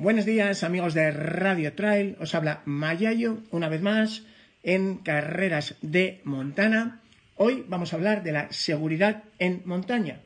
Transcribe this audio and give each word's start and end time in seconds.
Buenos 0.00 0.24
días 0.24 0.62
amigos 0.62 0.94
de 0.94 1.10
Radio 1.10 1.72
Trail, 1.72 2.14
os 2.20 2.36
habla 2.36 2.62
Mayayo 2.66 3.38
una 3.50 3.68
vez 3.68 3.82
más 3.82 4.22
en 4.62 4.98
Carreras 4.98 5.74
de 5.82 6.20
Montana. 6.22 7.00
Hoy 7.34 7.64
vamos 7.66 7.92
a 7.92 7.96
hablar 7.96 8.22
de 8.22 8.30
la 8.30 8.46
seguridad 8.52 9.24
en 9.40 9.62
montaña. 9.64 10.20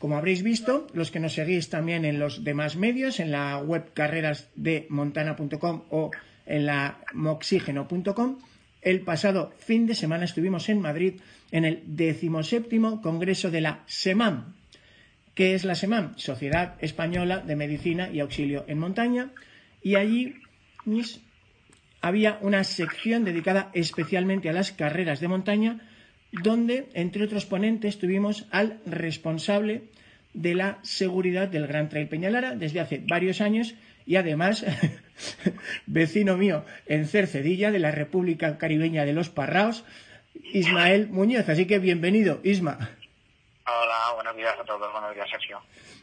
Como 0.00 0.16
habréis 0.16 0.42
visto, 0.42 0.88
los 0.92 1.12
que 1.12 1.20
nos 1.20 1.34
seguís 1.34 1.70
también 1.70 2.04
en 2.04 2.18
los 2.18 2.42
demás 2.42 2.74
medios, 2.74 3.20
en 3.20 3.30
la 3.30 3.58
web 3.58 3.92
carrerasdemontana.com 3.94 5.82
o 5.90 6.10
en 6.44 6.66
la 6.66 6.98
moxígeno.com, 7.12 8.40
el 8.80 9.02
pasado 9.02 9.54
fin 9.56 9.86
de 9.86 9.94
semana 9.94 10.24
estuvimos 10.24 10.68
en 10.68 10.80
Madrid 10.80 11.20
en 11.52 11.64
el 11.64 11.84
decimoséptimo 11.86 13.00
Congreso 13.00 13.52
de 13.52 13.60
la 13.60 13.84
SEMAM, 13.86 14.56
¿Qué 15.34 15.54
es 15.54 15.64
la 15.64 15.74
SEMAM? 15.74 16.12
Sociedad 16.18 16.74
Española 16.80 17.38
de 17.38 17.56
Medicina 17.56 18.10
y 18.12 18.20
Auxilio 18.20 18.64
en 18.68 18.78
Montaña. 18.78 19.30
Y 19.82 19.94
allí 19.94 20.34
había 22.02 22.38
una 22.42 22.64
sección 22.64 23.24
dedicada 23.24 23.70
especialmente 23.72 24.50
a 24.50 24.52
las 24.52 24.72
carreras 24.72 25.20
de 25.20 25.28
montaña, 25.28 25.80
donde, 26.32 26.88
entre 26.92 27.24
otros 27.24 27.46
ponentes, 27.46 27.98
tuvimos 27.98 28.46
al 28.50 28.80
responsable 28.84 29.84
de 30.34 30.54
la 30.54 30.78
seguridad 30.82 31.48
del 31.48 31.66
Gran 31.66 31.88
Trail 31.88 32.08
Peñalara 32.08 32.54
desde 32.54 32.80
hace 32.80 33.02
varios 33.06 33.40
años 33.40 33.74
y 34.04 34.16
además 34.16 34.64
vecino 35.86 36.36
mío 36.36 36.64
en 36.86 37.06
Cercedilla 37.06 37.70
de 37.70 37.78
la 37.78 37.90
República 37.90 38.58
Caribeña 38.58 39.04
de 39.04 39.12
los 39.14 39.30
Parraos, 39.30 39.84
Ismael 40.52 41.08
Muñoz. 41.08 41.48
Así 41.48 41.66
que 41.66 41.78
bienvenido, 41.78 42.40
Isma. 42.42 42.96
Hola, 43.64 44.14
buenos 44.16 44.36
días 44.36 44.54
a 44.58 44.64
todos, 44.64 44.92
buenos 44.92 45.14
días 45.14 45.28
Sergio. 45.30 45.60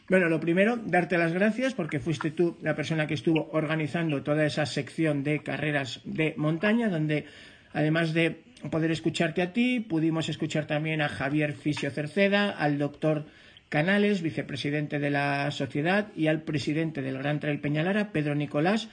Bueno, 0.08 0.28
lo 0.28 0.40
primero, 0.40 0.76
darte 0.76 1.18
las 1.18 1.32
gracias 1.32 1.74
porque 1.74 2.00
fuiste 2.00 2.30
tú 2.30 2.56
la 2.62 2.74
persona 2.74 3.06
que 3.06 3.14
estuvo 3.14 3.50
organizando 3.52 4.22
toda 4.22 4.46
esa 4.46 4.64
sección 4.64 5.22
de 5.22 5.42
carreras 5.42 6.00
de 6.04 6.34
montaña, 6.38 6.88
donde 6.88 7.26
además 7.74 8.14
de 8.14 8.42
poder 8.70 8.90
escucharte 8.90 9.42
a 9.42 9.52
ti, 9.52 9.80
pudimos 9.80 10.28
escuchar 10.28 10.66
también 10.66 11.02
a 11.02 11.08
Javier 11.08 11.52
Fisio 11.52 11.90
Cerceda, 11.90 12.50
al 12.50 12.78
doctor 12.78 13.26
Canales, 13.68 14.22
vicepresidente 14.22 14.98
de 14.98 15.10
la 15.10 15.50
sociedad, 15.50 16.08
y 16.16 16.28
al 16.28 16.42
presidente 16.42 17.02
del 17.02 17.18
Gran 17.18 17.40
Trail 17.40 17.60
Peñalara, 17.60 18.10
Pedro 18.10 18.34
Nicolás. 18.34 18.88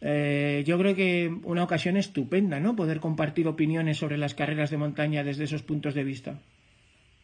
Eh, 0.00 0.64
yo 0.66 0.78
creo 0.78 0.94
que 0.94 1.32
una 1.44 1.64
ocasión 1.64 1.96
estupenda, 1.96 2.60
¿no? 2.60 2.76
Poder 2.76 3.00
compartir 3.00 3.48
opiniones 3.48 3.98
sobre 3.98 4.18
las 4.18 4.34
carreras 4.34 4.70
de 4.70 4.76
montaña 4.76 5.24
desde 5.24 5.44
esos 5.44 5.62
puntos 5.62 5.94
de 5.94 6.04
vista. 6.04 6.38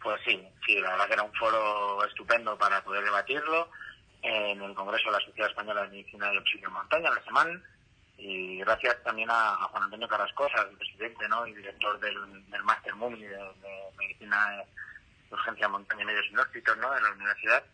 Pues 0.03 0.21
sí, 0.27 0.39
sí, 0.65 0.81
la 0.81 0.91
verdad 0.91 1.07
que 1.07 1.13
era 1.15 1.23
un 1.23 1.35
foro 1.35 2.05
estupendo 2.05 2.57
para 2.59 2.83
poder 2.83 3.05
debatirlo 3.05 3.69
en 4.23 4.63
el 4.63 4.75
Congreso 4.75 5.11
de 5.11 5.19
la 5.19 5.25
Sociedad 5.25 5.51
Española 5.51 5.83
de 5.83 5.89
Medicina 5.89 6.33
y 6.33 6.37
Auxilio 6.37 6.71
Montaña, 6.71 7.11
la 7.11 7.23
semana, 7.25 7.61
y 8.17 8.59
gracias 8.59 9.03
también 9.03 9.29
a, 9.31 9.57
Juan 9.71 9.85
Antonio 9.85 10.09
Carrascosa, 10.09 10.63
el 10.63 10.77
presidente 10.77 11.29
¿no? 11.29 11.47
y 11.47 11.55
director 11.55 12.01
del, 12.01 12.17
Máster 12.65 12.95
MUMI 12.95 13.23
de, 13.23 13.39
Medicina 13.99 14.65
de 15.29 15.35
Urgencia 15.35 15.69
Montaña 15.69 16.03
y 16.03 16.07
Medios 16.07 16.27
Inhóspitos 16.31 16.77
¿no? 16.79 16.91
de 16.93 17.01
la 17.03 17.11
universidad, 17.11 17.65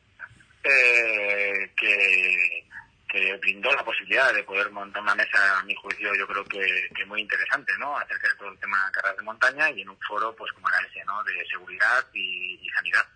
eh, 0.64 1.72
que, 1.76 2.66
que 3.10 3.36
brindó 3.38 3.72
la 3.72 3.84
posibilidad 3.84 4.32
de 4.32 4.44
poder 4.44 4.70
montar 4.70 5.02
una 5.02 5.14
mesa, 5.14 5.58
a 5.58 5.64
mi 5.64 5.74
juicio, 5.74 6.14
yo 6.14 6.26
creo 6.26 6.44
que, 6.44 7.04
muy 7.06 7.20
interesante, 7.20 7.72
¿no? 7.78 7.96
Acerca 7.96 8.28
de 8.28 8.34
todo 8.36 8.52
el 8.52 8.58
tema 8.58 8.86
de 8.86 8.92
carreras 8.92 9.16
de 9.16 9.24
montaña 9.24 9.70
y 9.70 9.82
en 9.82 9.88
un 9.88 9.98
foro, 10.06 10.34
pues 10.36 10.52
como 10.52 10.68
era 10.68 10.78
ese, 10.86 11.04
¿no? 11.04 11.22
De 11.24 11.44
seguridad 11.50 12.06
y, 12.14 12.58
sanidad 12.74 13.06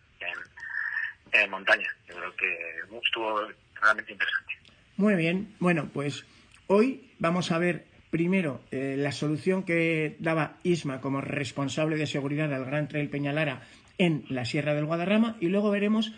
en, 1.32 1.50
montaña. 1.50 1.88
Yo 2.08 2.16
creo 2.16 2.36
que 2.36 2.80
estuvo 3.04 3.48
realmente 3.80 4.12
interesante. 4.12 4.52
Muy 4.96 5.14
bien. 5.14 5.54
Bueno, 5.58 5.88
pues 5.92 6.24
hoy 6.66 7.10
vamos 7.18 7.52
a 7.52 7.58
ver 7.58 7.84
primero 8.10 8.62
eh, 8.70 8.96
la 8.98 9.12
solución 9.12 9.64
que 9.64 10.16
daba 10.18 10.56
Isma 10.62 11.00
como 11.00 11.20
responsable 11.20 11.96
de 11.96 12.06
seguridad 12.06 12.48
del 12.48 12.64
Gran 12.64 12.88
Trail 12.88 13.10
Peñalara 13.10 13.62
en 13.98 14.24
la 14.28 14.44
Sierra 14.44 14.74
del 14.74 14.86
Guadarrama 14.86 15.36
y 15.40 15.48
luego 15.48 15.70
veremos 15.70 16.12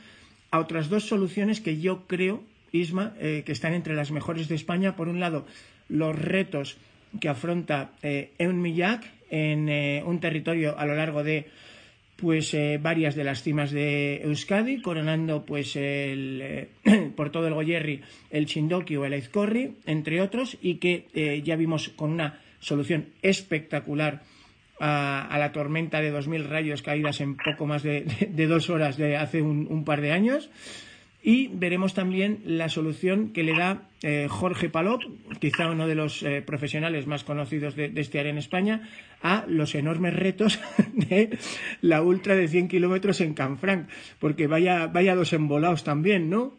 a 0.50 0.60
otras 0.60 0.88
dos 0.88 1.04
soluciones 1.04 1.60
que 1.60 1.80
yo 1.80 2.06
creo 2.06 2.42
Isma, 2.72 3.14
eh, 3.18 3.42
que 3.44 3.52
están 3.52 3.74
entre 3.74 3.94
las 3.94 4.10
mejores 4.10 4.48
de 4.48 4.54
España. 4.54 4.96
Por 4.96 5.08
un 5.08 5.20
lado, 5.20 5.46
los 5.88 6.16
retos 6.16 6.76
que 7.20 7.28
afronta 7.28 7.92
eh, 8.02 8.32
Eunmillac 8.38 9.04
en 9.30 9.68
eh, 9.68 10.02
un 10.04 10.20
territorio 10.20 10.78
a 10.78 10.86
lo 10.86 10.94
largo 10.94 11.24
de 11.24 11.46
pues 12.16 12.54
eh, 12.54 12.78
varias 12.80 13.14
de 13.14 13.24
las 13.24 13.42
cimas 13.42 13.70
de 13.70 14.22
Euskadi, 14.22 14.80
coronando 14.80 15.44
pues 15.44 15.76
el, 15.76 16.68
por 17.16 17.30
todo 17.30 17.46
el 17.46 17.54
Goyerri 17.54 18.00
el 18.30 18.46
Chindoki 18.46 18.96
o 18.96 19.04
el 19.04 19.12
Aizcorri, 19.12 19.76
entre 19.84 20.22
otros, 20.22 20.56
y 20.62 20.76
que 20.76 21.42
ya 21.44 21.56
vimos 21.56 21.90
con 21.90 22.12
una 22.12 22.40
solución 22.58 23.08
espectacular 23.20 24.22
a, 24.80 25.36
la 25.38 25.52
tormenta 25.52 26.00
de 26.00 26.10
2.000 26.10 26.46
rayos 26.46 26.80
caídas 26.80 27.20
en 27.20 27.36
poco 27.36 27.66
más 27.66 27.82
de, 27.82 28.06
dos 28.48 28.70
horas 28.70 28.96
de 28.96 29.18
hace 29.18 29.42
un 29.42 29.84
par 29.84 30.00
de 30.00 30.12
años. 30.12 30.48
Y 31.26 31.48
veremos 31.48 31.92
también 31.92 32.40
la 32.44 32.68
solución 32.68 33.32
que 33.32 33.42
le 33.42 33.58
da 33.58 33.82
eh, 34.04 34.28
Jorge 34.30 34.68
Palop, 34.68 35.02
quizá 35.40 35.66
uno 35.66 35.88
de 35.88 35.96
los 35.96 36.22
eh, 36.22 36.40
profesionales 36.40 37.08
más 37.08 37.24
conocidos 37.24 37.74
de, 37.74 37.90
este 37.96 38.20
área 38.20 38.30
en 38.30 38.38
España, 38.38 38.88
a 39.24 39.42
los 39.48 39.74
enormes 39.74 40.14
retos 40.14 40.60
de 40.92 41.36
la 41.80 42.00
ultra 42.02 42.36
de 42.36 42.46
100 42.46 42.68
kilómetros 42.68 43.20
en 43.20 43.34
Canfranc, 43.34 43.90
porque 44.20 44.46
vaya, 44.46 44.86
vaya 44.86 45.16
dos 45.16 45.32
embolados 45.32 45.82
también, 45.82 46.30
¿no? 46.30 46.56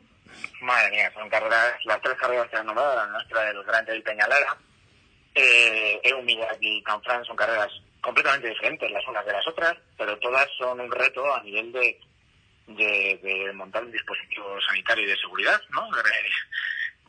Madre 0.60 0.92
mía, 0.92 1.14
son 1.14 1.30
carreras, 1.30 1.76
las 1.86 2.02
tres 2.02 2.16
carreras 2.16 2.50
que 2.50 2.58
han 2.58 2.66
nombrado, 2.66 2.94
la 2.94 3.08
nuestra 3.08 3.46
del 3.46 3.64
Grande 3.64 3.98
y 3.98 4.02
Peñalera, 4.02 4.58
eh, 5.34 6.02
y 6.60 6.84
Canfranc 6.84 7.24
son 7.26 7.38
carreras 7.38 7.72
completamente 8.02 8.50
diferentes 8.50 8.92
las 8.92 9.08
unas 9.08 9.26
de 9.26 9.32
las 9.32 9.48
otras, 9.48 9.78
pero 9.98 10.20
todas 10.20 10.46
son 10.58 10.82
un 10.82 10.92
reto 10.92 11.34
a 11.34 11.42
nivel 11.42 11.72
de 11.72 11.98
de, 12.68 13.52
montar 13.54 13.84
un 13.84 13.92
dispositivo 13.92 14.60
sanitario 14.62 15.06
y 15.06 15.08
de 15.08 15.18
seguridad, 15.18 15.62
¿no? 15.70 15.90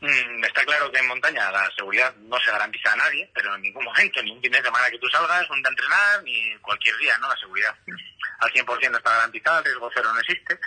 Mm, 0.00 0.44
está 0.44 0.64
claro 0.64 0.92
que 0.92 0.98
en 1.00 1.08
montaña 1.08 1.50
la 1.50 1.68
seguridad 1.76 2.14
no 2.16 2.38
se 2.38 2.52
garantiza 2.52 2.92
a 2.92 2.96
nadie, 2.96 3.28
pero 3.34 3.54
en 3.54 3.62
ningún 3.62 3.84
momento, 3.84 4.22
ni 4.22 4.30
un 4.30 4.40
fin 4.40 4.52
de 4.52 4.62
semana 4.62 4.90
que 4.90 4.98
tú 4.98 5.08
salgas, 5.08 5.50
un 5.50 5.64
a 5.64 5.68
entrenar, 5.68 6.22
ni 6.22 6.56
cualquier 6.58 6.96
día, 6.98 7.18
¿no? 7.18 7.28
La 7.28 7.36
seguridad 7.36 7.74
al 8.40 8.52
100% 8.52 8.90
no 8.90 8.98
está 8.98 9.10
garantizada, 9.10 9.58
el 9.58 9.64
riesgo 9.64 9.90
cero 9.92 10.10
no 10.12 10.20
existe, 10.20 10.58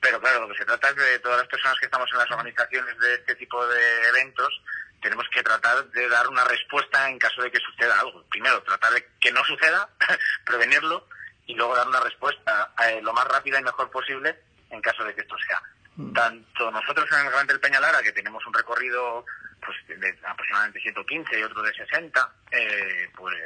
pero 0.00 0.20
claro, 0.20 0.40
lo 0.40 0.48
que 0.48 0.58
se 0.58 0.64
trata 0.64 0.88
es 0.88 0.96
de 0.96 1.18
todas 1.20 1.38
las 1.38 1.48
personas 1.48 1.78
que 1.78 1.86
estamos 1.86 2.10
en 2.12 2.18
las 2.18 2.30
organizaciones 2.30 2.98
de 2.98 3.14
este 3.14 3.36
tipo 3.36 3.64
de 3.66 4.08
eventos, 4.08 4.60
tenemos 5.00 5.26
que 5.32 5.42
tratar 5.42 5.84
de 5.90 6.08
dar 6.08 6.26
una 6.28 6.44
respuesta 6.44 7.08
en 7.08 7.18
caso 7.18 7.42
de 7.42 7.50
que 7.50 7.60
suceda 7.60 8.00
algo. 8.00 8.24
Primero, 8.30 8.62
tratar 8.62 8.92
de 8.94 9.06
que 9.20 9.30
no 9.32 9.44
suceda, 9.44 9.88
prevenirlo, 10.44 11.06
y 11.46 11.54
luego 11.54 11.76
dar 11.76 11.88
una 11.88 12.00
respuesta 12.00 12.72
eh, 12.86 13.00
lo 13.02 13.12
más 13.12 13.26
rápida 13.26 13.60
y 13.60 13.64
mejor 13.64 13.90
posible 13.90 14.38
en 14.70 14.80
caso 14.80 15.04
de 15.04 15.14
que 15.14 15.20
esto 15.20 15.36
sea. 15.46 15.62
Mm. 15.96 16.12
Tanto 16.12 16.70
nosotros 16.70 17.06
en 17.12 17.26
el 17.26 17.32
Gran 17.32 17.46
del 17.46 17.60
Peñalara, 17.60 18.02
que 18.02 18.12
tenemos 18.12 18.44
un 18.46 18.54
recorrido 18.54 19.24
pues 19.64 20.00
de 20.00 20.18
aproximadamente 20.26 20.80
115 20.80 21.38
y 21.38 21.42
otro 21.42 21.62
de 21.62 21.72
60, 21.74 22.32
eh, 22.50 23.10
pues 23.16 23.36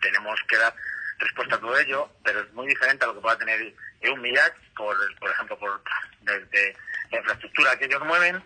tenemos 0.00 0.38
que 0.48 0.56
dar 0.56 0.74
respuesta 1.18 1.54
a 1.54 1.60
todo 1.60 1.78
ello, 1.78 2.10
pero 2.22 2.40
es 2.40 2.52
muy 2.52 2.66
diferente 2.66 3.04
a 3.04 3.08
lo 3.08 3.14
que 3.14 3.20
pueda 3.20 3.38
tener 3.38 3.74
un 4.10 4.20
Millac, 4.20 4.54
por, 4.76 4.96
por 5.18 5.30
ejemplo, 5.30 5.58
por 5.58 5.82
desde 6.20 6.76
la 7.10 7.18
infraestructura 7.18 7.78
que 7.78 7.86
ellos 7.86 8.04
mueven 8.04 8.42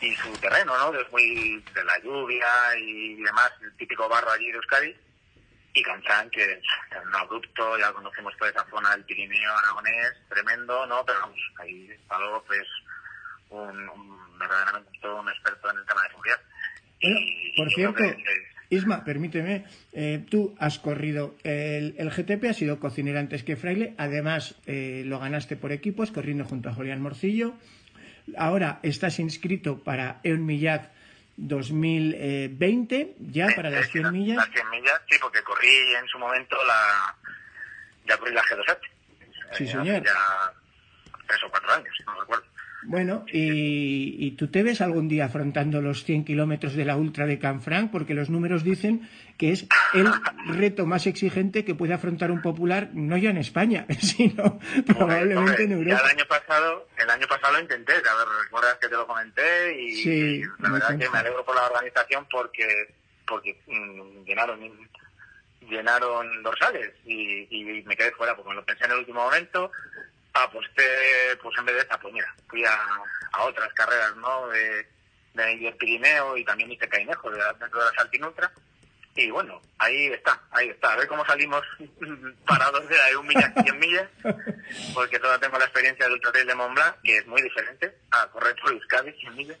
y 0.00 0.14
su 0.16 0.32
terreno, 0.38 0.76
¿no? 0.76 0.98
Es 0.98 1.10
muy 1.10 1.64
de 1.74 1.84
la 1.84 1.98
lluvia 1.98 2.76
y 2.76 3.22
demás, 3.22 3.50
el 3.62 3.76
típico 3.76 4.08
barro 4.08 4.30
allí 4.30 4.50
de 4.50 4.56
Euskadi, 4.56 4.96
y 5.74 5.82
Canfranc, 5.82 6.30
que 6.30 6.52
es 6.52 6.60
un 7.06 7.14
abrupto, 7.14 7.78
ya 7.78 7.92
conocemos 7.92 8.36
toda 8.36 8.50
esa 8.50 8.66
zona 8.70 8.90
del 8.90 9.04
Pirineo 9.04 9.56
aragonés, 9.56 10.12
tremendo, 10.28 10.86
¿no? 10.86 11.04
Pero 11.06 11.20
vamos, 11.20 11.40
ahí 11.58 11.88
Palop 12.08 12.50
es 12.52 12.68
un, 13.50 13.88
un, 13.88 14.38
verdaderamente 14.38 14.90
todo 15.00 15.20
un 15.20 15.28
experto 15.28 15.70
en 15.70 15.78
el 15.78 15.86
tema 15.86 16.02
de 16.02 16.08
seguridad. 16.08 16.40
por 17.56 17.70
cierto, 17.70 18.02
Isma, 18.72 19.04
permíteme, 19.04 19.66
eh, 19.92 20.24
tú 20.30 20.54
has 20.58 20.78
corrido 20.78 21.36
el, 21.42 21.94
el, 21.98 22.10
GTP, 22.10 22.44
has 22.48 22.56
sido 22.56 22.80
cocinero 22.80 23.18
antes 23.18 23.44
que 23.44 23.56
Fraile, 23.56 23.94
además 23.98 24.54
eh, 24.66 25.02
lo 25.04 25.18
ganaste 25.18 25.56
por 25.56 25.72
equipos, 25.72 26.10
corriendo 26.10 26.46
junto 26.46 26.70
a 26.70 26.74
Julián 26.74 27.02
Morcillo. 27.02 27.52
Ahora 28.38 28.80
estás 28.82 29.18
inscrito 29.18 29.84
para 29.84 30.20
Eun 30.22 30.46
Millat 30.46 30.90
2020 31.36 33.16
ya 33.18 33.48
para 33.56 33.70
las 33.70 33.88
100 33.90 34.12
millas. 34.12 34.36
Las 34.36 34.50
100 34.50 34.70
millas, 34.70 35.00
sí, 35.08 35.16
porque 35.20 35.42
corrí 35.42 35.94
en 35.94 36.06
su 36.08 36.18
momento 36.18 36.56
la. 36.64 37.16
Ya 38.06 38.16
corrí 38.18 38.34
la 38.34 38.42
G2H. 38.42 38.78
Sí, 39.56 39.66
señor. 39.66 40.02
Ya 40.02 40.52
tres 41.26 41.42
o 41.44 41.50
cuatro 41.50 41.72
años, 41.72 41.94
no 42.06 42.20
recuerdo. 42.20 42.44
Bueno, 42.84 43.24
y, 43.32 44.32
tú 44.32 44.48
te 44.48 44.62
ves 44.62 44.80
algún 44.80 45.08
día 45.08 45.26
afrontando 45.26 45.80
los 45.80 46.04
100 46.04 46.24
kilómetros 46.24 46.74
de 46.74 46.84
la 46.84 46.96
ultra 46.96 47.26
de 47.26 47.38
Canfranc, 47.38 47.92
porque 47.92 48.14
los 48.14 48.28
números 48.28 48.64
dicen 48.64 49.08
que 49.38 49.52
es 49.52 49.66
el 49.94 50.10
reto 50.46 50.84
más 50.84 51.06
exigente 51.06 51.64
que 51.64 51.74
puede 51.74 51.94
afrontar 51.94 52.30
un 52.30 52.42
popular, 52.42 52.90
no 52.92 53.16
ya 53.16 53.30
en 53.30 53.38
España, 53.38 53.86
sino 54.00 54.58
probablemente 54.86 55.64
en 55.64 55.72
Europa. 55.72 56.02
el 56.04 56.18
año 56.18 56.26
pasado, 56.26 56.88
el 56.96 57.10
año 57.10 57.26
pasado 57.28 57.54
lo 57.54 57.60
intenté, 57.60 57.92
a 57.92 57.96
ver, 57.96 58.28
recuerdas 58.44 58.78
que 58.80 58.88
te 58.88 58.94
lo 58.94 59.06
comenté 59.06 59.80
y, 59.80 60.42
la 60.58 60.70
verdad 60.70 60.98
que 60.98 61.08
me 61.08 61.18
alegro 61.18 61.44
por 61.44 61.54
la 61.54 61.66
organización 61.66 62.26
porque 62.30 62.94
porque 63.26 63.56
mm, 63.66 64.24
llenaron 64.24 64.60
llenaron 65.68 66.42
dorsales 66.42 66.92
y, 67.06 67.46
y, 67.50 67.82
me 67.84 67.96
quedé 67.96 68.10
fuera 68.12 68.34
porque 68.34 68.50
me 68.50 68.56
lo 68.56 68.64
pensé 68.64 68.84
en 68.84 68.90
el 68.90 68.98
último 68.98 69.22
momento 69.22 69.70
aposté, 70.34 71.36
pues 71.42 71.58
en 71.58 71.64
vez 71.66 71.76
de 71.76 71.82
esa, 71.82 71.98
pues 72.00 72.14
mira, 72.14 72.34
fui 72.48 72.64
a, 72.64 72.78
a 73.32 73.44
otras 73.44 73.72
carreras, 73.74 74.16
¿no? 74.16 74.48
De, 74.48 74.86
de 75.34 75.74
Pirineo 75.78 76.36
y 76.36 76.44
también 76.44 76.70
hice 76.70 76.88
Cainejo 76.88 77.30
dentro 77.30 77.80
de 77.80 77.86
la 77.86 77.94
Saltinutra. 77.96 78.52
Y 79.14 79.30
bueno, 79.30 79.60
ahí 79.78 80.06
está, 80.06 80.40
ahí 80.50 80.70
está. 80.70 80.92
A 80.92 80.96
ver 80.96 81.06
cómo 81.06 81.24
salimos 81.26 81.62
parados 82.46 82.88
de 82.88 83.00
ahí 83.00 83.14
un 83.14 83.26
milla, 83.26 83.52
100 83.62 83.78
millas, 83.78 84.08
porque 84.94 85.18
todavía 85.18 85.40
tengo 85.40 85.58
la 85.58 85.66
experiencia 85.66 86.06
del 86.06 86.14
Ultra 86.14 86.32
de 86.32 86.54
Mont 86.54 86.74
Blanc, 86.74 86.96
que 87.02 87.18
es 87.18 87.26
muy 87.26 87.42
diferente 87.42 87.94
a 88.10 88.26
correr 88.28 88.56
por 88.56 88.72
Euskadi, 88.72 89.12
100 89.12 89.36
millas. 89.36 89.58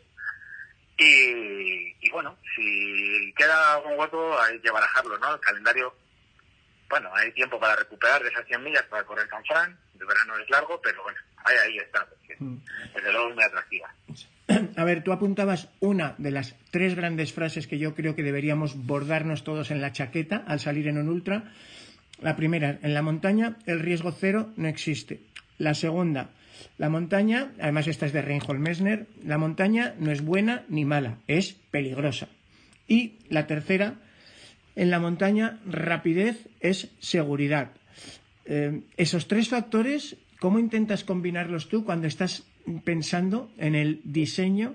Y, 0.96 1.96
y 2.00 2.10
bueno, 2.10 2.38
si 2.54 3.34
queda 3.36 3.78
un 3.78 3.98
hueco, 3.98 4.40
hay 4.40 4.58
que 4.60 4.70
barajarlo, 4.70 5.18
¿no? 5.18 5.34
El 5.34 5.40
calendario, 5.40 5.94
bueno, 6.92 7.08
hay 7.14 7.32
tiempo 7.32 7.58
para 7.58 7.74
recuperar 7.74 8.22
de 8.22 8.28
esas 8.28 8.44
100 8.44 8.62
millas 8.62 8.82
para 8.82 9.02
correr 9.04 9.26
Canfranc, 9.26 9.74
el 9.98 10.06
verano 10.06 10.36
es 10.36 10.50
largo, 10.50 10.78
pero 10.82 11.02
bueno, 11.02 11.18
ahí, 11.42 11.56
ahí 11.64 11.78
está, 11.78 12.06
mm. 12.38 12.56
desde 12.94 13.12
luego 13.12 13.30
es 13.30 13.34
muy 13.34 13.44
atractiva. 13.44 13.94
A 14.76 14.84
ver, 14.84 15.02
tú 15.02 15.10
apuntabas 15.10 15.70
una 15.80 16.14
de 16.18 16.30
las 16.30 16.54
tres 16.70 16.94
grandes 16.94 17.32
frases 17.32 17.66
que 17.66 17.78
yo 17.78 17.94
creo 17.94 18.14
que 18.14 18.22
deberíamos 18.22 18.76
bordarnos 18.76 19.42
todos 19.42 19.70
en 19.70 19.80
la 19.80 19.92
chaqueta 19.92 20.44
al 20.46 20.60
salir 20.60 20.86
en 20.86 20.98
un 20.98 21.08
ultra. 21.08 21.44
La 22.20 22.36
primera, 22.36 22.78
en 22.82 22.92
la 22.92 23.00
montaña 23.00 23.56
el 23.64 23.80
riesgo 23.80 24.12
cero 24.12 24.50
no 24.56 24.68
existe. 24.68 25.22
La 25.56 25.72
segunda, 25.72 26.28
la 26.76 26.90
montaña, 26.90 27.52
además 27.58 27.86
esta 27.86 28.04
es 28.04 28.12
de 28.12 28.20
Reinhold 28.20 28.60
Messner, 28.60 29.06
la 29.24 29.38
montaña 29.38 29.94
no 29.98 30.10
es 30.10 30.22
buena 30.22 30.64
ni 30.68 30.84
mala, 30.84 31.16
es 31.26 31.54
peligrosa. 31.70 32.28
Y 32.86 33.14
la 33.30 33.46
tercera, 33.46 33.94
en 34.76 34.90
la 34.90 34.98
montaña 34.98 35.58
rapidez 35.66 36.48
es 36.60 36.88
seguridad. 36.98 37.72
Eh, 38.44 38.80
esos 38.96 39.28
tres 39.28 39.48
factores, 39.48 40.16
¿cómo 40.40 40.58
intentas 40.58 41.04
combinarlos 41.04 41.68
tú 41.68 41.84
cuando 41.84 42.06
estás 42.06 42.44
pensando 42.84 43.50
en 43.58 43.74
el 43.74 44.00
diseño 44.04 44.74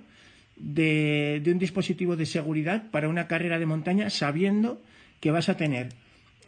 de, 0.55 1.41
un 1.45 1.59
dispositivo 1.59 2.15
de 2.15 2.25
seguridad 2.25 2.89
para 2.91 3.09
una 3.09 3.27
carrera 3.27 3.59
de 3.59 3.65
montaña 3.65 4.09
sabiendo 4.09 4.81
que 5.19 5.31
vas 5.31 5.49
a 5.49 5.57
tener 5.57 5.89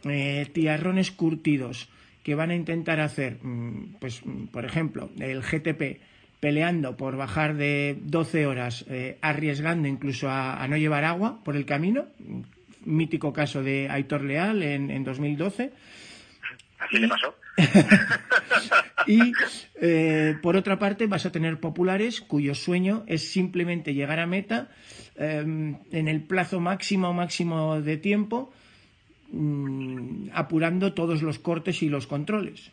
eh, 0.04 0.46
tiarrones 0.52 1.10
curtidos 1.10 1.88
que 2.22 2.34
van 2.34 2.50
a 2.50 2.54
intentar 2.54 3.00
hacer, 3.00 3.38
mm, 3.42 3.96
pues, 3.98 4.24
mm, 4.24 4.46
por 4.46 4.64
ejemplo, 4.64 5.10
el 5.18 5.42
GTP 5.42 6.00
peleando 6.40 6.96
por 6.96 7.16
bajar 7.16 7.54
de 7.56 7.98
12 8.02 8.46
horas, 8.46 8.84
eh, 8.88 9.18
arriesgando 9.20 9.88
incluso 9.88 10.28
a, 10.30 10.66
no 10.68 10.76
llevar 10.76 11.04
agua 11.04 11.42
por 11.44 11.54
el 11.54 11.66
camino, 11.66 12.06
mítico 12.84 13.32
caso 13.32 13.62
de 13.62 13.88
Aitor 13.90 14.22
Leal 14.22 14.62
en, 14.62 14.90
en 14.90 15.04
2012, 15.04 15.72
Así 16.80 16.98
le 16.98 17.08
pasó. 17.08 17.36
y 19.06 19.32
eh, 19.74 20.36
por 20.42 20.56
otra 20.56 20.78
parte 20.78 21.06
vas 21.06 21.26
a 21.26 21.32
tener 21.32 21.60
populares 21.60 22.20
cuyo 22.22 22.54
sueño 22.54 23.04
es 23.06 23.30
simplemente 23.30 23.92
llegar 23.92 24.18
a 24.18 24.26
meta 24.26 24.68
em, 25.16 25.78
en 25.92 26.08
el 26.08 26.22
plazo 26.22 26.58
máximo 26.58 27.12
máximo 27.12 27.80
de 27.82 27.98
tiempo 27.98 28.52
mm, 29.30 30.30
apurando 30.32 30.94
todos 30.94 31.22
los 31.22 31.38
cortes 31.38 31.82
y 31.82 31.90
los 31.90 32.06
controles. 32.06 32.72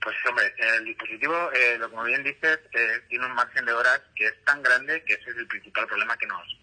Pues 0.00 0.16
hombre, 0.30 0.54
el 0.78 0.84
dispositivo, 0.84 1.34
eh, 1.52 1.76
lo 1.78 1.90
como 1.90 2.04
bien 2.04 2.22
dices, 2.22 2.60
eh, 2.72 3.02
tiene 3.08 3.26
un 3.26 3.34
margen 3.34 3.66
de 3.66 3.72
horas 3.72 4.00
que 4.14 4.26
es 4.26 4.44
tan 4.44 4.62
grande 4.62 5.02
que 5.02 5.14
ese 5.14 5.30
es 5.30 5.36
el 5.36 5.46
principal 5.46 5.86
problema 5.86 6.16
que 6.16 6.26
nos 6.26 6.58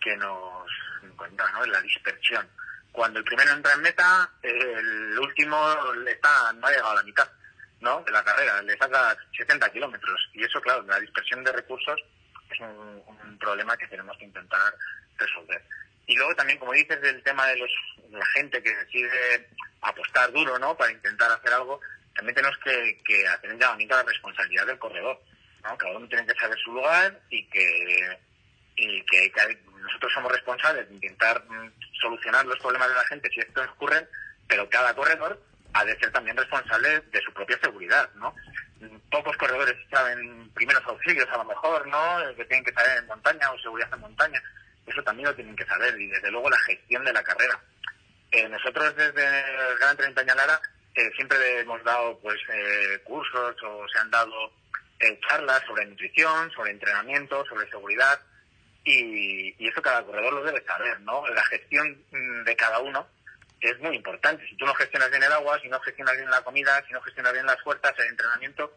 que 0.00 0.16
nos 0.16 0.68
encuentra, 1.06 1.50
¿no? 1.52 1.66
La 1.66 1.80
dispersión 1.80 2.48
cuando 2.94 3.18
el 3.18 3.24
primero 3.24 3.50
entra 3.50 3.72
en 3.72 3.80
meta, 3.80 4.30
el 4.40 5.18
último 5.18 5.58
está, 6.06 6.52
no 6.52 6.64
ha 6.68 6.70
llegado 6.70 6.90
a 6.90 6.94
la 6.94 7.02
mitad 7.02 7.28
¿no? 7.80 8.00
de 8.02 8.12
la 8.12 8.22
carrera, 8.22 8.62
le 8.62 8.78
saca 8.78 9.16
70 9.36 9.68
kilómetros. 9.70 10.30
Y 10.32 10.44
eso, 10.44 10.60
claro, 10.60 10.82
la 10.82 11.00
dispersión 11.00 11.42
de 11.42 11.50
recursos 11.50 12.00
es 12.48 12.60
un, 12.60 13.36
problema 13.40 13.76
que 13.76 13.88
tenemos 13.88 14.16
que 14.16 14.26
intentar 14.26 14.72
resolver. 15.18 15.60
Y 16.06 16.16
luego 16.16 16.36
también, 16.36 16.56
como 16.58 16.72
dices, 16.72 16.98
del 17.02 17.20
tema 17.24 17.46
de 17.48 17.56
los, 17.56 17.70
la 18.10 18.24
gente 18.26 18.62
que 18.62 18.74
decide 18.74 19.48
apostar 19.82 20.32
duro 20.32 20.56
¿no? 20.60 20.76
para 20.76 20.92
intentar 20.92 21.32
hacer 21.32 21.52
algo, 21.52 21.80
también 22.14 22.36
tenemos 22.36 22.56
que, 22.58 23.26
hacer 23.26 23.52
un 23.52 23.58
llamamiento 23.58 23.96
a 23.96 24.04
la 24.04 24.08
responsabilidad 24.08 24.66
del 24.66 24.78
corredor. 24.78 25.20
¿no? 25.64 25.76
Cada 25.76 25.96
uno 25.96 26.06
tiene 26.06 26.26
que 26.26 26.40
saber 26.40 26.58
su 26.60 26.72
lugar 26.72 27.20
y 27.28 27.44
que, 27.50 28.18
y 28.76 29.04
que, 29.04 29.32
que 29.32 29.40
nosotros 29.84 30.12
somos 30.12 30.32
responsables 30.32 30.88
de 30.88 30.94
intentar 30.94 31.44
mm, 31.44 31.72
solucionar 32.00 32.44
los 32.46 32.58
problemas 32.58 32.88
de 32.88 32.94
la 32.94 33.06
gente 33.06 33.30
si 33.30 33.40
esto 33.40 33.62
ocurre, 33.62 34.08
pero 34.48 34.68
cada 34.68 34.94
corredor 34.94 35.40
ha 35.74 35.84
de 35.84 35.98
ser 35.98 36.10
también 36.10 36.36
responsable 36.36 37.00
de 37.00 37.20
su 37.20 37.32
propia 37.32 37.58
seguridad, 37.62 38.08
¿no? 38.14 38.34
Pocos 39.10 39.36
corredores 39.36 39.74
saben 39.90 40.50
primeros 40.54 40.82
auxilios, 40.86 41.28
a 41.30 41.38
lo 41.38 41.44
mejor, 41.44 41.86
¿no? 41.86 42.18
Que 42.36 42.44
tienen 42.44 42.64
que 42.64 42.72
saber 42.72 42.98
en 42.98 43.06
montaña 43.06 43.50
o 43.50 43.58
seguridad 43.58 43.90
en 43.92 44.00
montaña. 44.00 44.42
Eso 44.86 45.02
también 45.02 45.28
lo 45.28 45.34
tienen 45.34 45.56
que 45.56 45.64
saber 45.66 45.98
y, 46.00 46.08
desde 46.08 46.30
luego, 46.30 46.50
la 46.50 46.58
gestión 46.58 47.04
de 47.04 47.12
la 47.12 47.22
carrera. 47.22 47.58
Eh, 48.30 48.48
nosotros, 48.48 48.94
desde 48.96 49.24
el 49.24 49.78
Gran 49.78 49.96
Tren 49.96 50.14
Peñalara, 50.14 50.60
eh, 50.94 51.10
siempre 51.16 51.60
hemos 51.60 51.82
dado 51.82 52.18
pues 52.20 52.38
eh, 52.52 53.00
cursos 53.04 53.56
o 53.62 53.86
se 53.88 53.98
han 53.98 54.10
dado 54.10 54.52
charlas 55.28 55.62
sobre 55.66 55.84
nutrición, 55.84 56.50
sobre 56.52 56.70
entrenamiento, 56.70 57.44
sobre 57.46 57.68
seguridad 57.68 58.20
y, 58.84 59.54
y, 59.58 59.68
eso 59.68 59.80
cada 59.80 60.04
corredor 60.04 60.34
lo 60.34 60.44
debe 60.44 60.62
saber, 60.64 61.00
¿no? 61.00 61.26
La 61.28 61.44
gestión 61.44 62.04
mm, 62.10 62.44
de 62.44 62.56
cada 62.56 62.80
uno 62.80 63.06
es 63.60 63.78
muy 63.80 63.96
importante. 63.96 64.46
Si 64.48 64.56
tú 64.56 64.66
no 64.66 64.74
gestionas 64.74 65.10
bien 65.10 65.22
el 65.22 65.32
agua, 65.32 65.58
si 65.60 65.68
no 65.68 65.80
gestionas 65.80 66.16
bien 66.16 66.30
la 66.30 66.42
comida, 66.42 66.84
si 66.86 66.92
no 66.92 67.00
gestionas 67.00 67.32
bien 67.32 67.46
las 67.46 67.60
fuerzas, 67.62 67.94
el 67.98 68.08
entrenamiento, 68.08 68.76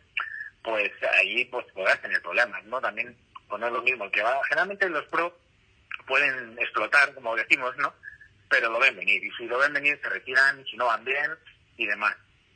pues 0.64 0.92
ahí 1.18 1.46
pues 1.46 1.66
podrás 1.74 2.02
tener 2.02 2.22
problemas, 2.22 2.64
¿no? 2.66 2.80
También 2.80 3.16
poner 3.48 3.72
lo 3.72 3.82
mismo, 3.82 4.10
que 4.12 4.22
va, 4.22 4.40
generalmente 4.50 4.90
los 4.90 5.06
pro 5.08 5.38
pueden 6.06 6.58
explotar, 6.60 7.14
como 7.14 7.36
decimos, 7.36 7.76
¿no? 7.78 7.94
Pero 8.50 8.70
lo 8.70 8.80
ven 8.80 8.96
venir, 8.96 9.24
y 9.24 9.32
si 9.32 9.46
lo 9.46 9.58
ven 9.58 9.74
venir 9.74 10.00
se 10.02 10.10
retiran, 10.10 10.64
si 10.66 10.78
no 10.78 10.86
van 10.86 11.04
bien 11.04 11.32
y 11.78 11.86
demás. 11.86 12.16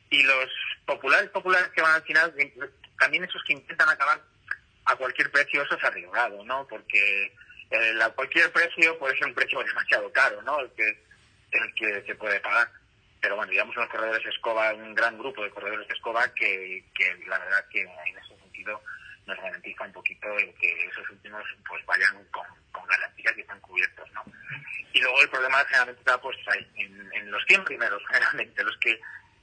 Y 0.10 0.24
los 0.24 0.50
populares 0.86 1.30
populares 1.30 1.70
que 1.70 1.82
van 1.82 1.96
al 1.96 2.04
final, 2.04 2.34
también 3.00 3.24
esos 3.24 3.42
que 3.46 3.54
intentan 3.54 3.90
acabar 3.90 4.22
a 4.92 4.96
cualquier 4.96 5.32
precio 5.32 5.64
eso 5.64 5.76
es 5.76 5.84
arriesgado, 5.84 6.44
¿no? 6.44 6.68
Porque 6.68 7.34
a 8.02 8.10
cualquier 8.10 8.52
precio 8.52 8.98
puede 9.00 9.18
ser 9.18 9.28
un 9.28 9.34
precio 9.34 9.64
demasiado 9.64 10.12
caro, 10.12 10.42
¿no? 10.42 10.60
El 10.60 10.72
que, 10.72 10.88
el 11.52 11.74
que 11.76 12.04
se 12.06 12.16
puede 12.16 12.40
pagar. 12.40 12.70
Pero 13.22 13.36
bueno, 13.36 13.52
digamos 13.52 13.76
unos 13.78 13.90
corredores 13.90 14.24
de 14.24 14.32
escoba, 14.32 14.74
un 14.74 14.96
gran 14.96 15.18
grupo 15.18 15.44
de 15.44 15.52
corredores 15.52 15.88
de 15.88 15.94
escoba 15.94 16.28
que, 16.34 16.84
que 16.96 17.16
la 17.28 17.38
verdad 17.38 17.66
que 17.70 17.82
en 17.82 18.18
ese 18.18 18.36
sentido 18.40 18.82
nos 19.28 19.38
garantiza 19.38 19.84
un 19.84 19.94
poquito 19.94 20.28
el 20.40 20.54
que 20.56 20.88
esos 20.88 21.08
últimos 21.12 21.44
pues 21.68 21.86
vayan 21.86 22.26
con, 22.32 22.46
con 22.72 22.86
garantías 22.88 23.38
y 23.38 23.42
están 23.42 23.60
cubiertos, 23.62 24.12
¿no? 24.14 24.24
Y 24.94 25.02
luego 25.02 25.22
el 25.22 25.30
problema 25.30 25.64
generalmente 25.66 26.02
está 26.02 26.20
pues 26.20 26.36
en, 26.76 27.14
en 27.14 27.32
los 27.32 27.44
100 27.46 27.64
primeros, 27.64 28.02
generalmente, 28.10 28.64
los 28.64 28.78
que 28.78 29.00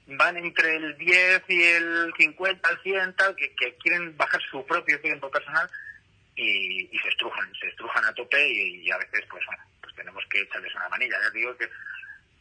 van 0.08 0.36
entre 0.38 0.76
el 0.76 0.96
10 0.96 1.42
y 1.48 1.62
el 1.62 2.12
50, 2.16 2.68
al 2.68 2.82
100, 2.82 3.16
tal, 3.16 3.36
que, 3.36 3.54
quieren 3.82 4.16
bajar 4.16 4.40
su 4.50 4.64
propio 4.66 5.00
tiempo 5.00 5.30
personal 5.30 5.68
y, 6.34 6.88
y, 6.90 6.98
se 6.98 7.08
estrujan, 7.08 7.52
se 7.60 7.68
estrujan 7.68 8.04
a 8.04 8.12
tope 8.14 8.48
y, 8.48 8.90
a 8.90 8.96
veces, 8.98 9.24
pues 9.30 9.44
bueno, 9.44 9.62
pues 9.82 9.94
tenemos 9.94 10.24
que 10.30 10.40
echarles 10.40 10.74
una 10.74 10.88
manilla. 10.88 11.16
Ya 11.22 11.30
digo 11.30 11.56
que 11.58 11.68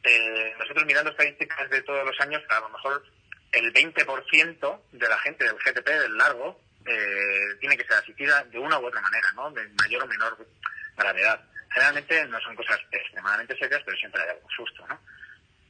eh, 0.04 0.56
nosotros 0.58 0.86
mirando 0.86 1.12
estadísticas 1.12 1.70
de 1.70 1.82
todos 1.82 2.06
los 2.06 2.20
años, 2.22 2.42
a 2.50 2.60
lo 2.62 2.70
mejor 2.70 3.04
el 3.52 3.74
20% 3.74 4.82
de 4.94 5.10
la 5.10 5.20
gente 5.20 5.44
del 5.44 5.58
GTP, 5.58 5.88
del 5.88 6.18
largo, 6.18 6.62
eh, 6.86 7.56
tiene 7.60 7.76
que 7.76 7.84
ser 7.84 7.98
asistida 7.98 8.44
de 8.46 8.60
una 8.60 8.80
u 8.80 8.86
otra 8.86 9.02
manera, 9.02 9.32
¿no? 9.34 9.52
De 9.52 9.68
mayor 9.82 10.04
o 10.04 10.08
menor 10.08 10.38
gravedad. 10.96 11.44
Generalmente 11.70 12.26
no 12.28 12.40
son 12.40 12.56
cosas 12.56 12.80
extremadamente 12.92 13.58
serias, 13.58 13.82
pero 13.84 13.98
siempre 13.98 14.22
hay 14.22 14.30
algún 14.30 14.50
susto, 14.52 14.88
¿no? 14.88 14.98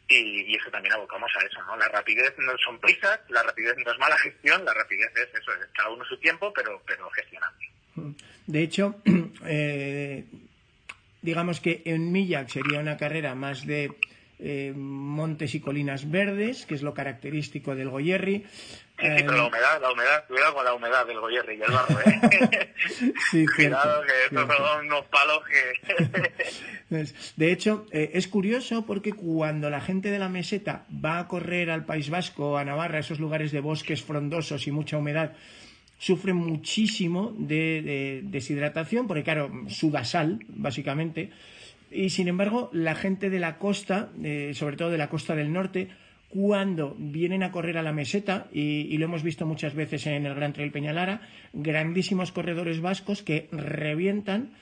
Y, 0.10 0.56
eso 0.56 0.72
también 0.72 0.94
abocamos 0.94 1.30
a 1.36 1.46
eso, 1.46 1.62
¿no? 1.64 1.76
La 1.76 1.88
rapidez 1.90 2.34
no 2.38 2.54
son 2.64 2.80
prisas, 2.80 3.20
la 3.30 3.44
rapidez 3.44 3.76
no 3.86 3.92
es 3.92 4.00
mala 4.00 4.18
gestión, 4.18 4.64
la 4.64 4.74
rapidez 4.74 5.12
es 5.16 5.42
eso, 5.42 5.52
es 5.54 5.68
cada 5.74 5.90
uno 5.90 6.06
su 6.06 6.18
tiempo, 6.20 6.52
pero, 6.54 6.82
pero 6.86 7.10
gestionando. 7.10 7.58
De 8.46 8.62
hecho, 8.62 8.96
eh, 9.46 10.26
digamos 11.22 11.60
que 11.60 11.82
en 11.86 12.12
Millac 12.12 12.48
sería 12.50 12.80
una 12.80 12.98
carrera 12.98 13.36
más 13.36 13.66
de 13.66 13.92
eh, 14.40 14.72
montes 14.76 15.56
y 15.56 15.60
colinas 15.60 16.10
verdes, 16.10 16.66
que 16.66 16.76
es 16.76 16.84
lo 16.84 16.94
característico 16.94 17.76
del 17.76 17.90
Goyerri. 17.90 18.46
Sí, 19.00 19.06
pero 19.16 19.32
la 19.38 19.46
humedad, 19.46 19.82
la 19.82 19.92
humedad, 19.92 20.26
cuidado 20.28 20.56
con 20.56 20.66
la 20.66 20.74
humedad 20.74 21.06
del 21.06 21.20
Goyerri 21.20 21.58
y 21.58 21.62
el 21.62 21.72
barro, 21.72 22.00
¿eh? 22.00 22.74
sí, 23.32 23.46
cuidado 23.46 24.02
que 24.02 24.26
estos 24.26 24.58
son 24.58 24.86
unos 24.88 25.06
palos 25.06 25.44
que... 25.46 27.14
de 27.36 27.52
hecho, 27.52 27.86
eh, 27.92 28.12
es 28.16 28.28
curioso 28.28 28.88
porque 28.88 29.14
cuando 29.14 29.70
la 29.70 29.82
gente 29.82 30.10
de 30.10 30.18
la 30.18 30.30
meseta 30.30 30.86
va 30.90 31.20
a 31.20 31.28
correr 31.28 31.70
al 31.70 31.86
País 31.86 32.10
Vasco, 32.10 32.58
a 32.58 32.66
Navarra, 32.66 32.98
esos 32.98 33.20
lugares 33.20 33.52
de 33.52 33.60
bosques 33.60 34.02
frondosos 34.02 34.66
y 34.66 34.72
mucha 34.72 34.98
humedad, 34.98 35.34
sufren 36.00 36.36
muchísimo 36.36 37.36
de, 37.38 38.22
deshidratación, 38.24 39.08
porque 39.08 39.24
claro, 39.24 39.52
suda 39.68 40.06
sal, 40.06 40.40
básicamente, 40.48 41.30
y 41.92 42.10
sin 42.10 42.28
embargo, 42.28 42.70
la 42.74 42.96
gente 42.96 43.30
de 43.30 43.40
la 43.40 43.58
costa, 43.58 44.10
eh, 44.24 44.52
sobre 44.56 44.76
todo 44.76 44.90
de 44.90 44.98
la 44.98 45.10
costa 45.10 45.36
del 45.36 45.54
norte, 45.54 45.90
cuando 46.30 46.94
vienen 46.98 47.44
a 47.44 47.52
correr 47.52 47.78
a 47.78 47.84
la 47.84 47.94
meseta, 47.94 48.48
y, 48.52 48.98
lo 48.98 49.06
hemos 49.06 49.24
visto 49.24 49.46
muchas 49.46 49.74
veces 49.76 50.06
en 50.08 50.26
el 50.26 50.36
Gran 50.36 50.54
Trail 50.54 50.72
Peñalara, 50.72 51.22
grandísimos 51.54 52.32
corredores 52.32 52.82
vascos 52.82 53.24
que 53.24 53.48
revientan 53.52 54.54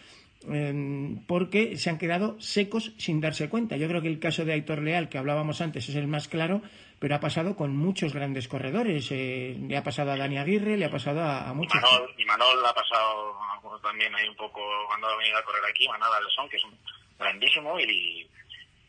em, 0.48 1.26
porque 1.26 1.76
se 1.78 1.90
han 1.90 1.98
quedado 1.98 2.40
secos 2.40 2.94
sin 2.98 3.20
darse 3.20 3.50
cuenta. 3.50 3.78
Yo 3.78 3.88
creo 3.88 4.02
que 4.02 4.10
el 4.10 4.20
caso 4.20 4.46
de 4.46 4.54
Aitor 4.54 4.84
Leal, 4.84 5.10
que 5.10 5.18
hablábamos 5.18 5.60
antes, 5.62 5.90
es 5.90 5.96
el 5.96 6.08
más 6.08 6.28
claro, 6.28 6.62
pero 7.00 7.16
ha 7.16 7.20
pasado 7.20 7.56
con 7.56 7.76
muchos 7.76 8.14
grandes 8.14 8.48
corredores. 8.48 9.08
Eh, 9.12 9.58
le 9.60 9.76
ha 9.76 9.84
pasado 9.84 10.12
a 10.12 10.18
Dani 10.18 10.38
Aguirre, 10.38 10.78
le 10.78 10.86
ha 10.86 10.92
pasado 10.92 11.22
a, 11.22 11.52
muchos. 11.54 11.82
Y 12.18 12.26
Manol, 12.26 12.64
ha 12.64 12.74
pasado 12.74 13.36
también 13.82 14.14
ahí 14.14 14.28
un 14.30 14.36
poco 14.36 14.62
cuando 14.88 15.08
ha 15.08 15.18
venido 15.18 15.38
a 15.38 15.44
correr 15.44 15.64
aquí, 15.68 15.88
Manol 15.88 16.14
Alesón, 16.14 16.48
que 16.48 16.58
es 16.58 16.64
un 16.64 16.78
grandísimo 17.18 17.80
y 17.80 18.28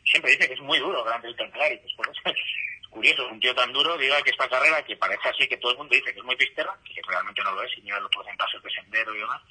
siempre 0.09 0.31
dice 0.31 0.47
que 0.47 0.53
es 0.53 0.61
muy 0.61 0.79
duro 0.79 1.03
grande 1.03 1.29
y 1.29 1.33
pues 1.33 2.09
es 2.25 2.87
curioso, 2.89 3.27
un 3.27 3.39
tío 3.39 3.53
tan 3.53 3.71
duro 3.73 3.97
diga 3.97 4.21
que 4.21 4.31
esta 4.31 4.49
carrera 4.49 4.83
que 4.83 4.97
parece 4.97 5.29
así 5.29 5.47
que 5.47 5.57
todo 5.57 5.71
el 5.71 5.77
mundo 5.77 5.95
dice 5.95 6.13
que 6.13 6.19
es 6.19 6.25
muy 6.25 6.35
pistera, 6.35 6.75
que 6.83 7.01
realmente 7.07 7.43
no 7.43 7.51
lo 7.51 7.63
es, 7.63 7.77
y 7.77 7.81
mira 7.81 7.99
los 7.99 8.11
porcentajes 8.11 8.61
de 8.61 8.69
sendero 8.71 9.15
y 9.15 9.19
demás, 9.19 9.41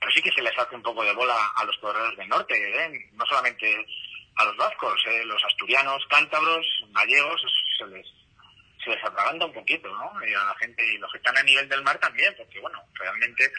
pero 0.00 0.12
sí 0.12 0.22
que 0.22 0.32
se 0.32 0.42
les 0.42 0.56
hace 0.58 0.74
un 0.74 0.82
poco 0.82 1.04
de 1.04 1.12
bola 1.12 1.52
a 1.56 1.64
los 1.64 1.76
corredores 1.78 2.16
del 2.18 2.28
norte, 2.28 2.54
¿eh? 2.54 3.10
no 3.12 3.24
solamente 3.26 3.86
a 4.36 4.44
los 4.44 4.56
vascos, 4.56 5.00
¿eh? 5.06 5.24
los 5.24 5.42
asturianos, 5.44 6.04
cántabros, 6.08 6.66
gallegos, 6.92 7.42
se 7.78 7.86
les 7.86 8.06
se 8.82 8.90
les 8.90 9.02
atraganta 9.02 9.46
un 9.46 9.54
poquito, 9.54 9.88
¿no? 9.88 10.12
Y 10.26 10.34
a 10.34 10.44
la 10.44 10.54
gente, 10.56 10.84
y 10.84 10.98
los 10.98 11.10
que 11.10 11.16
están 11.16 11.36
a 11.38 11.42
nivel 11.42 11.66
del 11.70 11.82
mar 11.82 11.98
también, 11.98 12.34
porque 12.36 12.60
bueno, 12.60 12.82
realmente 12.92 13.50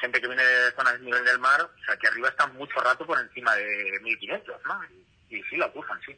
gente 0.00 0.20
que 0.20 0.26
viene 0.26 0.42
de 0.42 0.72
zonas 0.72 0.98
de 0.98 1.04
nivel 1.04 1.24
del 1.24 1.38
mar, 1.38 1.60
o 1.60 1.84
sea, 1.84 1.96
que 1.96 2.08
arriba 2.08 2.28
están 2.28 2.54
mucho 2.56 2.78
rato 2.80 3.06
por 3.06 3.18
encima 3.18 3.54
de 3.56 4.00
1500, 4.02 4.56
¿no? 4.64 4.84
Y, 4.84 5.03
sí 5.48 5.56
la 5.56 5.66
acusan, 5.66 5.98
sí. 6.04 6.12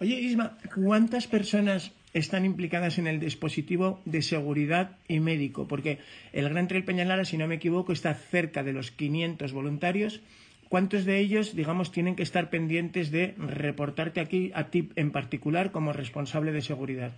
Oye, 0.00 0.14
Isma, 0.14 0.58
¿cuántas 0.74 1.26
personas 1.26 1.92
están 2.12 2.44
implicadas 2.44 2.98
en 2.98 3.06
el 3.06 3.20
dispositivo 3.20 4.00
de 4.04 4.22
seguridad 4.22 4.98
y 5.08 5.20
médico? 5.20 5.68
Porque 5.68 6.00
el 6.32 6.48
Gran 6.48 6.68
Trail 6.68 6.84
Peñalara, 6.84 7.24
si 7.24 7.38
no 7.38 7.46
me 7.46 7.56
equivoco, 7.56 7.92
está 7.92 8.14
cerca 8.14 8.62
de 8.62 8.72
los 8.72 8.90
500 8.90 9.52
voluntarios. 9.52 10.20
¿Cuántos 10.68 11.04
de 11.04 11.18
ellos, 11.18 11.54
digamos, 11.54 11.92
tienen 11.92 12.16
que 12.16 12.22
estar 12.22 12.48
pendientes 12.48 13.10
de 13.10 13.34
reportarte 13.36 14.20
aquí 14.20 14.52
a 14.54 14.64
ti 14.70 14.90
en 14.96 15.12
particular 15.12 15.70
como 15.70 15.92
responsable 15.92 16.50
de 16.50 16.62
seguridad? 16.62 17.12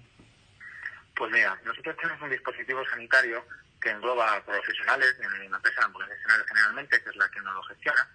Pues 1.14 1.30
mira, 1.30 1.56
nosotros 1.64 1.97
tenemos 1.97 2.21
un 2.21 2.30
dispositivo 2.30 2.85
sanitario 2.90 3.44
que 3.80 3.90
engloba 3.90 4.42
profesionales 4.44 5.14
en 5.21 5.50
la 5.50 5.56
empresa 5.56 5.80
de 5.80 5.87
ambulancias 5.87 6.21
generalmente, 6.49 7.02
que 7.02 7.11
es 7.11 7.16
la 7.16 7.28
que 7.28 7.40
nos 7.42 7.54
lo 7.54 7.62
gestiona, 7.62 8.09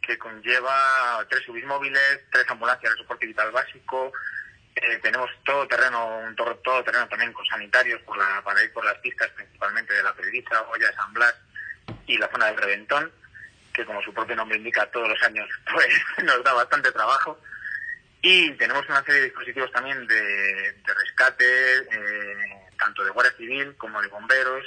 que 0.00 0.18
conlleva 0.18 1.24
tres 1.28 1.44
subis 1.44 1.64
móviles, 1.64 2.20
tres 2.30 2.48
ambulancias 2.48 2.92
de 2.92 2.98
soporte 2.98 3.26
vital 3.26 3.50
básico, 3.50 4.12
eh, 4.74 4.98
tenemos 5.02 5.30
todo 5.44 5.66
terreno, 5.66 6.18
un 6.18 6.34
todo, 6.36 6.54
todo, 6.56 6.82
terreno 6.84 7.08
también 7.08 7.32
con 7.32 7.44
sanitarios 7.46 8.00
por 8.02 8.16
la, 8.16 8.42
para 8.42 8.62
ir 8.62 8.72
por 8.72 8.84
las 8.84 8.96
pistas 8.98 9.28
principalmente 9.30 9.92
de 9.92 10.02
la 10.02 10.14
Pedriza, 10.14 10.62
Olla, 10.62 10.92
San 10.94 11.12
Blas 11.12 11.34
y 12.06 12.16
la 12.16 12.30
zona 12.30 12.46
del 12.46 12.56
Reventón, 12.56 13.10
que 13.72 13.84
como 13.84 14.00
su 14.02 14.14
propio 14.14 14.36
nombre 14.36 14.58
indica 14.58 14.90
todos 14.90 15.08
los 15.08 15.22
años 15.22 15.48
pues 15.72 16.24
nos 16.24 16.42
da 16.44 16.54
bastante 16.54 16.92
trabajo. 16.92 17.40
Y 18.22 18.52
tenemos 18.52 18.86
una 18.88 19.02
serie 19.02 19.20
de 19.20 19.26
dispositivos 19.28 19.72
también 19.72 20.06
de, 20.06 20.74
rescate, 20.86 21.78
eh, 21.78 22.68
tanto 22.78 23.02
de 23.02 23.10
Guardia 23.10 23.36
Civil 23.36 23.74
como 23.76 24.00
de 24.02 24.08
bomberos, 24.08 24.64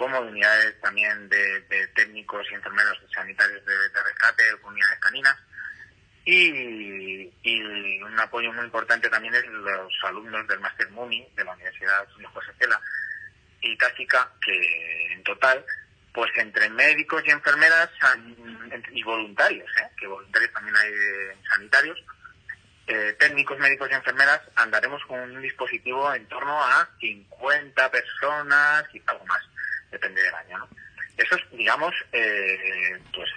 como 0.00 0.18
unidades 0.18 0.80
también 0.80 1.28
de, 1.28 1.60
técnicos 1.94 2.46
y 2.50 2.54
enfermeros 2.54 2.98
sanitarios 3.14 3.62
de, 3.66 4.02
rescate, 4.02 4.44
unidades 4.64 4.98
caninas. 4.98 5.36
Y, 6.24 8.00
un 8.02 8.18
apoyo 8.18 8.50
muy 8.50 8.64
importante 8.64 9.10
también 9.10 9.34
es 9.34 9.44
los 9.44 9.92
alumnos 10.04 10.48
del 10.48 10.58
Máster 10.60 10.88
MUNI 10.90 11.28
de 11.36 11.44
la 11.44 11.52
Universidad 11.52 12.08
de 12.16 12.24
José 12.24 12.50
Cela 12.58 12.80
y 13.60 13.76
Táctica, 13.76 14.32
que 14.42 15.12
en 15.12 15.22
total, 15.22 15.62
pues 16.14 16.30
entre 16.36 16.70
médicos 16.70 17.22
y 17.26 17.30
enfermeras 17.30 17.90
y 18.92 19.02
voluntarios, 19.02 19.68
¿eh? 19.82 19.90
que 19.98 20.06
voluntarios 20.06 20.50
también 20.52 20.76
hay 20.76 20.92
sanitarios, 21.46 22.02
eh, 22.86 23.14
técnicos, 23.18 23.58
médicos 23.58 23.90
y 23.90 23.94
enfermeras, 23.94 24.40
andaremos 24.54 25.04
con 25.04 25.20
un 25.20 25.42
dispositivo 25.42 26.12
en 26.14 26.26
torno 26.26 26.58
a 26.58 26.88
50 27.00 27.90
personas, 27.90 28.84
y 28.94 29.02
algo 29.06 29.26
más 29.26 29.42
depende 29.90 30.22
del 30.22 30.34
año, 30.34 30.58
¿no? 30.58 30.68
Eso 31.16 31.36
es, 31.36 31.42
digamos, 31.52 31.94
eh, 32.12 32.98
pues, 33.14 33.30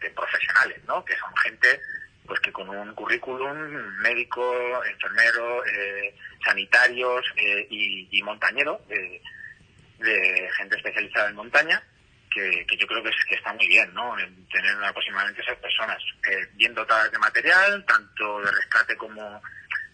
de, 0.00 0.10
profesionales, 0.10 0.78
¿no? 0.88 1.04
Que 1.04 1.16
son 1.16 1.36
gente, 1.36 1.80
pues, 2.26 2.40
que 2.40 2.52
con 2.52 2.68
un 2.68 2.94
currículum 2.94 3.56
médico, 4.00 4.84
enfermero, 4.84 5.64
eh, 5.66 6.14
sanitarios 6.44 7.24
eh, 7.36 7.66
y, 7.70 8.22
montañero, 8.22 8.80
de 8.88 10.50
gente 10.56 10.76
especializada 10.76 11.28
en 11.28 11.36
montaña, 11.36 11.82
que, 12.30 12.66
yo 12.76 12.86
creo 12.86 13.02
que, 13.02 13.10
es, 13.10 13.24
que 13.28 13.34
está 13.36 13.52
muy 13.52 13.68
bien, 13.68 13.92
¿no? 13.94 14.18
En 14.18 14.48
tener 14.48 14.74
aproximadamente 14.82 15.42
esas 15.42 15.58
personas 15.58 16.02
bien 16.54 16.74
dotadas 16.74 17.12
de 17.12 17.18
material, 17.18 17.84
tanto 17.86 18.40
de 18.40 18.50
rescate 18.50 18.96
como, 18.96 19.42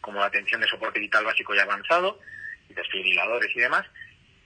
como 0.01 0.21
de 0.21 0.27
atención 0.27 0.61
de 0.61 0.69
soporte 0.69 1.01
vital 1.01 1.25
básico 1.25 1.55
y 1.55 1.59
avanzado, 1.59 2.21
desfibriladores 2.69 3.55
y 3.55 3.61
demás, 3.61 3.87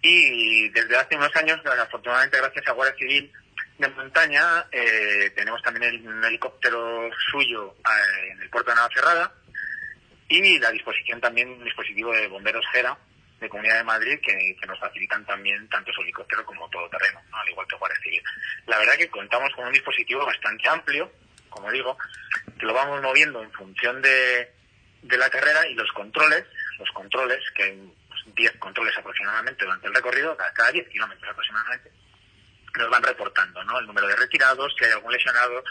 y 0.03 0.69
desde 0.71 0.97
hace 0.97 1.17
unos 1.17 1.35
años, 1.37 1.61
afortunadamente 1.67 2.39
gracias 2.39 2.67
a 2.67 2.73
Guardia 2.73 2.97
Civil 2.97 3.33
de 3.79 3.89
Montaña, 3.89 4.67
eh, 4.71 5.31
tenemos 5.35 5.63
también 5.63 5.85
el, 5.95 6.25
helicóptero 6.25 7.11
suyo 7.31 7.75
eh, 7.79 8.29
en 8.33 8.43
el 8.43 8.51
puerto 8.51 8.71
de 8.71 8.77
Navacerrada 8.77 9.33
y 10.29 10.59
la 10.59 10.71
disposición 10.71 11.21
también 11.21 11.51
un 11.51 11.65
dispositivo 11.65 12.13
de 12.13 12.29
bomberos 12.29 12.65
GERA 12.73 12.97
de 13.41 13.49
Comunidad 13.49 13.79
de 13.79 13.85
Madrid 13.85 14.21
que, 14.23 14.55
nos 14.67 14.79
facilitan 14.79 15.25
también 15.25 15.67
tanto 15.69 15.93
su 15.93 16.03
helicóptero 16.03 16.45
como 16.45 16.69
todo 16.69 16.89
terreno, 16.91 17.21
al 17.33 17.49
igual 17.49 17.67
que 17.67 17.77
Guardia 17.77 18.01
Civil. 18.03 18.23
La 18.67 18.79
verdad 18.79 18.95
que 18.97 19.09
contamos 19.09 19.51
con 19.55 19.67
un 19.67 19.73
dispositivo 19.73 20.25
bastante 20.25 20.69
amplio, 20.69 21.11
como 21.49 21.71
digo, 21.71 21.97
que 22.59 22.67
lo 22.67 22.75
vamos 22.75 23.03
moviendo 23.03 23.43
en 23.43 23.51
función 23.53 24.01
de, 24.03 24.53
de 25.03 25.19
la 25.19 25.31
carrera 25.31 25.67
y 25.67 25.75
los 25.75 25.91
controles, 25.93 26.45
los 26.79 26.91
controles 26.91 27.41
que 27.55 27.77
10 28.41 28.57
controles 28.57 28.97
aproximadamente 28.97 29.65
durante 29.65 29.87
el 29.87 29.95
recorrido, 29.95 30.37
cada 30.55 30.73
10 30.73 30.89
kilómetros 30.89 31.31
aproximadamente, 31.31 31.91
nos 32.79 32.91
van 32.91 33.03
reportando 33.03 33.63
¿no? 33.65 33.79
el 33.79 33.87
número 33.87 34.07
de 34.07 34.17
retirados, 34.17 34.75
si 34.79 34.85
hay 34.85 34.93
algún 34.93 35.13
lesionado. 35.13 35.63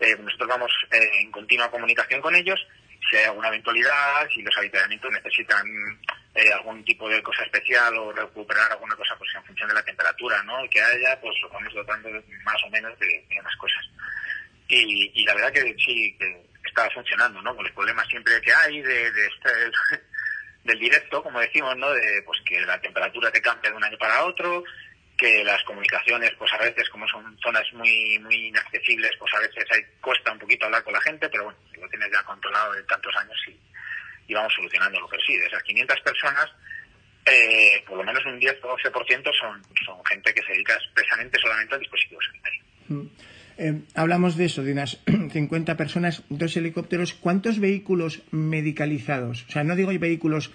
Eh, 0.00 0.16
nosotros 0.18 0.48
vamos 0.48 0.72
eh, 0.90 1.10
en 1.20 1.30
continua 1.30 1.70
comunicación 1.70 2.20
con 2.20 2.34
ellos, 2.34 2.58
si 3.08 3.16
hay 3.16 3.26
alguna 3.26 3.48
eventualidad, 3.48 4.28
si 4.34 4.42
los 4.42 4.56
habitamientos 4.56 5.12
necesitan 5.12 5.64
eh, 6.34 6.52
algún 6.52 6.84
tipo 6.84 7.08
de 7.08 7.22
cosa 7.22 7.44
especial 7.44 7.96
o 7.96 8.12
recuperar 8.12 8.72
alguna 8.72 8.96
cosa 8.96 9.14
pues 9.16 9.30
en 9.36 9.44
función 9.44 9.68
de 9.68 9.74
la 9.74 9.84
temperatura 9.84 10.42
¿no? 10.42 10.68
que 10.68 10.82
haya, 10.82 11.20
pues 11.20 11.34
lo 11.42 11.48
vamos 11.50 11.72
dotando 11.74 12.08
más 12.44 12.56
o 12.64 12.70
menos 12.70 12.98
de, 12.98 13.26
unas 13.38 13.56
cosas. 13.56 13.86
Y, 14.68 15.24
la 15.24 15.34
verdad 15.34 15.52
que 15.52 15.76
sí, 15.84 16.16
que 16.16 16.46
está 16.64 16.88
funcionando, 16.90 17.42
¿no? 17.42 17.54
Con 17.56 17.64
los 17.64 17.74
problemas 17.74 18.06
siempre 18.06 18.40
que 18.40 18.54
hay 18.54 18.80
de, 18.80 19.10
de 19.10 19.26
este, 19.26 19.50
del 20.64 20.78
directo, 20.78 21.22
como 21.22 21.40
decimos, 21.40 21.76
¿no? 21.76 21.90
De, 21.90 22.22
pues 22.24 22.38
que 22.44 22.60
la 22.60 22.80
temperatura 22.80 23.30
te 23.30 23.40
cambia 23.40 23.70
de 23.70 23.76
un 23.76 23.84
año 23.84 23.98
para 23.98 24.24
otro, 24.24 24.64
que 25.16 25.44
las 25.44 25.62
comunicaciones, 25.64 26.32
pues 26.38 26.52
a 26.52 26.58
veces, 26.58 26.88
como 26.88 27.06
son 27.08 27.38
zonas 27.42 27.64
muy 27.74 28.18
muy 28.20 28.46
inaccesibles, 28.46 29.12
pues 29.18 29.32
a 29.34 29.40
veces 29.40 29.64
hay, 29.70 29.82
cuesta 30.00 30.32
un 30.32 30.38
poquito 30.38 30.66
hablar 30.66 30.82
con 30.82 30.92
la 30.92 31.00
gente, 31.02 31.28
pero 31.28 31.44
bueno, 31.44 31.58
lo 31.78 31.88
tienes 31.88 32.10
ya 32.12 32.22
controlado 32.22 32.72
de 32.72 32.82
tantos 32.84 33.14
años 33.16 33.36
y, 33.48 33.58
y 34.28 34.34
vamos 34.34 34.52
solucionándolo. 34.54 35.08
Pero 35.08 35.22
sí, 35.26 35.36
de 35.36 35.46
esas 35.46 35.62
500 35.62 36.00
personas, 36.00 36.46
eh, 37.26 37.84
por 37.86 37.98
lo 37.98 38.04
menos 38.04 38.24
un 38.24 38.38
10 38.38 38.58
o 38.62 38.76
12% 38.76 39.38
son, 39.38 39.62
son 39.84 40.04
gente 40.06 40.32
que 40.32 40.42
se 40.42 40.52
dedica 40.52 40.74
expresamente 40.74 41.38
solamente 41.40 41.74
al 41.74 41.80
dispositivo 41.80 42.20
sanitario. 42.22 42.62
Mm. 42.88 43.06
Eh, 43.62 43.82
hablamos 43.94 44.38
de 44.38 44.46
eso, 44.46 44.62
de 44.62 44.72
unas 44.72 44.98
50 45.32 45.76
personas, 45.76 46.22
dos 46.30 46.56
helicópteros. 46.56 47.12
¿Cuántos 47.12 47.60
vehículos 47.60 48.22
medicalizados? 48.30 49.44
O 49.46 49.50
sea, 49.50 49.64
no 49.64 49.76
digo 49.76 49.90
vehículos 49.98 50.50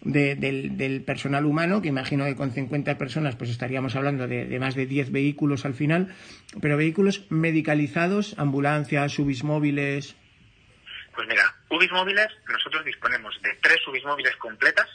del, 0.00 1.02
personal 1.04 1.44
humano, 1.44 1.82
que 1.82 1.88
imagino 1.88 2.24
que 2.24 2.34
con 2.34 2.52
50 2.52 2.96
personas 2.96 3.36
pues 3.36 3.50
estaríamos 3.50 3.94
hablando 3.94 4.26
de, 4.26 4.58
más 4.58 4.74
de 4.74 4.86
10 4.86 5.12
vehículos 5.12 5.66
al 5.66 5.74
final, 5.74 6.14
pero 6.62 6.78
vehículos 6.78 7.26
medicalizados, 7.28 8.34
ambulancias, 8.38 9.12
subis 9.12 9.44
móviles. 9.44 10.16
Pues 11.14 11.28
mira, 11.28 11.54
UBIs 11.68 11.92
móviles, 11.92 12.28
nosotros 12.48 12.86
disponemos 12.86 13.38
de 13.42 13.52
tres 13.60 13.86
UBIs 13.86 14.04
móviles 14.04 14.34
completas 14.36 14.88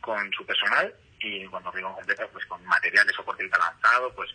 con 0.00 0.32
su 0.32 0.46
personal 0.46 0.94
y 1.20 1.44
cuando 1.46 1.70
digo 1.72 1.94
completas, 1.94 2.28
pues 2.32 2.46
con 2.46 2.64
material 2.64 3.06
de 3.06 3.12
soporte 3.12 3.44
vital 3.44 3.60
avanzado, 3.60 4.14
pues 4.14 4.30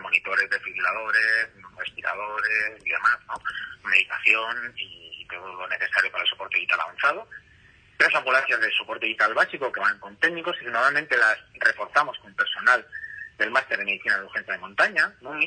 monitores, 0.00 0.50
desfibriladores, 0.50 1.48
respiradores 1.76 2.84
y 2.84 2.88
demás, 2.90 3.18
¿no? 3.26 3.34
Medicación 3.88 4.74
y 4.76 5.26
todo 5.28 5.54
lo 5.54 5.68
necesario 5.68 6.10
para 6.10 6.24
el 6.24 6.30
soporte 6.30 6.58
vital 6.58 6.80
avanzado. 6.80 7.28
Tres 7.96 8.14
ambulancias 8.14 8.60
de 8.60 8.70
soporte 8.72 9.06
vital 9.06 9.34
básico 9.34 9.72
que 9.72 9.80
van 9.80 9.98
con 9.98 10.16
técnicos 10.16 10.56
y 10.60 10.66
normalmente 10.66 11.16
las 11.16 11.38
reforzamos 11.54 12.18
con 12.18 12.34
personal 12.34 12.86
del 13.38 13.50
máster 13.50 13.78
de 13.78 13.84
medicina 13.84 14.18
de 14.18 14.24
urgencia 14.24 14.52
de 14.52 14.60
montaña, 14.60 15.12
¿no? 15.20 15.38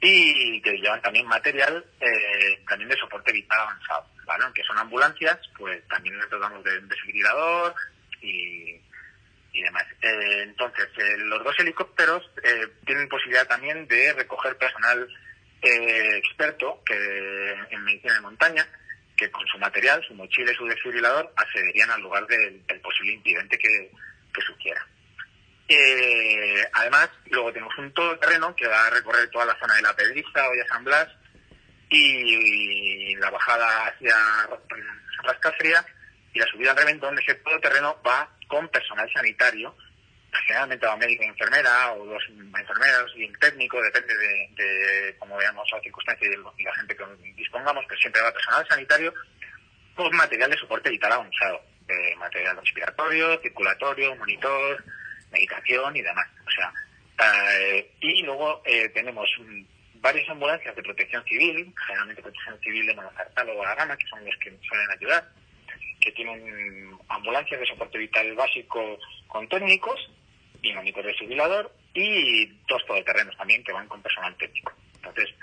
y 0.00 0.60
que 0.62 0.78
llevan 0.78 1.02
también 1.02 1.26
material 1.26 1.84
eh, 2.00 2.62
también 2.68 2.88
de 2.88 2.96
soporte 2.96 3.32
vital 3.32 3.60
avanzado, 3.60 4.06
¿vale? 4.24 4.44
Aunque 4.44 4.62
son 4.62 4.78
ambulancias, 4.78 5.38
pues 5.56 5.86
también 5.88 6.16
les 6.18 6.30
dotamos 6.30 6.62
de 6.62 6.80
desfibrilador 6.82 7.74
y, 8.22 8.80
y 9.58 9.62
demás. 9.62 9.84
Eh, 10.00 10.42
entonces, 10.42 10.88
eh, 10.98 11.16
los 11.18 11.42
dos 11.42 11.54
helicópteros 11.58 12.30
tienen 12.86 13.08
posibilidad 13.08 13.46
también 13.46 13.86
de 13.88 14.12
recoger 14.12 14.56
personal 14.56 15.08
experto 15.60 16.80
que 16.86 16.94
en 17.70 17.84
medicina 17.84 18.14
de 18.14 18.20
montaña, 18.20 18.66
que 19.16 19.28
con 19.30 19.44
su 19.48 19.58
material, 19.58 20.02
su 20.06 20.14
mochila 20.14 20.52
y 20.52 20.54
su 20.54 20.66
desfibrilador 20.66 21.32
accederían 21.36 21.90
al 21.90 22.00
lugar 22.00 22.24
del, 22.28 22.62
posible 22.80 23.14
incidente 23.14 23.58
que, 23.58 23.90
que 24.32 24.40
sugiera. 24.42 24.86
Eh, 25.68 26.64
además, 26.72 27.10
luego 27.26 27.52
tenemos 27.52 27.76
un 27.76 27.92
todoterreno 27.92 28.54
que 28.54 28.68
va 28.68 28.86
a 28.86 28.90
recorrer 28.90 29.28
toda 29.30 29.44
la 29.44 29.58
zona 29.58 29.74
de 29.74 29.82
la 29.82 29.94
Pedriza, 29.94 30.48
hoy 30.48 30.58
San 30.68 30.84
Blas, 30.84 31.08
y 31.90 33.16
la 33.16 33.30
bajada 33.30 33.88
hacia 33.88 34.14
Rascafría 35.24 35.84
y 36.32 36.38
la 36.38 36.46
subida 36.46 36.70
al 36.70 36.76
Reventón, 36.76 37.18
ese 37.18 37.34
todoterreno 37.34 38.00
va 38.06 38.30
con 38.48 38.68
personal 38.68 39.10
sanitario, 39.12 39.74
generalmente 40.46 40.86
va 40.86 40.96
médico 40.96 41.22
y 41.24 41.26
enfermera, 41.26 41.92
o 41.92 42.04
dos 42.04 42.22
enfermeras 42.28 43.06
y 43.16 43.24
un 43.24 43.34
técnico, 43.34 43.80
depende 43.82 44.14
de, 44.16 44.50
de 44.56 45.16
cómo 45.18 45.36
veamos 45.36 45.68
la 45.72 45.80
circunstancia 45.80 46.28
y, 46.28 46.64
la 46.64 46.74
gente 46.74 46.96
que 46.96 47.04
dispongamos, 47.36 47.84
pero 47.88 48.00
siempre 48.00 48.22
va 48.22 48.32
personal 48.32 48.66
sanitario 48.68 49.14
con 49.94 50.14
material 50.16 50.50
de 50.50 50.58
soporte 50.58 50.90
vital 50.90 51.12
avanzado, 51.12 51.60
de 51.86 52.16
material 52.16 52.56
respiratorio, 52.56 53.40
circulatorio, 53.40 54.16
monitor, 54.16 54.84
medicación 55.32 55.96
y 55.96 56.02
demás. 56.02 56.26
O 56.46 56.50
sea, 56.50 56.72
eh, 57.58 57.90
y 58.00 58.22
luego 58.22 58.62
eh, 58.64 58.88
tenemos 58.90 59.28
varias 59.94 60.28
ambulancias 60.28 60.74
de 60.76 60.82
protección 60.82 61.24
civil, 61.24 61.74
generalmente 61.86 62.22
protección 62.22 62.60
civil 62.60 62.86
de 62.86 62.94
Monocartal 62.94 63.50
o 63.50 63.54
Guadalajara, 63.54 63.96
que 63.96 64.06
son 64.06 64.24
los 64.24 64.36
que 64.36 64.56
suelen 64.68 64.90
ayudar, 64.90 65.28
que 66.00 66.12
tienen 66.12 66.97
ambulancias 67.08 67.60
de 67.60 67.66
soporte 67.66 67.98
vital 67.98 68.34
básico 68.34 68.98
con 69.26 69.48
técnicos 69.48 69.98
y 70.62 70.72
monitor 70.72 71.04
de 71.04 71.14
civilador 71.14 71.72
y 71.94 72.46
dos 72.68 72.84
todoterrenos 72.86 73.36
también 73.36 73.62
que 73.64 73.72
van 73.72 73.88
con 73.88 74.02
personal 74.02 74.34
técnico. 74.36 74.72
Entonces, 74.96 75.34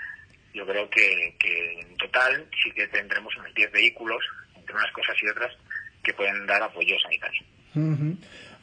yo 0.54 0.66
creo 0.66 0.88
que, 0.88 1.34
que 1.38 1.80
en 1.80 1.96
total 1.96 2.48
sí 2.62 2.70
que 2.72 2.86
tendremos 2.88 3.34
unos 3.36 3.52
10 3.54 3.72
vehículos, 3.72 4.22
entre 4.56 4.74
unas 4.74 4.92
cosas 4.92 5.16
y 5.22 5.28
otras, 5.28 5.52
que 6.02 6.14
pueden 6.14 6.46
dar 6.46 6.62
apoyo 6.62 6.96
sanitario. 7.00 7.42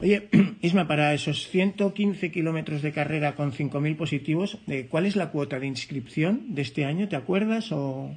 Oye, 0.00 0.28
Isma, 0.60 0.88
para 0.88 1.14
esos 1.14 1.48
115 1.48 2.32
kilómetros 2.32 2.82
de 2.82 2.92
carrera 2.92 3.34
con 3.34 3.52
5.000 3.52 3.96
positivos, 3.96 4.58
eh, 4.68 4.88
¿cuál 4.90 5.06
es 5.06 5.14
la 5.14 5.30
cuota 5.30 5.60
de 5.60 5.66
inscripción 5.66 6.54
de 6.54 6.62
este 6.62 6.84
año? 6.84 7.08
¿Te 7.08 7.16
acuerdas 7.16 7.70
o...? 7.70 8.16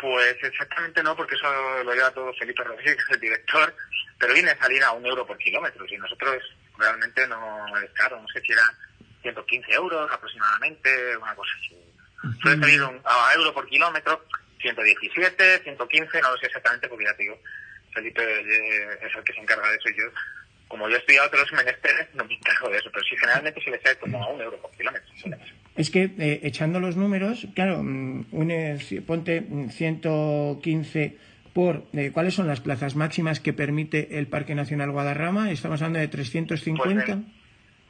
Pues 0.00 0.36
exactamente 0.42 1.02
no, 1.02 1.14
porque 1.14 1.34
eso 1.34 1.46
lo 1.84 1.92
lleva 1.94 2.10
todo 2.12 2.32
Felipe 2.34 2.64
Rodríguez, 2.64 2.96
el 3.10 3.20
director, 3.20 3.74
pero 4.20 4.34
viene 4.34 4.50
a 4.50 4.58
salir 4.58 4.84
a 4.84 4.92
un 4.92 5.04
euro 5.06 5.26
por 5.26 5.38
kilómetro, 5.38 5.84
y 5.88 5.96
nosotros 5.96 6.36
realmente 6.78 7.26
no 7.26 7.66
es 7.78 7.90
caro, 7.92 8.20
no 8.20 8.28
sé 8.28 8.40
si 8.42 8.52
era 8.52 8.62
115 9.22 9.72
euros 9.72 10.10
aproximadamente, 10.12 11.16
una 11.16 11.34
cosa 11.34 11.50
así. 11.58 11.76
Suele 12.42 12.60
salir 12.60 12.80
a 12.82 13.34
euro 13.34 13.54
por 13.54 13.66
kilómetro, 13.66 14.26
117, 14.60 15.62
115, 15.64 16.20
no 16.20 16.32
lo 16.32 16.36
sé 16.36 16.46
exactamente 16.46 16.86
porque 16.86 17.04
ya 17.04 17.16
te 17.16 17.22
digo, 17.22 17.40
Felipe 17.94 18.22
eh, 18.22 18.98
es 19.00 19.16
el 19.16 19.24
que 19.24 19.32
se 19.32 19.40
encarga 19.40 19.68
de 19.70 19.76
eso 19.76 19.88
y 19.88 19.96
yo, 19.98 20.04
como 20.68 20.86
yo 20.88 20.96
he 20.96 20.98
estudiado 20.98 21.28
otros 21.28 21.50
menesteres, 21.52 22.08
no 22.14 22.24
me 22.26 22.34
encargo 22.34 22.68
de 22.68 22.76
eso, 22.76 22.90
pero 22.92 23.04
sí, 23.04 23.16
generalmente 23.16 23.62
se 23.62 23.70
le 23.70 23.80
sale 23.80 23.96
como 23.96 24.22
a 24.22 24.28
un 24.28 24.40
euro 24.42 24.60
por 24.60 24.70
kilómetro. 24.72 25.10
Es 25.76 25.90
que 25.90 26.10
eh, 26.18 26.40
echando 26.42 26.78
los 26.78 26.96
números, 26.96 27.46
claro, 27.54 27.82
mm, 27.82 28.26
ponte 29.06 29.42
115 29.70 31.29
por 31.52 31.84
eh, 31.92 32.10
cuáles 32.12 32.34
son 32.34 32.46
las 32.46 32.60
plazas 32.60 32.96
máximas 32.96 33.40
que 33.40 33.52
permite 33.52 34.18
el 34.18 34.26
Parque 34.26 34.54
Nacional 34.54 34.90
Guadarrama. 34.90 35.50
Estamos 35.50 35.80
hablando 35.80 35.98
de 35.98 36.08
350. 36.08 37.04
Pues 37.04 37.16
en 37.16 37.32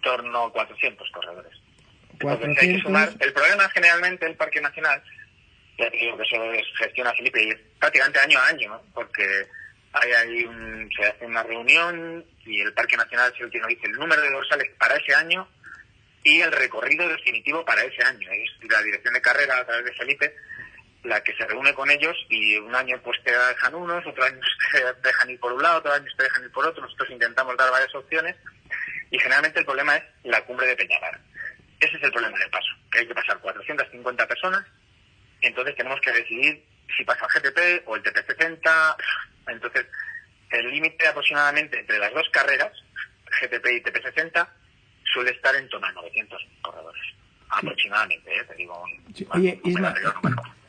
torno 0.03 0.44
a 0.44 0.53
400 0.53 1.11
corredores. 1.11 1.53
400... 2.20 3.16
el 3.20 3.33
problema 3.33 3.68
generalmente 3.70 4.27
del 4.27 4.37
Parque 4.37 4.61
Nacional, 4.61 5.03
ya 5.79 5.88
digo 5.90 6.16
que 6.16 6.23
eso 6.23 6.37
gestiona 6.79 7.14
Felipe, 7.14 7.42
y 7.42 7.49
es 7.51 7.59
prácticamente 7.79 8.18
año 8.18 8.38
a 8.38 8.46
año, 8.49 8.83
porque 8.92 9.46
hay, 9.92 10.46
se 10.96 11.05
hace 11.07 11.27
una 11.27 11.42
reunión 11.42 12.25
y 12.44 12.61
el 12.61 12.73
Parque 12.75 12.96
Nacional 12.96 13.33
se 13.37 13.44
dice 13.46 13.87
el 13.87 13.92
número 13.92 14.23
de 14.23 14.31
dorsales 14.31 14.70
para 14.79 14.96
ese 14.96 15.14
año 15.14 15.49
y 16.23 16.40
el 16.40 16.53
recorrido 16.53 17.09
definitivo 17.09 17.64
para 17.64 17.83
ese 17.83 18.03
año. 18.05 18.29
Es 18.31 18.70
la 18.70 18.83
dirección 18.83 19.14
de 19.14 19.23
carrera 19.23 19.59
a 19.59 19.64
través 19.64 19.85
de 19.87 19.92
Felipe 19.94 20.35
la 21.05 21.23
que 21.23 21.35
se 21.35 21.47
reúne 21.47 21.73
con 21.75 21.91
ellos 21.91 22.17
y 22.29 22.57
un 22.57 22.75
año 22.75 23.01
pues 23.03 23.23
te 23.25 23.31
dejan 23.31 23.75
unos, 23.75 24.07
otro 24.07 24.25
año 24.25 24.41
te 24.73 25.09
dejan 25.09 25.31
ir 25.31 25.41
por 25.41 25.53
un 25.53 25.63
lado, 25.63 25.79
otro 25.79 25.93
año 25.93 26.07
te 26.17 26.25
dejan 26.25 26.45
ir 26.45 26.51
por 26.53 26.67
otro. 26.67 26.83
Nosotros 26.83 27.11
intentamos 27.11 27.57
dar 27.57 27.71
varias 27.71 27.95
opciones 27.95 28.37
y 29.11 29.19
generalmente 29.19 29.61
el 29.61 29.67
problema 29.67 29.97
es 29.97 30.05
la 30.25 30.45
cumbre 30.45 30.67
de 30.67 30.77
Peñalar. 30.77 31.21
Ese 31.81 31.97
es 31.97 32.03
el 32.03 32.13
problema 32.13 32.39
del 32.39 32.51
paso, 32.51 32.69
que 32.93 32.99
hay 32.99 33.07
que 33.07 33.15
pasar 33.15 33.39
450 33.39 34.29
personas, 34.29 34.67
entonces 35.41 35.75
tenemos 35.77 35.99
que 36.03 36.13
decidir 36.13 36.63
si 36.95 37.05
pasa 37.05 37.27
el 37.27 37.41
GTP 37.41 37.89
o 37.89 37.97
el 37.97 38.03
TP60, 38.03 38.97
entonces, 39.51 39.87
el 40.51 40.71
límite 40.71 41.07
aproximadamente 41.07 41.79
entre 41.79 41.99
las 41.99 42.13
dos 42.13 42.29
carreras, 42.31 42.73
GTP 43.41 43.67
y 43.67 43.83
TP60, 43.83 44.49
suele 45.13 45.31
estar 45.31 45.55
en 45.55 45.69
torno 45.69 45.87
a 45.87 45.93
900 45.93 46.49
corredores. 46.63 47.03
Aproximadamente, 47.49 48.37
¿eh? 48.37 48.45
te 48.45 48.55
digo. 48.55 48.85
Oye, 49.31 49.61
Isma, 49.65 49.95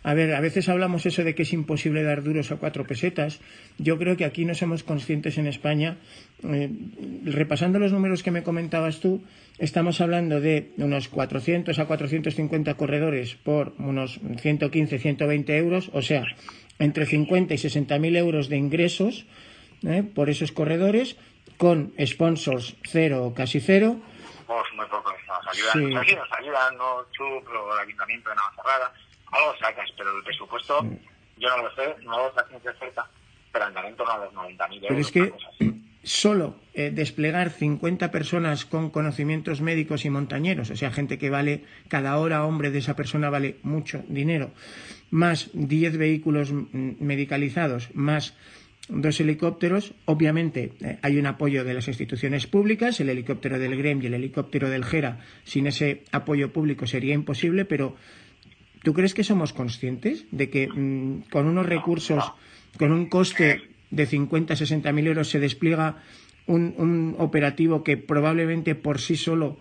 a 0.04 0.14
ver, 0.14 0.34
a 0.34 0.42
veces 0.42 0.68
hablamos 0.70 1.06
eso 1.06 1.24
de 1.24 1.36
que 1.36 1.44
es 1.44 1.54
imposible 1.54 2.04
dar 2.04 2.24
duros 2.24 2.52
a 2.52 2.58
cuatro 2.58 2.86
pesetas. 2.86 3.40
Yo 3.78 3.98
creo 3.98 4.18
que 4.18 4.26
aquí 4.26 4.46
no 4.46 4.56
somos 4.56 4.84
conscientes 4.84 5.38
en 5.38 5.48
España. 5.48 5.98
Eh, 6.44 6.70
repasando 7.26 7.78
los 7.78 7.92
números 7.92 8.24
que 8.24 8.32
me 8.32 8.42
comentabas 8.42 9.00
tú, 9.00 9.24
estamos 9.60 10.02
hablando 10.02 10.42
de 10.42 10.72
unos 10.78 11.08
400 11.08 11.78
a 11.78 11.86
450 11.86 12.74
corredores 12.74 13.36
por 13.36 13.74
unos 13.78 14.20
115, 14.40 14.98
120 14.98 15.58
euros. 15.58 15.92
O 15.94 16.02
sea, 16.02 16.26
entre 16.80 17.06
50 17.06 17.54
y 17.54 17.58
60 17.60 18.00
mil 18.00 18.16
euros 18.16 18.50
de 18.50 18.58
ingresos 18.58 19.26
¿eh? 19.84 20.04
por 20.04 20.30
esos 20.30 20.52
corredores, 20.52 21.16
con 21.58 21.94
sponsors 22.04 22.76
cero 22.84 23.26
o 23.26 23.34
casi 23.34 23.60
cero. 23.60 23.98
Pues 24.48 24.66
muy 24.76 24.86
poco, 24.88 25.14
nos 25.28 25.48
ayudan, 25.48 26.06
sí. 26.06 26.16
nos 26.16 26.32
ayudan, 26.34 26.78
no 26.78 27.06
Chup 27.12 27.48
o 27.48 27.74
el 27.76 27.80
Ayuntamiento 27.88 28.30
de 28.30 28.36
Navacerrada, 28.36 28.94
algo 29.32 29.54
sacas, 29.60 29.89
pero 29.98 30.15
el 30.17 30.24
presupuesto 30.24 30.86
yo 31.38 31.50
no 31.50 31.63
lo 31.63 31.76
sé, 31.76 31.96
no 32.04 32.17
lo 32.17 32.34
sé 32.34 32.72
cierta, 32.80 33.10
pero 33.52 33.65
andará 33.65 33.89
en 33.89 33.96
torno 33.96 34.13
a 34.13 34.26
los 34.26 34.34
90.000 34.34 34.74
euros. 34.74 34.88
Pero 34.88 35.00
es 35.00 35.12
que 35.12 35.34
solo 36.04 36.56
eh, 36.74 36.91
desplegar 36.91 37.50
50 37.50 38.12
personas 38.12 38.65
con 38.65 38.89
conocimientos 38.89 39.62
médicos 39.62 40.06
y 40.06 40.10
montañeros, 40.10 40.70
o 40.70 40.76
sea, 40.76 40.91
gente 40.91 41.17
que 41.17 41.30
vale, 41.30 41.65
cada 41.88 42.17
hora 42.17 42.46
hombre 42.46 42.72
de 42.72 42.80
esa 42.80 42.96
persona 42.96 43.30
vale 43.30 43.58
mucho 43.63 44.04
dinero, 44.08 44.52
más 45.10 45.50
10 45.54 45.98
vehículos 45.98 46.52
medicalizados, 46.52 47.89
más 47.94 48.36
dos 48.89 49.20
helicópteros. 49.20 49.94
Obviamente 50.06 50.74
eh, 50.82 50.98
hay 51.02 51.17
un 51.17 51.26
apoyo 51.26 51.63
de 51.63 51.74
las 51.74 51.88
instituciones 51.88 52.48
públicas, 52.48 53.00
el 53.00 53.10
helicóptero 53.10 53.60
del 53.60 53.78
GREM 53.78 54.02
y 54.02 54.08
el 54.08 54.13
helicóptero 54.15 54.70
del 54.70 54.86
GERA. 54.86 55.20
Sin 55.44 55.67
ese 55.67 56.04
apoyo 56.12 56.52
público 56.52 56.88
sería 56.88 57.13
imposible, 57.13 57.65
pero 57.65 57.96
¿tú 58.84 58.94
crees 58.94 59.13
que 59.13 59.24
somos 59.24 59.54
conscientes 59.54 60.26
de 60.32 60.50
que 60.50 60.67
mm, 60.67 61.30
con 61.30 61.48
unos 61.48 61.65
recursos, 61.65 62.32
con 62.78 62.91
un 62.91 63.08
coste 63.08 63.70
de 63.89 64.06
50, 64.06 64.56
60 64.56 64.91
mil 64.91 65.08
euros 65.08 65.30
se 65.30 65.39
despliega 65.39 65.98
un, 66.48 67.15
operativo 67.20 67.84
que 67.84 67.98
probablemente 67.98 68.76
por 68.76 69.00
sí 69.00 69.15
solo 69.15 69.58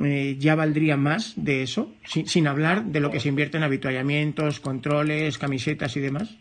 eh, 0.00 0.36
ya 0.38 0.54
valdría 0.54 0.96
más 0.96 1.34
de 1.36 1.62
eso, 1.62 1.92
sin, 2.04 2.46
hablar 2.46 2.84
de 2.84 3.00
lo 3.00 3.10
que 3.10 3.20
se 3.20 3.28
invierte 3.28 3.56
en 3.56 3.62
habituallamientos, 3.62 4.60
controles, 4.60 5.38
camisetas 5.38 5.96
y 5.96 6.00
demás? 6.00 6.36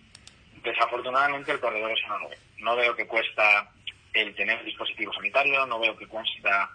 Desafortunadamente 0.64 1.52
el 1.52 1.60
corredor 1.60 1.92
es 1.92 2.04
enorme. 2.06 2.36
No 2.60 2.76
veo 2.76 2.96
que 2.96 3.06
cuesta 3.06 3.70
el 4.14 4.34
tener 4.36 4.64
dispositivo 4.64 5.12
sanitario, 5.14 5.66
no 5.66 5.80
veo 5.80 5.96
que 5.98 6.08
cuesta 6.08 6.70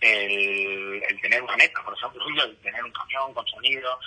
el, 0.00 1.02
tener 1.20 1.42
una 1.42 1.56
meta, 1.56 1.82
por 1.84 1.94
ejemplo, 1.94 2.22
el 2.44 2.56
tener 2.58 2.82
un 2.84 2.92
camión 2.92 3.32
con 3.32 3.46
sonido, 3.46 3.98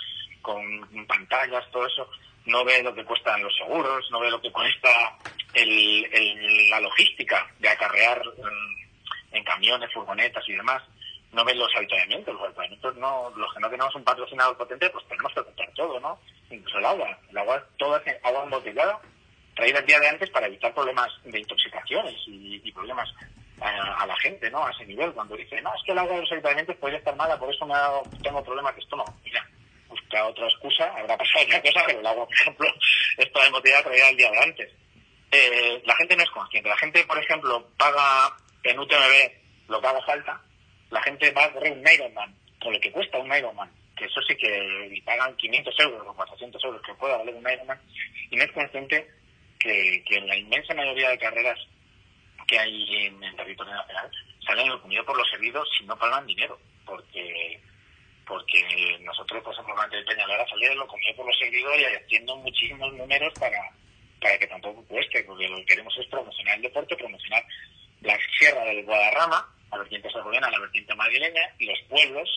con 0.42 1.06
pantallas, 1.06 1.70
todo 1.70 1.86
eso 1.86 2.08
no 2.46 2.64
ve 2.64 2.82
lo 2.82 2.94
que 2.94 3.04
cuestan 3.04 3.42
los 3.42 3.54
seguros, 3.56 4.10
no 4.10 4.20
ve 4.20 4.30
lo 4.30 4.40
que 4.40 4.50
cuesta 4.50 5.16
el, 5.54 6.70
la 6.70 6.80
logística 6.80 7.46
de 7.58 7.68
acarrear 7.68 8.22
mm, 8.24 9.36
en 9.36 9.44
camiones, 9.44 9.92
furgonetas 9.92 10.48
y 10.48 10.52
demás, 10.52 10.82
no 11.32 11.44
ve 11.44 11.54
los 11.54 11.74
habituamientos. 11.76 12.34
Los 12.34 12.44
habituamientos, 12.44 12.96
no, 12.96 13.30
los 13.36 13.52
que 13.52 13.60
no 13.60 13.70
tenemos 13.70 13.94
un 13.94 14.04
patrocinador 14.04 14.56
potente, 14.56 14.90
pues 14.90 15.06
tenemos 15.08 15.32
que 15.34 15.44
comprar 15.44 15.70
todo, 15.74 16.00
¿no? 16.00 16.18
Incluso 16.50 16.78
el 16.78 16.86
agua. 16.86 17.18
El 17.30 17.38
agua, 17.38 17.64
toda 17.76 18.02
agua 18.22 18.44
embotellada, 18.44 18.98
traída 19.54 19.80
el 19.80 19.86
día 19.86 20.00
de 20.00 20.08
antes 20.08 20.30
para 20.30 20.46
evitar 20.46 20.72
problemas 20.72 21.08
de 21.24 21.38
intoxicaciones 21.38 22.14
y, 22.26 22.72
problemas 22.72 23.12
a, 23.60 24.06
la 24.06 24.16
gente, 24.18 24.50
¿no? 24.50 24.64
A 24.64 24.70
ese 24.70 24.86
nivel, 24.86 25.12
cuando 25.12 25.36
dice, 25.36 25.60
no, 25.60 25.74
es 25.74 25.82
que 25.84 25.92
el 25.92 25.98
agua 25.98 26.14
de 26.14 26.22
los 26.22 26.32
habituamientos 26.32 26.76
podría 26.76 26.98
estar 26.98 27.16
mala, 27.16 27.38
por 27.38 27.52
eso 27.52 27.66
me 27.66 27.74
tengo 28.22 28.42
problemas 28.44 28.76
esto 28.78 28.96
no. 28.96 29.04
Mira, 29.24 29.44
otra 30.26 30.46
excusa, 30.46 30.84
habrá 30.96 31.16
pasado 31.16 31.44
otra 31.44 31.62
cosa, 31.62 31.82
pero 31.86 32.00
el 32.00 32.06
agua, 32.06 32.26
por 32.26 32.34
ejemplo, 32.34 32.68
está 33.18 33.46
embotellada 33.46 33.84
traída 33.84 34.08
el 34.08 34.16
día 34.16 34.30
de 34.30 34.38
antes. 34.38 34.72
Eh, 35.30 35.82
la 35.84 35.96
gente 35.96 36.16
no 36.16 36.22
es 36.22 36.30
consciente. 36.30 36.68
La 36.68 36.76
gente, 36.76 37.04
por 37.04 37.18
ejemplo, 37.18 37.68
paga 37.76 38.34
en 38.62 38.78
UTMB 38.78 39.68
lo 39.68 39.80
que 39.80 39.86
haga 39.86 40.02
falta. 40.02 40.40
La 40.90 41.02
gente 41.02 41.30
va 41.32 41.44
a 41.44 41.52
correr 41.52 41.72
un 41.72 41.86
Ironman 41.86 42.34
con 42.60 42.72
lo 42.72 42.80
que 42.80 42.90
cuesta 42.90 43.18
un 43.18 43.32
Ironman, 43.32 43.70
que 43.96 44.06
eso 44.06 44.20
sí 44.22 44.34
que 44.36 45.02
pagan 45.04 45.36
500 45.36 45.80
euros 45.80 46.06
o 46.06 46.14
400 46.14 46.64
euros 46.64 46.82
que 46.82 46.94
pueda 46.94 47.18
valer 47.18 47.34
un 47.34 47.48
Ironman, 47.48 47.80
y 48.30 48.36
no 48.36 48.44
es 48.44 48.52
consciente 48.52 49.08
que, 49.60 50.02
que 50.06 50.16
en 50.16 50.26
la 50.26 50.36
inmensa 50.36 50.74
mayoría 50.74 51.10
de 51.10 51.18
carreras 51.18 51.58
que 52.46 52.58
hay 52.58 53.06
en 53.06 53.36
territorio 53.36 53.74
nacional 53.74 54.10
salen 54.46 54.78
comido 54.78 55.04
por 55.04 55.16
los 55.16 55.28
servidos 55.28 55.68
si 55.78 55.84
no 55.84 55.96
pagan 55.98 56.26
dinero, 56.26 56.58
porque 56.86 57.60
porque 58.28 58.98
nosotros, 59.00 59.42
por 59.42 59.54
ejemplo, 59.54 59.80
antes 59.80 60.04
de 60.04 60.12
Peñalara 60.12 60.46
salir 60.48 60.74
lo 60.76 60.86
comido 60.86 61.16
por 61.16 61.26
los 61.26 61.38
servidores 61.38 61.80
y 61.80 62.04
haciendo 62.04 62.36
muchísimos 62.36 62.92
números 62.92 63.32
para, 63.40 63.58
para 64.20 64.38
que 64.38 64.46
tampoco 64.46 64.84
cueste, 64.84 65.24
porque 65.24 65.48
lo 65.48 65.56
que 65.56 65.64
queremos 65.64 65.96
es 65.98 66.06
promocionar 66.06 66.56
el 66.56 66.62
deporte, 66.62 66.96
promocionar 66.96 67.42
la 68.02 68.16
sierra 68.38 68.64
del 68.66 68.84
Guadarrama, 68.84 69.48
la 69.72 69.78
vertiente 69.78 70.08
a 70.08 70.50
la 70.50 70.60
vertiente 70.60 70.94
madrileña 70.94 71.42
y 71.58 71.66
los 71.66 71.78
pueblos 71.88 72.28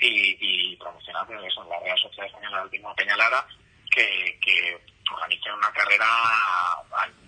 y, 0.00 0.36
y 0.40 0.76
promocionar 0.76 1.26
pues, 1.26 1.38
eso, 1.46 1.64
la 1.64 1.78
Real 1.78 1.98
Sociedad 1.98 2.26
Española 2.26 2.66
del 2.70 2.82
Peñalara 2.96 3.46
que, 3.94 4.38
que 4.44 4.78
organiza 5.12 5.54
una 5.54 5.72
carrera 5.72 6.06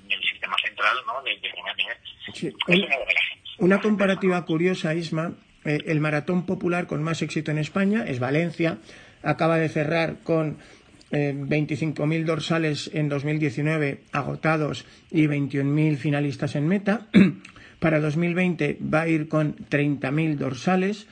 en 0.05 0.13
el 0.13 0.23
sistema 0.23 0.57
central 0.59 0.97
¿no? 1.07 1.23
de, 1.23 1.37
primer 1.39 1.77
nivel. 1.77 2.57
una 3.59 3.81
comparativa 3.81 4.45
curiosa, 4.45 4.95
Isma, 4.95 5.33
eh, 5.65 5.81
el 5.87 6.01
maratón 6.01 6.47
popular 6.47 6.87
con 6.87 7.03
más 7.03 7.23
éxito 7.23 7.51
en 7.51 7.59
España 7.59 8.05
es 8.07 8.19
Valencia, 8.19 8.79
acaba 9.23 9.59
de 9.59 9.69
cerrar 9.69 10.17
con 10.23 10.59
25.000 11.13 12.13
eh, 12.15 12.25
dorsales 12.25 12.91
en 12.95 13.09
2019 13.09 14.01
agotados 14.13 14.87
y 15.11 15.27
21.000 15.27 15.97
finalistas 15.97 16.57
en 16.57 16.67
meta. 16.67 17.07
Para 17.79 18.01
2020 18.01 18.79
va 18.83 19.03
a 19.03 19.09
ir 19.09 19.29
con 19.29 19.57
30.000 19.57 20.37
dorsales 20.37 21.07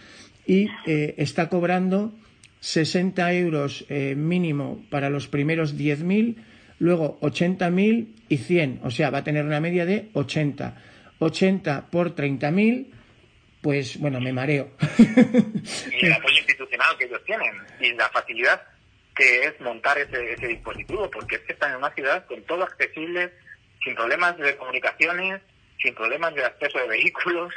y 0.47 0.69
eh, 0.87 1.15
está 1.19 1.49
cobrando 1.49 2.15
60 2.61 3.33
euros 3.35 3.87
eh, 3.89 4.15
mínimo 4.17 4.85
para 4.91 5.11
los 5.11 5.29
primeros 5.29 5.77
10.000, 5.77 6.37
luego 6.79 7.19
80.000 7.21 8.09
y 8.29 8.37
100. 8.37 8.81
O 8.85 8.91
sea, 8.91 9.11
va 9.11 9.19
a 9.19 9.25
tener 9.25 9.45
una 9.45 9.61
media 9.61 9.85
de 9.85 10.09
80. 10.13 10.77
80 11.19 11.87
por 11.91 12.15
30.000, 12.15 12.87
pues 13.61 13.99
bueno, 13.99 14.21
me 14.21 14.33
mareo. 14.33 14.71
y 14.99 16.07
el 16.07 16.13
apoyo 16.13 16.39
institucional 16.39 16.97
que 16.99 17.05
ellos 17.05 17.23
tienen 17.25 17.53
y 17.81 17.93
la 17.93 18.09
facilidad 18.09 18.63
que 19.15 19.45
es 19.45 19.61
montar 19.61 19.99
ese, 19.99 20.33
ese 20.33 20.47
dispositivo, 20.47 21.11
porque 21.11 21.37
es 21.37 21.43
que 21.43 21.53
están 21.53 21.73
en 21.73 21.79
una 21.79 21.91
ciudad 21.91 22.25
con 22.27 22.43
todo 22.45 22.63
accesible, 22.63 23.33
sin 23.85 23.95
problemas 23.95 24.37
de 24.39 24.57
comunicaciones, 24.57 25.43
sin 25.83 25.95
problemas 25.95 26.35
de 26.35 26.45
acceso 26.45 26.79
de 26.79 26.89
vehículos 26.89 27.53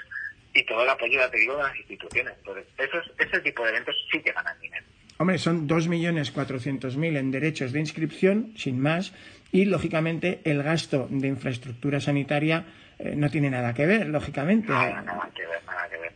y 0.54 0.64
todo 0.66 0.84
el 0.84 0.90
apoyo, 0.90 1.20
te 1.30 1.40
digo, 1.40 1.58
de 1.58 1.64
las 1.64 1.78
instituciones. 1.78 2.34
Entonces, 2.40 2.66
esos, 2.78 3.12
ese 3.18 3.40
tipo 3.42 3.64
de 3.64 3.70
eventos 3.70 3.96
sí 4.12 4.20
que 4.20 4.32
ganan 4.32 4.60
dinero. 4.60 4.86
Hombre, 5.18 5.38
son 5.38 5.68
2.400.000 5.68 7.18
en 7.18 7.32
derechos 7.32 7.72
de 7.72 7.80
inscripción, 7.80 8.54
sin 8.58 8.80
más, 8.80 9.14
y 9.52 9.66
lógicamente 9.66 10.42
el 10.44 10.64
gasto 10.64 11.08
de 11.10 11.28
infraestructura 11.28 12.00
sanitaria 12.00 12.66
eh, 13.04 13.16
no 13.16 13.30
tiene 13.30 13.50
nada 13.50 13.74
que 13.74 13.86
ver, 13.86 14.08
lógicamente. 14.08 14.70
Nada, 14.70 15.02
nada 15.02 15.30
que 15.36 15.46
ver, 15.46 15.64
nada 15.66 15.90
que 15.90 15.98
ver. 15.98 16.14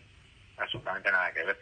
Absolutamente 0.58 1.12
nada 1.12 1.32
que 1.32 1.43
ver 1.43 1.58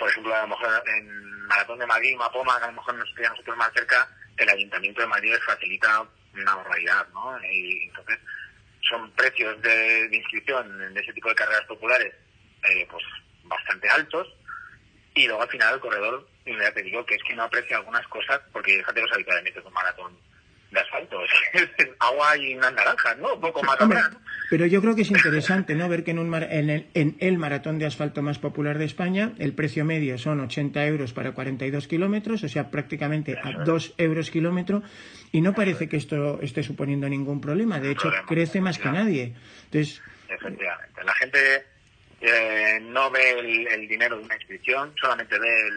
por 0.00 0.08
ejemplo, 0.08 0.34
a 0.34 0.40
lo 0.40 0.48
mejor 0.48 0.82
en 0.96 1.46
Maratón 1.46 1.78
de 1.78 1.86
Madrid, 1.86 2.16
Mapoma, 2.16 2.56
a 2.56 2.66
lo 2.68 2.72
mejor 2.72 2.94
nos 2.94 3.12
pilla 3.12 3.28
nosotros 3.28 3.56
más 3.58 3.70
cerca, 3.74 4.08
el 4.38 4.48
Ayuntamiento 4.48 5.02
de 5.02 5.06
Madrid 5.06 5.32
les 5.32 5.44
facilita 5.44 6.06
una 6.32 6.54
barbaridad, 6.54 7.06
¿no? 7.12 7.38
Y 7.44 7.84
entonces 7.84 8.18
son 8.88 9.10
precios 9.12 9.60
de, 9.60 10.08
inscripción 10.10 10.94
de 10.94 11.00
ese 11.00 11.12
tipo 11.12 11.28
de 11.28 11.34
carreras 11.34 11.66
populares 11.66 12.14
eh, 12.64 12.88
pues 12.90 13.04
bastante 13.44 13.90
altos 13.90 14.26
y 15.14 15.26
luego 15.26 15.42
al 15.42 15.50
final 15.50 15.74
el 15.74 15.80
corredor, 15.80 16.26
ya 16.46 16.72
te 16.72 16.82
digo 16.82 17.04
que 17.04 17.16
es 17.16 17.22
que 17.22 17.34
no 17.34 17.42
aprecia 17.42 17.76
algunas 17.76 18.06
cosas 18.08 18.40
porque 18.52 18.78
déjate 18.78 19.02
los 19.02 19.12
habitualmente 19.12 19.60
un 19.60 19.72
maratón 19.72 20.18
de 20.70 20.80
asfalto, 20.80 21.18
agua 21.98 22.36
y 22.36 22.54
unas 22.54 22.72
naranjas, 22.72 23.18
¿no? 23.18 23.34
Un 23.34 23.40
poco 23.40 23.62
más 23.62 23.76
Pero 24.50 24.66
yo 24.66 24.80
creo 24.80 24.94
que 24.94 25.02
es 25.02 25.10
interesante, 25.10 25.74
¿no? 25.74 25.88
Ver 25.88 26.04
que 26.04 26.12
en, 26.12 26.18
un 26.18 26.32
en, 26.34 26.70
el, 26.70 26.86
en, 26.94 27.16
el, 27.18 27.38
maratón 27.38 27.78
de 27.78 27.86
asfalto 27.86 28.22
más 28.22 28.38
popular 28.38 28.78
de 28.78 28.84
España, 28.84 29.32
el 29.38 29.52
precio 29.52 29.84
medio 29.84 30.18
son 30.18 30.40
80 30.40 30.86
euros 30.86 31.12
para 31.12 31.32
42 31.32 31.88
kilómetros, 31.88 32.44
o 32.44 32.48
sea, 32.48 32.70
prácticamente 32.70 33.36
a 33.42 33.64
2 33.64 33.94
euros 33.98 34.30
kilómetro, 34.30 34.82
y 35.32 35.40
no 35.40 35.54
parece 35.54 35.88
que 35.88 35.96
esto 35.96 36.40
esté 36.40 36.62
suponiendo 36.62 37.08
ningún 37.08 37.40
problema, 37.40 37.80
de 37.80 37.92
hecho, 37.92 38.10
crece 38.26 38.60
más 38.60 38.78
que 38.78 38.90
nadie. 38.90 39.34
Entonces, 39.64 40.02
Efectivamente, 40.28 41.02
la 41.02 41.14
gente 41.14 41.66
eh, 42.20 42.78
no 42.82 43.10
ve 43.10 43.30
el, 43.30 43.88
dinero 43.88 44.16
de 44.16 44.24
una 44.24 44.36
inscripción, 44.36 44.94
solamente 45.00 45.38
ve 45.38 45.70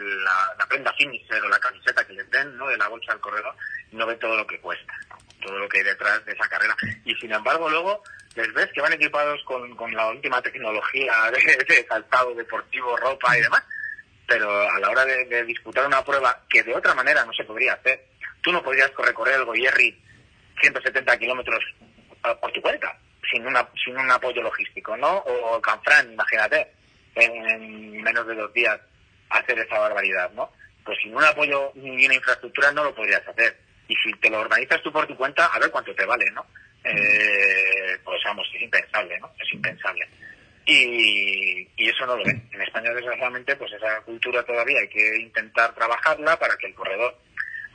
la, 0.56 0.66
prenda 0.68 0.92
finisher 0.92 1.42
o 1.42 1.48
la 1.48 1.58
camiseta 1.58 2.06
que 2.06 2.12
les 2.12 2.30
den, 2.30 2.56
¿no? 2.56 2.68
De 2.68 2.76
la 2.76 2.88
bolsa 2.88 3.12
del 3.12 3.20
corredor, 3.20 3.54
no 3.94 4.06
ve 4.06 4.16
todo 4.16 4.36
lo 4.36 4.46
que 4.46 4.60
cuesta, 4.60 4.92
todo 5.42 5.58
lo 5.58 5.68
que 5.68 5.78
hay 5.78 5.84
detrás 5.84 6.24
de 6.24 6.32
esa 6.32 6.48
carrera. 6.48 6.76
Y 7.04 7.14
sin 7.16 7.32
embargo, 7.32 7.68
luego 7.68 8.02
les 8.34 8.52
ves 8.52 8.68
que 8.72 8.80
van 8.80 8.92
equipados 8.92 9.42
con, 9.44 9.74
con 9.76 9.94
la 9.94 10.08
última 10.08 10.42
tecnología 10.42 11.12
de, 11.68 11.86
calzado 11.86 12.34
deportivo, 12.34 12.96
ropa 12.96 13.36
y 13.38 13.42
demás, 13.42 13.62
pero 14.26 14.50
a 14.70 14.78
la 14.78 14.90
hora 14.90 15.04
de, 15.04 15.44
disputar 15.44 15.86
una 15.86 16.04
prueba 16.04 16.42
que 16.48 16.62
de 16.62 16.74
otra 16.74 16.94
manera 16.94 17.24
no 17.24 17.32
se 17.32 17.44
podría 17.44 17.74
hacer, 17.74 18.06
tú 18.42 18.52
no 18.52 18.62
podrías 18.62 18.90
recorrer 18.96 19.36
el 19.36 19.44
Goyerri 19.44 20.02
170 20.60 21.18
kilómetros 21.18 21.62
por 22.40 22.52
tu 22.52 22.62
cuenta 22.62 22.96
sin, 23.30 23.46
una, 23.46 23.68
sin 23.82 23.96
un 23.96 24.10
apoyo 24.10 24.42
logístico, 24.42 24.96
¿no? 24.96 25.18
O 25.18 25.60
Canfrán, 25.60 26.12
imagínate, 26.12 26.72
en 27.14 28.02
menos 28.02 28.26
de 28.26 28.34
dos 28.34 28.52
días 28.52 28.80
hacer 29.30 29.58
esa 29.58 29.78
barbaridad, 29.78 30.30
¿no? 30.32 30.50
Pues 30.84 30.98
sin 31.02 31.14
un 31.14 31.24
apoyo 31.24 31.72
ni 31.74 32.06
una 32.06 32.14
infraestructura 32.14 32.72
no 32.72 32.84
lo 32.84 32.94
podrías 32.94 33.26
hacer. 33.26 33.56
Y 33.88 33.94
si 33.96 34.12
te 34.14 34.30
lo 34.30 34.40
organizas 34.40 34.82
tú 34.82 34.92
por 34.92 35.06
tu 35.06 35.16
cuenta, 35.16 35.46
a 35.46 35.58
ver 35.58 35.70
cuánto 35.70 35.94
te 35.94 36.04
vale, 36.04 36.30
¿no? 36.30 36.46
Eh, 36.84 37.98
pues 38.04 38.20
vamos, 38.24 38.48
es 38.54 38.62
impensable, 38.62 39.18
¿no? 39.20 39.30
Es 39.38 39.52
impensable. 39.52 40.08
Y, 40.66 41.68
y 41.76 41.88
eso 41.88 42.06
no 42.06 42.16
lo 42.16 42.24
ven. 42.24 42.48
En 42.52 42.62
España, 42.62 42.90
desgraciadamente, 42.92 43.56
pues 43.56 43.72
esa 43.72 44.00
cultura 44.02 44.42
todavía 44.42 44.80
hay 44.80 44.88
que 44.88 45.16
intentar 45.18 45.74
trabajarla 45.74 46.38
para 46.38 46.56
que 46.56 46.68
el 46.68 46.74
corredor 46.74 47.18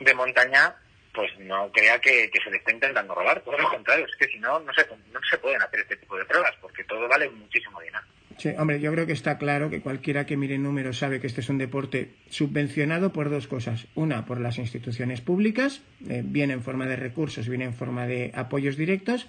de 0.00 0.14
montaña 0.14 0.74
pues 1.12 1.36
no 1.40 1.70
crea 1.72 1.98
que, 2.00 2.30
se 2.42 2.50
le 2.50 2.58
está 2.58 2.72
intentando 2.72 3.14
robar, 3.14 3.40
todo 3.40 3.58
lo 3.58 3.68
contrario, 3.68 4.06
es 4.06 4.16
que 4.16 4.28
si 4.28 4.38
no, 4.38 4.60
no 4.60 4.72
se, 4.72 4.86
no 5.12 5.20
se 5.28 5.38
pueden 5.38 5.60
hacer 5.60 5.80
este 5.80 5.96
tipo 5.96 6.16
de 6.16 6.24
pruebas, 6.24 6.54
porque 6.60 6.84
todo 6.84 7.08
vale 7.08 7.28
muchísimo 7.30 7.80
dinero. 7.80 8.04
Sí, 8.40 8.48
hombre, 8.56 8.80
yo 8.80 8.90
creo 8.90 9.04
que 9.04 9.12
está 9.12 9.36
claro 9.36 9.68
que 9.68 9.82
cualquiera 9.82 10.24
que 10.24 10.38
mire 10.38 10.56
números 10.56 10.96
sabe 10.96 11.20
que 11.20 11.26
este 11.26 11.42
es 11.42 11.50
un 11.50 11.58
deporte 11.58 12.14
subvencionado 12.30 13.12
por 13.12 13.28
dos 13.28 13.46
cosas. 13.46 13.86
Una, 13.94 14.24
por 14.24 14.40
las 14.40 14.56
instituciones 14.56 15.20
públicas, 15.20 15.82
eh, 16.08 16.22
bien 16.24 16.50
en 16.50 16.62
forma 16.62 16.86
de 16.86 16.96
recursos, 16.96 17.50
bien 17.50 17.60
en 17.60 17.74
forma 17.74 18.06
de 18.06 18.32
apoyos 18.34 18.78
directos, 18.78 19.28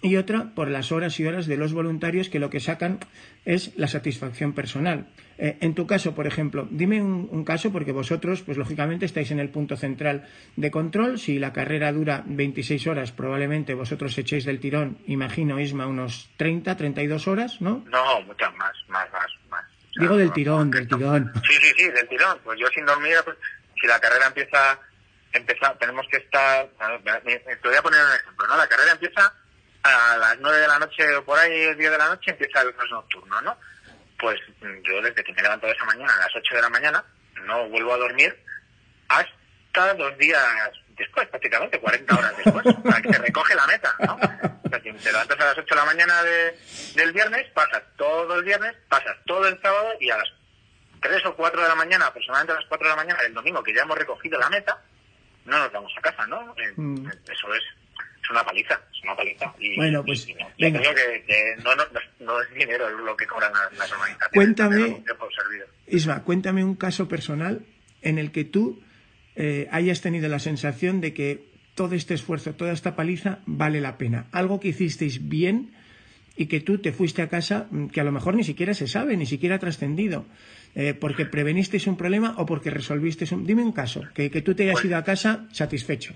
y 0.00 0.16
otra 0.16 0.52
por 0.54 0.68
las 0.68 0.92
horas 0.92 1.18
y 1.18 1.26
horas 1.26 1.46
de 1.46 1.56
los 1.56 1.72
voluntarios 1.72 2.28
que 2.28 2.38
lo 2.38 2.50
que 2.50 2.60
sacan 2.60 3.00
es 3.44 3.76
la 3.76 3.88
satisfacción 3.88 4.52
personal. 4.52 5.08
Eh, 5.38 5.56
en 5.60 5.74
tu 5.74 5.86
caso, 5.86 6.14
por 6.14 6.26
ejemplo, 6.26 6.68
dime 6.70 7.02
un, 7.02 7.44
caso 7.44 7.72
porque 7.72 7.92
vosotros, 7.92 8.42
pues 8.42 8.58
lógicamente 8.58 9.06
estáis 9.06 9.30
en 9.30 9.40
el 9.40 9.50
punto 9.50 9.76
central 9.76 10.28
de 10.56 10.70
control. 10.70 11.18
Si 11.18 11.38
la 11.38 11.52
carrera 11.52 11.92
dura 11.92 12.22
26 12.26 12.86
horas, 12.86 13.12
probablemente 13.12 13.74
vosotros 13.74 14.16
echéis 14.18 14.44
del 14.44 14.60
tirón, 14.60 14.98
imagino, 15.06 15.60
Isma, 15.60 15.86
unos 15.86 16.30
30, 16.36 16.76
32 16.76 17.28
horas, 17.28 17.60
¿no? 17.60 17.84
No, 17.88 18.20
muchas 18.22 18.54
más, 18.56 18.72
más, 18.88 19.10
más, 19.12 19.26
más. 19.48 19.64
Digo 19.96 20.16
del 20.16 20.32
tirón, 20.32 20.70
del 20.70 20.86
tirón. 20.86 21.32
Sí, 21.48 21.54
sí, 21.60 21.72
sí, 21.76 21.84
del 21.90 22.08
tirón. 22.08 22.38
Pues 22.44 22.58
yo 22.60 22.66
sin 22.74 22.84
dormir, 22.84 23.14
pues, 23.24 23.36
si 23.80 23.86
la 23.86 23.98
carrera 24.00 24.26
empieza, 24.26 24.78
empieza 25.32 25.74
tenemos 25.78 26.06
que 26.10 26.18
estar, 26.18 26.68
te 26.68 27.68
voy 27.68 27.76
a 27.76 27.82
poner 27.82 28.00
un 28.04 28.14
ejemplo, 28.14 28.46
¿no? 28.46 28.56
La 28.56 28.66
carrera 28.68 28.92
empieza 28.92 29.32
a 29.82 30.16
las 30.18 30.38
9 30.40 30.58
de 30.58 30.68
la 30.68 30.78
noche 30.78 31.16
o 31.16 31.24
por 31.24 31.38
ahí, 31.38 31.74
10 31.74 31.78
de 31.90 31.98
la 31.98 32.08
noche, 32.08 32.30
empieza 32.32 32.62
el 32.62 32.74
cross 32.74 32.90
nocturno, 32.90 33.40
¿no? 33.42 33.56
Pues 34.18 34.38
yo 34.60 35.00
desde 35.02 35.22
que 35.22 35.32
me 35.32 35.42
levanto 35.42 35.66
de 35.66 35.72
esa 35.72 35.84
mañana, 35.84 36.12
a 36.14 36.18
las 36.18 36.34
8 36.34 36.54
de 36.56 36.62
la 36.62 36.68
mañana, 36.68 37.04
no 37.44 37.68
vuelvo 37.68 37.94
a 37.94 37.98
dormir 37.98 38.36
hasta 39.08 39.94
dos 39.94 40.16
días 40.18 40.42
después, 40.96 41.28
prácticamente 41.28 41.78
40 41.80 42.14
horas 42.18 42.36
después, 42.36 42.64
para 42.84 43.00
que 43.00 43.12
se 43.12 43.18
recoge 43.20 43.54
la 43.54 43.66
meta, 43.66 43.94
¿no? 44.00 44.14
O 44.14 44.68
sea, 44.68 44.80
si 44.82 44.92
te 44.92 45.12
levantas 45.12 45.40
a 45.40 45.44
las 45.44 45.58
8 45.58 45.66
de 45.68 45.76
la 45.80 45.84
mañana 45.84 46.22
de, 46.24 46.58
del 46.96 47.12
viernes, 47.12 47.46
pasas 47.54 47.82
todo 47.96 48.34
el 48.34 48.44
viernes, 48.44 48.74
pasas 48.88 49.16
todo 49.26 49.46
el 49.46 49.60
sábado 49.62 49.90
y 50.00 50.10
a 50.10 50.16
las 50.18 50.28
3 51.00 51.24
o 51.26 51.36
4 51.36 51.62
de 51.62 51.68
la 51.68 51.74
mañana, 51.76 52.06
aproximadamente 52.06 52.52
a 52.52 52.56
las 52.56 52.66
4 52.68 52.84
de 52.84 52.90
la 52.90 52.96
mañana 52.96 53.22
del 53.22 53.34
domingo, 53.34 53.62
que 53.62 53.72
ya 53.74 53.82
hemos 53.82 53.96
recogido 53.96 54.38
la 54.38 54.50
meta, 54.50 54.82
no 55.44 55.56
nos 55.58 55.72
vamos 55.72 55.92
a 55.96 56.00
casa, 56.00 56.26
¿no? 56.26 56.54
Eh, 56.58 56.72
Mm. 56.76 57.08
Eso 57.30 57.54
es, 57.54 57.62
es 58.28 58.30
una 58.30 58.44
paliza, 58.44 58.74
es 58.92 59.02
una 59.04 59.16
paliza. 59.16 59.54
Y, 59.58 59.76
Bueno, 59.76 60.04
pues, 60.04 60.28
y 60.28 60.34
no, 60.34 60.40
yo 60.40 60.54
venga. 60.58 60.80
creo 60.80 60.94
que, 60.94 61.24
que 61.26 61.56
no, 61.64 61.74
no, 61.74 61.82
no, 61.92 62.00
no 62.26 62.42
es 62.42 62.54
dinero 62.54 62.88
lo 62.90 63.16
que 63.16 63.26
cobran 63.26 63.52
las, 63.52 63.90
organizaciones. 63.92 64.28
Cuéntame. 64.32 65.02
Isma, 65.86 66.22
cuéntame 66.24 66.64
un 66.64 66.74
caso 66.74 67.08
personal 67.08 67.62
en 68.02 68.18
el 68.18 68.30
que 68.30 68.44
tú 68.44 68.82
eh, 69.36 69.68
hayas 69.70 70.00
tenido 70.02 70.28
la 70.28 70.38
sensación 70.38 71.00
de 71.00 71.14
que 71.14 71.48
todo 71.74 71.94
este 71.94 72.14
esfuerzo, 72.14 72.54
toda 72.54 72.72
esta 72.72 72.94
paliza 72.96 73.38
vale 73.46 73.80
la 73.80 73.96
pena. 73.98 74.26
Algo 74.32 74.60
que 74.60 74.68
hicisteis 74.68 75.28
bien 75.28 75.72
y 76.36 76.46
que 76.46 76.60
tú 76.60 76.78
te 76.78 76.92
fuiste 76.92 77.22
a 77.22 77.28
casa 77.28 77.66
mm, 77.70 77.86
que 77.88 78.00
a 78.00 78.04
lo 78.04 78.12
mejor 78.12 78.34
ni 78.34 78.44
siquiera 78.44 78.74
se 78.74 78.86
sabe, 78.86 79.16
ni 79.16 79.26
siquiera 79.26 79.56
ha 79.56 79.58
trascendido. 79.58 80.26
eh, 80.74 80.92
porque 80.94 81.24
prevenisteis 81.24 81.86
un 81.86 81.96
problema 81.96 82.34
o 82.36 82.44
porque 82.46 82.70
resolvisteis 82.70 83.32
un... 83.32 83.46
Dime 83.46 83.62
un 83.64 83.72
caso, 83.72 84.04
que, 84.14 84.30
que 84.30 84.42
tú 84.42 84.54
te 84.54 84.64
hayas 84.64 84.74
Pues- 84.74 84.84
ido 84.84 84.96
a 84.98 85.02
casa 85.02 85.48
satisfecho. 85.50 86.14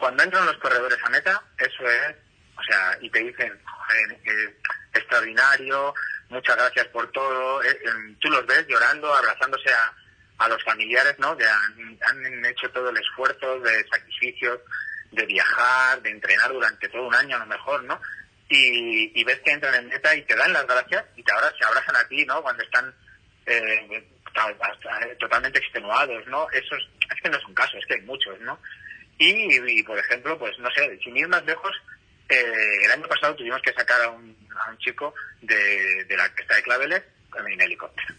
Cuando 0.00 0.22
entran 0.24 0.46
los 0.46 0.56
corredores 0.58 0.98
a 1.04 1.10
meta, 1.10 1.42
eso 1.58 1.84
es, 1.88 2.16
o 2.56 2.62
sea, 2.64 2.98
y 3.00 3.08
te 3.10 3.20
dicen, 3.20 3.60
"Joder, 3.64 4.18
eh, 4.24 4.56
extraordinario, 4.94 5.94
muchas 6.28 6.56
gracias 6.56 6.86
por 6.88 7.10
todo, 7.12 7.62
eh, 7.62 7.78
em, 7.84 8.16
tú 8.18 8.28
los 8.30 8.44
ves 8.46 8.66
llorando, 8.66 9.12
abrazándose 9.14 9.70
a, 9.72 9.94
a 10.38 10.48
los 10.48 10.62
familiares, 10.64 11.14
¿no? 11.18 11.36
Que 11.36 11.44
han, 11.46 12.44
hecho 12.46 12.70
todo 12.70 12.90
el 12.90 12.96
esfuerzo 12.96 13.60
de 13.60 13.86
sacrificios, 13.88 14.58
de 15.12 15.26
viajar, 15.26 16.00
de 16.02 16.10
entrenar 16.10 16.52
durante 16.52 16.88
todo 16.88 17.02
un 17.06 17.14
año 17.14 17.36
a 17.36 17.40
lo 17.40 17.46
mejor, 17.46 17.84
¿no? 17.84 18.00
Y, 18.48 19.12
y 19.20 19.24
ves 19.24 19.40
que 19.40 19.52
entran 19.52 19.74
en 19.74 19.88
meta 19.88 20.14
y 20.16 20.22
te 20.22 20.34
dan 20.34 20.52
las 20.52 20.66
gracias 20.66 21.04
y 21.16 21.22
te 21.22 21.32
abrazan, 21.32 21.58
se 21.58 21.64
abrazan 21.66 21.96
a 21.96 22.08
ti, 22.08 22.24
¿no? 22.24 22.42
Cuando 22.42 22.62
están 22.62 22.92
eh, 23.46 24.08
ta- 24.34 24.56
totalmente 25.18 25.58
extenuados, 25.58 26.26
¿no? 26.26 26.48
Eso 26.50 26.74
es, 26.76 26.84
es 27.14 27.20
que 27.22 27.28
no 27.30 27.36
es 27.38 27.44
un 27.44 27.54
caso, 27.54 27.76
es 27.76 27.86
que 27.86 27.94
hay 27.94 28.02
muchos, 28.02 28.38
¿no? 28.40 28.58
Y, 29.20 29.78
y, 29.78 29.82
por 29.82 29.98
ejemplo, 29.98 30.38
pues 30.38 30.58
no 30.60 30.70
sé, 30.70 30.98
sin 31.04 31.14
ir 31.14 31.28
más 31.28 31.44
lejos, 31.44 31.76
eh, 32.26 32.84
el 32.84 32.90
año 32.90 33.06
pasado 33.06 33.36
tuvimos 33.36 33.60
que 33.60 33.72
sacar 33.74 34.00
a 34.00 34.08
un, 34.08 34.34
a 34.58 34.70
un 34.70 34.78
chico 34.78 35.12
de, 35.42 36.04
de 36.06 36.16
la 36.16 36.24
orquesta 36.24 36.56
de 36.56 36.62
claveles 36.62 37.02
en 37.36 37.60
helicóptero. 37.60 38.14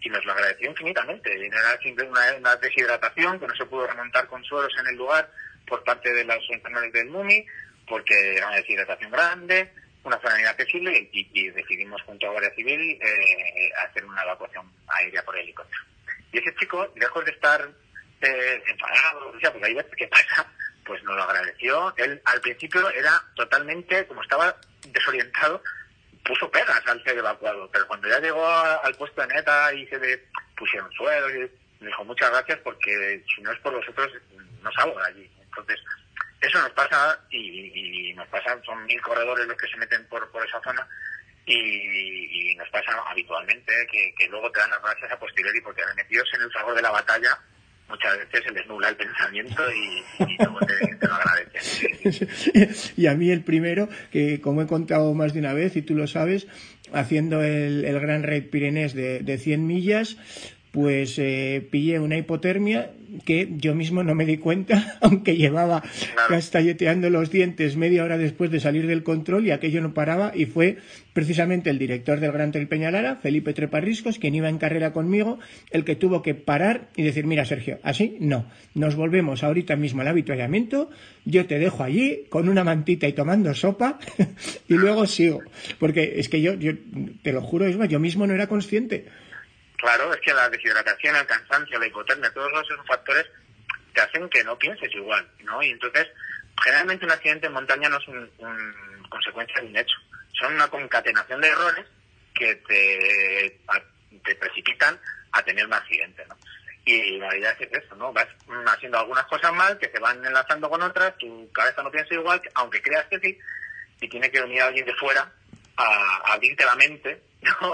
Y 0.00 0.08
nos 0.10 0.24
lo 0.24 0.32
agradeció 0.32 0.70
infinitamente. 0.70 1.44
Era 1.44 1.76
simple 1.82 2.04
una, 2.04 2.20
una 2.38 2.54
deshidratación 2.54 3.40
que 3.40 3.48
no 3.48 3.54
se 3.56 3.66
pudo 3.66 3.88
remontar 3.88 4.28
con 4.28 4.44
suelos 4.44 4.72
en 4.78 4.86
el 4.86 4.96
lugar 4.96 5.28
por 5.66 5.82
parte 5.82 6.14
de 6.14 6.24
los 6.24 6.38
enfermeros 6.50 6.92
del 6.92 7.10
MUMI, 7.10 7.44
porque 7.88 8.36
era 8.36 8.46
una 8.46 8.56
deshidratación 8.58 9.10
grande, 9.10 9.72
una 10.04 10.20
zona 10.20 10.38
inaccesible, 10.38 11.10
y, 11.12 11.28
y 11.32 11.50
decidimos 11.50 12.00
junto 12.02 12.28
a 12.28 12.30
Guardia 12.30 12.54
Civil 12.54 12.80
eh, 12.80 13.72
hacer 13.88 14.04
una 14.04 14.22
evacuación 14.22 14.70
aérea 14.86 15.24
por 15.24 15.36
helicóptero. 15.36 15.82
Y 16.30 16.38
ese 16.38 16.54
chico, 16.54 16.92
lejos 16.94 17.24
de 17.24 17.32
estar 17.32 17.68
eh, 18.22 18.62
enfadado, 18.66 19.28
o 19.28 19.40
sea, 19.40 19.52
porque 19.52 19.66
hay 19.66 19.74
veces 19.74 19.92
que 19.96 20.08
pasa, 20.08 20.46
pues 20.84 21.02
nos 21.04 21.16
lo 21.16 21.22
agradeció. 21.22 21.94
Él 21.96 22.20
al 22.24 22.40
principio 22.40 22.88
era 22.90 23.22
totalmente, 23.34 24.06
como 24.06 24.22
estaba 24.22 24.56
desorientado, 24.88 25.62
puso 26.24 26.50
pegas 26.50 26.82
al 26.86 27.02
ser 27.02 27.18
evacuado, 27.18 27.68
pero 27.72 27.86
cuando 27.86 28.08
ya 28.08 28.20
llegó 28.20 28.46
al 28.46 28.94
puesto 28.94 29.20
de 29.22 29.28
neta 29.28 29.72
y 29.74 29.86
se 29.86 29.98
le 29.98 30.24
pusieron 30.56 30.90
suelo, 30.92 31.30
y 31.30 31.50
dijo 31.80 32.04
muchas 32.04 32.30
gracias 32.30 32.58
porque 32.60 33.24
si 33.34 33.42
no 33.42 33.50
es 33.52 33.58
por 33.60 33.74
vosotros 33.74 34.12
no 34.62 34.72
salgo 34.72 34.98
de 35.00 35.06
allí. 35.06 35.30
Entonces, 35.42 35.80
eso 36.40 36.58
nos 36.60 36.70
pasa 36.70 37.18
y, 37.30 38.10
y 38.10 38.14
nos 38.14 38.28
pasa, 38.28 38.60
son 38.64 38.84
mil 38.84 39.00
corredores 39.00 39.46
los 39.46 39.56
que 39.56 39.68
se 39.68 39.76
meten 39.76 40.06
por, 40.08 40.30
por 40.30 40.46
esa 40.46 40.60
zona 40.62 40.86
y, 41.46 42.54
nos 42.56 42.68
pasa 42.68 42.92
habitualmente 43.08 43.72
que, 43.90 44.14
que 44.16 44.28
luego 44.28 44.50
te 44.52 44.60
dan 44.60 44.70
las 44.70 44.82
gracias 44.82 45.10
a 45.10 45.18
posteriori 45.18 45.60
porque 45.60 45.82
metidos 45.96 46.28
en 46.34 46.42
el 46.42 46.52
favor 46.52 46.74
de 46.74 46.82
la 46.82 46.90
batalla 46.90 47.38
muchas 47.92 48.16
veces 48.16 48.42
se 48.44 48.50
les 48.52 48.66
nubla 48.66 48.88
el 48.88 48.96
pensamiento 48.96 49.62
y, 49.70 50.24
y 50.32 50.36
luego 50.38 50.60
te, 50.60 50.96
te 50.96 51.06
lo 51.06 51.14
agradecen. 51.14 52.28
y 52.96 53.06
a 53.06 53.14
mí 53.14 53.30
el 53.30 53.42
primero, 53.42 53.88
que 54.10 54.40
como 54.40 54.62
he 54.62 54.66
contado 54.66 55.12
más 55.12 55.34
de 55.34 55.40
una 55.40 55.52
vez, 55.52 55.76
y 55.76 55.82
tú 55.82 55.94
lo 55.94 56.06
sabes, 56.06 56.48
haciendo 56.94 57.42
el, 57.42 57.84
el 57.84 58.00
Gran 58.00 58.22
Raid 58.22 58.48
Pirenés 58.48 58.94
de, 58.94 59.20
de 59.20 59.36
100 59.36 59.66
millas, 59.66 60.16
pues 60.72 61.18
eh, 61.18 61.68
pillé 61.70 62.00
una 62.00 62.16
hipotermia 62.16 62.92
que 63.24 63.48
yo 63.56 63.74
mismo 63.74 64.02
no 64.02 64.14
me 64.14 64.24
di 64.26 64.38
cuenta, 64.38 64.98
aunque 65.00 65.36
llevaba 65.36 65.82
Claro. 65.82 66.28
castalleteando 66.28 67.10
los 67.10 67.30
dientes 67.30 67.76
media 67.76 68.04
hora 68.04 68.18
después 68.18 68.50
de 68.50 68.60
salir 68.60 68.86
del 68.86 69.02
control 69.02 69.46
y 69.46 69.50
aquello 69.50 69.80
no 69.80 69.94
paraba 69.94 70.32
y 70.34 70.46
fue 70.46 70.78
precisamente 71.12 71.70
el 71.70 71.78
director 71.78 72.20
del 72.20 72.32
Gran 72.32 72.52
Trail 72.52 72.68
Peñalara, 72.68 73.16
Felipe 73.16 73.52
Treparriscos, 73.52 74.18
quien 74.18 74.34
iba 74.34 74.48
en 74.48 74.58
carrera 74.58 74.92
conmigo, 74.92 75.38
el 75.70 75.84
que 75.84 75.96
tuvo 75.96 76.22
que 76.22 76.34
parar 76.34 76.88
y 76.96 77.02
decir, 77.02 77.26
mira 77.26 77.44
Sergio, 77.44 77.78
así 77.82 78.16
no, 78.20 78.46
nos 78.74 78.94
volvemos 78.96 79.42
ahorita 79.44 79.76
mismo 79.76 80.00
al 80.02 80.08
avituallamiento, 80.08 80.90
yo 81.24 81.46
te 81.46 81.58
dejo 81.58 81.82
allí 81.82 82.24
con 82.28 82.48
una 82.48 82.64
mantita 82.64 83.06
y 83.08 83.12
tomando 83.12 83.52
sopa 83.54 83.98
y 84.68 84.74
luego 84.74 85.06
sigo, 85.06 85.40
porque 85.78 86.14
es 86.16 86.28
que 86.28 86.40
yo, 86.40 86.54
yo 86.54 86.72
te 87.22 87.32
lo 87.32 87.42
juro, 87.42 87.68
Isma, 87.68 87.86
yo 87.86 88.00
mismo 88.00 88.26
no 88.26 88.34
era 88.34 88.46
consciente. 88.46 89.04
Claro, 89.82 90.14
es 90.14 90.20
que 90.20 90.32
la 90.32 90.48
deshidratación, 90.48 91.16
el 91.16 91.26
cansancio, 91.26 91.76
la 91.76 91.88
hipotermia, 91.88 92.32
todos 92.32 92.52
esos 92.52 92.86
factores 92.86 93.26
te 93.92 94.00
hacen 94.00 94.28
que 94.28 94.44
no 94.44 94.56
pienses 94.56 94.94
igual, 94.94 95.28
¿no? 95.40 95.60
Y 95.60 95.70
entonces, 95.70 96.06
generalmente 96.62 97.04
un 97.04 97.10
accidente 97.10 97.48
en 97.48 97.52
montaña 97.52 97.88
no 97.88 97.98
es 97.98 98.06
un, 98.06 98.30
un 98.38 99.08
consecuencia 99.08 99.60
de 99.60 99.66
un 99.66 99.76
hecho, 99.76 99.96
son 100.38 100.54
una 100.54 100.68
concatenación 100.68 101.40
de 101.40 101.48
errores 101.48 101.84
que 102.32 102.54
te, 102.54 103.60
te 104.24 104.34
precipitan 104.36 104.96
a 105.32 105.42
tener 105.42 105.66
un 105.66 105.74
accidente, 105.74 106.24
¿no? 106.28 106.36
Y 106.84 107.18
la 107.18 107.30
realidad 107.30 107.56
es 107.58 107.82
eso, 107.82 107.96
¿no? 107.96 108.12
Vas 108.12 108.28
haciendo 108.66 109.00
algunas 109.00 109.26
cosas 109.26 109.52
mal 109.52 109.76
que 109.78 109.90
se 109.90 109.98
van 109.98 110.24
enlazando 110.24 110.70
con 110.70 110.80
otras, 110.80 111.18
tu 111.18 111.50
cabeza 111.50 111.82
no 111.82 111.90
piensa 111.90 112.14
igual, 112.14 112.40
aunque 112.54 112.80
creas 112.80 113.06
que 113.06 113.18
sí, 113.18 113.36
y 114.00 114.08
tiene 114.08 114.30
que 114.30 114.42
venir 114.42 114.62
alguien 114.62 114.86
de 114.86 114.94
fuera 114.94 115.28
a 115.76 116.34
abrirte 116.34 116.64
la 116.64 116.76
mente, 116.76 117.20
¿no? 117.42 117.72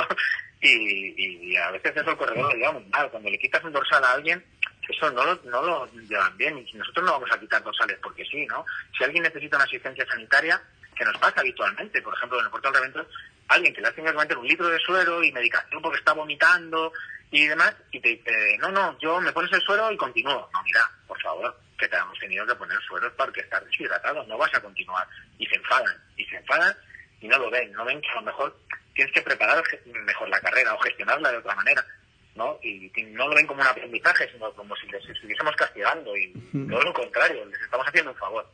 Y, 0.61 1.51
y 1.51 1.57
a 1.57 1.71
veces 1.71 1.97
eso 1.97 2.11
el 2.11 2.17
corredor 2.17 2.53
lo 2.53 2.59
lleva 2.59 2.73
muy 2.73 2.85
mal. 2.87 3.11
Cuando 3.11 3.31
le 3.31 3.39
quitas 3.39 3.63
un 3.65 3.73
dorsal 3.73 4.05
a 4.05 4.13
alguien, 4.13 4.45
eso 4.89 5.11
no 5.11 5.25
lo, 5.25 5.35
no 5.45 5.63
lo 5.63 5.87
llevan 5.93 6.37
bien. 6.37 6.59
Y 6.59 6.73
nosotros 6.77 7.05
no 7.05 7.13
vamos 7.13 7.31
a 7.33 7.39
quitar 7.39 7.63
dorsales 7.63 7.99
porque 8.03 8.25
sí, 8.25 8.47
¿no? 8.47 8.65
Si 8.97 9.05
alguien 9.05 9.23
necesita 9.23 9.57
una 9.57 9.65
asistencia 9.65 10.07
sanitaria, 10.07 10.61
que 10.97 11.05
nos 11.05 11.17
pasa 11.19 11.41
habitualmente, 11.41 12.03
por 12.03 12.15
ejemplo, 12.15 12.39
en 12.39 12.47
el 12.47 12.51
puerto 12.51 12.71
del 12.71 12.81
Reventón, 12.81 13.07
alguien 13.49 13.73
que 13.73 13.81
le 13.81 13.89
hace 13.89 14.03
que 14.03 14.13
meter 14.13 14.37
un 14.37 14.49
litro 14.49 14.69
de 14.69 14.79
suero 14.81 15.23
y 15.23 15.33
medicación 15.33 15.81
porque 15.81 15.99
está 15.99 16.13
vomitando 16.13 16.93
y 17.31 17.47
demás, 17.47 17.75
y 17.93 18.01
te 18.01 18.09
dice, 18.09 18.59
no, 18.59 18.71
no, 18.73 18.99
yo 18.99 19.21
me 19.21 19.33
pones 19.33 19.53
el 19.53 19.61
suero 19.61 19.93
y 19.93 19.97
continúo. 19.97 20.49
No, 20.53 20.63
mira, 20.65 20.91
por 21.07 21.21
favor, 21.23 21.57
que 21.79 21.87
te 21.87 21.97
hemos 21.97 22.19
tenido 22.19 22.47
que 22.47 22.55
poner 22.57 22.79
sueros 22.81 23.13
porque 23.17 23.41
estás 23.41 23.65
deshidratado, 23.65 24.25
no 24.25 24.37
vas 24.37 24.53
a 24.55 24.61
continuar. 24.61 25.07
Y 25.39 25.47
se 25.47 25.57
enfadan, 25.57 25.97
y 26.17 26.25
se 26.25 26.37
enfadan 26.37 26.75
y 27.21 27.29
no 27.29 27.39
lo 27.39 27.51
ven, 27.51 27.73
no 27.73 27.85
ven 27.85 28.01
que 28.01 28.09
a 28.11 28.15
lo 28.17 28.23
mejor 28.23 28.57
tienes 28.99 29.15
que 29.15 29.23
preparar 29.23 29.63
mejor 30.07 30.29
la 30.29 30.41
carrera 30.41 30.75
o 30.75 30.79
gestionarla 30.81 31.31
de 31.31 31.39
otra 31.39 31.55
manera, 31.55 31.85
¿no? 32.35 32.59
Y 32.65 32.91
no 33.13 33.29
lo 33.29 33.37
ven 33.37 33.47
como 33.47 33.61
un 33.63 33.67
aprendizaje, 33.69 34.27
sino 34.33 34.53
como 34.55 34.75
si 34.75 34.89
les 34.91 35.09
estuviésemos 35.09 35.55
castigando 35.55 36.17
y 36.17 36.33
todo 36.53 36.83
lo 36.83 36.93
contrario, 36.93 37.45
les 37.47 37.61
estamos 37.61 37.87
haciendo 37.87 38.11
un 38.11 38.17
favor. 38.17 38.45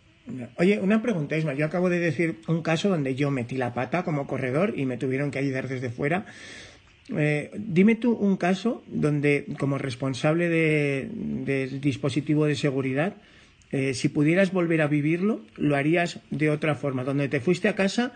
Oye, 0.57 0.79
una 0.81 1.01
pregunta, 1.01 1.35
Isma. 1.39 1.55
Yo 1.55 1.65
acabo 1.65 1.89
de 1.89 1.99
decir 1.99 2.41
un 2.47 2.63
caso 2.63 2.91
donde 2.91 3.15
yo 3.15 3.31
metí 3.31 3.57
la 3.57 3.73
pata 3.73 4.05
como 4.05 4.27
corredor 4.27 4.75
y 4.77 4.85
me 4.85 4.99
tuvieron 4.99 5.31
que 5.31 5.39
ayudar 5.39 5.67
desde 5.69 5.89
fuera. 5.89 6.27
Eh, 7.17 7.51
dime 7.55 7.95
tú 7.95 8.13
un 8.13 8.37
caso 8.37 8.83
donde, 8.87 9.47
como 9.59 9.79
responsable 9.79 10.49
de- 10.51 11.09
del 11.11 11.81
dispositivo 11.81 12.45
de 12.47 12.55
seguridad, 12.57 13.15
eh, 13.71 13.93
si 13.95 14.09
pudieras 14.11 14.53
volver 14.53 14.83
a 14.83 14.87
vivirlo, 14.89 15.41
lo 15.57 15.75
harías 15.77 16.21
de 16.31 16.51
otra 16.51 16.75
forma. 16.75 17.03
Donde 17.05 17.29
te 17.29 17.41
fuiste 17.41 17.69
a 17.69 17.75
casa, 17.75 18.13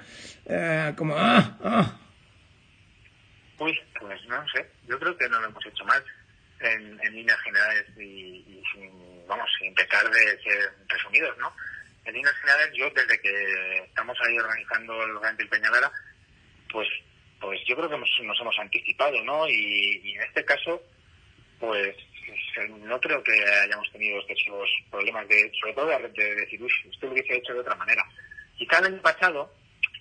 eh, 0.47 0.93
como, 0.97 1.15
¡ah! 1.17 1.59
¡ah! 1.63 1.99
Uy, 3.59 3.79
pues 3.99 4.25
no 4.27 4.49
sé, 4.49 4.67
yo 4.87 4.99
creo 4.99 5.17
que 5.17 5.29
no 5.29 5.41
lo 5.41 5.49
hemos 5.49 5.67
hecho 5.67 5.85
mal 5.85 6.03
en, 6.61 6.99
en 7.03 7.15
líneas 7.15 7.41
generales 7.41 7.85
y, 7.99 8.63
sin, 8.73 9.27
vamos, 9.27 9.49
sin 9.59 9.75
pecar 9.75 10.09
de 10.11 10.43
ser 10.43 10.73
resumidos, 10.89 11.37
¿no? 11.39 11.53
En 12.05 12.15
líneas 12.15 12.35
generales, 12.37 12.73
yo 12.75 12.89
desde 12.91 13.21
que 13.21 13.79
estamos 13.85 14.17
ahí 14.23 14.39
organizando 14.39 15.03
el 15.03 15.19
Gran 15.19 15.37
Peñalara, 15.37 15.91
pues, 16.71 16.89
pues 17.41 17.61
yo 17.67 17.77
creo 17.77 17.89
que 17.89 17.95
hemos- 17.97 18.21
nos 18.23 18.41
hemos 18.41 18.59
anticipado, 18.59 19.23
¿no? 19.25 19.49
Y, 19.49 20.01
y 20.05 20.13
en 20.15 20.23
este 20.23 20.45
caso, 20.45 20.83
pues 21.59 21.97
no 22.87 23.01
creo 23.01 23.23
que 23.23 23.33
hayamos 23.63 23.91
tenido 23.93 24.19
excesivos 24.21 24.69
problemas 24.91 25.27
de, 25.29 25.51
sobre 25.61 25.73
todo 25.75 25.87
de, 25.87 26.09
de 26.09 26.35
decir, 26.37 26.63
uy, 26.63 26.71
esto 26.91 27.07
lo 27.07 27.13
hubiese 27.13 27.37
hecho 27.37 27.55
de 27.55 27.61
otra 27.61 27.75
manera. 27.77 28.05
Quizá 28.57 28.79
el 28.79 28.87
año 28.87 29.03
pasado 29.03 29.53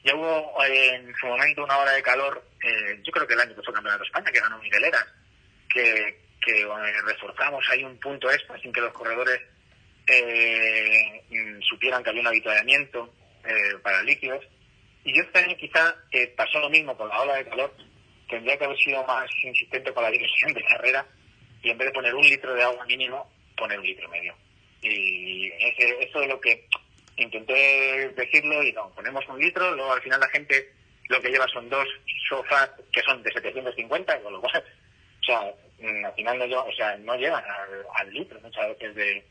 ya 0.08 0.15
hubo 0.15 0.63
eh, 0.63 0.96
en 0.96 1.13
su 1.15 1.28
momento 1.28 1.65
una 1.65 1.78
hora 1.78 1.91
de 1.91 2.02
calor, 2.02 2.41
eh, 2.63 2.98
yo 3.04 3.12
creo 3.12 3.28
que 3.28 3.34
el 3.34 3.41
año 3.41 3.56
que 3.56 3.62
fue 3.62 3.74
campeonato 3.74 4.04
de 4.04 4.08
España, 4.08 4.32
que 4.32 4.39
ganó 4.39 4.58
Miguel 4.60 4.86
Eras, 4.86 5.06
que, 5.70 6.17
que 6.41 6.62
eh, 6.62 7.02
reforzamos 7.06 7.65
ahí 7.70 7.84
un 7.84 8.00
punto 8.00 8.32
extra 8.32 8.58
sin 8.62 8.72
que 8.72 8.80
los 8.80 8.93
corredores 8.93 9.41
eh, 10.08 11.22
mm, 11.30 11.62
supieran 11.62 12.02
que 12.04 12.10
había 12.10 12.22
un 12.22 12.28
avituallamiento 12.28 13.13
para 13.82 14.04
líquidos. 14.04 14.43
Y 15.06 15.15
yo 15.15 15.24
este 15.24 15.39
año 15.39 15.56
quizá 15.56 15.96
pasó 16.36 16.60
lo 16.60 16.70
mismo 16.70 16.98
con 16.98 17.08
la 17.08 17.22
ola 17.22 17.36
de 17.36 17.46
calor, 17.46 17.74
tendría 18.30 18.58
que 18.58 18.65
haber 18.65 18.78
sido 18.78 19.06
más 19.06 19.30
insistente 19.41 19.93
con 19.93 20.04
la 20.04 20.12
dirección 20.12 20.54
de 20.54 20.63
carrera 20.65 21.06
y 21.63 21.70
en 21.70 21.78
vez 21.78 21.88
de 21.88 21.93
poner 21.93 22.13
un 22.13 22.24
litro 22.24 22.54
de 22.54 22.63
agua 22.63 22.86
mínimo, 22.86 23.32
poner 23.56 23.80
un 23.80 23.86
litro 23.86 24.10
medio. 24.10 24.36
Y 24.82 25.50
eso 25.50 26.22
es 26.22 26.28
lo 26.28 26.41
que 26.41 26.67
intenté 27.17 28.10
decirlo 28.15 28.63
y 28.63 28.71
no, 28.73 28.89
ponemos 28.91 29.27
un 29.27 29.39
litro, 29.39 29.75
luego 29.75 29.93
al 29.93 30.01
final 30.01 30.19
la 30.19 30.30
gente 30.30 30.73
lo 31.10 31.21
que 31.21 31.30
lleva 31.30 31.47
son 31.47 31.69
dos 31.69 31.88
sofás 32.30 32.69
que 32.91 33.01
son 33.01 33.23
de 33.23 33.32
750, 33.32 34.21
con 34.21 34.34
lo 34.34 34.41
cual, 34.41 34.63
o 35.21 35.23
sea, 35.23 35.53
mm, 35.80 36.06
al 36.06 36.13
final 36.13 36.49
no, 36.49 36.63
o 36.63 36.73
sea, 36.73 36.97
no 36.97 37.15
llegan 37.15 37.43
al, 37.95 38.13
litro 38.13 38.39
muchas 38.41 38.67
veces 38.69 38.95
de, 38.95 39.25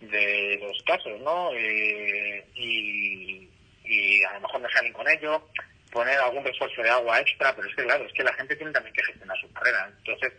de 0.00 0.58
los 0.62 0.82
casos, 0.84 1.20
¿no? 1.20 1.50
Eh, 1.54 2.44
y, 2.54 3.48
y 3.84 4.22
a 4.24 4.34
lo 4.34 4.40
mejor 4.40 4.60
no 4.60 4.68
salen 4.70 4.92
con 4.92 5.08
ello, 5.08 5.42
poner 5.90 6.18
algún 6.18 6.44
refuerzo 6.44 6.82
de 6.82 6.90
agua 6.90 7.20
extra, 7.20 7.54
pero 7.54 7.68
es 7.68 7.74
que 7.74 7.84
claro, 7.84 8.04
es 8.04 8.12
que 8.12 8.24
la 8.24 8.34
gente 8.34 8.56
tiene 8.56 8.72
también 8.72 8.94
que 8.94 9.04
gestionar 9.04 9.38
su 9.40 9.52
carrera. 9.52 9.92
Entonces, 9.98 10.32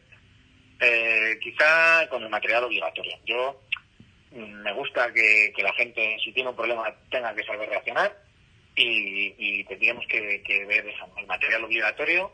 eh, 0.79 1.39
quizá 1.41 2.07
con 2.09 2.23
el 2.23 2.29
material 2.29 2.65
obligatorio. 2.65 3.17
Yo 3.25 3.59
me 4.31 4.73
gusta 4.73 5.11
que, 5.13 5.53
la 5.57 5.73
gente, 5.73 6.17
si 6.23 6.31
tiene 6.31 6.49
un 6.49 6.55
problema, 6.55 6.93
tenga 7.09 7.33
que 7.33 7.43
saber 7.43 7.69
reaccionar 7.69 8.15
y, 8.75 9.33
y 9.37 9.63
tendríamos 9.65 10.05
que, 10.07 10.65
ver 10.67 10.85
el 11.17 11.27
material 11.27 11.63
obligatorio, 11.63 12.31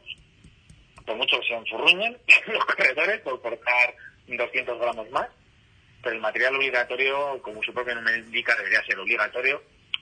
por 1.06 1.15
mucho 1.15 1.39
que 1.39 1.47
se 1.47 1.53
enfurruñen 1.53 2.17
los 2.47 2.65
corredores 2.65 3.21
por 3.21 3.41
portar 3.41 3.95
200 4.27 4.79
gramos 4.79 5.10
más, 5.12 5.29
pero 6.01 6.15
el 6.15 6.21
material 6.21 6.56
obligatorio, 6.56 7.41
como 7.41 7.62
su 7.63 7.73
propio 7.73 7.95
nombre 7.95 8.17
indica, 8.17 8.56
debería 8.56 8.84
ser 8.84 8.99
obligatorio 8.99 9.62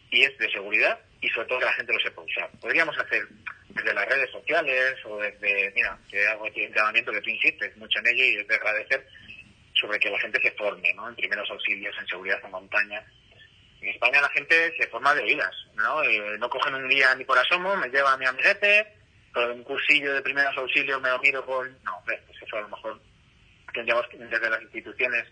y 0.10 0.24
es 0.24 0.38
de 0.38 0.52
seguridad 0.52 1.00
y 1.22 1.30
sobre 1.30 1.48
todo 1.48 1.60
que 1.60 1.66
la 1.66 1.74
gente 1.74 1.94
lo 1.94 2.00
sepa 2.00 2.22
usar. 2.22 2.50
Podríamos 2.60 2.98
hacer 2.98 3.28
desde 3.70 3.94
las 3.94 4.08
redes 4.08 4.30
sociales 4.32 4.96
o 5.06 5.18
desde, 5.18 5.72
mira, 5.76 5.98
que 6.10 6.28
hago 6.28 6.48
este 6.48 6.70
llamamiento 6.76 7.12
que 7.12 7.22
tú 7.22 7.30
insistes 7.30 7.78
mucho 7.78 8.00
en 8.00 8.08
ello 8.08 8.24
y 8.26 8.36
es 8.38 8.48
de 8.48 8.56
agradecer 8.56 9.08
sobre 9.82 10.00
que 10.00 10.12
la 10.12 10.20
gente 10.20 10.40
se 10.42 10.52
forme, 10.52 10.94
¿no? 10.94 11.10
En 11.10 11.16
primeros 11.16 11.50
auxilios, 11.50 11.96
en 12.00 12.08
seguridad 12.08 12.40
en 12.46 12.52
montaña. 12.52 13.04
En 13.82 13.90
España 13.90 14.22
la 14.22 14.30
gente 14.30 14.74
se 14.78 14.88
forma 14.88 15.14
de 15.16 15.24
oídas, 15.24 15.54
¿no? 15.76 16.04
Eh, 16.04 16.38
no 16.38 16.50
cogen 16.50 16.76
un 16.76 16.88
día 16.88 17.16
ni 17.16 17.26
por 17.26 17.38
asomo, 17.38 17.76
me 17.76 17.90
lleva 17.90 18.14
a 18.14 18.18
mi 18.18 18.26
amiguete, 18.26 18.88
con 19.34 19.50
un 19.50 19.64
cursillo 19.64 20.14
de 20.14 20.22
primeros 20.22 20.56
auxilios 20.58 21.02
me 21.02 21.10
lo 21.10 21.20
miro 21.20 21.46
con... 21.46 21.68
No, 21.84 21.94
pues 22.06 22.20
eso 22.42 22.58
a 22.58 22.62
lo 22.62 22.70
mejor 22.70 23.02
tendríamos 23.74 24.06
desde 24.12 24.50
las 24.50 24.62
instituciones 24.62 25.26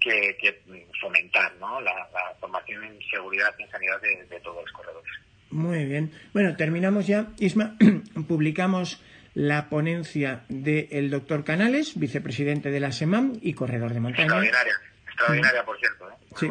que, 0.00 0.62
fomentar 1.00 1.54
¿no? 1.56 1.80
la, 1.80 2.08
formación 2.38 2.84
en 2.84 2.98
seguridad 3.10 3.54
y 3.58 3.62
en 3.62 3.70
sanidad 3.70 4.00
de, 4.00 4.40
todos 4.40 4.62
los 4.64 4.72
corredores. 4.72 5.10
Muy 5.50 5.84
bien. 5.84 6.12
Bueno, 6.32 6.56
terminamos 6.56 7.06
ya. 7.06 7.26
Isma, 7.38 7.76
publicamos 8.28 9.02
la 9.34 9.68
ponencia 9.68 10.44
del 10.48 11.10
doctor 11.10 11.44
Canales, 11.44 11.98
vicepresidente 11.98 12.70
de 12.70 12.80
la 12.80 12.92
SEMAM 12.92 13.38
y 13.40 13.54
corredor 13.54 13.94
de 13.94 14.00
montaña. 14.00 14.24
Extraordinaria, 14.24 14.72
extraordinaria, 15.06 15.64
por 15.64 15.78
cierto. 15.78 16.10
¿eh? 16.10 16.14
sí 16.36 16.48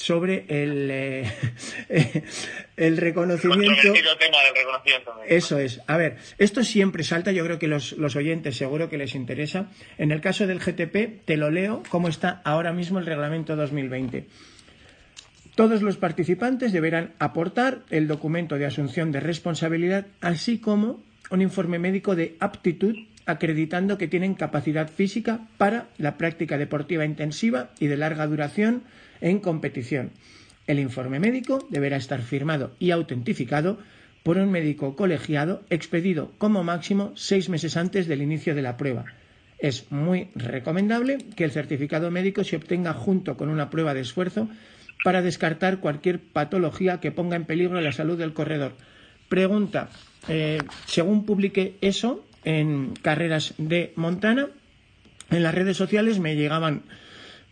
sobre 0.00 0.46
el, 0.48 0.88
eh, 0.90 1.30
el 2.76 2.96
reconocimiento. 2.96 3.92
Eso 5.26 5.58
es. 5.58 5.80
A 5.86 5.96
ver, 5.96 6.16
esto 6.38 6.64
siempre 6.64 7.04
salta, 7.04 7.32
yo 7.32 7.44
creo 7.44 7.58
que 7.58 7.68
los, 7.68 7.92
los, 7.92 8.16
oyentes 8.16 8.56
seguro 8.56 8.88
que 8.88 8.96
les 8.96 9.14
interesa. 9.14 9.66
En 9.98 10.10
el 10.10 10.20
caso 10.20 10.46
del 10.46 10.60
GTP, 10.60 11.24
te 11.24 11.36
lo 11.36 11.50
leo 11.50 11.82
cómo 11.90 12.08
está 12.08 12.40
ahora 12.44 12.72
mismo 12.72 12.98
el 12.98 13.06
reglamento 13.06 13.56
2020. 13.56 14.26
Todos 15.54 15.82
los 15.82 15.98
participantes 15.98 16.72
deberán 16.72 17.12
aportar 17.18 17.80
el 17.90 18.08
documento 18.08 18.56
de 18.56 18.66
asunción 18.66 19.12
de 19.12 19.20
responsabilidad, 19.20 20.06
así 20.22 20.58
como 20.58 21.02
un 21.30 21.42
informe 21.42 21.78
médico 21.78 22.16
de 22.16 22.36
aptitud 22.40 22.96
acreditando 23.26 23.98
que 23.98 24.08
tienen 24.08 24.34
capacidad 24.34 24.88
física 24.88 25.40
para 25.56 25.86
la 25.98 26.18
práctica 26.18 26.58
deportiva 26.58 27.04
intensiva 27.04 27.70
y 27.78 27.86
de 27.86 27.96
larga 27.96 28.26
duración 28.26 28.82
en 29.20 29.38
competición. 29.38 30.10
El 30.66 30.78
informe 30.78 31.20
médico 31.20 31.66
deberá 31.70 31.96
estar 31.96 32.22
firmado 32.22 32.74
y 32.78 32.90
autentificado 32.90 33.78
por 34.22 34.36
un 34.36 34.50
médico 34.50 34.96
colegiado 34.96 35.62
expedido 35.70 36.32
como 36.38 36.62
máximo 36.62 37.12
seis 37.16 37.48
meses 37.48 37.76
antes 37.76 38.06
del 38.06 38.22
inicio 38.22 38.54
de 38.54 38.62
la 38.62 38.76
prueba. 38.76 39.06
Es 39.58 39.90
muy 39.90 40.28
recomendable 40.34 41.18
que 41.36 41.44
el 41.44 41.50
certificado 41.50 42.10
médico 42.10 42.44
se 42.44 42.56
obtenga 42.56 42.92
junto 42.94 43.36
con 43.36 43.48
una 43.48 43.70
prueba 43.70 43.94
de 43.94 44.00
esfuerzo 44.00 44.48
para 45.04 45.22
descartar 45.22 45.80
cualquier 45.80 46.20
patología 46.20 47.00
que 47.00 47.12
ponga 47.12 47.36
en 47.36 47.44
peligro 47.44 47.80
la 47.80 47.92
salud 47.92 48.18
del 48.18 48.32
corredor. 48.32 48.72
Pregunta, 49.28 49.88
eh, 50.28 50.58
según 50.86 51.26
publiqué 51.26 51.76
eso 51.80 52.24
en 52.44 52.94
carreras 52.96 53.54
de 53.58 53.92
Montana, 53.96 54.48
en 55.30 55.42
las 55.42 55.54
redes 55.54 55.76
sociales 55.76 56.18
me 56.18 56.36
llegaban 56.36 56.82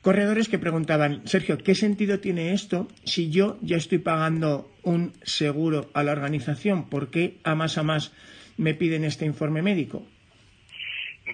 corredores 0.02 0.48
que 0.48 0.58
preguntaban, 0.58 1.26
Sergio, 1.26 1.58
¿qué 1.58 1.74
sentido 1.74 2.20
tiene 2.20 2.52
esto 2.52 2.88
si 3.04 3.30
yo 3.30 3.58
ya 3.60 3.76
estoy 3.76 3.98
pagando 3.98 4.72
un 4.82 5.12
seguro 5.22 5.90
a 5.94 6.02
la 6.02 6.12
organización? 6.12 6.88
¿Por 6.88 7.10
qué 7.10 7.36
a 7.44 7.54
más 7.54 7.78
a 7.78 7.82
más 7.82 8.12
me 8.56 8.74
piden 8.74 9.04
este 9.04 9.24
informe 9.24 9.62
médico? 9.62 10.06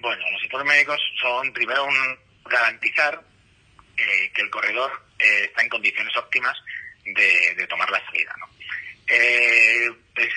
Bueno, 0.01 0.23
los 0.31 0.43
informes 0.43 0.73
médicos 0.73 0.99
son 1.21 1.53
primero 1.53 1.85
un 1.85 2.49
garantizar 2.49 3.23
eh, 3.97 4.31
que 4.33 4.41
el 4.41 4.49
corredor 4.49 4.91
eh, 5.19 5.45
está 5.45 5.63
en 5.63 5.69
condiciones 5.69 6.15
óptimas 6.17 6.57
de, 7.05 7.67
tomar 7.67 7.89
la 7.89 8.05
salida. 8.05 8.35
¿no? 8.39 8.49
Eh, 9.07 9.91
pues, 10.13 10.29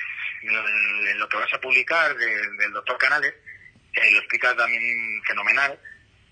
en 0.42 1.18
lo 1.18 1.28
que 1.28 1.36
vas 1.36 1.52
a 1.52 1.60
publicar 1.60 2.16
del 2.16 2.72
doctor 2.72 2.98
Canales, 2.98 3.34
lo 3.94 4.18
explica 4.18 4.54
también 4.56 5.22
fenomenal 5.24 5.78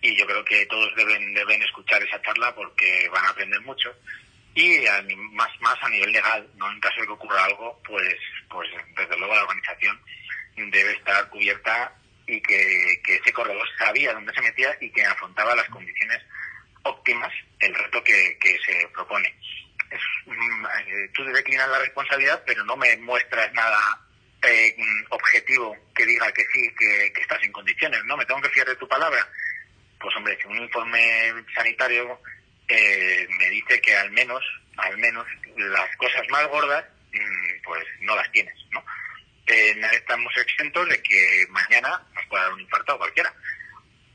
y 0.01 0.16
yo 0.16 0.27
creo 0.27 0.45
que 0.45 0.66
todos 0.66 0.95
deben, 0.97 1.35
deben 1.35 1.62
escuchar 1.62 2.03
esa 2.03 2.21
charla 2.23 2.55
porque 2.55 3.09
van 3.12 3.25
a 3.25 3.31
aprender 3.31 3.61
mucho 3.62 3.95
y 4.55 4.81
más, 5.33 5.51
más 5.61 5.77
a 5.83 5.88
nivel 5.90 6.12
legal, 6.12 6.49
¿no? 6.57 6.71
en 6.73 6.81
caso 6.81 7.01
de 7.01 7.07
que 7.07 7.12
ocurra 7.12 7.45
algo, 7.45 7.81
pues, 7.87 8.16
pues 8.49 8.69
desde 8.97 9.19
luego 9.19 9.35
la 9.35 9.42
organización 9.42 10.01
debe 10.57 10.92
estar 10.92 11.29
cubierta 11.29 11.95
y 12.27 12.40
que, 12.40 13.03
ese 13.07 13.33
corredor 13.33 13.69
sabía 13.79 14.14
dónde 14.14 14.33
se 14.33 14.40
metía 14.40 14.75
y 14.81 14.90
que 14.90 15.05
afrontaba 15.05 15.55
las 15.55 15.69
condiciones 15.69 16.23
óptimas 16.83 17.33
el 17.61 17.75
reto 17.75 18.03
que, 18.03 18.38
se 18.64 18.88
propone. 18.95 19.35
Tú 21.14 21.24
declinas 21.24 21.68
la 21.68 21.78
responsabilidad, 21.78 22.42
pero 22.46 22.64
no 22.64 22.76
me 22.76 22.96
muestras 22.98 23.52
nada 23.52 24.00
eh, 24.42 24.76
objetivo 25.11 25.76
que 25.94 26.06
diga 26.06 26.30
que 26.32 26.44
sí, 26.52 26.74
que, 26.78 27.12
estás 27.20 27.42
en 27.42 27.52
condiciones, 27.52 28.04
¿no? 28.04 28.16
Me 28.16 28.26
tengo 28.26 28.40
que 28.40 28.50
fiar 28.50 28.66
de 28.66 28.76
tu 28.76 28.87
palabra 28.88 29.26
pues 29.98 30.14
hombre, 30.16 30.38
si 30.40 30.46
un 30.46 30.59
informe 30.59 31.32
sanitario 31.54 32.20
eh, 32.68 33.26
me 33.38 33.50
dice 33.50 33.80
que 33.80 33.96
al 33.96 34.11
menos, 34.11 34.42
al 34.76 34.96
menos 34.98 35.26
las 35.56 35.96
cosas 35.96 36.22
más 36.28 36.46
gordas, 36.48 36.85
mm, 37.12 37.62
pues 37.64 37.85
no 38.00 38.14
las 38.14 38.30
tienes, 38.32 38.54
¿no? 38.70 38.85
Estamos 39.46 40.37
exentos 40.37 40.88
de 40.88 41.00
que 41.02 41.46
mañana 41.50 42.02
nos 42.14 42.26
pueda 42.26 42.44
dar 42.44 42.52
un 42.52 42.61
infarto 42.61 42.98
cualquiera, 42.98 43.32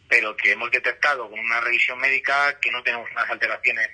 pero 0.10 0.36
que 0.36 0.52
hemos 0.52 0.70
detectado 0.72 1.30
con 1.30 1.40
una 1.40 1.62
revisión 1.62 2.00
médica 2.00 2.60
que 2.60 2.72
no 2.72 2.84
tenemos 2.84 3.10
unas 3.12 3.30
alteraciones 3.30 3.90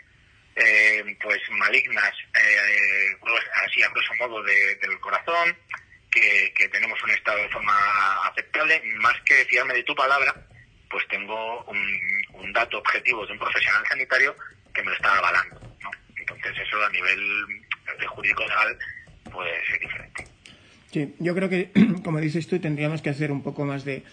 eh, 0.57 1.17
pues 1.21 1.39
malignas, 1.51 2.13
pues, 3.19 3.43
así 3.65 3.83
a 3.83 3.89
grosso 3.89 4.13
modo 4.15 4.43
del 4.43 4.99
corazón, 4.99 5.55
que, 6.11 6.53
que 6.55 6.67
tenemos 6.69 7.01
un 7.03 7.11
estado 7.11 7.37
de 7.37 7.49
forma 7.49 7.73
aceptable, 8.27 8.81
más 8.97 9.19
que 9.21 9.45
fiarme 9.45 9.75
de 9.75 9.83
tu 9.83 9.95
palabra, 9.95 10.33
pues 10.89 11.07
tengo 11.09 11.63
un, 11.65 12.53
dato 12.53 12.79
objetivo 12.79 13.25
de 13.25 13.33
un 13.33 13.39
profesional 13.39 13.83
sanitario 13.87 14.35
que 14.73 14.81
me 14.81 14.89
lo 14.89 14.95
está 14.95 15.15
avalando. 15.17 15.59
¿no? 15.83 15.91
Entonces 16.15 16.53
eso 16.65 16.83
a 16.83 16.89
nivel 16.89 17.19
de 17.99 18.07
jurídico 18.07 18.43
legal 18.43 18.77
puede 19.31 19.65
ser 19.67 19.79
diferente. 19.79 20.27
Sí, 20.91 21.15
yo 21.19 21.35
creo 21.35 21.49
que, 21.49 21.69
como 22.03 22.19
dices 22.19 22.47
tú, 22.47 22.59
tendríamos 22.59 23.01
que 23.01 23.09
hacer 23.09 23.31
un 23.31 23.43
poco 23.43 23.65
más 23.65 23.85
de, 23.85 24.03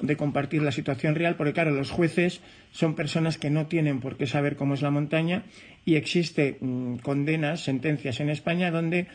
de 0.00 0.16
compartir 0.16 0.62
la 0.62 0.72
situación 0.72 1.14
real, 1.14 1.36
porque 1.36 1.52
claro, 1.52 1.72
los 1.72 1.90
jueces 1.90 2.40
son 2.70 2.94
personas 2.94 3.38
que 3.38 3.50
no 3.50 3.66
tienen 3.66 4.00
por 4.00 4.16
qué 4.16 4.26
saber 4.26 4.56
cómo 4.56 4.74
es 4.74 4.82
la 4.82 4.90
montaña 4.90 5.42
y 5.84 5.96
existe 5.96 6.56
mm, 6.60 6.98
condenas, 6.98 7.64
sentencias 7.64 8.20
en 8.20 8.30
España 8.30 8.70
donde 8.70 9.08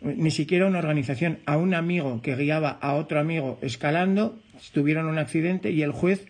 ni 0.00 0.30
siquiera 0.30 0.66
una 0.66 0.78
organización, 0.78 1.40
a 1.46 1.56
un 1.58 1.74
amigo 1.74 2.22
que 2.22 2.34
guiaba 2.34 2.70
a 2.70 2.94
otro 2.94 3.20
amigo 3.20 3.58
escalando, 3.60 4.38
tuvieron 4.72 5.06
un 5.06 5.18
accidente 5.18 5.70
y 5.70 5.82
el 5.82 5.92
juez 5.92 6.26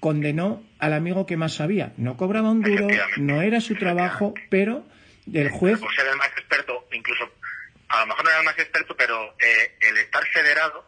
condenó 0.00 0.62
al 0.78 0.92
amigo 0.92 1.26
que 1.26 1.36
más 1.36 1.54
sabía. 1.54 1.92
No 1.96 2.16
cobraba 2.16 2.50
un 2.50 2.62
duro, 2.62 2.86
no 3.16 3.42
era 3.42 3.60
su 3.60 3.74
trabajo, 3.74 4.34
pero 4.50 4.86
el 5.32 5.50
juez... 5.50 5.80
Por 5.80 5.92
ser 5.94 6.06
el 6.06 6.16
más 6.16 6.28
experto, 6.28 6.86
incluso, 6.92 7.28
a 7.88 8.00
lo 8.00 8.06
mejor 8.06 8.24
no 8.24 8.30
era 8.30 8.38
el 8.38 8.44
más 8.44 8.58
experto, 8.58 8.96
pero 8.96 9.34
eh, 9.40 9.72
el 9.80 9.98
estar 9.98 10.24
federado 10.26 10.84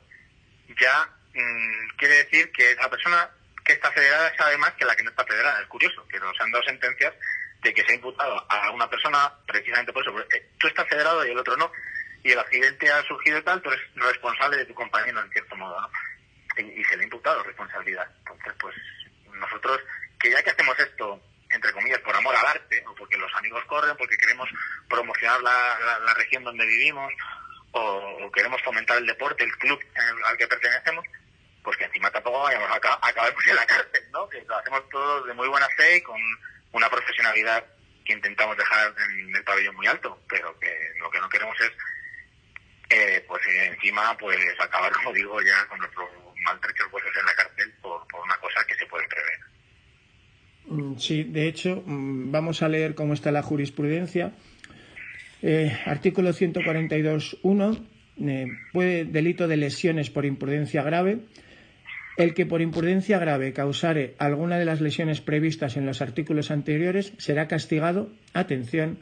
ya 0.80 1.08
mm, 1.34 1.88
quiere 1.96 2.24
decir 2.24 2.52
que 2.52 2.72
esa 2.72 2.88
persona 2.88 3.30
que 3.64 3.72
está 3.72 3.90
federada 3.92 4.34
sabe 4.36 4.56
más 4.58 4.72
que 4.72 4.84
la 4.84 4.96
que 4.96 5.02
no 5.02 5.10
está 5.10 5.24
federada. 5.24 5.60
Es 5.60 5.68
curioso, 5.68 6.06
que 6.08 6.18
nos 6.18 6.38
han 6.40 6.50
dado 6.50 6.64
sentencias 6.64 7.14
de 7.62 7.74
que 7.74 7.84
se 7.84 7.92
ha 7.92 7.94
imputado 7.94 8.46
a 8.48 8.70
una 8.70 8.88
persona 8.88 9.32
precisamente 9.46 9.92
por 9.92 10.02
eso. 10.02 10.18
Eh, 10.34 10.50
tú 10.58 10.66
estás 10.66 10.88
federado 10.88 11.24
y 11.26 11.30
el 11.30 11.38
otro 11.38 11.56
no. 11.56 11.70
Y 12.22 12.32
el 12.32 12.38
accidente 12.38 12.90
ha 12.90 13.02
surgido 13.04 13.42
tal, 13.42 13.62
tú 13.62 13.70
eres 13.70 13.82
responsable 13.94 14.58
de 14.58 14.66
tu 14.66 14.74
compañero 14.74 15.20
en 15.22 15.30
cierto 15.30 15.56
modo, 15.56 15.80
¿no? 15.80 15.90
Y, 16.58 16.84
se 16.84 16.96
le 16.96 17.02
ha 17.02 17.04
imputado 17.04 17.42
responsabilidad. 17.42 18.06
Entonces, 18.18 18.52
pues 18.60 18.76
nosotros, 19.32 19.80
que 20.18 20.30
ya 20.30 20.42
que 20.42 20.50
hacemos 20.50 20.78
esto, 20.78 21.22
entre 21.50 21.72
comillas, 21.72 22.00
por 22.00 22.14
amor 22.14 22.34
al 22.36 22.46
arte, 22.46 22.84
o 22.86 22.94
porque 22.94 23.16
los 23.16 23.34
amigos 23.34 23.64
corren, 23.64 23.96
porque 23.96 24.18
queremos 24.18 24.48
promocionar 24.88 25.40
la, 25.40 26.14
región 26.14 26.44
donde 26.44 26.66
vivimos, 26.66 27.10
o, 27.72 28.30
queremos 28.32 28.60
fomentar 28.62 28.98
el 28.98 29.06
deporte, 29.06 29.44
el 29.44 29.56
club 29.58 29.80
al 30.24 30.36
que 30.36 30.46
pertenecemos, 30.46 31.04
pues 31.62 31.76
que 31.76 31.84
encima 31.84 32.10
tampoco 32.10 32.42
vayamos 32.42 32.70
a, 32.70 32.74
acabar 32.74 33.34
en 33.46 33.56
la 33.56 33.66
cárcel, 33.66 34.04
¿no? 34.12 34.28
Que 34.28 34.42
lo 34.42 34.56
hacemos 34.56 34.88
todo 34.88 35.24
de 35.24 35.34
muy 35.34 35.48
buena 35.48 35.68
fe 35.76 35.96
y 35.96 36.02
con 36.02 36.20
una 36.72 36.88
profesionalidad 36.88 37.64
que 38.04 38.12
intentamos 38.12 38.56
dejar 38.56 38.94
en 39.10 39.34
el 39.34 39.44
pabellón 39.44 39.76
muy 39.76 39.86
alto, 39.86 40.20
pero 40.28 40.58
que 40.58 40.92
lo 40.98 41.10
que 41.10 41.20
no 41.20 41.28
queremos 41.28 41.56
es, 41.60 41.72
eh, 42.90 43.24
pues 43.26 43.42
encima, 43.46 44.16
pues 44.18 44.38
acabar, 44.58 44.92
como 44.96 45.12
digo, 45.12 45.40
ya 45.42 45.66
con 45.68 45.78
nuestros 45.78 46.08
maltrechos 46.44 46.92
huesos 46.92 47.10
en 47.18 47.26
la 47.26 47.34
cárcel 47.34 47.72
por, 47.82 48.06
una 48.24 48.36
cosa 48.38 48.64
que 48.66 48.74
se 48.74 48.86
puede 48.86 49.06
prever. 49.08 49.38
Mm, 50.66 50.98
sí, 50.98 51.24
de 51.24 51.46
hecho, 51.46 51.82
mm, 51.84 52.32
vamos 52.32 52.62
a 52.62 52.68
leer 52.68 52.94
cómo 52.94 53.14
está 53.14 53.30
la 53.30 53.42
jurisprudencia. 53.42 54.32
Eh, 55.42 55.72
artículo 55.86 56.32
142.1. 56.32 57.78
Eh, 58.22 58.46
puede 58.72 59.04
delito 59.06 59.48
de 59.48 59.56
lesiones 59.56 60.10
por 60.10 60.26
imprudencia 60.26 60.82
grave 60.82 61.20
el 62.16 62.34
que 62.34 62.44
por 62.44 62.60
imprudencia 62.60 63.18
grave 63.18 63.54
causare 63.54 64.14
alguna 64.18 64.58
de 64.58 64.66
las 64.66 64.82
lesiones 64.82 65.22
previstas 65.22 65.78
en 65.78 65.86
los 65.86 66.02
artículos 66.02 66.50
anteriores 66.50 67.14
será 67.16 67.48
castigado, 67.48 68.10
atención, 68.34 68.98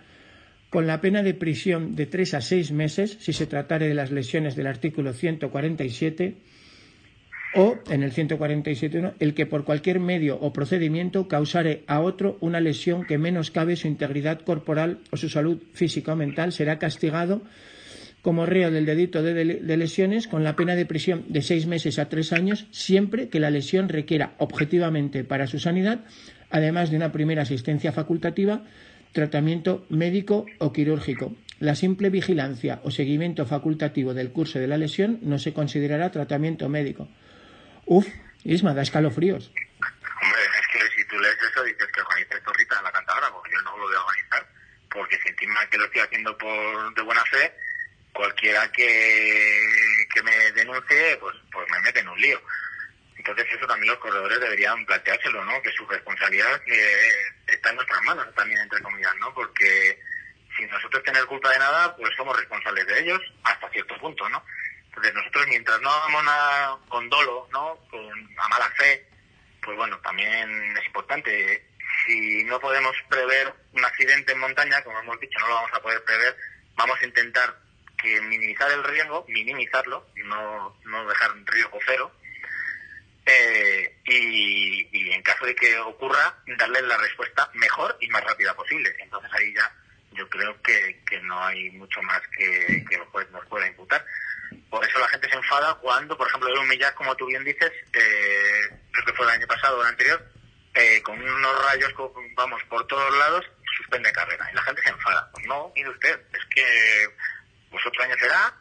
con 0.70 0.86
la 0.86 1.00
pena 1.00 1.22
de 1.22 1.34
prisión 1.34 1.96
de 1.96 2.06
tres 2.06 2.34
a 2.34 2.40
seis 2.40 2.70
meses 2.70 3.16
si 3.20 3.32
se 3.32 3.46
tratare 3.46 3.88
de 3.88 3.94
las 3.94 4.12
lesiones 4.12 4.54
del 4.54 4.68
artículo 4.68 5.12
147 5.14 6.36
o, 7.54 7.78
en 7.88 8.02
el 8.02 8.12
147.1, 8.12 9.14
el 9.18 9.34
que 9.34 9.46
por 9.46 9.64
cualquier 9.64 10.00
medio 10.00 10.38
o 10.40 10.52
procedimiento 10.52 11.28
causare 11.28 11.82
a 11.86 12.00
otro 12.00 12.36
una 12.40 12.60
lesión 12.60 13.04
que 13.04 13.18
menos 13.18 13.50
cabe 13.50 13.76
su 13.76 13.88
integridad 13.88 14.40
corporal 14.40 14.98
o 15.10 15.16
su 15.16 15.28
salud 15.28 15.62
física 15.72 16.12
o 16.12 16.16
mental 16.16 16.52
será 16.52 16.78
castigado 16.78 17.42
como 18.22 18.46
reo 18.46 18.70
del 18.70 18.84
delito 18.84 19.22
de, 19.22 19.44
lesiones 19.76 20.26
con 20.26 20.44
la 20.44 20.56
pena 20.56 20.74
de 20.74 20.86
prisión 20.86 21.24
de 21.28 21.40
seis 21.40 21.66
meses 21.66 21.98
a 21.98 22.08
tres 22.08 22.32
años 22.32 22.66
siempre 22.70 23.28
que 23.28 23.40
la 23.40 23.50
lesión 23.50 23.88
requiera 23.88 24.34
objetivamente 24.38 25.24
para 25.24 25.46
su 25.46 25.58
sanidad, 25.58 26.00
además 26.50 26.90
de 26.90 26.96
una 26.96 27.12
primera 27.12 27.42
asistencia 27.42 27.92
facultativa, 27.92 28.64
tratamiento 29.12 29.86
médico 29.88 30.46
o 30.58 30.72
quirúrgico. 30.72 31.34
La 31.60 31.74
simple 31.74 32.10
vigilancia 32.10 32.80
o 32.84 32.90
seguimiento 32.90 33.46
facultativo 33.46 34.14
del 34.14 34.30
curso 34.30 34.58
de 34.58 34.68
la 34.68 34.78
lesión 34.78 35.18
no 35.22 35.38
se 35.38 35.52
considerará 35.52 36.10
tratamiento 36.10 36.68
médico. 36.68 37.08
Uf, 37.90 38.06
Isma, 38.44 38.74
da 38.74 38.82
escalofríos. 38.82 39.48
Hombre, 39.48 40.42
es 40.60 40.66
que 40.68 40.80
si 40.94 41.04
tú 41.08 41.18
lees 41.18 41.38
eso 41.40 41.64
dices 41.64 41.88
que 41.90 42.02
organizas 42.02 42.42
Torrita 42.42 42.76
en 42.76 42.84
la 42.84 42.92
cantadora, 42.92 43.30
porque 43.32 43.50
yo 43.52 43.62
no 43.62 43.78
lo 43.78 43.84
voy 43.84 43.94
a 43.94 44.02
organizar, 44.02 44.46
porque 44.90 45.18
si 45.22 45.28
encima 45.30 45.66
que 45.70 45.78
lo 45.78 45.84
estoy 45.86 46.02
haciendo 46.02 46.36
por 46.36 46.94
de 46.94 47.02
buena 47.02 47.24
fe, 47.24 47.50
cualquiera 48.12 48.70
que, 48.72 50.06
que 50.14 50.22
me 50.22 50.52
denuncie, 50.52 51.16
pues, 51.16 51.34
pues 51.50 51.66
me 51.70 51.80
mete 51.80 52.00
en 52.00 52.08
un 52.08 52.20
lío. 52.20 52.38
Entonces 53.16 53.46
eso 53.56 53.66
también 53.66 53.90
los 53.90 54.00
corredores 54.00 54.38
deberían 54.38 54.84
planteárselo, 54.84 55.42
¿no? 55.46 55.62
Que 55.62 55.72
su 55.72 55.86
responsabilidad 55.86 56.60
eh, 56.66 57.10
está 57.46 57.70
en 57.70 57.76
nuestras 57.76 58.02
manos 58.02 58.34
también, 58.34 58.60
entre 58.60 58.82
comillas, 58.82 59.16
¿no? 59.18 59.32
Porque 59.32 59.98
sin 60.58 60.68
nosotros 60.68 61.02
tener 61.04 61.24
culpa 61.24 61.50
de 61.52 61.58
nada, 61.58 61.96
pues 61.96 62.10
somos 62.16 62.36
responsables 62.36 62.86
de 62.86 63.00
ellos 63.00 63.20
hasta 63.44 63.70
cierto 63.70 63.96
punto, 63.98 64.28
¿no? 64.28 64.44
Entonces 64.98 65.14
nosotros 65.14 65.46
mientras 65.46 65.80
no 65.80 65.90
hagamos 65.92 66.24
nada 66.24 66.78
con 66.88 67.08
dolo, 67.08 67.48
¿no? 67.52 67.76
Con, 67.88 68.36
a 68.36 68.48
mala 68.48 68.68
fe, 68.70 69.06
pues 69.62 69.76
bueno, 69.76 69.96
también 70.00 70.76
es 70.76 70.86
importante. 70.86 71.64
Si 72.04 72.42
no 72.44 72.58
podemos 72.58 72.96
prever 73.08 73.54
un 73.74 73.84
accidente 73.84 74.32
en 74.32 74.40
montaña, 74.40 74.82
como 74.82 74.98
hemos 74.98 75.20
dicho, 75.20 75.38
no 75.38 75.46
lo 75.46 75.54
vamos 75.54 75.70
a 75.72 75.80
poder 75.80 76.02
prever, 76.02 76.36
vamos 76.74 76.98
a 77.00 77.04
intentar 77.06 77.60
que 77.96 78.20
minimizar 78.22 78.72
el 78.72 78.82
riesgo, 78.82 79.24
minimizarlo, 79.28 80.04
no, 80.24 80.76
no 80.84 81.06
dejar 81.06 81.30
un 81.30 81.46
riesgo 81.46 81.78
cero, 81.86 82.12
eh, 83.24 83.98
y, 84.04 85.10
en 85.12 85.22
caso 85.22 85.46
de 85.46 85.54
que 85.54 85.78
ocurra, 85.78 86.42
darle 86.58 86.82
la 86.82 86.96
respuesta 86.96 87.48
mejor 87.54 87.96
y 88.00 88.08
más 88.08 88.24
rápida 88.24 88.52
posible. 88.56 88.92
Entonces 88.98 89.30
ahí 89.32 89.54
ya 89.54 89.72
yo 90.10 90.28
creo 90.28 90.60
que, 90.60 91.04
que 91.08 91.20
no 91.20 91.40
hay 91.44 91.70
mucho 91.70 92.02
más 92.02 92.20
que, 92.36 92.84
que 92.90 92.98
nos 92.98 93.46
pueda 93.46 93.68
imputar. 93.68 94.04
Por 94.70 94.84
eso 94.84 94.98
la 94.98 95.08
gente 95.08 95.28
se 95.28 95.36
enfada 95.36 95.74
cuando, 95.76 96.16
por 96.16 96.28
ejemplo, 96.28 96.60
un 96.60 96.68
millar, 96.68 96.94
como 96.94 97.14
tú 97.16 97.26
bien 97.26 97.42
dices, 97.44 97.72
eh, 97.92 98.80
creo 98.92 99.04
que 99.06 99.12
fue 99.14 99.26
el 99.26 99.32
año 99.32 99.46
pasado 99.46 99.78
o 99.78 99.82
el 99.82 99.88
anterior, 99.88 100.22
eh, 100.74 101.02
con 101.02 101.20
unos 101.20 101.64
rayos, 101.66 101.92
vamos, 102.34 102.62
por 102.64 102.86
todos 102.86 103.16
lados, 103.16 103.46
suspende 103.78 104.12
carrera. 104.12 104.48
Y 104.50 104.54
la 104.54 104.62
gente 104.62 104.82
se 104.82 104.90
enfada. 104.90 105.30
Pues 105.32 105.46
no, 105.46 105.72
mire 105.74 105.88
usted, 105.88 106.20
es 106.32 106.44
que 106.54 107.08
pues 107.70 107.86
otro 107.86 108.02
año 108.02 108.14
será 108.18 108.54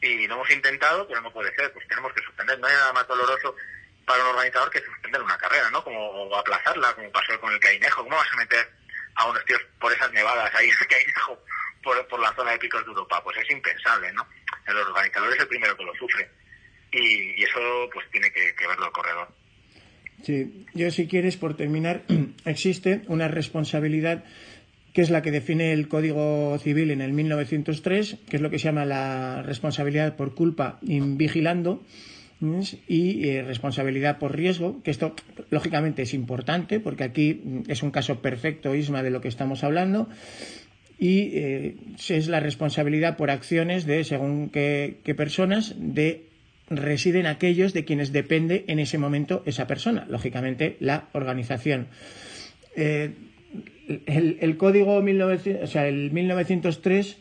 y 0.00 0.26
lo 0.26 0.34
hemos 0.34 0.50
intentado, 0.50 1.08
pero 1.08 1.20
no 1.20 1.32
puede 1.32 1.54
ser, 1.54 1.72
pues 1.72 1.86
tenemos 1.88 2.12
que 2.12 2.22
suspender. 2.22 2.58
No 2.58 2.66
hay 2.66 2.74
nada 2.74 2.92
más 2.92 3.06
doloroso 3.08 3.56
para 4.04 4.22
un 4.22 4.30
organizador 4.30 4.70
que 4.70 4.84
suspender 4.84 5.22
una 5.22 5.38
carrera, 5.38 5.70
¿no? 5.70 5.82
Como 5.82 6.34
aplazarla, 6.36 6.94
como 6.94 7.10
pasó 7.10 7.40
con 7.40 7.52
el 7.52 7.60
Cainejo. 7.60 8.04
¿Cómo 8.04 8.16
vas 8.16 8.32
a 8.32 8.36
meter 8.36 8.70
a 9.16 9.26
unos 9.26 9.44
tíos 9.44 9.60
por 9.80 9.92
esas 9.92 10.12
nevadas 10.12 10.54
ahí 10.54 10.68
en 10.68 10.86
Cainejo, 10.86 11.42
por, 11.86 12.06
por 12.08 12.20
la 12.20 12.34
zona 12.34 12.50
de 12.50 12.58
picos 12.58 12.84
de 12.84 12.90
Europa? 12.90 13.22
Pues 13.22 13.36
es 13.38 13.50
impensable, 13.50 14.12
¿no? 14.12 14.26
El 14.66 14.76
organizador 14.76 15.32
es 15.32 15.40
el 15.40 15.46
primero 15.46 15.76
que 15.76 15.84
lo 15.84 15.94
sufre. 15.94 16.28
Y, 16.92 17.42
eso 17.42 17.88
pues 17.92 18.04
tiene 18.10 18.30
que, 18.32 18.54
que 18.54 18.66
verlo 18.66 18.86
el 18.86 18.92
corredor. 18.92 19.28
Sí, 20.22 20.66
yo 20.74 20.90
si 20.90 21.06
quieres, 21.06 21.36
por 21.36 21.56
terminar, 21.56 22.02
existe 22.44 23.02
una 23.06 23.28
responsabilidad 23.28 24.24
que 24.92 25.02
es 25.02 25.10
la 25.10 25.20
que 25.20 25.30
define 25.30 25.72
el 25.72 25.88
Código 25.88 26.58
Civil 26.58 26.90
en 26.90 27.02
el 27.02 27.12
1903, 27.12 28.16
que 28.28 28.36
es 28.36 28.42
lo 28.42 28.50
que 28.50 28.58
se 28.58 28.64
llama 28.64 28.86
la 28.86 29.42
responsabilidad 29.42 30.16
por 30.16 30.34
culpa 30.34 30.78
invigilando 30.82 31.84
y 32.40 33.28
eh, 33.28 33.42
responsabilidad 33.42 34.18
por 34.18 34.34
riesgo, 34.34 34.82
que 34.82 34.90
esto 34.90 35.14
lógicamente 35.50 36.02
es 36.02 36.14
importante 36.14 36.80
porque 36.80 37.04
aquí 37.04 37.42
mm, 37.42 37.62
es 37.68 37.82
un 37.82 37.90
caso 37.90 38.20
perfecto, 38.20 38.74
Isma, 38.74 39.02
de 39.02 39.10
lo 39.10 39.20
que 39.20 39.28
estamos 39.28 39.64
hablando 39.64 40.08
y 40.98 41.30
eh, 41.34 41.76
es 42.08 42.28
la 42.28 42.40
responsabilidad 42.40 43.16
por 43.16 43.30
acciones 43.30 43.86
de 43.86 44.04
según 44.04 44.48
qué, 44.50 44.98
personas 45.16 45.74
de 45.78 46.26
residen 46.68 47.26
aquellos 47.26 47.72
de 47.72 47.84
quienes 47.84 48.12
depende 48.12 48.64
en 48.68 48.78
ese 48.78 48.98
momento 48.98 49.42
esa 49.46 49.66
persona, 49.66 50.06
lógicamente 50.08 50.76
la 50.80 51.08
organización. 51.12 51.86
Eh, 52.74 53.12
el, 54.06 54.56
código 54.56 55.00
1900, 55.00 55.62
o 55.62 55.66
sea, 55.66 55.86
el 55.86 56.10
1903 56.10 57.18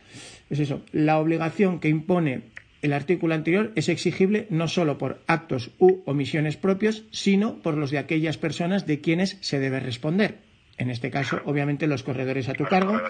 es 0.49 0.59
eso, 0.59 0.81
la 0.91 1.19
obligación 1.19 1.79
que 1.79 1.89
impone 1.89 2.41
el 2.81 2.93
artículo 2.93 3.33
anterior 3.33 3.71
es 3.75 3.89
exigible 3.89 4.47
no 4.49 4.67
solo 4.67 4.97
por 4.97 5.21
actos 5.27 5.71
u 5.79 6.01
omisiones 6.05 6.55
propios, 6.55 7.03
sino 7.11 7.61
por 7.61 7.77
los 7.77 7.91
de 7.91 7.97
aquellas 7.97 8.37
personas 8.37 8.85
de 8.85 9.01
quienes 9.01 9.37
se 9.41 9.59
debe 9.59 9.79
responder. 9.79 10.37
En 10.77 10.89
este 10.89 11.09
caso, 11.09 11.41
obviamente, 11.45 11.87
los 11.87 12.03
corredores 12.03 12.49
a 12.49 12.53
tu 12.53 12.65
cargo. 12.65 13.01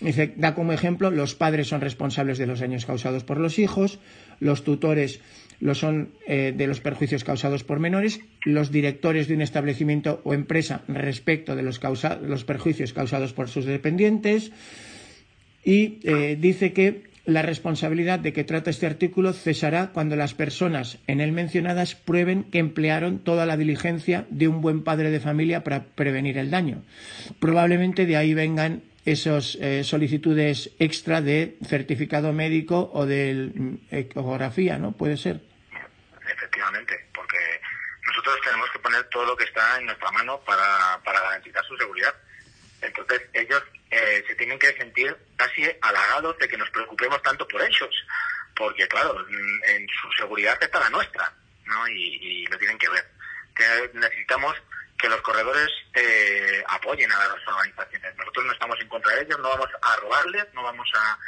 Dice, 0.00 0.32
da 0.36 0.54
como 0.54 0.72
ejemplo, 0.72 1.10
los 1.10 1.34
padres 1.34 1.68
son 1.68 1.82
responsables 1.82 2.38
de 2.38 2.46
los 2.46 2.60
daños 2.60 2.86
causados 2.86 3.22
por 3.24 3.38
los 3.38 3.58
hijos, 3.58 3.98
los 4.40 4.64
tutores 4.64 5.20
lo 5.60 5.74
son 5.74 6.12
eh, 6.26 6.54
de 6.56 6.66
los 6.66 6.80
perjuicios 6.80 7.22
causados 7.22 7.64
por 7.64 7.80
menores, 7.80 8.20
los 8.44 8.72
directores 8.72 9.28
de 9.28 9.34
un 9.34 9.42
establecimiento 9.42 10.22
o 10.24 10.32
empresa 10.32 10.82
respecto 10.88 11.54
de 11.54 11.62
los, 11.62 11.80
los 12.22 12.44
perjuicios 12.44 12.94
causados 12.94 13.34
por 13.34 13.48
sus 13.48 13.66
dependientes 13.66 14.52
y 15.62 15.98
eh, 16.04 16.38
dice 16.40 16.72
que 16.72 17.10
la 17.26 17.42
responsabilidad 17.42 18.18
de 18.18 18.32
que 18.32 18.44
trata 18.44 18.70
este 18.70 18.86
artículo 18.86 19.34
cesará 19.34 19.90
cuando 19.92 20.16
las 20.16 20.32
personas 20.32 20.98
en 21.06 21.20
él 21.20 21.32
mencionadas 21.32 21.94
prueben 21.94 22.44
que 22.44 22.58
emplearon 22.58 23.18
toda 23.18 23.44
la 23.44 23.58
diligencia 23.58 24.26
de 24.30 24.48
un 24.48 24.62
buen 24.62 24.82
padre 24.82 25.10
de 25.10 25.20
familia 25.20 25.62
para 25.62 25.84
prevenir 25.84 26.38
el 26.38 26.50
daño. 26.50 26.82
Probablemente 27.38 28.06
de 28.06 28.16
ahí 28.16 28.32
vengan 28.32 28.82
esas 29.04 29.56
eh, 29.56 29.82
solicitudes 29.84 30.70
extra 30.78 31.20
de 31.20 31.56
certificado 31.66 32.32
médico 32.32 32.90
o 32.92 33.06
de 33.06 33.50
mm, 33.54 33.74
ecografía, 33.90 34.78
¿no? 34.78 34.92
Puede 34.92 35.16
ser 35.16 35.40
efectivamente, 36.32 37.08
porque 37.14 37.38
nosotros 38.06 38.40
tenemos 38.44 38.70
que 38.70 38.78
poner 38.78 39.04
todo 39.04 39.26
lo 39.26 39.36
que 39.36 39.44
está 39.44 39.78
en 39.78 39.86
nuestra 39.86 40.10
mano 40.10 40.40
para, 40.40 41.00
para 41.04 41.20
garantizar 41.20 41.64
su 41.64 41.76
seguridad. 41.76 42.14
Entonces 42.80 43.22
ellos 43.32 43.62
eh, 43.90 44.24
se 44.26 44.34
tienen 44.36 44.58
que 44.58 44.72
sentir 44.72 45.16
casi 45.36 45.64
halagados 45.82 46.38
de 46.38 46.48
que 46.48 46.56
nos 46.56 46.70
preocupemos 46.70 47.22
tanto 47.22 47.46
por 47.46 47.62
ellos, 47.62 47.94
porque 48.56 48.86
claro, 48.88 49.26
en 49.28 49.86
su 49.88 50.10
seguridad 50.18 50.56
está 50.60 50.80
la 50.80 50.90
nuestra, 50.90 51.32
¿no? 51.66 51.88
Y, 51.88 52.46
lo 52.46 52.58
tienen 52.58 52.78
que 52.78 52.88
ver. 52.88 53.06
necesitamos 53.94 54.56
que 55.00 55.08
los 55.08 55.20
corredores 55.22 55.68
eh, 55.94 56.62
apoyen 56.68 57.10
a 57.10 57.18
las 57.18 57.46
organizaciones. 57.46 58.16
Nosotros 58.16 58.46
no 58.46 58.52
estamos 58.52 58.80
en 58.80 58.88
contra 58.88 59.14
de 59.14 59.22
ellos, 59.22 59.38
no 59.38 59.48
vamos 59.48 59.68
a 59.82 59.96
robarles, 59.96 60.46
no 60.52 60.62
vamos 60.62 60.88
a, 60.94 61.18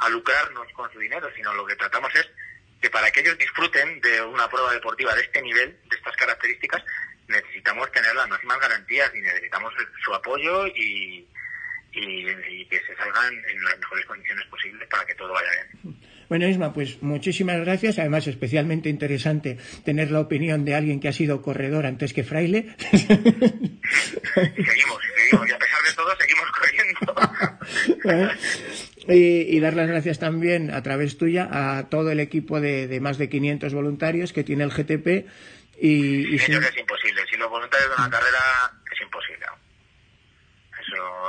a 0.00 0.08
lucrarnos 0.08 0.66
con 0.72 0.92
su 0.92 0.98
dinero, 0.98 1.30
sino 1.34 1.54
lo 1.54 1.64
que 1.64 1.76
tratamos 1.76 2.14
es 2.14 2.28
que 2.80 2.90
para 2.90 3.10
que 3.10 3.20
ellos 3.20 3.38
disfruten 3.38 4.00
de 4.00 4.22
una 4.22 4.48
prueba 4.48 4.72
deportiva 4.72 5.14
de 5.14 5.22
este 5.22 5.42
nivel, 5.42 5.78
de 5.88 5.96
estas 5.96 6.16
características, 6.16 6.82
necesitamos 7.28 7.90
tener 7.92 8.14
las 8.14 8.28
máximas 8.28 8.58
garantías 8.58 9.10
y 9.14 9.20
necesitamos 9.20 9.72
su 10.02 10.14
apoyo 10.14 10.66
y, 10.68 11.28
y, 11.92 12.66
que 12.66 12.80
se 12.86 12.96
salgan 12.96 13.34
en 13.48 13.64
las 13.64 13.78
mejores 13.78 14.06
condiciones 14.06 14.46
posibles 14.46 14.88
para 14.88 15.04
que 15.04 15.14
todo 15.14 15.32
vaya 15.32 15.50
bien. 15.82 15.99
Bueno, 16.30 16.46
Isma, 16.46 16.72
pues 16.72 17.02
muchísimas 17.02 17.58
gracias. 17.58 17.98
Además, 17.98 18.28
especialmente 18.28 18.88
interesante 18.88 19.58
tener 19.84 20.12
la 20.12 20.20
opinión 20.20 20.64
de 20.64 20.76
alguien 20.76 21.00
que 21.00 21.08
ha 21.08 21.12
sido 21.12 21.42
corredor 21.42 21.86
antes 21.86 22.12
que 22.12 22.22
fraile. 22.22 22.76
Seguimos, 22.92 23.80
seguimos. 24.62 25.48
Y 25.48 25.52
a 25.52 25.58
pesar 25.58 25.82
de 25.82 25.92
todo, 25.96 26.16
seguimos 26.20 26.46
corriendo. 26.52 28.32
y, 29.08 29.58
dar 29.58 29.74
las 29.74 29.88
gracias 29.88 30.20
también 30.20 30.70
a 30.72 30.84
través 30.84 31.18
tuya 31.18 31.48
a 31.50 31.88
todo 31.88 32.12
el 32.12 32.20
equipo 32.20 32.60
de, 32.60 32.96
más 33.00 33.18
de 33.18 33.28
500 33.28 33.74
voluntarios 33.74 34.32
que 34.32 34.44
tiene 34.44 34.62
el 34.62 34.70
GTP. 34.70 35.26
Y, 35.80 36.32
y 36.32 36.36
es 36.36 36.48
imposible. 36.48 37.22
Sin 37.28 37.40
los 37.40 37.50
voluntarios 37.50 37.88
de 37.90 37.96
una 37.96 38.08
carrera 38.08 38.38
es 38.92 39.00
imposible 39.00 39.46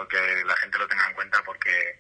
que 0.10 0.46
la 0.46 0.56
gente 0.58 0.78
lo 0.78 0.88
tenga 0.88 1.08
en 1.08 1.14
cuenta 1.14 1.42
porque 1.46 1.98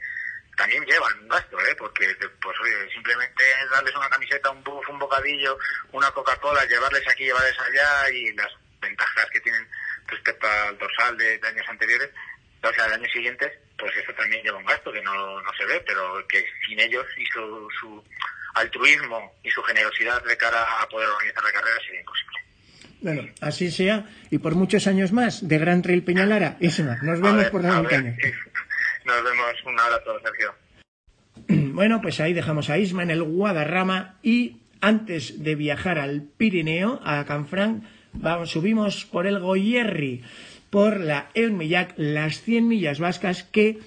también 0.62 0.86
llevan 0.86 1.20
un 1.20 1.28
gasto, 1.28 1.58
¿eh? 1.60 1.76
Porque, 1.76 2.16
pues 2.40 2.56
oye, 2.62 2.94
simplemente 2.94 3.44
darles 3.72 3.96
una 3.96 4.10
camiseta, 4.10 4.52
un 4.52 4.64
buff, 4.64 4.88
un 4.90 5.00
bocadillo, 5.00 5.58
una 5.92 6.12
Coca-Cola, 6.12 6.66
llevarles 6.66 7.08
aquí, 7.08 7.24
llevarles 7.24 7.58
allá 7.60 8.10
y 8.12 8.32
las 8.34 8.54
ventajas 8.80 9.26
que 9.32 9.42
tienen 9.42 9.68
respecto 10.06 10.48
al 10.48 10.78
dorsal 10.78 11.18
de, 11.18 11.40
años 11.44 11.66
anteriores, 11.68 12.12
o 12.62 12.74
sea, 12.74 12.88
de 12.88 12.94
años 12.94 13.12
siguientes, 13.12 13.52
pues 13.76 13.92
eso 13.98 14.14
también 14.14 14.44
lleva 14.44 14.60
un 14.60 14.66
gasto 14.66 14.92
que 14.92 15.02
no, 15.02 15.42
no 15.42 15.54
se 15.58 15.66
ve, 15.66 15.84
pero 15.88 16.28
que 16.28 16.46
sin 16.68 16.80
ellos 16.80 17.08
y 17.18 17.26
su, 17.26 17.68
su 17.80 18.04
altruismo 18.54 19.34
y 19.42 19.50
su 19.50 19.64
generosidad 19.64 20.24
de 20.24 20.38
cara 20.38 20.64
a 20.80 20.88
poder 20.90 21.10
organizar 21.10 21.44
la 21.44 21.52
carrera 21.54 21.78
sería 21.84 22.02
imposible. 22.02 22.32
Bueno, 23.02 23.24
así 23.42 23.72
sea, 23.72 24.06
y 24.30 24.38
por 24.38 24.54
muchos 24.54 24.86
años 24.86 25.12
más, 25.12 25.48
de 25.48 25.58
Gran 25.58 25.82
Trail 25.82 26.04
Peñalara. 26.04 26.58
Isma, 26.60 26.98
nos 27.02 27.20
vemos 27.20 27.46
por 27.46 27.64
la 27.64 27.74
montaña. 27.74 28.16
Nos 29.06 29.24
vemos, 29.24 29.56
un 29.66 29.80
abrazo, 29.80 30.20
Sergio. 30.24 30.54
Bueno, 31.74 32.02
pues 32.02 32.20
ahí 32.20 32.34
dejamos 32.34 32.70
a 32.70 32.78
Isma 32.78 33.04
en 33.04 33.12
el 33.12 33.24
Guadarrama 33.24 34.20
y 34.22 34.58
antes 34.82 35.42
de 35.44 35.56
viajar 35.56 36.00
al 36.00 36.24
Pirineo, 36.38 37.00
a 37.04 37.24
Canfranc, 37.26 37.84
vamos, 38.14 38.52
subimos 38.52 39.06
por 39.06 39.26
el 39.26 39.40
Goyerri, 39.40 40.22
por 40.70 41.00
la 41.00 41.30
Eunmillac, 41.34 41.94
las 41.98 42.42
100 42.42 42.68
millas 42.68 43.00
vascas 43.00 43.44
que 43.44 43.80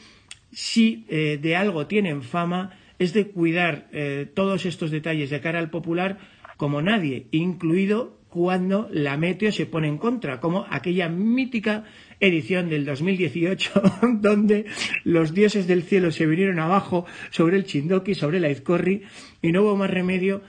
si 0.52 1.04
eh, 1.08 1.38
de 1.40 1.56
algo 1.56 1.86
tienen 1.86 2.22
fama 2.22 2.78
es 2.98 3.12
de 3.12 3.28
cuidar 3.28 3.88
eh, 3.92 4.30
todos 4.34 4.66
estos 4.66 4.90
detalles 4.90 5.30
de 5.30 5.40
cara 5.40 5.58
al 5.58 5.70
popular 5.70 6.18
como 6.56 6.80
nadie, 6.80 7.26
incluido 7.32 8.16
cuando 8.28 8.88
la 8.90 9.16
meteo 9.16 9.52
se 9.52 9.66
pone 9.66 9.88
en 9.88 9.98
contra, 9.98 10.40
como 10.40 10.66
aquella 10.70 11.08
mítica 11.08 11.84
edición 12.20 12.68
del 12.68 12.84
2018 12.84 13.82
donde 14.20 14.66
los 15.04 15.34
dioses 15.34 15.66
del 15.66 15.82
cielo 15.82 16.10
se 16.10 16.26
vinieron 16.26 16.58
abajo 16.58 17.06
sobre 17.30 17.56
el 17.56 17.64
Chindoki, 17.64 18.14
sobre 18.14 18.40
la 18.40 18.50
Izcorri 18.50 19.02
y 19.42 19.52
no 19.52 19.62
hubo 19.62 19.76
más 19.76 19.90
remedio 19.90 20.42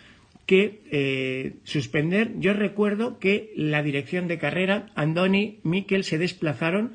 que 0.45 0.83
eh, 0.91 1.55
suspender. 1.63 2.33
Yo 2.37 2.53
recuerdo 2.53 3.19
que 3.19 3.51
la 3.55 3.81
dirección 3.81 4.27
de 4.27 4.37
carrera, 4.37 4.87
Andoni, 4.95 5.59
Miquel 5.63 6.03
se 6.03 6.17
desplazaron 6.17 6.93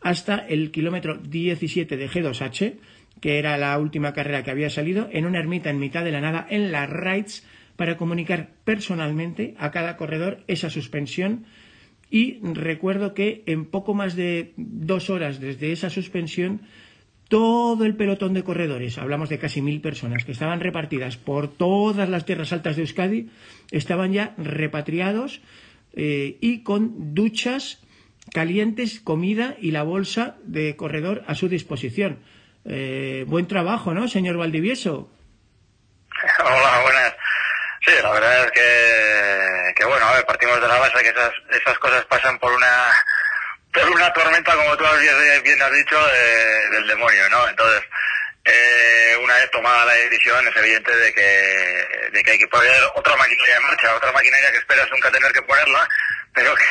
hasta 0.00 0.36
el 0.36 0.70
kilómetro 0.70 1.18
17 1.18 1.96
de 1.96 2.08
G2H, 2.08 2.74
que 3.20 3.38
era 3.38 3.56
la 3.56 3.78
última 3.78 4.12
carrera 4.12 4.42
que 4.42 4.50
había 4.50 4.70
salido, 4.70 5.08
en 5.12 5.26
una 5.26 5.38
ermita 5.38 5.70
en 5.70 5.78
mitad 5.78 6.04
de 6.04 6.12
la 6.12 6.20
nada, 6.20 6.46
en 6.48 6.72
la 6.72 6.86
Rights, 6.86 7.46
para 7.76 7.96
comunicar 7.96 8.50
personalmente 8.64 9.54
a 9.58 9.70
cada 9.70 9.96
corredor 9.96 10.44
esa 10.46 10.70
suspensión 10.70 11.46
y 12.12 12.40
recuerdo 12.42 13.14
que 13.14 13.42
en 13.46 13.64
poco 13.64 13.94
más 13.94 14.14
de 14.14 14.52
dos 14.58 15.08
horas 15.08 15.40
desde 15.40 15.72
esa 15.72 15.88
suspensión 15.88 16.60
todo 17.28 17.86
el 17.86 17.96
pelotón 17.96 18.34
de 18.34 18.44
corredores, 18.44 18.98
hablamos 18.98 19.30
de 19.30 19.38
casi 19.38 19.62
mil 19.62 19.80
personas 19.80 20.26
que 20.26 20.32
estaban 20.32 20.60
repartidas 20.60 21.16
por 21.16 21.48
todas 21.48 22.10
las 22.10 22.26
tierras 22.26 22.52
altas 22.52 22.76
de 22.76 22.82
Euskadi, 22.82 23.30
estaban 23.70 24.12
ya 24.12 24.34
repatriados 24.36 25.40
eh, 25.94 26.36
y 26.42 26.62
con 26.62 27.14
duchas 27.14 27.80
calientes, 28.30 29.00
comida 29.00 29.56
y 29.58 29.70
la 29.70 29.82
bolsa 29.82 30.36
de 30.44 30.76
corredor 30.76 31.24
a 31.26 31.34
su 31.34 31.48
disposición. 31.48 32.18
Eh, 32.66 33.24
buen 33.26 33.46
trabajo, 33.46 33.94
¿no, 33.94 34.06
señor 34.06 34.36
Valdivieso? 34.36 35.10
Hola, 36.44 36.82
buenas. 36.82 37.21
Sí, 37.84 37.92
la 38.00 38.12
verdad 38.12 38.44
es 38.44 38.52
que, 38.52 39.74
que 39.74 39.84
bueno, 39.84 40.06
a 40.06 40.14
ver, 40.14 40.24
partimos 40.24 40.60
de 40.60 40.68
la 40.68 40.78
base 40.78 41.02
que 41.02 41.08
esas, 41.08 41.32
esas 41.50 41.78
cosas 41.78 42.04
pasan 42.04 42.38
por 42.38 42.52
una 42.52 42.92
por 43.72 43.90
una 43.90 44.12
tormenta, 44.12 44.54
como 44.54 44.76
tú 44.76 44.84
bien 45.42 45.62
has 45.62 45.72
dicho, 45.72 46.06
del 46.72 46.86
demonio, 46.86 47.28
¿no? 47.30 47.48
Entonces, 47.48 47.82
eh, 48.44 49.16
una 49.22 49.34
vez 49.34 49.50
tomada 49.50 49.86
la 49.86 49.94
decisión, 49.94 50.46
es 50.46 50.56
evidente 50.56 50.94
de 50.94 51.14
que, 51.14 52.10
de 52.12 52.22
que 52.22 52.30
hay 52.32 52.38
que 52.38 52.48
poner 52.48 52.82
otra 52.94 53.16
maquinaria 53.16 53.56
en 53.56 53.62
marcha, 53.62 53.94
otra 53.94 54.12
maquinaria 54.12 54.50
que 54.52 54.58
esperas 54.58 54.90
nunca 54.90 55.10
tener 55.10 55.32
que 55.32 55.42
ponerla, 55.42 55.88
pero 56.34 56.54
que, 56.54 56.64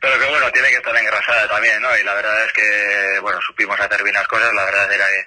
pero 0.00 0.18
que 0.18 0.26
bueno, 0.26 0.50
tiene 0.52 0.70
que 0.70 0.76
estar 0.76 0.96
engrasada 0.96 1.48
también, 1.48 1.82
¿no? 1.82 1.96
Y 1.98 2.02
la 2.02 2.14
verdad 2.14 2.46
es 2.46 2.52
que, 2.52 3.18
bueno, 3.20 3.40
supimos 3.42 3.78
hacer 3.78 4.02
bien 4.02 4.14
las 4.14 4.28
cosas, 4.28 4.52
la 4.54 4.64
verdad 4.64 4.92
era 4.92 5.06
que 5.06 5.26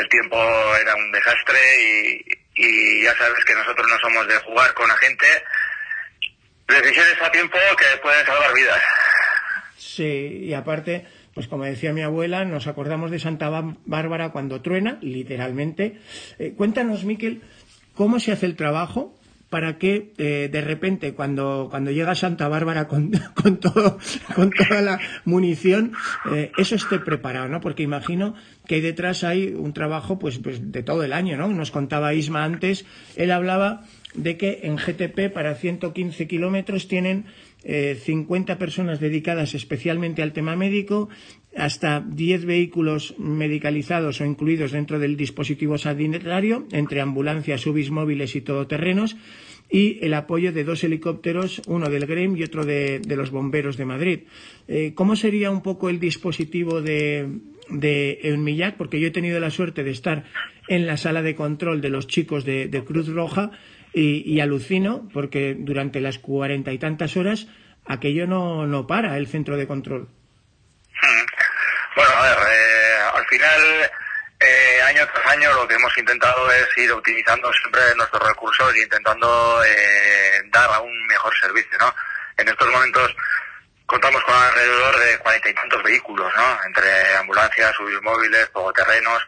el 0.00 0.08
tiempo 0.08 0.76
era 0.76 0.94
un 0.94 1.12
desastre 1.12 1.82
y, 1.82 2.41
y 2.54 3.02
ya 3.02 3.16
sabes 3.16 3.44
que 3.44 3.54
nosotros 3.54 3.86
no 3.88 3.98
somos 3.98 4.28
de 4.28 4.38
jugar 4.38 4.74
con 4.74 4.88
la 4.88 4.96
gente. 4.96 5.26
Decisiones 6.68 7.20
a 7.20 7.30
tiempo 7.30 7.58
que 7.78 8.00
pueden 8.02 8.24
salvar 8.26 8.54
vidas. 8.54 8.82
Sí, 9.76 10.40
y 10.44 10.54
aparte, 10.54 11.06
pues 11.34 11.48
como 11.48 11.64
decía 11.64 11.92
mi 11.92 12.02
abuela, 12.02 12.44
nos 12.44 12.66
acordamos 12.66 13.10
de 13.10 13.18
Santa 13.18 13.50
Bárbara 13.84 14.30
cuando 14.30 14.62
truena, 14.62 14.98
literalmente. 15.02 15.98
Eh, 16.38 16.54
cuéntanos, 16.56 17.04
Miquel, 17.04 17.42
cómo 17.94 18.20
se 18.20 18.32
hace 18.32 18.46
el 18.46 18.56
trabajo 18.56 19.18
para 19.52 19.76
que 19.76 20.14
eh, 20.16 20.48
de 20.50 20.60
repente 20.62 21.12
cuando, 21.12 21.68
cuando 21.70 21.90
llega 21.90 22.14
Santa 22.14 22.48
Bárbara 22.48 22.88
con, 22.88 23.10
con, 23.34 23.58
todo, 23.58 23.98
con 24.34 24.48
toda 24.48 24.80
la 24.80 24.98
munición, 25.26 25.92
eh, 26.32 26.50
eso 26.56 26.74
esté 26.74 26.98
preparado, 26.98 27.50
¿no? 27.50 27.60
Porque 27.60 27.82
imagino 27.82 28.34
que 28.66 28.80
detrás 28.80 29.24
hay 29.24 29.48
un 29.48 29.74
trabajo 29.74 30.18
pues, 30.18 30.38
pues 30.38 30.72
de 30.72 30.82
todo 30.82 31.04
el 31.04 31.12
año, 31.12 31.36
¿no? 31.36 31.48
Nos 31.48 31.70
contaba 31.70 32.14
Isma 32.14 32.44
antes, 32.44 32.86
él 33.14 33.30
hablaba 33.30 33.82
de 34.14 34.38
que 34.38 34.60
en 34.62 34.76
GTP 34.76 35.30
para 35.30 35.54
115 35.54 36.26
kilómetros 36.26 36.88
tienen 36.88 37.26
eh, 37.62 38.00
50 38.02 38.56
personas 38.56 39.00
dedicadas 39.00 39.54
especialmente 39.54 40.22
al 40.22 40.32
tema 40.32 40.56
médico, 40.56 41.10
hasta 41.56 42.00
10 42.00 42.44
vehículos 42.46 43.14
medicalizados 43.18 44.20
o 44.20 44.24
incluidos 44.24 44.72
dentro 44.72 44.98
del 44.98 45.16
dispositivo 45.16 45.78
sanitario, 45.78 46.66
entre 46.72 47.00
ambulancias, 47.00 47.66
UBIs 47.66 47.90
móviles 47.90 48.34
y 48.36 48.40
todoterrenos, 48.40 49.16
y 49.70 49.98
el 50.04 50.12
apoyo 50.14 50.52
de 50.52 50.64
dos 50.64 50.84
helicópteros, 50.84 51.62
uno 51.66 51.88
del 51.88 52.06
GREM 52.06 52.36
y 52.36 52.42
otro 52.42 52.64
de, 52.64 53.00
los 53.06 53.30
bomberos 53.30 53.76
de 53.76 53.84
Madrid. 53.86 54.20
Eh, 54.68 54.92
¿Cómo 54.94 55.16
sería 55.16 55.50
un 55.50 55.62
poco 55.62 55.88
el 55.88 55.98
dispositivo 55.98 56.82
de, 56.82 57.28
de 57.70 58.18
Eunmillac? 58.22 58.76
Porque 58.76 59.00
yo 59.00 59.08
he 59.08 59.12
tenido 59.12 59.40
la 59.40 59.50
suerte 59.50 59.82
de 59.82 59.90
estar 59.90 60.24
en 60.68 60.86
la 60.86 60.96
sala 60.96 61.22
de 61.22 61.34
control 61.34 61.80
de 61.80 61.88
los 61.88 62.06
chicos 62.06 62.44
de, 62.44 62.82
Cruz 62.86 63.08
Roja 63.08 63.50
y, 63.94 64.40
alucino 64.40 65.08
porque 65.12 65.56
durante 65.58 66.00
las 66.00 66.18
cuarenta 66.18 66.72
y 66.72 66.78
tantas 66.78 67.16
horas 67.16 67.48
aquello 67.84 68.26
no, 68.26 68.66
no 68.66 68.86
para 68.86 69.16
el 69.18 69.26
centro 69.26 69.56
de 69.56 69.66
control. 69.66 70.08
Bueno, 71.94 72.10
a 72.14 72.22
ver, 72.22 72.38
eh, 72.50 72.98
al 73.14 73.26
final, 73.26 73.90
eh, 74.40 74.82
año 74.86 75.06
tras 75.12 75.26
año, 75.26 75.52
lo 75.52 75.68
que 75.68 75.74
hemos 75.74 75.96
intentado 75.98 76.50
es 76.50 76.66
ir 76.78 76.90
optimizando 76.90 77.52
siempre 77.52 77.80
nuestros 77.96 78.26
recursos 78.26 78.74
e 78.74 78.82
intentando 78.82 79.62
eh, 79.64 80.42
dar 80.46 80.70
a 80.70 80.80
un 80.80 81.06
mejor 81.06 81.32
servicio, 81.38 81.78
¿no? 81.78 81.94
En 82.38 82.48
estos 82.48 82.68
momentos 82.70 83.14
contamos 83.86 84.22
con 84.24 84.34
alrededor 84.34 84.98
de 85.00 85.18
cuarenta 85.18 85.50
y 85.50 85.54
tantos 85.54 85.82
vehículos, 85.82 86.32
¿no? 86.34 86.58
Entre 86.66 87.16
ambulancias, 87.16 87.74
móviles, 88.00 88.50
todoterrenos, 88.52 89.22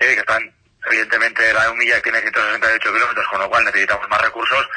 eh, 0.00 0.14
que 0.14 0.20
están, 0.20 0.52
evidentemente, 0.86 1.52
la 1.52 1.70
Humilla 1.70 2.00
tiene 2.02 2.20
168 2.20 2.92
kilómetros, 2.92 3.28
con 3.28 3.40
lo 3.40 3.48
cual 3.48 3.64
necesitamos 3.64 4.08
más 4.08 4.20
recursos, 4.20 4.68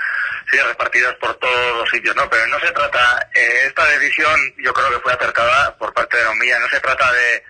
sí, 0.50 0.58
repartidos 0.60 1.16
por 1.16 1.34
todos 1.36 1.78
los 1.78 1.90
sitios, 1.90 2.16
¿no? 2.16 2.30
Pero 2.30 2.48
no 2.48 2.60
se 2.60 2.72
trata, 2.72 3.30
eh, 3.34 3.64
esta 3.68 3.86
decisión 3.86 4.40
yo 4.58 4.74
creo 4.74 4.90
que 4.90 5.00
fue 5.00 5.14
acertada 5.14 5.78
por 5.78 5.94
parte 5.94 6.18
de 6.18 6.24
la 6.24 6.32
Humilla, 6.32 6.60
no 6.60 6.70
se 6.70 6.80
trata 6.80 7.12
de, 7.12 7.44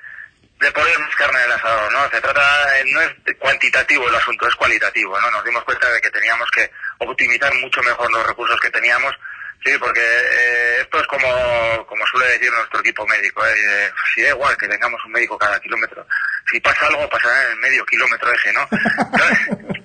de 0.60 0.72
poner 0.72 1.00
más 1.00 1.16
carne 1.16 1.40
en 1.40 1.46
el 1.46 1.52
asador, 1.54 1.92
¿no? 1.92 2.10
Se 2.10 2.22
trata, 2.22 2.80
eh, 2.80 2.84
no 2.88 3.02
es 3.02 3.12
cuantitativo 3.40 4.08
el 4.08 4.16
asunto, 4.16 4.48
es 4.48 4.56
cualitativo, 4.56 5.20
¿no? 5.20 5.32
Nos 5.32 5.44
dimos 5.44 5.64
cuenta 5.64 5.90
de 5.90 6.02
que 6.02 6.12
teníamos 6.12 6.50
que 6.52 6.72
optimizar 7.00 7.54
mucho 7.56 7.82
mejor 7.82 8.12
los 8.12 8.28
recursos 8.28 8.60
que 8.60 8.70
teníamos 8.70 9.16
Sí, 9.64 9.78
porque 9.78 10.02
eh, 10.02 10.82
esto 10.82 11.00
es 11.00 11.08
como, 11.08 11.86
como 11.86 12.06
suele 12.08 12.32
decir 12.32 12.52
nuestro 12.52 12.80
equipo 12.80 13.06
médico. 13.08 13.46
Eh, 13.46 13.92
si 14.14 14.22
da 14.22 14.30
igual 14.30 14.58
que 14.58 14.68
tengamos 14.68 15.04
un 15.06 15.12
médico 15.12 15.38
cada 15.38 15.60
kilómetro, 15.60 16.06
si 16.50 16.60
pasa 16.60 16.88
algo 16.88 17.08
pasará 17.10 17.44
en 17.46 17.52
el 17.52 17.60
medio 17.60 17.86
kilómetro 17.86 18.32
eje, 18.34 18.54
¿no? 18.54 18.68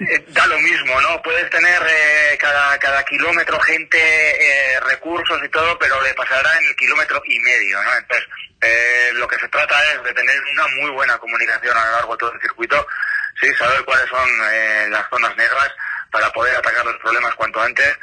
Eh, 0.00 0.24
da 0.28 0.46
lo 0.46 0.58
mismo, 0.60 1.00
¿no? 1.00 1.20
Puedes 1.22 1.50
tener 1.50 1.82
eh, 1.82 2.38
cada, 2.38 2.78
cada 2.78 3.04
kilómetro 3.04 3.58
gente, 3.58 3.98
eh, 3.98 4.80
recursos 4.80 5.40
y 5.44 5.48
todo, 5.48 5.76
pero 5.76 6.00
le 6.02 6.14
pasará 6.14 6.56
en 6.60 6.66
el 6.66 6.76
kilómetro 6.76 7.20
y 7.26 7.40
medio, 7.40 7.82
¿no? 7.82 7.96
Entonces, 7.96 8.28
eh, 8.60 9.10
lo 9.14 9.26
que 9.28 9.38
se 9.38 9.48
trata 9.48 9.76
es 9.92 10.02
de 10.04 10.14
tener 10.14 10.40
una 10.52 10.66
muy 10.68 10.90
buena 10.90 11.18
comunicación 11.18 11.76
a 11.76 11.84
lo 11.84 11.92
largo 11.92 12.12
de 12.12 12.18
todo 12.18 12.32
el 12.32 12.40
circuito, 12.40 12.86
sí, 13.40 13.52
saber 13.54 13.84
cuáles 13.84 14.08
son 14.08 14.28
eh, 14.52 14.86
las 14.90 15.08
zonas 15.10 15.36
negras 15.36 15.70
para 16.10 16.32
poder 16.32 16.56
atacar 16.56 16.84
los 16.84 16.96
problemas 16.96 17.34
cuanto 17.34 17.60
antes, 17.60 17.96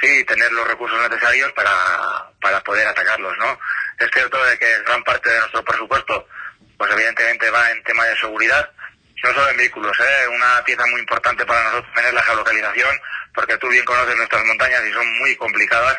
sí, 0.00 0.24
tener 0.24 0.50
los 0.52 0.66
recursos 0.66 0.98
necesarios 1.08 1.52
para, 1.52 2.30
para 2.40 2.60
poder 2.62 2.86
atacarlos, 2.86 3.36
¿no? 3.38 3.58
Es 3.98 4.08
cierto 4.12 4.42
de 4.44 4.58
que 4.58 4.82
gran 4.86 5.02
parte 5.04 5.30
de 5.30 5.38
nuestro 5.38 5.64
presupuesto, 5.64 6.26
pues 6.78 6.90
evidentemente 6.92 7.50
va 7.50 7.70
en 7.70 7.82
tema 7.84 8.04
de 8.06 8.16
seguridad, 8.16 8.70
no 9.22 9.34
solo 9.34 9.50
en 9.50 9.56
vehículos, 9.58 9.98
¿eh? 10.00 10.28
una 10.28 10.64
pieza 10.64 10.86
muy 10.86 11.00
importante 11.00 11.44
para 11.44 11.62
nosotros 11.64 11.94
tener 11.94 12.14
la 12.14 12.22
geolocalización, 12.22 13.00
porque 13.34 13.58
tú 13.58 13.68
bien 13.68 13.84
conoces 13.84 14.16
nuestras 14.16 14.44
montañas 14.44 14.82
y 14.86 14.92
son 14.92 15.18
muy 15.18 15.36
complicadas. 15.36 15.98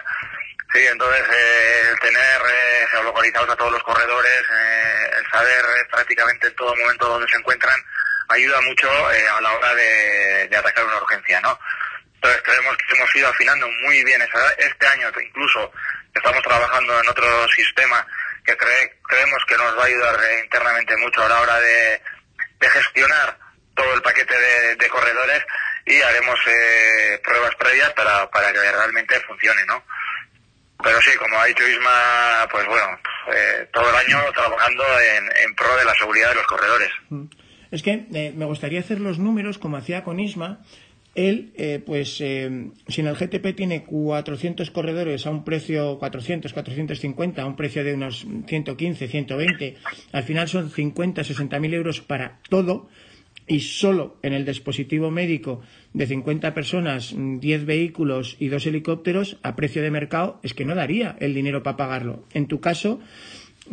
Sí, 0.73 0.79
entonces 0.87 1.23
eh, 1.29 1.87
el 1.91 1.99
tener 1.99 2.41
eh, 2.49 2.87
geolocalizados 2.91 3.49
a 3.49 3.55
todos 3.55 3.73
los 3.73 3.83
corredores, 3.83 4.43
eh, 4.51 5.11
el 5.19 5.29
saber 5.29 5.65
eh, 5.65 5.85
prácticamente 5.91 6.47
en 6.47 6.55
todo 6.55 6.75
momento 6.75 7.07
dónde 7.07 7.27
se 7.29 7.37
encuentran, 7.37 7.79
ayuda 8.29 8.61
mucho 8.61 8.87
eh, 9.11 9.27
a 9.27 9.41
la 9.41 9.53
hora 9.53 9.75
de, 9.75 10.49
atacar 10.57 10.85
una 10.85 10.97
urgencia, 10.97 11.39
¿no? 11.41 11.59
Entonces 12.21 12.41
creemos 12.43 12.77
que 12.77 12.95
hemos 12.95 13.15
ido 13.15 13.27
afinando 13.27 13.67
muy 13.83 14.03
bien 14.03 14.21
este 14.21 14.87
año, 14.87 15.07
incluso 15.25 15.71
estamos 16.13 16.43
trabajando 16.43 17.01
en 17.01 17.09
otro 17.09 17.47
sistema 17.49 18.05
que 18.45 18.55
cree, 18.55 18.99
creemos 19.07 19.43
que 19.47 19.57
nos 19.57 19.77
va 19.77 19.83
a 19.83 19.87
ayudar 19.87 20.19
internamente 20.43 20.97
mucho 20.97 21.23
a 21.23 21.29
la 21.29 21.41
hora 21.41 21.59
de 21.59 22.01
gestionar 22.61 23.37
todo 23.75 23.93
el 23.95 24.01
paquete 24.01 24.37
de, 24.37 24.75
de 24.75 24.87
corredores 24.89 25.43
y 25.85 26.01
haremos 26.01 26.39
eh, 26.47 27.19
pruebas 27.23 27.55
previas 27.55 27.91
para, 27.93 28.29
para 28.29 28.51
que 28.51 28.59
realmente 28.59 29.19
funcione, 29.21 29.65
¿no? 29.65 29.83
Pero 30.83 31.01
sí, 31.01 31.11
como 31.17 31.39
ha 31.39 31.45
dicho 31.45 31.67
Isma, 31.67 32.47
pues 32.51 32.65
bueno, 32.65 32.99
eh, 33.33 33.67
todo 33.71 33.89
el 33.89 33.95
año 33.95 34.31
trabajando 34.33 34.83
en, 34.99 35.29
en, 35.43 35.55
pro 35.55 35.75
de 35.75 35.85
la 35.85 35.93
seguridad 35.93 36.29
de 36.29 36.35
los 36.35 36.47
corredores. 36.47 36.89
Mm. 37.09 37.25
Es 37.71 37.83
que 37.83 38.05
eh, 38.13 38.33
me 38.35 38.45
gustaría 38.45 38.79
hacer 38.79 38.99
los 38.99 39.17
números 39.17 39.57
como 39.57 39.77
hacía 39.77 40.03
con 40.03 40.19
Isma. 40.19 40.59
Él, 41.13 41.51
eh, 41.55 41.81
pues, 41.85 42.21
eh, 42.21 42.69
si 42.87 43.01
en 43.01 43.07
el 43.07 43.15
GTP 43.15 43.53
tiene 43.53 43.83
400 43.83 44.71
corredores 44.71 45.25
a 45.27 45.29
un 45.29 45.43
precio 45.43 45.99
400, 45.99 46.53
450, 46.53 47.41
a 47.41 47.45
un 47.45 47.57
precio 47.57 47.83
de 47.83 47.93
unos 47.93 48.25
115, 48.47 49.07
120, 49.07 49.75
al 50.13 50.23
final 50.23 50.47
son 50.47 50.69
50, 50.69 51.23
60 51.23 51.59
mil 51.59 51.73
euros 51.73 51.99
para 51.99 52.39
todo 52.49 52.87
y 53.45 53.59
solo 53.59 54.17
en 54.21 54.31
el 54.31 54.45
dispositivo 54.45 55.11
médico 55.11 55.61
de 55.93 56.07
50 56.07 56.53
personas, 56.53 57.13
10 57.17 57.65
vehículos 57.65 58.37
y 58.39 58.47
dos 58.47 58.65
helicópteros 58.65 59.37
a 59.43 59.57
precio 59.57 59.81
de 59.81 59.91
mercado 59.91 60.39
es 60.43 60.53
que 60.53 60.63
no 60.63 60.75
daría 60.75 61.17
el 61.19 61.33
dinero 61.33 61.61
para 61.61 61.75
pagarlo. 61.75 62.23
En 62.33 62.47
tu 62.47 62.61
caso, 62.61 63.01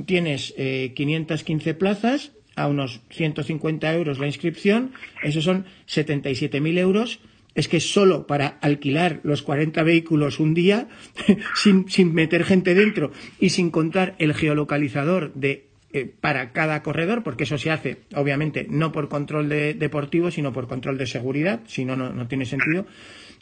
tienes 0.07 0.55
eh, 0.57 0.93
515 0.97 1.74
plazas 1.74 2.32
a 2.59 2.66
unos 2.66 3.00
150 3.11 3.94
euros 3.94 4.18
la 4.18 4.26
inscripción, 4.26 4.92
esos 5.22 5.44
son 5.44 5.66
77.000 5.88 6.78
euros. 6.78 7.20
Es 7.54 7.66
que 7.66 7.80
solo 7.80 8.26
para 8.26 8.59
alquilar 8.61 9.20
los 9.24 9.42
40 9.42 9.82
vehículos 9.82 10.38
un 10.38 10.54
día, 10.54 10.88
sin, 11.56 11.88
sin 11.88 12.14
meter 12.14 12.44
gente 12.44 12.74
dentro 12.74 13.11
y 13.40 13.50
sin 13.50 13.70
contar 13.70 14.14
el 14.18 14.34
geolocalizador 14.34 15.32
de 15.34 15.68
eh, 15.90 16.12
para 16.20 16.52
cada 16.52 16.82
corredor, 16.82 17.22
porque 17.22 17.44
eso 17.44 17.56
se 17.56 17.70
hace, 17.70 18.00
obviamente, 18.14 18.66
no 18.68 18.92
por 18.92 19.09
control 19.09 19.48
de, 19.48 19.72
deportivo, 19.72 20.30
sino 20.30 20.52
por 20.52 20.68
control 20.68 20.98
de 20.98 21.06
seguridad, 21.06 21.61
si 21.66 21.86
no, 21.86 21.96
no, 21.96 22.28
tiene 22.28 22.44
sentido. 22.44 22.86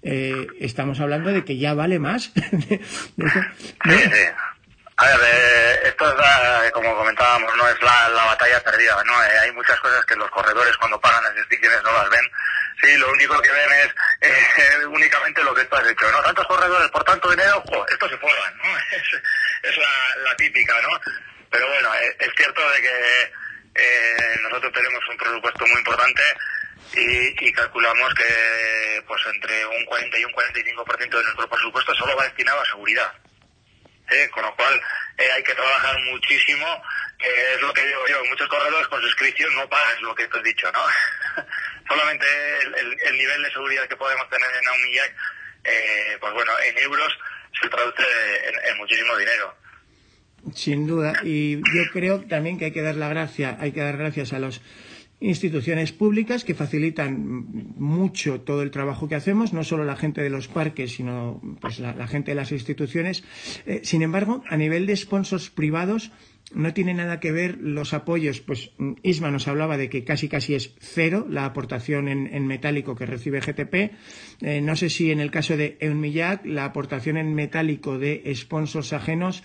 Eh, 0.02 0.46
estamos 0.60 1.00
hablando 1.00 1.32
de 1.32 1.44
que 1.44 1.58
ya 1.58 1.74
vale 1.74 1.98
más. 1.98 2.32
A 4.98 5.04
ver, 5.04 5.20
eh, 5.24 5.80
esto 5.88 6.08
es, 6.08 6.72
como 6.72 6.96
comentábamos, 6.96 7.54
no 7.54 7.68
es 7.68 7.82
la, 7.82 8.08
la 8.08 8.24
batalla 8.24 8.62
perdida, 8.64 8.96
¿no? 9.04 9.24
Eh, 9.24 9.38
hay 9.40 9.52
muchas 9.52 9.78
cosas 9.80 10.02
que 10.06 10.16
los 10.16 10.30
corredores 10.30 10.74
cuando 10.78 10.98
pagan 10.98 11.22
las 11.22 11.36
inscripciones 11.36 11.82
no 11.82 11.92
las 11.92 12.08
ven. 12.08 12.24
Sí, 12.80 12.96
lo 12.96 13.10
único 13.12 13.38
que 13.42 13.50
ven 13.50 13.72
es 13.72 13.94
eh, 14.22 14.86
únicamente 14.86 15.44
lo 15.44 15.54
que 15.54 15.66
tú 15.66 15.76
has 15.76 15.86
hecho, 15.86 16.10
¿no? 16.10 16.22
Tantos 16.22 16.46
corredores 16.46 16.90
por 16.90 17.04
tanto 17.04 17.28
dinero, 17.28 17.62
jo, 17.68 17.86
esto 17.88 18.08
se 18.08 18.16
forran, 18.16 18.56
¿no? 18.56 18.64
Es, 19.62 19.76
la, 19.76 20.36
típica, 20.36 20.80
¿no? 20.80 21.00
Pero 21.50 21.66
bueno, 21.68 21.92
es, 21.94 22.16
es 22.20 22.32
cierto 22.36 22.60
de 22.70 22.80
que 22.80 23.32
eh, 23.74 24.38
nosotros 24.42 24.72
tenemos 24.72 25.00
un 25.10 25.16
presupuesto 25.16 25.66
muy 25.66 25.78
importante 25.78 26.22
y, 26.94 27.48
y, 27.48 27.52
calculamos 27.52 28.14
que 28.14 29.02
pues 29.06 29.20
entre 29.26 29.66
un 29.66 29.84
40 29.84 30.18
y 30.18 30.24
un 30.24 30.32
45% 30.32 30.98
de 30.98 31.24
nuestro 31.24 31.48
presupuesto 31.48 31.94
solo 31.96 32.16
va 32.16 32.24
destinado 32.24 32.60
a 32.60 32.66
seguridad. 32.66 33.12
¿Eh? 34.10 34.28
con 34.32 34.44
lo 34.44 34.54
cual 34.56 34.74
eh, 35.18 35.24
hay 35.34 35.42
que 35.42 35.54
trabajar 35.54 35.98
muchísimo, 36.04 36.66
eh, 37.18 37.54
es 37.54 37.62
lo 37.62 37.72
que 37.72 37.86
digo 37.86 38.06
yo, 38.08 38.24
muchos 38.26 38.48
corredores 38.48 38.86
con 38.88 39.00
suscripción 39.00 39.54
no 39.54 39.68
pagas 39.68 40.00
lo 40.02 40.14
que 40.14 40.28
te 40.28 40.38
he 40.38 40.42
dicho, 40.42 40.70
¿no? 40.72 40.80
Solamente 41.88 42.26
el, 42.62 42.74
el, 42.74 43.00
el, 43.06 43.18
nivel 43.18 43.42
de 43.42 43.50
seguridad 43.50 43.88
que 43.88 43.96
podemos 43.96 44.28
tener 44.28 44.48
en 44.60 44.68
Aumillac, 44.68 45.14
eh, 45.64 46.16
pues 46.20 46.32
bueno, 46.34 46.52
en 46.64 46.78
euros 46.78 47.18
se 47.60 47.68
traduce 47.68 48.02
en, 48.44 48.70
en, 48.70 48.76
muchísimo 48.76 49.16
dinero. 49.16 49.54
Sin 50.54 50.86
duda, 50.86 51.14
y 51.24 51.56
yo 51.56 51.90
creo 51.92 52.20
también 52.20 52.58
que 52.58 52.66
hay 52.66 52.72
que 52.72 52.82
dar 52.82 52.94
la 52.94 53.08
gracia, 53.08 53.56
hay 53.60 53.72
que 53.72 53.80
dar 53.80 53.96
gracias 53.96 54.32
a 54.32 54.38
los 54.38 54.60
instituciones 55.20 55.92
públicas 55.92 56.44
que 56.44 56.54
facilitan 56.54 57.46
mucho 57.76 58.40
todo 58.42 58.62
el 58.62 58.70
trabajo 58.70 59.08
que 59.08 59.14
hacemos, 59.14 59.52
no 59.52 59.64
solo 59.64 59.84
la 59.84 59.96
gente 59.96 60.22
de 60.22 60.30
los 60.30 60.48
parques, 60.48 60.92
sino 60.92 61.40
pues 61.60 61.78
la, 61.80 61.94
la 61.94 62.06
gente 62.06 62.32
de 62.32 62.34
las 62.34 62.52
instituciones. 62.52 63.24
Eh, 63.66 63.80
sin 63.82 64.02
embargo, 64.02 64.42
a 64.48 64.56
nivel 64.56 64.86
de 64.86 64.96
sponsors 64.96 65.50
privados, 65.50 66.12
no 66.54 66.72
tiene 66.72 66.94
nada 66.94 67.18
que 67.18 67.32
ver 67.32 67.58
los 67.60 67.92
apoyos. 67.92 68.40
Pues 68.40 68.70
Isma 69.02 69.30
nos 69.30 69.48
hablaba 69.48 69.76
de 69.76 69.88
que 69.88 70.04
casi 70.04 70.28
casi 70.28 70.54
es 70.54 70.74
cero 70.78 71.26
la 71.28 71.44
aportación 71.44 72.08
en, 72.08 72.32
en 72.32 72.46
metálico 72.46 72.94
que 72.94 73.06
recibe 73.06 73.40
GTP. 73.40 73.92
Eh, 74.42 74.60
no 74.60 74.76
sé 74.76 74.90
si 74.90 75.10
en 75.10 75.20
el 75.20 75.30
caso 75.30 75.56
de 75.56 75.76
Eunmillac 75.80 76.44
la 76.46 76.64
aportación 76.64 77.16
en 77.16 77.34
metálico 77.34 77.98
de 77.98 78.22
sponsors 78.34 78.92
ajenos 78.92 79.42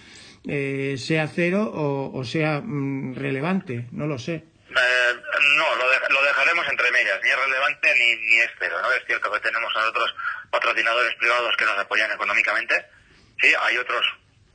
eh, 0.47 0.95
sea 0.97 1.28
cero 1.28 1.72
o, 1.74 2.24
sea 2.24 2.61
mm, 2.61 3.15
relevante. 3.15 3.88
No 3.91 4.07
lo 4.07 4.17
sé. 4.17 4.51
Eh, 4.72 5.22
no, 5.57 5.76
lo, 5.76 5.89
de, 5.89 5.99
lo, 6.09 6.24
dejaremos 6.24 6.67
entre 6.69 6.91
medias, 6.91 7.19
ni 7.22 7.30
es 7.30 7.36
relevante 7.36 7.93
ni, 7.93 8.15
ni 8.15 8.39
es 8.39 8.49
cero, 8.57 8.80
¿no? 8.82 8.91
Es 8.93 9.03
cierto 9.05 9.30
que 9.32 9.39
tenemos 9.41 9.74
nosotros 9.76 10.15
patrocinadores 10.49 11.13
privados 11.15 11.55
que 11.57 11.65
nos 11.65 11.78
apoyan 11.78 12.11
económicamente, 12.11 12.86
sí, 13.41 13.53
hay 13.59 13.78
otros 13.78 14.05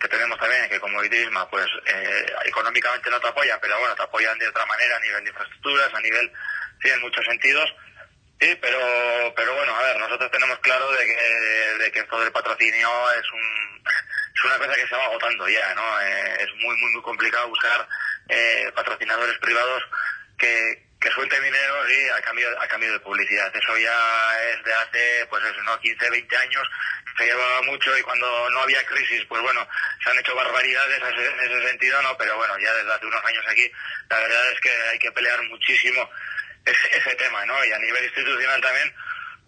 que 0.01 0.09
tenemos 0.09 0.39
también 0.39 0.69
que 0.69 0.81
como 0.81 1.03
Idrisma, 1.03 1.49
pues 1.51 1.67
eh, 1.87 2.27
económicamente 2.45 3.11
no 3.11 3.21
te 3.21 3.29
apoyan, 3.29 3.59
pero 3.61 3.79
bueno, 3.79 3.95
te 3.95 4.03
apoyan 4.03 4.39
de 4.39 4.49
otra 4.49 4.65
manera 4.67 4.97
a 4.97 5.01
nivel 5.01 5.25
de 5.25 5.31
infraestructuras, 5.31 5.93
a 5.93 6.01
nivel, 6.01 6.33
sí, 6.83 6.89
en 6.89 7.01
muchos 7.01 7.25
sentidos, 7.25 7.75
sí, 8.41 8.57
pero, 8.61 9.33
pero 9.35 9.55
bueno, 9.55 9.75
a 9.75 9.83
ver, 9.83 9.99
nosotros 9.99 10.31
tenemos 10.31 10.59
claro 10.61 10.91
de 10.93 11.07
que, 11.07 11.15
de 11.85 11.93
que 11.93 11.99
esto 12.01 12.21
del 12.21 12.33
patrocinio 12.33 12.89
es 13.13 13.33
un, 13.33 13.83
es 14.35 14.45
una 14.45 14.59
cosa 14.59 14.75
que 14.75 14.87
se 14.87 14.97
va 14.97 15.05
agotando 15.05 15.49
ya, 15.49 15.75
¿no? 15.75 16.01
Eh, 16.01 16.37
es 16.41 16.55
muy, 16.57 16.77
muy, 16.77 16.93
muy 16.93 17.03
complicado 17.03 17.49
buscar 17.49 17.87
eh, 18.29 18.71
patrocinadores 18.75 19.39
privados 19.39 19.83
que, 20.39 20.87
que 21.01 21.11
suelten 21.11 21.43
dinero 21.43 21.89
y 21.89 22.09
a 22.11 22.21
cambio 22.23 22.49
a 22.61 22.67
cambio 22.69 22.93
de 22.93 23.01
publicidad. 23.01 23.55
Eso 23.55 23.77
ya 23.79 23.97
es 24.51 24.65
de 24.65 24.73
hace 24.73 25.27
pues 25.29 25.45
eso, 25.45 25.63
¿no? 25.63 25.79
15, 25.81 26.11
20 26.11 26.37
años, 26.37 26.69
se 27.17 27.25
llevaba 27.25 27.63
mucho 27.63 27.97
y 27.97 28.03
cuando 28.03 28.51
no 28.51 28.61
había 28.61 28.85
crisis, 28.87 29.25
pues 29.29 29.41
bueno, 29.43 29.67
se 30.03 30.11
han 30.11 30.19
hecho 30.19 30.35
barbaridades 30.35 31.01
en 31.01 31.07
ese, 31.07 31.27
en 31.27 31.41
ese 31.41 31.69
sentido, 31.69 32.03
¿no? 32.03 32.17
Pero 32.17 32.37
bueno, 32.37 32.59
ya 32.59 32.73
desde 32.75 32.93
hace 32.93 33.07
unos 33.07 33.25
años 33.25 33.45
aquí, 33.49 33.71
la 34.09 34.19
verdad 34.19 34.53
es 34.53 34.61
que 34.61 34.71
hay 34.71 34.99
que 34.99 35.13
pelear 35.13 35.43
muchísimo 35.45 36.11
ese, 36.65 36.99
ese 36.99 37.15
tema, 37.17 37.45
¿no? 37.47 37.65
Y 37.65 37.73
a 37.73 37.79
nivel 37.79 38.05
institucional 38.05 38.61
también, 38.61 38.95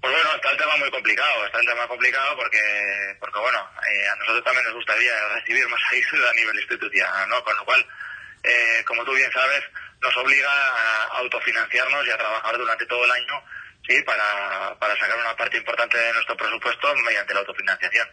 pues 0.00 0.12
bueno, 0.12 0.34
está 0.36 0.50
el 0.50 0.56
tema 0.56 0.76
muy 0.76 0.90
complicado, 0.90 1.46
está 1.46 1.58
el 1.58 1.66
tema 1.66 1.86
complicado 1.88 2.36
porque, 2.36 3.16
porque 3.18 3.38
bueno, 3.40 3.68
eh, 3.90 4.08
a 4.08 4.16
nosotros 4.16 4.44
también 4.44 4.64
nos 4.64 4.74
gustaría 4.74 5.28
recibir 5.34 5.66
más 5.68 5.80
ayuda 5.90 6.30
a 6.30 6.34
nivel 6.34 6.56
institucional, 6.60 7.28
¿no? 7.28 7.42
Con 7.42 7.56
lo 7.56 7.64
cual, 7.64 7.84
eh, 8.42 8.84
como 8.84 9.04
tú 9.04 9.14
bien 9.14 9.30
sabes, 9.32 9.64
nos 10.00 10.16
obliga 10.16 10.48
a 10.48 11.18
autofinanciarnos 11.18 12.06
y 12.06 12.10
a 12.10 12.16
trabajar 12.16 12.56
durante 12.56 12.86
todo 12.86 13.04
el 13.04 13.10
año 13.10 13.42
sí, 13.86 13.94
para, 14.04 14.78
para 14.78 14.94
sacar 14.96 15.18
una 15.18 15.36
parte 15.36 15.56
importante 15.56 15.96
de 15.96 16.12
nuestro 16.12 16.36
presupuesto 16.36 16.88
mediante 17.06 17.34
la 17.34 17.40
autofinanciación. 17.40 18.06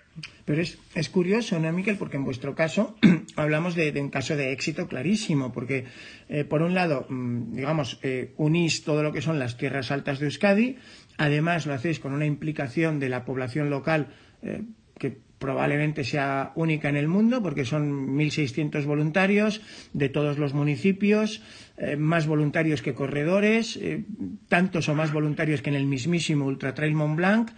Pero 0.45 0.61
es, 0.61 0.77
es 0.93 1.09
curioso, 1.09 1.59
¿no, 1.59 1.71
Miquel? 1.71 1.97
Porque 1.97 2.17
en 2.17 2.23
vuestro 2.23 2.55
caso 2.55 2.95
hablamos 3.35 3.75
de, 3.75 3.91
un 3.99 4.09
caso 4.09 4.35
de 4.35 4.51
éxito 4.51 4.87
clarísimo, 4.87 5.51
porque 5.51 5.85
eh, 6.29 6.45
por 6.45 6.61
un 6.61 6.73
lado, 6.73 7.05
mmm, 7.09 7.55
digamos, 7.55 7.99
eh, 8.03 8.33
unís 8.37 8.83
todo 8.83 9.03
lo 9.03 9.11
que 9.11 9.21
son 9.21 9.39
las 9.39 9.57
tierras 9.57 9.91
altas 9.91 10.19
de 10.19 10.27
Euskadi, 10.27 10.77
además 11.17 11.65
lo 11.65 11.73
hacéis 11.73 11.99
con 11.99 12.13
una 12.13 12.25
implicación 12.25 12.99
de 12.99 13.09
la 13.09 13.25
población 13.25 13.69
local 13.69 14.13
eh, 14.43 14.61
que 14.99 15.17
probablemente 15.45 16.03
sea 16.03 16.51
única 16.55 16.89
en 16.89 16.95
el 16.97 17.07
mundo 17.07 17.43
porque 17.43 17.65
son 17.65 18.17
1.600 18.17 18.83
voluntarios 18.85 19.61
de 19.93 20.09
todos 20.09 20.39
los 20.39 20.55
municipios, 20.55 21.43
eh, 21.77 21.97
más 21.97 22.25
voluntarios 22.25 22.81
que 22.81 22.95
corredores, 22.95 23.77
eh, 23.77 24.05
tantos 24.49 24.89
o 24.89 24.95
más 24.95 25.13
voluntarios 25.13 25.61
que 25.61 25.69
en 25.69 25.75
el 25.75 25.85
mismísimo 25.85 26.45
Ultra 26.45 26.73
Trail 26.73 26.95
Mont 26.95 27.15
Blanc. 27.15 27.51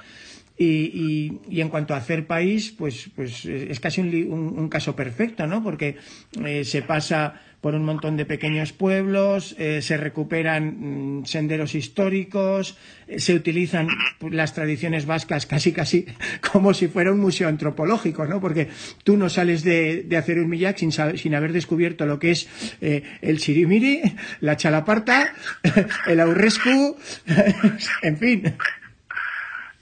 Y, 0.59 1.39
y, 1.49 1.61
en 1.61 1.69
cuanto 1.69 1.93
a 1.93 1.97
hacer 1.97 2.25
país, 2.25 2.73
pues, 2.75 3.11
pues 3.15 3.45
es 3.45 3.79
casi 3.79 4.01
un, 4.01 4.69
caso 4.69 4.95
perfecto, 4.95 5.45
¿no? 5.45 5.61
Porque 5.61 5.97
eh, 6.43 6.65
se 6.65 6.81
pasa 6.81 7.41
por 7.61 7.73
un 7.73 7.85
montón 7.85 8.17
de 8.17 8.25
pequeños 8.25 8.71
pueblos, 8.71 9.55
eh, 9.57 9.81
se 9.81 9.97
recuperan 9.97 11.19
mm, 11.19 11.25
senderos 11.25 11.73
históricos, 11.73 12.77
eh, 13.07 13.19
se 13.19 13.33
utilizan 13.33 13.87
las 14.29 14.53
tradiciones 14.53 15.05
vascas 15.05 15.45
casi 15.45 15.71
casi 15.71 16.05
como 16.51 16.73
si 16.73 16.87
fuera 16.87 17.11
un 17.11 17.19
museo 17.19 17.47
antropológico, 17.47 18.25
¿no? 18.25 18.39
Porque 18.39 18.69
tú 19.03 19.17
no 19.17 19.29
sales 19.29 19.63
de, 19.63 20.03
de 20.03 20.17
hacer 20.17 20.39
un 20.39 20.49
millac 20.49 20.77
sin, 20.77 20.91
sin 20.91 21.35
haber 21.35 21.51
descubierto 21.51 22.05
lo 22.05 22.19
que 22.19 22.31
es 22.31 22.47
eh, 22.79 23.03
el 23.21 23.39
chirimiri, 23.39 24.01
la 24.39 24.55
chalaparta, 24.55 25.33
el 26.07 26.19
aurrescu, 26.19 26.95
en 28.03 28.17
fin. 28.17 28.53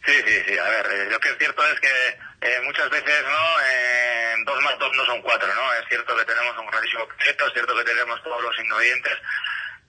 Sí, 0.05 0.13
sí, 0.25 0.43
sí. 0.47 0.57
A 0.57 0.69
ver, 0.69 1.11
lo 1.11 1.19
que 1.19 1.29
es 1.29 1.37
cierto 1.37 1.65
es 1.65 1.79
que 1.79 2.61
muchas 2.63 2.89
veces, 2.89 3.23
¿no? 3.23 4.45
dos 4.45 4.61
más 4.61 4.77
dos 4.77 4.95
no 4.95 5.05
son 5.05 5.21
cuatro, 5.21 5.47
¿no? 5.53 5.73
Es 5.73 5.85
cierto 5.89 6.15
que 6.15 6.25
tenemos 6.25 6.55
un 6.57 6.67
grandísimo 6.67 7.07
proyecto, 7.07 7.47
es 7.47 7.53
cierto 7.53 7.75
que 7.75 7.83
tenemos 7.83 8.21
todos 8.23 8.41
los 8.41 8.59
ingredientes, 8.59 9.13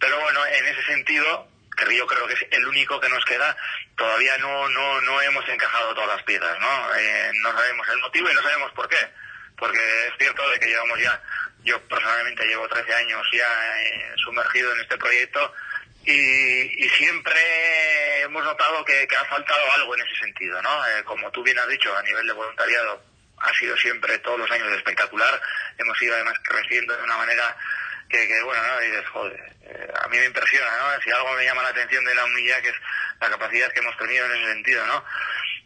pero 0.00 0.18
bueno, 0.20 0.44
en 0.46 0.66
ese 0.66 0.82
sentido, 0.84 1.48
que 1.76 1.96
yo 1.96 2.06
creo 2.06 2.26
que 2.26 2.34
es 2.34 2.46
el 2.50 2.66
único 2.66 2.98
que 2.98 3.08
nos 3.08 3.24
queda, 3.24 3.56
todavía 3.96 4.38
no, 4.38 4.68
no, 4.70 5.00
no 5.02 5.20
hemos 5.20 5.46
encajado 5.48 5.94
todas 5.94 6.16
las 6.16 6.22
piezas, 6.24 6.58
¿no? 6.58 6.94
Eh, 6.94 7.30
no 7.42 7.52
sabemos 7.52 7.88
el 7.88 7.98
motivo 7.98 8.30
y 8.30 8.34
no 8.34 8.42
sabemos 8.42 8.72
por 8.72 8.88
qué, 8.88 9.08
porque 9.58 9.78
es 10.08 10.14
cierto 10.18 10.48
de 10.50 10.58
que 10.58 10.68
llevamos 10.68 10.98
ya, 11.00 11.20
yo 11.64 11.80
personalmente 11.88 12.46
llevo 12.46 12.68
13 12.68 12.94
años 12.94 13.26
ya 13.32 13.82
eh, 13.82 14.14
sumergido 14.16 14.72
en 14.72 14.80
este 14.80 14.96
proyecto 14.96 15.52
y, 16.06 16.84
y, 16.84 16.88
siempre 16.90 17.40
hemos 18.22 18.44
notado 18.44 18.84
que, 18.84 19.06
que, 19.06 19.16
ha 19.16 19.24
faltado 19.24 19.72
algo 19.72 19.94
en 19.94 20.02
ese 20.02 20.16
sentido, 20.16 20.62
¿no? 20.62 20.86
Eh, 20.86 21.04
como 21.04 21.30
tú 21.32 21.42
bien 21.42 21.58
has 21.58 21.68
dicho, 21.68 21.96
a 21.96 22.02
nivel 22.02 22.26
de 22.26 22.32
voluntariado, 22.32 23.02
ha 23.38 23.52
sido 23.54 23.76
siempre 23.76 24.18
todos 24.18 24.38
los 24.38 24.50
años 24.50 24.72
espectacular. 24.72 25.40
Hemos 25.78 26.00
ido 26.00 26.14
además 26.14 26.34
creciendo 26.42 26.96
de 26.96 27.02
una 27.02 27.16
manera 27.16 27.56
que, 28.08 28.26
que 28.26 28.42
bueno, 28.42 28.62
¿no? 28.62 28.80
dices, 28.80 29.08
joder, 29.08 29.52
eh, 29.62 29.92
a 30.02 30.08
mí 30.08 30.18
me 30.18 30.26
impresiona, 30.26 30.70
¿no? 30.78 31.02
Si 31.02 31.10
algo 31.10 31.32
me 31.34 31.44
llama 31.44 31.62
la 31.62 31.70
atención 31.70 32.04
de 32.04 32.14
la 32.14 32.24
humildad, 32.24 32.62
que 32.62 32.68
es 32.68 32.76
la 33.20 33.30
capacidad 33.30 33.72
que 33.72 33.80
hemos 33.80 33.96
tenido 33.98 34.26
en 34.26 34.32
ese 34.32 34.52
sentido, 34.52 34.86
¿no? 34.86 35.04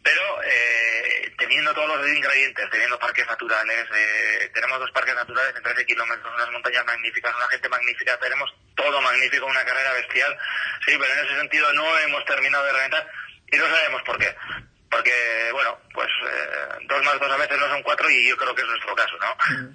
Pero 0.03 0.21
eh, 0.43 1.31
teniendo 1.37 1.73
todos 1.73 1.97
los 1.97 2.07
ingredientes, 2.07 2.69
teniendo 2.71 2.97
parques 2.97 3.27
naturales, 3.27 3.85
eh, 3.95 4.49
tenemos 4.53 4.79
dos 4.79 4.91
parques 4.91 5.13
naturales 5.13 5.55
en 5.55 5.63
13 5.63 5.85
kilómetros, 5.85 6.33
unas 6.33 6.51
montañas 6.51 6.85
magníficas, 6.85 7.35
una 7.35 7.47
gente 7.49 7.69
magnífica, 7.69 8.17
tenemos 8.17 8.49
todo 8.75 9.01
magnífico, 9.01 9.45
una 9.45 9.63
carrera 9.63 9.93
bestial, 9.93 10.35
sí, 10.85 10.93
pero 10.99 11.13
en 11.13 11.25
ese 11.25 11.37
sentido 11.37 11.71
no 11.73 11.99
hemos 11.99 12.25
terminado 12.25 12.65
de 12.65 12.71
reventar 12.73 13.07
y 13.51 13.57
no 13.57 13.65
sabemos 13.67 14.01
por 14.03 14.17
qué 14.17 14.35
porque, 14.91 15.11
bueno, 15.53 15.77
pues 15.93 16.07
eh, 16.07 16.85
dos 16.87 17.03
más 17.03 17.19
dos 17.19 17.31
a 17.31 17.37
veces 17.37 17.57
no 17.57 17.67
son 17.69 17.81
cuatro 17.81 18.09
y 18.09 18.27
yo 18.27 18.35
creo 18.35 18.53
que 18.53 18.61
es 18.61 18.67
nuestro 18.67 18.93
caso, 18.93 19.15
¿no? 19.19 19.73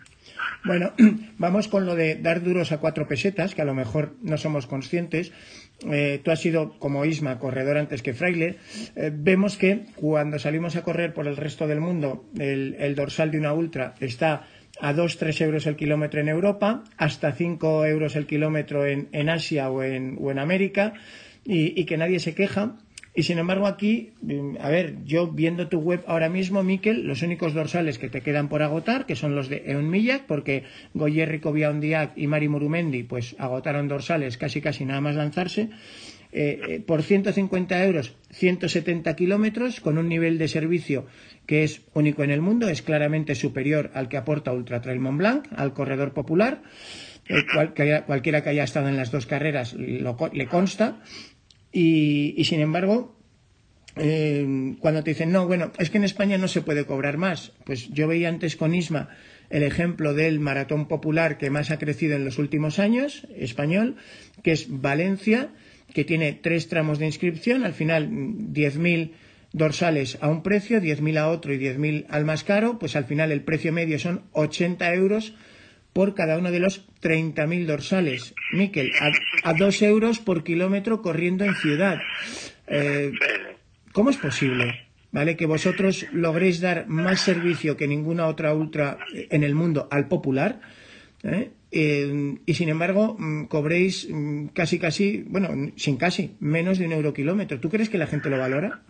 Bueno, 0.64 0.94
vamos 1.38 1.68
con 1.68 1.86
lo 1.86 1.94
de 1.94 2.16
dar 2.16 2.42
duros 2.42 2.70
a 2.70 2.78
cuatro 2.78 3.08
pesetas, 3.08 3.54
que 3.54 3.62
a 3.62 3.64
lo 3.64 3.74
mejor 3.74 4.12
no 4.20 4.36
somos 4.36 4.66
conscientes. 4.66 5.32
Eh, 5.84 6.20
tú 6.24 6.30
has 6.30 6.40
sido, 6.40 6.78
como 6.78 7.04
Isma, 7.04 7.38
corredor 7.38 7.76
antes 7.76 8.02
que 8.02 8.14
Fraile. 8.14 8.56
Eh, 8.96 9.10
vemos 9.12 9.56
que 9.56 9.86
cuando 9.96 10.38
salimos 10.38 10.76
a 10.76 10.82
correr 10.82 11.12
por 11.12 11.26
el 11.26 11.36
resto 11.36 11.66
del 11.66 11.80
mundo, 11.80 12.24
el, 12.38 12.94
dorsal 12.94 13.30
de 13.30 13.38
una 13.38 13.52
ultra 13.52 13.94
está 14.00 14.46
a 14.80 14.92
2-3 14.92 15.42
euros 15.42 15.66
el 15.66 15.76
kilómetro 15.76 16.20
en 16.20 16.28
Europa, 16.28 16.84
hasta 16.96 17.32
5 17.32 17.86
euros 17.86 18.16
el 18.16 18.26
kilómetro 18.26 18.86
en, 18.86 19.28
Asia 19.28 19.70
o 19.70 19.82
en, 19.82 20.18
o 20.20 20.30
en 20.30 20.38
América, 20.38 20.94
y 21.44 21.84
que 21.84 21.96
nadie 21.96 22.18
se 22.18 22.34
queja. 22.34 22.76
Y 23.16 23.22
sin 23.22 23.38
embargo 23.38 23.66
aquí, 23.66 24.12
mm, 24.20 24.58
a 24.60 24.68
ver, 24.68 25.02
yo 25.04 25.28
viendo 25.28 25.68
tu 25.68 25.80
web 25.80 26.04
ahora 26.06 26.28
mismo, 26.28 26.62
Miquel, 26.62 27.06
los 27.06 27.22
únicos 27.22 27.54
dorsales 27.54 27.98
que 27.98 28.10
te 28.10 28.20
quedan 28.20 28.50
por 28.50 28.62
agotar, 28.62 29.06
que 29.06 29.16
son 29.16 29.34
los 29.34 29.48
de 29.48 29.62
Eun 29.66 29.90
porque 30.28 30.64
Goyer 30.92 31.40
Cobiaundiac 31.40 32.12
y 32.14 32.26
Mari 32.26 32.48
Murumendi, 32.48 33.04
pues 33.04 33.34
agotaron 33.38 33.88
dorsales 33.88 34.36
casi 34.36 34.60
casi 34.60 34.84
nada 34.84 35.00
más 35.00 35.16
lanzarse. 35.16 35.70
Eh, 36.32 36.60
eh, 36.68 36.80
por 36.80 37.02
150 37.02 37.82
euros, 37.84 38.14
170 38.32 39.16
kilómetros, 39.16 39.80
con 39.80 39.96
un 39.96 40.10
nivel 40.10 40.36
de 40.36 40.48
servicio 40.48 41.06
que 41.46 41.64
es 41.64 41.80
único 41.94 42.22
en 42.22 42.30
el 42.30 42.42
mundo, 42.42 42.68
es 42.68 42.82
claramente 42.82 43.34
superior 43.34 43.90
al 43.94 44.10
que 44.10 44.18
aporta 44.18 44.52
Ultra 44.52 44.82
Trail 44.82 45.00
Mont 45.00 45.16
Blanc, 45.16 45.46
al 45.56 45.72
corredor 45.72 46.12
popular. 46.12 46.60
Cualquiera 48.06 48.42
que 48.42 48.50
haya 48.50 48.64
estado 48.64 48.88
en 48.88 48.96
las 48.96 49.10
dos 49.10 49.24
carreras 49.24 49.74
le 49.74 50.46
consta. 50.48 51.00
Y, 51.78 52.42
sin 52.44 52.60
embargo, 52.60 53.14
eh, 53.96 54.76
cuando 54.80 55.04
te 55.04 55.10
dicen, 55.10 55.30
no, 55.30 55.46
bueno, 55.46 55.72
es 55.78 55.90
que 55.90 55.98
en 55.98 56.04
España 56.04 56.38
no 56.38 56.48
se 56.48 56.62
puede 56.62 56.86
cobrar 56.86 57.18
más. 57.18 57.52
Pues 57.66 57.90
yo 57.90 58.08
veía 58.08 58.30
antes 58.30 58.56
con 58.56 58.74
Isma 58.74 59.10
el 59.50 59.62
ejemplo 59.62 60.14
del 60.14 60.40
maratón 60.40 60.88
popular 60.88 61.36
que 61.36 61.50
más 61.50 61.70
ha 61.70 61.78
crecido 61.78 62.16
en 62.16 62.24
los 62.24 62.38
últimos 62.38 62.78
años, 62.78 63.26
español, 63.36 63.96
que 64.42 64.52
es 64.52 64.68
Valencia, 64.70 65.50
que 65.92 66.04
tiene 66.04 66.32
tres 66.32 66.68
tramos 66.68 66.98
de 66.98 67.04
inscripción, 67.04 67.62
al 67.62 67.74
final 67.74 68.08
10.000 68.08 69.10
dorsales 69.52 70.16
a 70.22 70.28
un 70.28 70.42
precio, 70.42 70.80
10.000 70.80 71.18
a 71.18 71.28
otro 71.28 71.52
y 71.52 71.58
10.000 71.58 72.06
al 72.08 72.24
más 72.24 72.42
caro, 72.42 72.78
pues 72.78 72.96
al 72.96 73.04
final 73.04 73.32
el 73.32 73.42
precio 73.42 73.70
medio 73.70 73.98
son 73.98 74.22
80 74.32 74.94
euros 74.94 75.34
por 75.96 76.12
cada 76.12 76.36
uno 76.36 76.50
de 76.50 76.60
los 76.60 76.86
30.000 77.00 77.64
dorsales. 77.64 78.34
Miquel, 78.52 78.92
a, 79.42 79.54
dos 79.54 79.80
euros 79.80 80.18
por 80.18 80.44
kilómetro 80.44 81.00
corriendo 81.00 81.46
en 81.46 81.54
ciudad. 81.54 82.02
Eh, 82.66 83.12
¿Cómo 83.92 84.10
es 84.10 84.18
posible? 84.18 84.88
¿Vale? 85.10 85.38
Que 85.38 85.46
vosotros 85.46 86.04
logréis 86.12 86.60
dar 86.60 86.86
más 86.86 87.22
servicio 87.22 87.78
que 87.78 87.88
ninguna 87.88 88.26
otra 88.26 88.52
ultra 88.52 88.98
en 89.14 89.42
el 89.42 89.54
mundo 89.54 89.88
al 89.90 90.06
popular. 90.06 90.60
¿eh? 91.22 91.52
Eh, 91.70 92.40
y 92.44 92.52
sin 92.52 92.68
embargo, 92.68 93.16
mm, 93.18 93.44
cobréis 93.46 94.06
mm, 94.10 94.48
casi, 94.48 94.78
casi, 94.78 95.24
bueno, 95.26 95.48
sin 95.76 95.96
casi, 95.96 96.36
menos 96.40 96.78
de 96.78 96.84
un 96.84 96.92
euro 96.92 97.14
kilómetro. 97.14 97.58
¿Tú 97.58 97.70
crees 97.70 97.88
que 97.88 97.96
la 97.96 98.06
gente 98.06 98.28
lo 98.28 98.36
valora? 98.36 98.82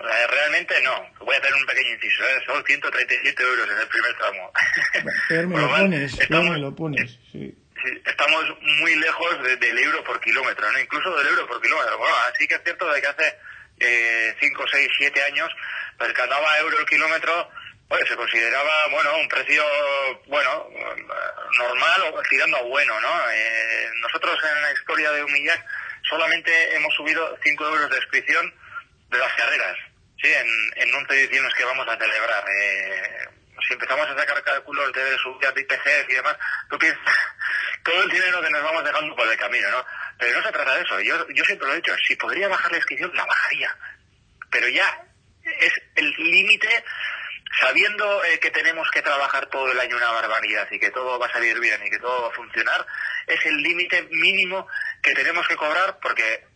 Realmente 0.00 0.74
no. 0.82 1.06
Voy 1.20 1.34
a 1.34 1.38
hacer 1.38 1.54
un 1.54 1.66
pequeño 1.66 1.94
inciso. 1.94 2.24
¿eh? 2.24 2.42
Son 2.46 2.64
137 2.64 3.42
euros 3.42 3.68
en 3.70 3.78
el 3.78 3.88
primer 3.88 4.14
tramo. 4.16 4.52
Pero 5.28 5.48
me 5.48 5.60
lo 5.60 5.68
pones, 5.68 6.18
estamos, 6.18 6.58
lo 6.58 6.74
pones. 6.74 7.18
Sí. 7.32 7.54
estamos 8.06 8.44
muy 8.80 8.94
lejos 8.96 9.42
del 9.42 9.78
euro 9.78 10.04
por 10.04 10.20
kilómetro, 10.20 10.70
¿no? 10.72 10.78
incluso 10.78 11.16
del 11.16 11.28
euro 11.28 11.46
por 11.46 11.60
kilómetro. 11.60 11.98
Bueno, 11.98 12.14
así 12.32 12.46
que 12.46 12.54
es 12.54 12.62
cierto 12.62 12.90
de 12.92 13.00
que 13.00 13.06
hace 13.06 13.38
5, 14.40 14.64
6, 14.70 14.88
7 14.98 15.22
años, 15.22 15.50
andaba 15.98 16.58
euro 16.58 16.78
el 16.78 16.86
kilómetro, 16.86 17.50
pues 17.88 18.08
se 18.08 18.16
consideraba, 18.16 18.88
bueno, 18.90 19.16
un 19.18 19.28
precio, 19.28 19.64
bueno, 20.26 20.68
normal 21.58 22.02
o 22.12 22.22
tirando 22.28 22.56
a 22.58 22.62
bueno, 22.62 23.00
¿no? 23.00 23.30
Eh, 23.32 23.90
nosotros 24.00 24.38
en 24.44 24.62
la 24.62 24.72
historia 24.72 25.10
de 25.12 25.24
Humillac 25.24 25.64
solamente 26.08 26.76
hemos 26.76 26.94
subido 26.94 27.36
5 27.42 27.64
euros 27.64 27.90
de 27.90 27.96
inscripción 27.96 28.54
de 29.10 29.18
las 29.18 29.32
carreras. 29.34 29.76
Sí, 30.20 30.32
en, 30.32 30.48
en 30.76 30.94
11 30.94 31.14
ediciones 31.14 31.54
que 31.54 31.64
vamos 31.64 31.88
a 31.88 31.96
celebrar. 31.96 32.44
Eh, 32.48 33.28
si 33.66 33.72
empezamos 33.72 34.08
a 34.08 34.18
sacar 34.18 34.42
cálculos 34.42 34.92
de 34.92 35.16
subidas 35.18 35.54
de 35.54 35.62
IPC 35.62 36.08
y 36.08 36.14
demás, 36.14 36.36
tú 36.68 36.78
piensas 36.78 37.02
todo 37.84 38.02
el 38.02 38.10
dinero 38.10 38.42
que 38.42 38.50
nos 38.50 38.62
vamos 38.62 38.84
dejando 38.84 39.16
por 39.16 39.28
el 39.28 39.38
camino, 39.38 39.70
¿no? 39.70 39.84
Pero 40.18 40.38
no 40.38 40.46
se 40.46 40.52
trata 40.52 40.74
de 40.74 40.82
eso. 40.82 41.00
Yo, 41.00 41.26
yo 41.28 41.44
siempre 41.44 41.66
lo 41.66 41.72
he 41.72 41.76
dicho, 41.76 41.94
si 42.06 42.16
podría 42.16 42.48
bajar 42.48 42.70
la 42.70 42.78
inscripción, 42.78 43.10
la 43.14 43.24
bajaría. 43.24 43.76
Pero 44.50 44.68
ya 44.68 45.04
es 45.44 45.72
el 45.94 46.10
límite, 46.10 46.84
sabiendo 47.58 48.24
eh, 48.24 48.38
que 48.38 48.50
tenemos 48.50 48.90
que 48.90 49.02
trabajar 49.02 49.46
todo 49.46 49.70
el 49.72 49.80
año 49.80 49.96
una 49.96 50.10
barbaridad 50.10 50.68
y 50.70 50.78
que 50.78 50.90
todo 50.90 51.18
va 51.18 51.26
a 51.26 51.32
salir 51.32 51.58
bien 51.60 51.80
y 51.86 51.90
que 51.90 51.98
todo 51.98 52.22
va 52.22 52.28
a 52.28 52.32
funcionar, 52.36 52.86
es 53.26 53.44
el 53.46 53.56
límite 53.62 54.02
mínimo 54.10 54.66
que 55.02 55.14
tenemos 55.14 55.46
que 55.48 55.56
cobrar 55.56 55.98
porque 56.00 56.49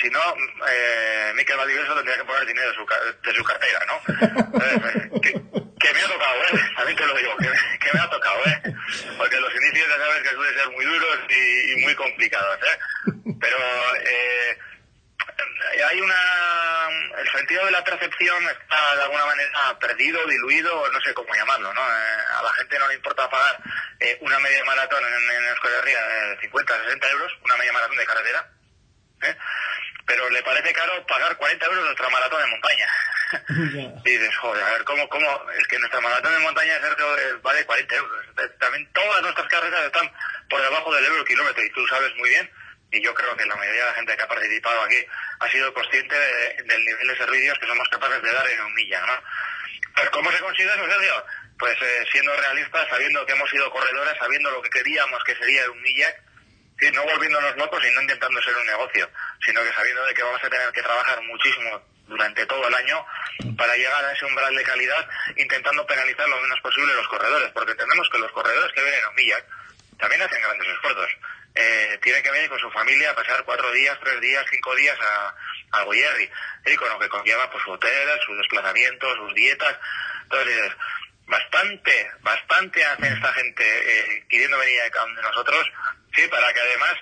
si 0.00 0.08
no, 0.10 0.20
eh, 0.68 1.32
Miquel 1.34 1.56
Valdivieso 1.56 1.94
tendría 1.94 2.16
que 2.16 2.24
poner 2.24 2.46
dinero 2.46 2.70
de 2.70 2.74
su, 2.74 2.86
de 3.22 3.34
su 3.34 3.44
cartera, 3.44 3.80
¿no? 3.86 3.94
Eh, 4.58 5.20
que, 5.22 5.92
me 5.92 6.00
ha 6.00 6.08
tocado, 6.08 6.42
¿eh? 6.44 6.60
También 6.76 6.96
te 6.96 7.06
lo 7.06 7.14
digo, 7.14 7.36
que, 7.36 7.92
me 7.92 8.00
ha 8.00 8.10
tocado, 8.10 8.44
¿eh? 8.46 8.62
Porque 9.16 9.40
los 9.40 9.54
inicios 9.54 9.88
ya 9.88 9.96
sabes 9.96 10.22
que 10.22 10.34
suelen 10.34 10.58
ser 10.58 10.70
muy 10.70 10.84
duros 10.84 11.18
y, 11.28 11.82
muy 11.82 11.94
complicados, 11.94 12.58
¿eh? 12.62 12.78
Pero 13.40 13.56
eh, 14.00 14.58
hay 15.88 16.00
una... 16.00 16.14
El 17.18 17.30
sentido 17.30 17.64
de 17.66 17.72
la 17.72 17.84
percepción 17.84 18.42
está 18.44 18.96
de 18.96 19.02
alguna 19.02 19.26
manera 19.26 19.78
perdido, 19.78 20.24
diluido, 20.26 20.90
no 20.92 21.00
sé 21.00 21.12
cómo 21.14 21.34
llamarlo, 21.34 21.72
¿no? 21.72 21.80
Eh, 21.80 22.18
a 22.38 22.42
la 22.42 22.52
gente 22.54 22.78
no 22.78 22.88
le 22.88 22.94
importa 22.94 23.28
pagar 23.28 23.60
eh, 24.00 24.18
una 24.20 24.38
media 24.38 24.64
maratón 24.64 25.04
en, 25.04 25.14
en 25.14 25.44
de 25.44 26.38
50, 26.40 26.84
60 26.84 27.10
euros, 27.10 27.32
una 27.44 27.56
media 27.56 27.72
maratón 27.72 27.96
de 27.96 28.06
carretera, 28.06 28.48
¿eh? 29.22 29.36
pero 30.06 30.28
le 30.30 30.42
parece 30.42 30.72
caro 30.72 31.06
pagar 31.06 31.36
40 31.36 31.66
euros 31.66 31.84
nuestra 31.84 32.08
maratón 32.08 32.40
de 32.40 32.46
montaña. 32.46 32.88
y 34.04 34.10
dices, 34.10 34.36
joder, 34.36 34.64
a 34.64 34.70
ver, 34.72 34.84
¿cómo, 34.84 35.06
cómo? 35.08 35.50
Es 35.58 35.68
que 35.68 35.78
nuestra 35.78 36.00
maratón 36.00 36.32
de 36.32 36.38
montaña 36.38 36.80
Sergio, 36.80 37.06
vale 37.42 37.64
40 37.66 37.94
euros. 37.94 38.26
También 38.58 38.90
todas 38.92 39.22
nuestras 39.22 39.46
carreras 39.48 39.84
están 39.84 40.10
por 40.48 40.62
debajo 40.62 40.94
del 40.94 41.04
euro 41.04 41.24
kilómetro 41.26 41.62
y 41.62 41.70
tú 41.70 41.86
sabes 41.88 42.14
muy 42.16 42.30
bien, 42.30 42.50
y 42.90 43.02
yo 43.02 43.12
creo 43.12 43.36
que 43.36 43.44
la 43.44 43.56
mayoría 43.56 43.82
de 43.82 43.90
la 43.90 43.94
gente 43.94 44.16
que 44.16 44.22
ha 44.22 44.28
participado 44.28 44.82
aquí 44.82 45.04
ha 45.40 45.50
sido 45.50 45.74
consciente 45.74 46.16
del 46.64 46.84
nivel 46.84 47.08
de 47.08 47.16
servicios 47.16 47.58
que 47.58 47.66
somos 47.66 47.88
capaces 47.90 48.22
de 48.22 48.32
dar 48.32 48.48
en 48.48 48.60
un 48.60 48.74
milla, 48.74 49.00
¿no? 49.06 49.12
Pues 49.94 50.10
¿cómo 50.10 50.32
se 50.32 50.38
consigue 50.38 50.70
eso, 50.70 50.88
Sergio? 50.88 51.24
Pues 51.58 51.76
eh, 51.82 52.06
siendo 52.10 52.34
realistas, 52.34 52.88
sabiendo 52.88 53.26
que 53.26 53.32
hemos 53.32 53.50
sido 53.50 53.70
corredores, 53.70 54.14
sabiendo 54.18 54.50
lo 54.50 54.62
que 54.62 54.70
queríamos 54.70 55.22
que 55.24 55.34
sería 55.34 55.70
un 55.70 55.82
milla, 55.82 56.14
y 56.80 56.90
no 56.92 57.04
volviéndonos 57.04 57.56
locos 57.56 57.84
y 57.84 57.94
no 57.94 58.02
intentando 58.02 58.40
ser 58.42 58.56
un 58.56 58.66
negocio, 58.66 59.10
sino 59.44 59.62
que 59.62 59.72
sabiendo 59.72 60.04
de 60.04 60.14
que 60.14 60.22
vamos 60.22 60.42
a 60.42 60.50
tener 60.50 60.70
que 60.72 60.82
trabajar 60.82 61.20
muchísimo 61.22 61.82
durante 62.06 62.46
todo 62.46 62.66
el 62.68 62.74
año 62.74 63.04
para 63.56 63.76
llegar 63.76 64.04
a 64.04 64.12
ese 64.12 64.24
umbral 64.24 64.54
de 64.54 64.62
calidad, 64.62 65.08
intentando 65.36 65.86
penalizar 65.86 66.28
lo 66.28 66.40
menos 66.40 66.60
posible 66.60 66.94
los 66.94 67.08
corredores, 67.08 67.50
porque 67.52 67.72
entendemos 67.72 68.08
que 68.10 68.18
los 68.18 68.32
corredores 68.32 68.72
que 68.72 68.82
vienen 68.82 69.04
a 69.04 69.10
Millac 69.10 69.44
también 69.98 70.22
hacen 70.22 70.40
grandes 70.40 70.68
esfuerzos. 70.68 71.10
Eh, 71.54 71.98
tienen 72.02 72.22
que 72.22 72.30
venir 72.30 72.48
con 72.48 72.58
su 72.58 72.70
familia 72.70 73.10
a 73.10 73.14
pasar 73.14 73.42
cuatro 73.44 73.70
días, 73.72 73.98
tres 74.00 74.20
días, 74.20 74.46
cinco 74.48 74.74
días 74.76 74.96
a, 75.00 75.34
a 75.78 75.82
Goyerri, 75.82 76.30
y 76.66 76.76
con 76.76 76.88
lo 76.88 76.98
que 77.00 77.08
conlleva 77.08 77.50
pues, 77.50 77.64
su 77.64 77.72
hotel, 77.72 78.08
sus 78.24 78.38
desplazamientos, 78.38 79.16
sus 79.16 79.34
dietas. 79.34 79.76
Entonces, 80.22 80.72
bastante, 81.26 82.10
bastante 82.20 82.84
hace 82.84 83.08
esta 83.08 83.32
gente 83.32 83.64
eh, 83.64 84.24
queriendo 84.28 84.58
venir 84.58 84.80
a 84.82 85.06
de 85.06 85.22
nosotros, 85.22 85.66
sí, 86.18 86.28
para 86.28 86.52
que 86.52 86.60
además 86.60 86.94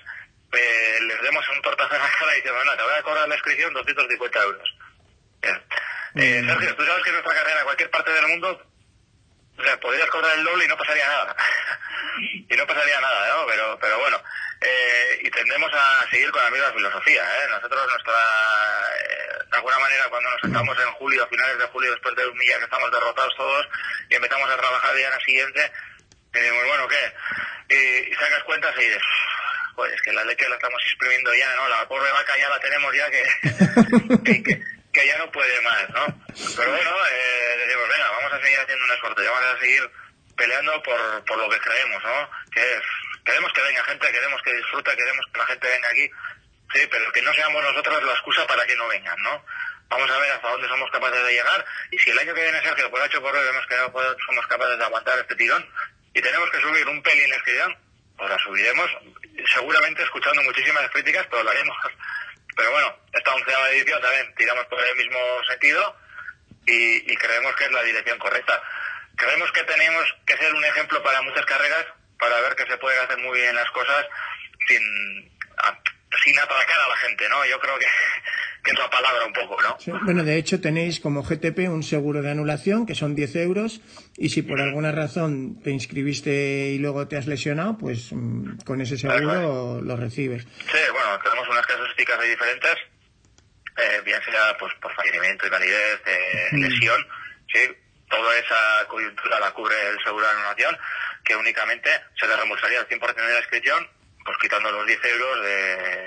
eh, 0.53 0.97
les 1.01 1.21
demos 1.21 1.49
un 1.49 1.61
tortazo 1.61 1.95
en 1.95 2.01
la 2.01 2.11
cara 2.19 2.33
y 2.33 2.35
diciendo, 2.35 2.59
bueno, 2.59 2.77
te 2.77 2.83
voy 2.83 2.93
a 2.93 3.03
cobrar 3.03 3.27
la 3.27 3.35
inscripción 3.35 3.73
250 3.73 4.43
euros. 4.43 4.75
Eh, 5.41 6.41
mm. 6.41 6.47
Sergio, 6.47 6.75
tú 6.75 6.85
sabes 6.85 7.03
que 7.03 7.11
nuestra 7.11 7.33
carrera 7.33 7.59
en 7.59 7.65
cualquier 7.65 7.89
parte 7.89 8.11
del 8.11 8.27
mundo, 8.27 8.61
o 9.57 9.63
sea, 9.63 9.79
podrías 9.79 10.09
cobrar 10.09 10.37
el 10.37 10.43
doble 10.43 10.65
y 10.65 10.67
no 10.67 10.77
pasaría 10.77 11.07
nada. 11.07 11.35
y 12.49 12.55
no 12.55 12.67
pasaría 12.67 12.99
nada, 13.01 13.35
¿no? 13.35 13.45
Pero, 13.47 13.77
pero 13.79 13.99
bueno, 13.99 14.21
eh, 14.61 15.19
y 15.23 15.29
tendemos 15.29 15.71
a 15.73 16.09
seguir 16.09 16.31
con 16.31 16.43
la 16.43 16.51
misma 16.51 16.71
filosofía. 16.71 17.23
¿eh? 17.23 17.47
Nosotros, 17.49 17.87
nuestra, 17.89 18.13
eh, 18.13 19.45
de 19.49 19.57
alguna 19.57 19.79
manera, 19.79 20.09
cuando 20.09 20.29
nos 20.29 20.41
sentamos 20.41 20.77
en 20.79 20.91
julio, 20.93 21.23
a 21.23 21.27
finales 21.27 21.59
de 21.59 21.65
julio, 21.65 21.91
después 21.91 22.15
de 22.15 22.27
un 22.27 22.37
día 22.37 22.57
que 22.57 22.65
estamos 22.65 22.91
derrotados 22.91 23.35
todos, 23.35 23.67
y 24.09 24.15
empezamos 24.15 24.49
a 24.49 24.57
trabajar 24.57 24.91
el 24.91 24.97
día 24.97 25.19
siguiente, 25.25 25.71
decimos, 26.39 26.65
bueno, 26.65 26.87
¿qué? 26.87 28.05
Y, 28.09 28.13
sacas 28.15 28.43
cuentas 28.43 28.73
y 28.77 28.81
dices, 28.81 29.01
pues 29.75 29.93
es 29.93 30.01
que 30.01 30.13
la 30.13 30.23
leche 30.23 30.49
la 30.49 30.55
estamos 30.55 30.81
exprimiendo 30.85 31.33
ya, 31.35 31.55
¿no? 31.55 31.67
La 31.69 31.87
pobre 31.87 32.11
vaca 32.11 32.37
ya 32.37 32.49
la 32.49 32.59
tenemos 32.59 32.95
ya 32.95 33.11
que, 34.23 34.43
que, 34.93 35.07
ya 35.07 35.17
no 35.17 35.31
puede 35.31 35.61
más, 35.61 35.89
¿no? 35.89 36.05
Pero 36.55 36.71
bueno, 36.71 36.91
eh, 37.11 37.57
decimos, 37.65 37.89
venga, 37.89 38.11
vamos 38.11 38.33
a 38.33 38.41
seguir 38.41 38.59
haciendo 38.59 38.85
un 38.85 38.91
esfuerzo, 38.91 39.23
ya 39.23 39.31
vamos 39.31 39.55
a 39.55 39.59
seguir 39.59 39.91
peleando 40.35 40.83
por, 40.83 41.25
por 41.25 41.37
lo 41.37 41.49
que 41.49 41.59
creemos, 41.59 42.03
¿no? 42.03 42.29
Que 42.51 42.61
es 42.61 42.83
Queremos 43.27 43.51
que 43.51 43.61
venga 43.61 43.83
gente, 43.83 44.09
queremos 44.09 44.41
que 44.41 44.53
disfruta, 44.53 44.95
queremos 44.95 45.25
que 45.33 45.37
la 45.37 45.45
gente 45.47 45.67
venga 45.67 45.89
aquí, 45.89 46.09
sí, 46.73 46.87
pero 46.89 47.11
que 47.11 47.21
no 47.21 47.33
seamos 47.33 47.61
nosotros 47.61 48.01
la 48.01 48.13
excusa 48.13 48.47
para 48.47 48.65
que 48.65 48.75
no 48.77 48.87
vengan, 48.87 49.21
¿no? 49.21 49.43
Vamos 49.89 50.09
a 50.09 50.17
ver 50.17 50.31
hasta 50.31 50.49
dónde 50.49 50.67
somos 50.69 50.89
capaces 50.91 51.21
de 51.25 51.33
llegar 51.33 51.65
y 51.91 51.97
si 51.99 52.09
el 52.11 52.19
año 52.19 52.33
que 52.33 52.43
viene, 52.43 52.61
Sergio, 52.61 52.89
por 52.89 53.05
hecho 53.05 53.21
por 53.21 53.35
hoy 53.35 53.43
vemos 53.43 53.67
que 53.67 53.75
no 53.75 53.91
somos 54.25 54.47
capaces 54.47 54.77
de 54.77 54.85
aguantar 54.85 55.19
este 55.19 55.35
tirón 55.35 55.69
y 56.13 56.21
tenemos 56.21 56.49
que 56.49 56.61
subir 56.61 56.87
un 56.87 57.01
pelín 57.01 57.29
la 57.29 57.35
inscripción, 57.35 57.77
pues 58.17 58.29
la 58.29 58.39
subiremos, 58.39 58.89
seguramente 59.53 60.03
escuchando 60.03 60.43
muchísimas 60.43 60.89
críticas, 60.91 61.27
pero 61.29 61.43
lo 61.43 61.49
haremos. 61.49 61.77
Pero 62.55 62.71
bueno, 62.71 62.91
esta 63.13 63.35
onceava 63.35 63.69
edición 63.69 64.01
también 64.01 64.33
tiramos 64.35 64.65
por 64.65 64.83
el 64.83 64.95
mismo 64.95 65.19
sentido 65.47 65.95
y 66.65 67.15
creemos 67.15 67.55
que 67.55 67.65
es 67.65 67.71
la 67.71 67.83
dirección 67.83 68.17
correcta. 68.17 68.59
Creemos 69.15 69.51
que 69.51 69.63
tenemos 69.63 70.15
que 70.25 70.37
ser 70.37 70.51
un 70.55 70.65
ejemplo 70.65 71.03
para 71.03 71.21
muchas 71.21 71.45
carreras 71.45 71.85
para 72.19 72.41
ver 72.41 72.55
que 72.55 72.65
se 72.65 72.77
pueden 72.77 73.03
hacer 73.03 73.17
muy 73.19 73.39
bien 73.39 73.55
las 73.55 73.69
cosas 73.71 74.07
sin, 74.67 75.36
sin 76.23 76.37
atracar 76.39 76.77
a 76.79 76.89
la 76.89 76.97
gente, 76.97 77.29
¿no? 77.29 77.45
Yo 77.45 77.59
creo 77.59 77.77
que, 77.77 77.85
que 78.63 78.71
es 78.71 78.79
la 78.79 78.89
palabra 78.89 79.25
un 79.25 79.33
poco, 79.33 79.57
¿no? 79.61 79.77
bueno, 80.03 80.23
de 80.23 80.37
hecho 80.37 80.59
tenéis 80.61 80.99
como 80.99 81.23
GTP 81.23 81.69
un 81.69 81.83
seguro 81.83 82.21
de 82.21 82.31
anulación 82.31 82.85
que 82.85 82.95
son 82.95 83.15
10 83.15 83.35
euros 83.37 83.81
y 84.17 84.29
si 84.29 84.41
por 84.41 84.61
alguna 84.61 84.91
razón 84.91 85.61
te 85.61 85.71
inscribiste 85.71 86.69
y 86.69 86.79
luego 86.79 87.07
te 87.07 87.17
has 87.17 87.27
lesionado, 87.27 87.77
pues 87.77 88.11
mm, 88.11 88.59
con 88.65 88.81
ese 88.81 88.97
seguro 88.97 89.81
lo 89.81 89.95
recibes. 89.95 90.43
Sí, 90.43 90.79
bueno, 90.91 91.19
tenemos 91.23 91.47
unas 91.49 91.65
casuísticas 91.65 92.17
muy 92.17 92.27
diferentes, 92.27 92.75
eh, 93.77 94.01
bien 94.03 94.21
sea 94.23 94.57
pues 94.57 94.73
por 94.81 94.93
fallecimiento, 94.95 95.45
invalidez, 95.45 96.01
eh, 96.05 96.49
lesión, 96.53 97.05
sí, 97.53 97.59
toda 98.09 98.37
esa 98.37 98.87
coyuntura 98.87 99.39
la 99.39 99.51
cubre 99.51 99.75
el 99.89 100.03
seguro 100.03 100.25
de 100.25 100.31
anulación 100.31 100.77
que 101.23 101.35
únicamente 101.35 101.89
se 102.19 102.27
le 102.27 102.35
reembolsaría 102.35 102.79
el 102.79 102.87
100% 102.87 103.15
de 103.15 103.33
la 103.33 103.39
inscripción, 103.39 103.87
pues 104.27 104.37
quitando 104.39 104.69
los 104.69 104.85
10 104.85 105.05
euros 105.05 105.41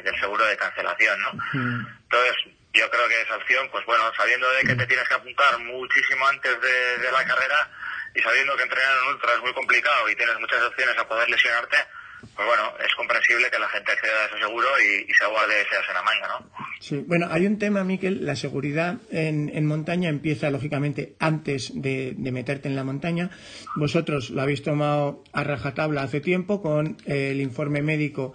del 0.05 0.21
seguro 0.21 0.45
de 0.45 0.57
cancelación, 0.59 1.19
¿no? 1.23 1.31
Entonces, 1.55 2.35
yo 2.75 2.89
creo 2.91 3.09
que 3.09 3.23
esa 3.23 3.37
opción, 3.37 3.67
pues 3.73 3.85
bueno, 3.87 4.13
sabiendo 4.15 4.49
de 4.53 4.61
que 4.61 4.75
te 4.75 4.87
tienes 4.87 5.09
que 5.09 5.15
apuntar 5.15 5.59
muchísimo 5.59 6.27
antes 6.29 6.61
de, 6.61 7.11
la 7.11 7.25
carrera 7.25 7.71
y 8.15 8.21
sabiendo 8.21 8.55
que 8.57 8.65
entrenar 8.65 8.99
en 8.99 9.09
ultra 9.09 9.33
es 9.33 9.41
muy 9.41 9.55
complicado 9.55 10.09
y 10.11 10.17
tienes 10.17 10.39
muchas 10.39 10.63
opciones 10.63 10.99
a 10.99 11.09
poder 11.09 11.31
lesionarte, 11.31 11.79
pues 12.21 12.47
bueno, 12.47 12.63
es 12.85 12.95
comprensible 12.95 13.47
que 13.51 13.59
la 13.59 13.69
gente 13.69 13.93
acceda 13.93 14.13
a 14.23 14.27
ese 14.27 14.39
seguro 14.39 14.67
y, 14.81 15.13
se 15.13 15.27
guarde 15.27 15.61
ese 15.61 15.75
en 15.89 15.95
la 15.95 16.03
manga, 16.03 16.29
¿no? 16.29 16.51
Sí, 16.81 17.05
bueno, 17.07 17.29
hay 17.31 17.47
un 17.47 17.59
tema, 17.59 17.85
Miquel, 17.85 18.25
la 18.25 18.37
seguridad 18.37 18.99
en, 19.11 19.67
montaña 19.67 20.09
empieza 20.09 20.51
lógicamente 20.51 21.15
antes 21.19 21.73
de, 21.75 22.15
meterte 22.19 22.69
en 22.69 22.77
la 22.77 22.85
montaña. 22.85 23.31
Vosotros 23.77 24.31
lo 24.31 24.43
habéis 24.43 24.63
tomado 24.63 25.25
a 25.33 25.45
rajatabla 25.45 26.03
hace 26.03 26.21
tiempo 26.21 26.63
con 26.63 26.97
el 27.07 27.41
informe 27.41 27.83
médico 27.83 28.35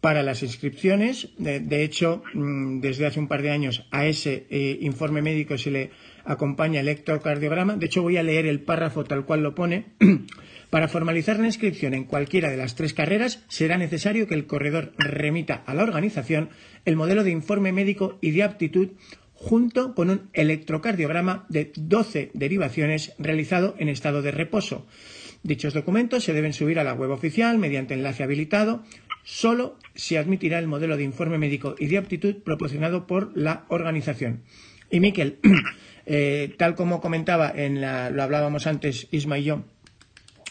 para 0.00 0.22
las 0.22 0.42
inscripciones. 0.42 1.30
De, 1.38 1.82
hecho, 1.82 2.22
mm, 2.34 2.80
desde 2.80 3.06
hace 3.06 3.20
un 3.20 3.28
par 3.28 3.42
de 3.42 3.50
años 3.50 3.86
a 3.90 4.06
ese 4.06 4.46
eh, 4.50 4.78
informe 4.82 5.22
médico 5.22 5.56
se 5.56 5.70
le 5.70 5.90
acompaña 6.24 6.80
electrocardiograma. 6.80 7.76
De 7.76 7.86
hecho, 7.86 8.02
voy 8.02 8.16
a 8.16 8.22
leer 8.22 8.46
el 8.46 8.60
párrafo 8.60 9.04
tal 9.04 9.24
cual 9.24 9.42
lo 9.42 9.54
pone. 9.54 9.86
Para 10.74 10.88
formalizar 10.88 11.38
la 11.38 11.46
inscripción 11.46 11.94
en 11.94 12.02
cualquiera 12.02 12.50
de 12.50 12.56
las 12.56 12.74
tres 12.74 12.94
carreras, 12.94 13.44
será 13.46 13.78
necesario 13.78 14.26
que 14.26 14.34
el 14.34 14.48
corredor 14.48 14.92
remita 14.98 15.62
a 15.66 15.72
la 15.72 15.84
organización 15.84 16.48
el 16.84 16.96
modelo 16.96 17.22
de 17.22 17.30
informe 17.30 17.70
médico 17.70 18.18
y 18.20 18.32
de 18.32 18.42
aptitud 18.42 18.88
junto 19.34 19.94
con 19.94 20.10
un 20.10 20.30
electrocardiograma 20.32 21.46
de 21.48 21.70
12 21.76 22.32
derivaciones 22.34 23.14
realizado 23.20 23.76
en 23.78 23.88
estado 23.88 24.20
de 24.20 24.32
reposo. 24.32 24.84
Dichos 25.44 25.74
documentos 25.74 26.24
se 26.24 26.32
deben 26.32 26.52
subir 26.52 26.80
a 26.80 26.84
la 26.84 26.94
web 26.94 27.12
oficial 27.12 27.56
mediante 27.56 27.94
enlace 27.94 28.24
habilitado. 28.24 28.82
Solo 29.22 29.78
se 29.94 30.18
admitirá 30.18 30.58
el 30.58 30.66
modelo 30.66 30.96
de 30.96 31.04
informe 31.04 31.38
médico 31.38 31.76
y 31.78 31.86
de 31.86 31.98
aptitud 31.98 32.42
proporcionado 32.42 33.06
por 33.06 33.30
la 33.36 33.64
organización. 33.68 34.42
Y 34.90 34.98
Miquel, 34.98 35.38
eh, 36.06 36.52
tal 36.58 36.74
como 36.74 37.00
comentaba, 37.00 37.52
en 37.54 37.80
lo 37.80 38.22
hablábamos 38.24 38.66
antes 38.66 39.06
Isma 39.12 39.38
y 39.38 39.44
yo, 39.44 39.62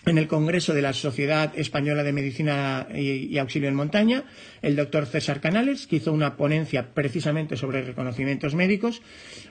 en 0.06 0.18
el 0.18 0.28
Congreso 0.28 0.74
de 0.74 0.82
la 0.82 0.93
Sociedad 0.93 1.51
Española 1.56 2.04
de 2.04 2.14
Medicina 2.14 2.88
y, 2.93 3.38
Auxilio 3.38 3.70
en 3.70 3.76
Montaña, 3.76 4.24
el 4.62 4.76
doctor 4.76 5.06
César 5.06 5.39
Canales, 5.39 5.88
que 5.88 5.97
hizo 5.97 6.12
una 6.12 6.36
ponencia 6.36 6.93
precisamente 6.93 7.56
sobre 7.58 7.82
reconocimientos 7.82 8.56
médicos. 8.56 9.01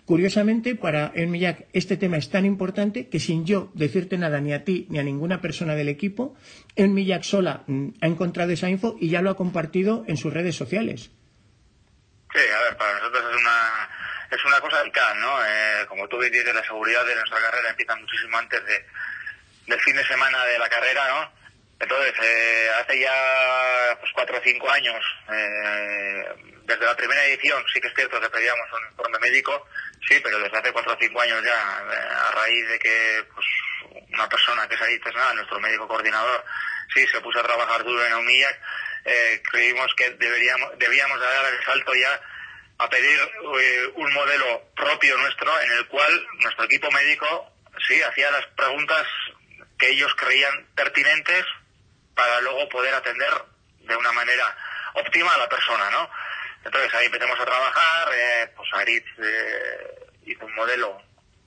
Curiosamente, 0.04 0.74
para 0.74 1.10
Enmillac 1.14 1.66
este 1.72 1.96
tema 1.96 2.18
es 2.18 2.30
tan 2.30 2.44
importante 2.44 3.08
que 3.08 3.20
sin 3.20 3.46
yo 3.46 3.70
decirte 3.74 4.18
nada 4.18 4.40
ni 4.40 4.52
a 4.52 4.64
ti 4.64 4.86
ni 4.90 4.98
a 4.98 5.02
ninguna 5.02 5.40
persona 5.40 5.74
del 5.74 5.88
equipo, 5.88 6.36
Enmillac 6.76 7.22
sola 7.22 7.64
mm, 7.66 7.88
ha 8.00 8.06
encontrado 8.06 8.52
esa 8.52 8.68
info 8.68 8.96
y 9.00 9.08
ya 9.08 9.22
lo 9.22 9.30
ha 9.30 9.36
compartido 9.36 10.04
en 10.06 10.16
sus 10.16 10.32
redes 10.32 10.56
sociales. 10.56 11.10
Sí, 12.32 12.40
a 12.40 12.62
ver, 12.64 12.76
para 12.76 12.94
nosotros 12.94 13.24
es 13.30 13.40
una, 13.40 13.90
es 14.30 14.44
una 14.44 14.60
cosa 14.60 14.82
vital, 14.82 15.20
¿no? 15.20 15.44
Eh, 15.44 15.86
como 15.86 16.08
tú 16.08 16.18
dices, 16.20 16.54
la 16.54 16.64
seguridad 16.64 17.04
de 17.04 17.14
nuestra 17.14 17.38
carrera 17.40 17.70
empieza 17.70 17.94
muchísimo 17.96 18.38
antes 18.38 18.64
de 18.64 18.86
del 19.66 19.80
fin 19.80 19.96
de 19.96 20.06
semana 20.06 20.44
de 20.46 20.58
la 20.58 20.68
carrera, 20.68 21.08
¿no? 21.08 21.42
Entonces, 21.82 22.14
eh, 22.22 22.70
hace 22.80 23.00
ya 23.00 23.96
pues 23.98 24.12
cuatro 24.14 24.38
o 24.38 24.42
cinco 24.44 24.70
años, 24.70 25.04
eh, 25.32 26.24
desde 26.62 26.86
la 26.86 26.96
primera 26.96 27.24
edición, 27.24 27.60
sí 27.72 27.80
que 27.80 27.88
es 27.88 27.94
cierto 27.94 28.20
que 28.20 28.30
pedíamos 28.30 28.66
un 28.72 28.88
informe 28.88 29.18
médico, 29.18 29.66
sí, 30.06 30.20
pero 30.22 30.38
desde 30.38 30.58
hace 30.58 30.72
cuatro 30.72 30.92
o 30.92 30.96
cinco 31.00 31.20
años 31.20 31.42
ya, 31.42 31.82
eh, 31.90 32.08
a 32.14 32.30
raíz 32.36 32.68
de 32.68 32.78
que 32.78 33.24
pues, 33.34 33.46
una 34.12 34.28
persona 34.28 34.68
que 34.68 34.76
es 34.76 34.82
ahí, 34.82 34.96
pues 35.00 35.12
nada, 35.16 35.34
nuestro 35.34 35.58
médico 35.58 35.88
coordinador, 35.88 36.44
sí, 36.94 37.04
se 37.08 37.20
puso 37.20 37.40
a 37.40 37.42
trabajar 37.42 37.82
duro 37.82 38.06
en 38.06 38.12
Omillac, 38.12 38.60
eh, 39.04 39.42
creímos 39.50 39.92
que 39.96 40.10
deberíamos, 40.10 40.78
debíamos 40.78 41.18
dar 41.18 41.52
el 41.52 41.64
salto 41.64 41.92
ya 41.94 42.20
a 42.78 42.88
pedir 42.88 43.18
un 43.94 44.12
modelo 44.12 44.70
propio 44.76 45.16
nuestro 45.18 45.60
en 45.62 45.72
el 45.72 45.86
cual 45.88 46.26
nuestro 46.38 46.64
equipo 46.64 46.90
médico 46.92 47.52
sí 47.88 48.00
hacía 48.02 48.30
las 48.30 48.46
preguntas 48.56 49.06
que 49.82 49.90
ellos 49.90 50.14
creían 50.14 50.68
pertinentes 50.76 51.44
para 52.14 52.40
luego 52.42 52.68
poder 52.68 52.94
atender 52.94 53.32
de 53.80 53.96
una 53.96 54.12
manera 54.12 54.56
óptima 54.94 55.34
a 55.34 55.38
la 55.38 55.48
persona, 55.48 55.90
¿no? 55.90 56.08
Entonces 56.64 56.94
ahí 56.94 57.06
empezamos 57.06 57.38
a 57.40 57.44
trabajar, 57.44 58.08
eh, 58.14 58.52
pues 58.54 58.68
Aritz 58.74 59.04
eh, 59.18 60.06
hizo 60.26 60.46
un 60.46 60.54
modelo 60.54 61.02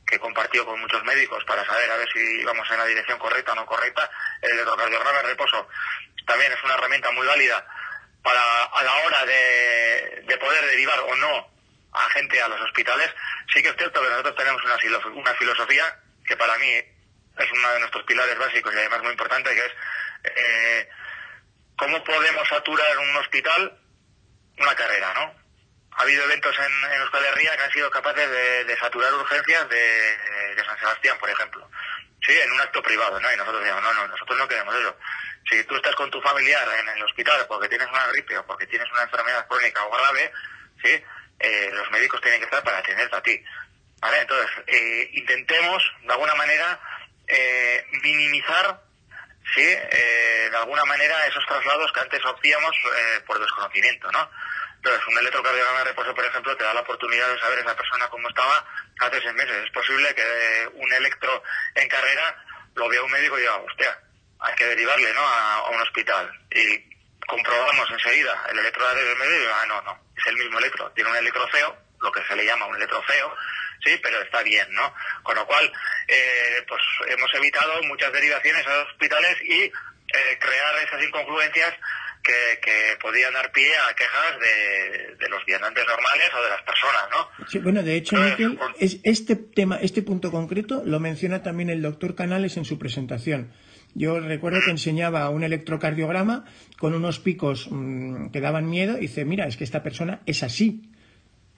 que 0.05 0.17
he 0.17 0.19
compartido 0.19 0.65
con 0.65 0.81
muchos 0.81 1.01
médicos 1.05 1.45
para 1.45 1.65
saber 1.65 1.89
a 1.89 1.95
ver 1.95 2.09
si 2.11 2.19
íbamos 2.41 2.69
en 2.69 2.77
la 2.77 2.85
dirección 2.85 3.17
correcta 3.19 3.53
o 3.53 3.55
no 3.55 3.65
correcta, 3.65 4.11
el 4.41 4.51
electrocardiograma 4.51 5.19
de 5.19 5.27
reposo 5.29 5.69
también 6.27 6.51
es 6.51 6.61
una 6.61 6.73
herramienta 6.73 7.11
muy 7.11 7.25
válida 7.25 7.65
para 8.21 8.63
a 8.65 8.83
la 8.83 8.95
hora 9.05 9.25
de, 9.25 10.23
de 10.27 10.37
poder 10.37 10.65
derivar 10.65 10.99
o 10.99 11.15
no 11.15 11.47
a 11.93 12.09
gente 12.09 12.41
a 12.41 12.49
los 12.49 12.59
hospitales. 12.59 13.09
Sí 13.53 13.63
que 13.63 13.69
es 13.69 13.77
cierto 13.77 14.01
que 14.01 14.09
nosotros 14.09 14.35
tenemos 14.35 14.61
una, 14.65 14.75
una 15.13 15.33
filosofía 15.35 16.01
que 16.27 16.35
para 16.35 16.57
mí 16.57 16.94
es 17.37 17.51
uno 17.51 17.73
de 17.73 17.79
nuestros 17.79 18.03
pilares 18.05 18.37
básicos 18.37 18.73
y 18.73 18.77
además 18.77 19.01
muy 19.03 19.11
importante, 19.11 19.53
que 19.53 19.65
es 19.65 19.71
eh, 20.23 20.89
cómo 21.77 22.03
podemos 22.03 22.47
saturar 22.47 22.97
un 22.97 23.15
hospital 23.17 23.79
una 24.57 24.75
carrera, 24.75 25.13
¿no? 25.13 25.45
Ha 25.97 26.01
habido 26.01 26.23
eventos 26.25 26.55
en, 26.57 26.91
en 26.91 27.01
Euskal 27.01 27.25
Herria 27.25 27.55
que 27.55 27.63
han 27.63 27.71
sido 27.71 27.89
capaces 27.89 28.29
de, 28.29 28.77
saturar 28.77 29.13
urgencias 29.13 29.69
de, 29.69 30.63
San 30.65 30.77
Sebastián, 30.79 31.17
por 31.19 31.29
ejemplo. 31.29 31.69
Sí, 32.21 32.37
en 32.37 32.51
un 32.51 32.59
acto 32.59 32.81
privado, 32.81 33.19
¿no? 33.19 33.31
Y 33.31 33.37
nosotros 33.37 33.61
decimos, 33.61 33.83
no, 33.83 33.93
no, 33.93 34.07
nosotros 34.07 34.37
no 34.37 34.47
queremos 34.47 34.75
eso. 34.75 34.97
Si 35.49 35.63
tú 35.65 35.75
estás 35.75 35.95
con 35.95 36.09
tu 36.09 36.19
familiar 36.21 36.67
en 36.79 36.89
el 36.89 37.03
hospital 37.03 37.45
porque 37.47 37.69
tienes 37.69 37.87
una 37.87 38.07
gripe 38.07 38.37
o 38.37 38.45
porque 38.45 38.65
tienes 38.65 38.91
una 38.91 39.03
enfermedad 39.03 39.47
crónica 39.47 39.85
o 39.85 39.91
grave, 39.91 40.33
¿sí? 40.83 41.03
Eh, 41.39 41.69
los 41.71 41.89
médicos 41.91 42.19
tienen 42.21 42.39
que 42.39 42.45
estar 42.45 42.63
para 42.63 42.79
atenderte 42.79 43.15
a 43.15 43.21
ti. 43.21 43.43
¿Vale? 43.99 44.21
Entonces, 44.21 44.51
eh, 44.67 45.09
intentemos, 45.13 45.83
de 46.01 46.11
alguna 46.11 46.35
manera, 46.35 46.79
eh, 47.27 47.85
minimizar 48.03 48.81
sí, 49.53 49.63
eh, 49.63 50.47
de 50.49 50.57
alguna 50.57 50.85
manera 50.85 51.27
esos 51.27 51.45
traslados 51.45 51.91
que 51.91 51.99
antes 51.99 52.21
hacíamos 52.23 52.75
eh, 52.75 53.21
por 53.25 53.39
desconocimiento, 53.39 54.11
¿no? 54.11 54.29
Entonces, 54.75 55.07
un 55.07 55.17
electrocardiograma 55.17 55.79
de 55.79 55.85
reposo, 55.85 56.13
por 56.13 56.25
ejemplo, 56.25 56.55
te 56.55 56.63
da 56.63 56.73
la 56.73 56.81
oportunidad 56.81 57.27
de 57.29 57.39
saber 57.39 57.59
esa 57.59 57.75
persona 57.75 58.07
cómo 58.07 58.29
estaba 58.29 58.63
hace 58.99 59.19
seis 59.21 59.33
meses. 59.33 59.65
Es 59.65 59.71
posible 59.71 60.13
que 60.13 60.69
un 60.75 60.93
electro 60.93 61.41
en 61.73 61.87
carrera 61.89 62.43
lo 62.75 62.87
vea 62.87 63.01
un 63.01 63.11
médico 63.11 63.37
y 63.37 63.41
diga, 63.41 63.55
hostia, 63.55 63.99
hay 64.39 64.53
que 64.55 64.65
derivarle, 64.65 65.11
¿no?, 65.13 65.21
a, 65.21 65.69
un 65.71 65.81
hospital. 65.81 66.29
Y 66.51 66.83
comprobamos 67.25 67.89
enseguida 67.89 68.45
el 68.51 68.59
electro 68.59 68.87
de 68.93 69.15
medio 69.15 69.35
y 69.35 69.39
digo, 69.39 69.53
ah, 69.55 69.65
no, 69.65 69.81
no, 69.81 69.99
es 70.15 70.27
el 70.27 70.37
mismo 70.37 70.59
electro. 70.59 70.91
Tiene 70.91 71.09
un 71.09 71.15
electro 71.15 71.47
feo, 71.47 71.75
lo 72.01 72.11
que 72.11 72.23
se 72.27 72.35
le 72.35 72.45
llama 72.45 72.67
un 72.67 72.75
electro 72.75 73.01
feo, 73.03 73.35
sí, 73.83 73.99
pero 74.01 74.21
está 74.21 74.41
bien, 74.43 74.67
¿no? 74.73 74.93
Con 75.23 75.35
lo 75.35 75.45
cual, 75.45 75.71
eh, 76.07 76.63
pues 76.67 76.81
hemos 77.07 77.33
evitado 77.33 77.81
muchas 77.83 78.11
derivaciones 78.11 78.65
a 78.67 78.75
los 78.77 78.87
hospitales 78.89 79.37
y 79.43 79.63
eh, 79.63 79.71
crear 80.39 80.75
esas 80.85 81.03
incongruencias 81.03 81.73
que, 82.23 82.59
que, 82.59 82.97
podían 82.99 83.33
dar 83.33 83.51
pie 83.51 83.69
a 83.77 83.93
quejas 83.93 84.39
de, 84.39 85.15
de, 85.15 85.29
los 85.29 85.45
viandantes 85.45 85.85
normales 85.85 86.29
o 86.33 86.43
de 86.43 86.49
las 86.49 86.61
personas, 86.63 87.03
¿no? 87.11 87.47
Sí, 87.47 87.59
bueno, 87.59 87.83
de 87.83 87.95
hecho, 87.95 88.15
Miquel, 88.17 88.57
es 88.79 88.97
este 89.03 89.35
tema, 89.35 89.77
este 89.81 90.01
punto 90.01 90.31
concreto 90.31 90.81
lo 90.85 90.99
menciona 90.99 91.43
también 91.43 91.69
el 91.69 91.83
doctor 91.83 92.15
Canales 92.15 92.57
en 92.57 92.65
su 92.65 92.79
presentación. 92.79 93.53
Yo 93.93 94.19
recuerdo 94.19 94.59
que 94.65 94.71
enseñaba 94.71 95.29
un 95.29 95.43
electrocardiograma 95.43 96.45
con 96.77 96.93
unos 96.93 97.19
picos 97.19 97.67
mm, 97.71 98.29
que 98.31 98.41
daban 98.41 98.69
miedo 98.69 98.97
y 98.97 99.01
dice, 99.01 99.23
mira, 99.23 99.47
es 99.47 99.55
que 99.55 99.63
esta 99.63 99.83
persona 99.83 100.21
es 100.25 100.43
así. 100.43 100.81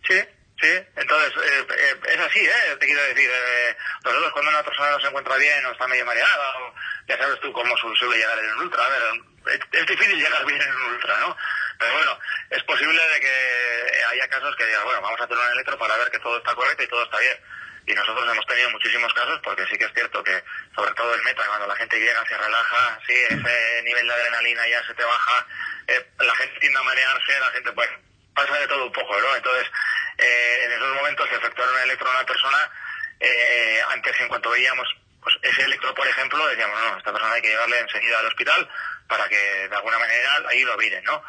Sí, 0.07 0.23
Sí, 0.59 0.69
entonces 0.95 1.33
eh, 1.37 1.67
eh, 1.69 1.99
es 2.07 2.19
así, 2.19 2.39
¿eh? 2.39 2.75
Te 2.79 2.85
quiero 2.87 3.01
decir, 3.03 3.29
eh, 3.31 3.77
nosotros 4.03 4.31
cuando 4.31 4.49
una 4.49 4.63
persona 4.63 4.89
no 4.89 4.99
se 4.99 5.07
encuentra 5.07 5.37
bien 5.37 5.63
o 5.67 5.71
está 5.71 5.85
medio 5.87 6.03
mareada, 6.03 6.57
o, 6.57 6.73
ya 7.07 7.15
sabes 7.15 7.39
tú 7.41 7.53
cómo 7.53 7.77
suele 7.77 8.17
llegar 8.17 8.39
en 8.39 8.53
un 8.53 8.61
ultra, 8.61 8.83
a 8.83 8.89
ver, 8.89 9.03
es, 9.71 9.85
difícil 9.85 10.17
llegar 10.17 10.43
bien 10.45 10.59
en 10.59 10.75
un 10.75 10.93
ultra, 10.93 11.15
¿no? 11.19 11.37
Pero 11.77 11.93
bueno, 11.93 12.19
es 12.49 12.63
posible 12.63 12.99
de 13.07 13.19
que 13.19 14.05
haya 14.09 14.27
casos 14.29 14.55
que 14.55 14.65
digan, 14.65 14.83
bueno, 14.83 15.01
vamos 15.01 15.21
a 15.21 15.25
hacer 15.25 15.37
un 15.37 15.51
electro 15.51 15.77
para 15.77 15.95
ver 15.95 16.09
que 16.09 16.19
todo 16.19 16.37
está 16.37 16.55
correcto 16.55 16.83
y 16.83 16.87
todo 16.87 17.03
está 17.03 17.19
bien. 17.19 17.37
Y 17.85 17.93
nosotros 17.93 18.27
hemos 18.27 18.45
tenido 18.47 18.71
muchísimos 18.71 19.13
casos 19.13 19.39
porque 19.43 19.65
sí 19.67 19.77
que 19.77 19.85
es 19.85 19.93
cierto 19.93 20.23
que, 20.23 20.43
sobre 20.75 20.93
todo 20.95 21.13
el 21.13 21.21
meta, 21.21 21.45
cuando 21.45 21.67
la 21.67 21.75
gente 21.75 21.99
llega, 21.99 22.25
se 22.25 22.35
relaja, 22.35 22.99
sí, 23.05 23.13
ese 23.13 23.83
nivel 23.83 24.07
de 24.07 24.13
adrenalina 24.13 24.67
ya 24.67 24.83
se 24.87 24.93
te 24.95 25.03
baja, 25.03 25.47
eh, 25.85 26.09
la 26.17 26.35
gente 26.35 26.59
tiende 26.59 26.79
a 26.79 26.83
marearse, 26.83 27.39
la 27.39 27.51
gente 27.51 27.71
pues 27.73 27.89
pasa 28.37 28.59
de 28.59 28.67
todo 28.67 28.85
un 28.85 28.91
poco, 28.91 29.19
¿no? 29.19 29.35
Entonces, 29.35 29.67
eh, 30.19 30.61
en 30.65 30.71
esos 30.71 30.95
momentos 30.95 31.27
efectuar 31.31 31.69
un 31.69 31.79
electro 31.79 32.07
a 32.07 32.11
una 32.11 32.25
persona, 32.25 32.71
eh, 33.19 33.81
antes 33.89 34.19
en 34.19 34.27
cuanto 34.27 34.51
veíamos 34.51 34.87
pues 35.21 35.35
ese 35.41 35.63
electro, 35.63 35.93
por 35.95 36.07
ejemplo, 36.07 36.47
decíamos, 36.47 36.79
no, 36.79 36.97
esta 36.97 37.11
persona 37.11 37.33
hay 37.33 37.41
que 37.41 37.49
llevarle 37.49 37.79
enseguida 37.79 38.19
al 38.19 38.27
hospital 38.27 38.69
para 39.09 39.27
que 39.27 39.67
de 39.67 39.75
alguna 39.75 39.97
manera 39.97 40.43
ahí 40.47 40.63
lo 40.63 40.77
miren, 40.77 41.03
¿no? 41.03 41.21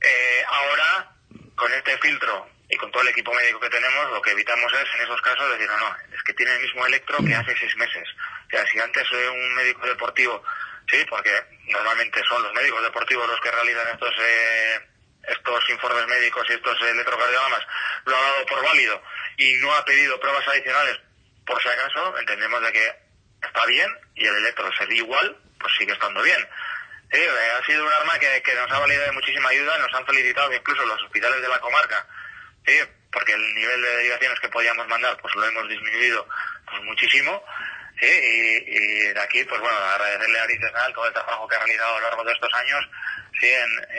Eh, 0.00 0.44
ahora, 0.46 1.10
con 1.56 1.72
este 1.72 1.96
filtro 1.98 2.46
y 2.68 2.76
con 2.76 2.92
todo 2.92 3.02
el 3.02 3.08
equipo 3.08 3.32
médico 3.32 3.58
que 3.58 3.70
tenemos, 3.70 4.10
lo 4.12 4.20
que 4.20 4.32
evitamos 4.32 4.70
es, 4.74 4.94
en 4.94 5.02
esos 5.02 5.20
casos, 5.22 5.50
decir, 5.50 5.66
no, 5.66 5.78
no, 5.78 5.96
es 6.14 6.22
que 6.22 6.34
tiene 6.34 6.54
el 6.54 6.60
mismo 6.60 6.86
electro 6.86 7.18
que 7.24 7.34
hace 7.34 7.56
seis 7.58 7.74
meses. 7.76 8.06
O 8.46 8.50
sea, 8.50 8.66
si 8.66 8.78
antes 8.78 9.10
un 9.10 9.54
médico 9.54 9.86
deportivo, 9.86 10.44
sí, 10.90 11.04
porque 11.08 11.32
normalmente 11.68 12.22
son 12.28 12.42
los 12.42 12.52
médicos 12.52 12.82
deportivos 12.82 13.26
los 13.28 13.40
que 13.40 13.50
realizan 13.50 13.88
estos... 13.88 14.14
Eh, 14.20 14.93
estos 15.28 15.70
informes 15.70 16.06
médicos 16.06 16.44
y 16.48 16.52
estos 16.52 16.80
electrocardiogramas 16.82 17.66
lo 18.04 18.16
ha 18.16 18.20
dado 18.20 18.46
por 18.46 18.64
válido 18.64 19.02
y 19.36 19.54
no 19.54 19.74
ha 19.74 19.84
pedido 19.84 20.20
pruebas 20.20 20.46
adicionales 20.48 20.98
por 21.46 21.60
si 21.62 21.68
acaso, 21.68 22.18
entendemos 22.18 22.60
de 22.62 22.72
que 22.72 22.94
está 23.42 23.66
bien 23.66 23.88
y 24.14 24.26
el 24.26 24.36
electro 24.36 24.70
sería 24.78 24.98
igual, 24.98 25.36
pues 25.58 25.72
sigue 25.76 25.92
estando 25.92 26.22
bien. 26.22 26.48
Eh, 27.10 27.28
ha 27.58 27.64
sido 27.64 27.84
un 27.84 27.92
arma 27.92 28.18
que, 28.18 28.54
nos 28.54 28.70
ha 28.70 28.78
valido 28.78 29.02
de 29.02 29.12
muchísima 29.12 29.50
ayuda, 29.50 29.78
nos 29.78 29.94
han 29.94 30.06
felicitado 30.06 30.52
incluso 30.52 30.84
los 30.86 31.02
hospitales 31.02 31.40
de 31.42 31.48
la 31.48 31.60
comarca, 31.60 32.06
porque 33.12 33.32
el 33.32 33.54
nivel 33.54 33.82
de 33.82 33.96
derivaciones 33.96 34.40
que 34.40 34.48
podíamos 34.48 34.88
mandar 34.88 35.16
pues 35.18 35.34
lo 35.34 35.44
hemos 35.44 35.68
disminuido 35.68 36.26
pues 36.68 36.82
muchísimo. 36.82 37.44
Y, 38.00 39.14
de 39.14 39.20
aquí, 39.20 39.44
pues 39.48 39.60
bueno, 39.60 39.76
agradecerle 39.76 40.38
a 40.38 40.42
Aricenal 40.42 40.92
todo 40.94 41.06
el 41.06 41.12
trabajo 41.12 41.46
que 41.48 41.56
ha 41.56 41.58
realizado 41.60 41.96
a 41.96 42.00
lo 42.00 42.06
largo 42.08 42.24
de 42.24 42.32
estos 42.32 42.50
años 42.54 42.88
sí, 43.40 43.46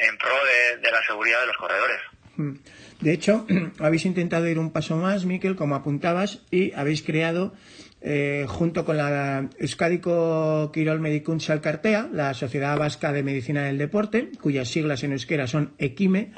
en, 0.08 0.18
pro 0.18 0.36
de, 0.82 0.92
la 0.92 1.04
seguridad 1.04 1.42
de 1.42 1.48
los 1.48 1.58
corredores. 1.58 2.00
Hmm. 2.36 2.56
De 3.02 3.14
hecho, 3.14 3.46
habéis 3.80 4.06
intentado 4.06 4.48
ir 4.48 4.60
un 4.60 4.72
paso 4.72 4.98
más, 4.98 5.26
Miquel, 5.26 5.56
como 5.56 5.76
apuntabas, 5.76 6.42
y 6.52 6.74
habéis 6.74 7.02
creado, 7.02 7.54
eh, 8.02 8.46
junto 8.48 8.86
con 8.86 8.98
la 8.98 9.50
Euskadico 9.58 10.72
Quirol 10.74 11.00
Medicun 11.00 11.40
Salcartea, 11.40 12.10
la 12.12 12.34
Sociedad 12.34 12.78
Vasca 12.78 13.12
de 13.12 13.24
Medicina 13.24 13.64
del 13.64 13.78
Deporte, 13.78 14.30
cuyas 14.42 14.68
siglas 14.68 15.04
en 15.04 15.14
euskera 15.14 15.48
son 15.48 15.74
EQUIME, 15.78 16.34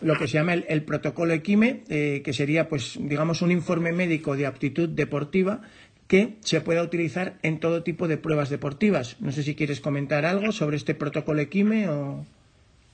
lo 0.00 0.16
que 0.16 0.28
se 0.28 0.34
llama 0.34 0.54
el, 0.54 0.84
protocolo 0.84 1.32
EQUIME, 1.32 1.84
eh, 1.88 2.22
que 2.24 2.32
sería, 2.32 2.68
pues, 2.68 2.96
digamos, 3.00 3.42
un 3.42 3.50
informe 3.50 3.92
médico 3.92 4.36
de 4.36 4.46
aptitud 4.46 4.88
deportiva 4.88 5.62
que 6.08 6.38
se 6.42 6.60
pueda 6.62 6.82
utilizar 6.82 7.34
en 7.42 7.60
todo 7.60 7.82
tipo 7.82 8.08
de 8.08 8.16
pruebas 8.16 8.48
deportivas. 8.48 9.20
No 9.20 9.30
sé 9.30 9.42
si 9.42 9.54
quieres 9.54 9.80
comentar 9.80 10.24
algo 10.24 10.52
sobre 10.52 10.76
este 10.76 10.94
protocolo 10.94 11.40
EQUIME 11.42 11.88
o... 11.88 12.24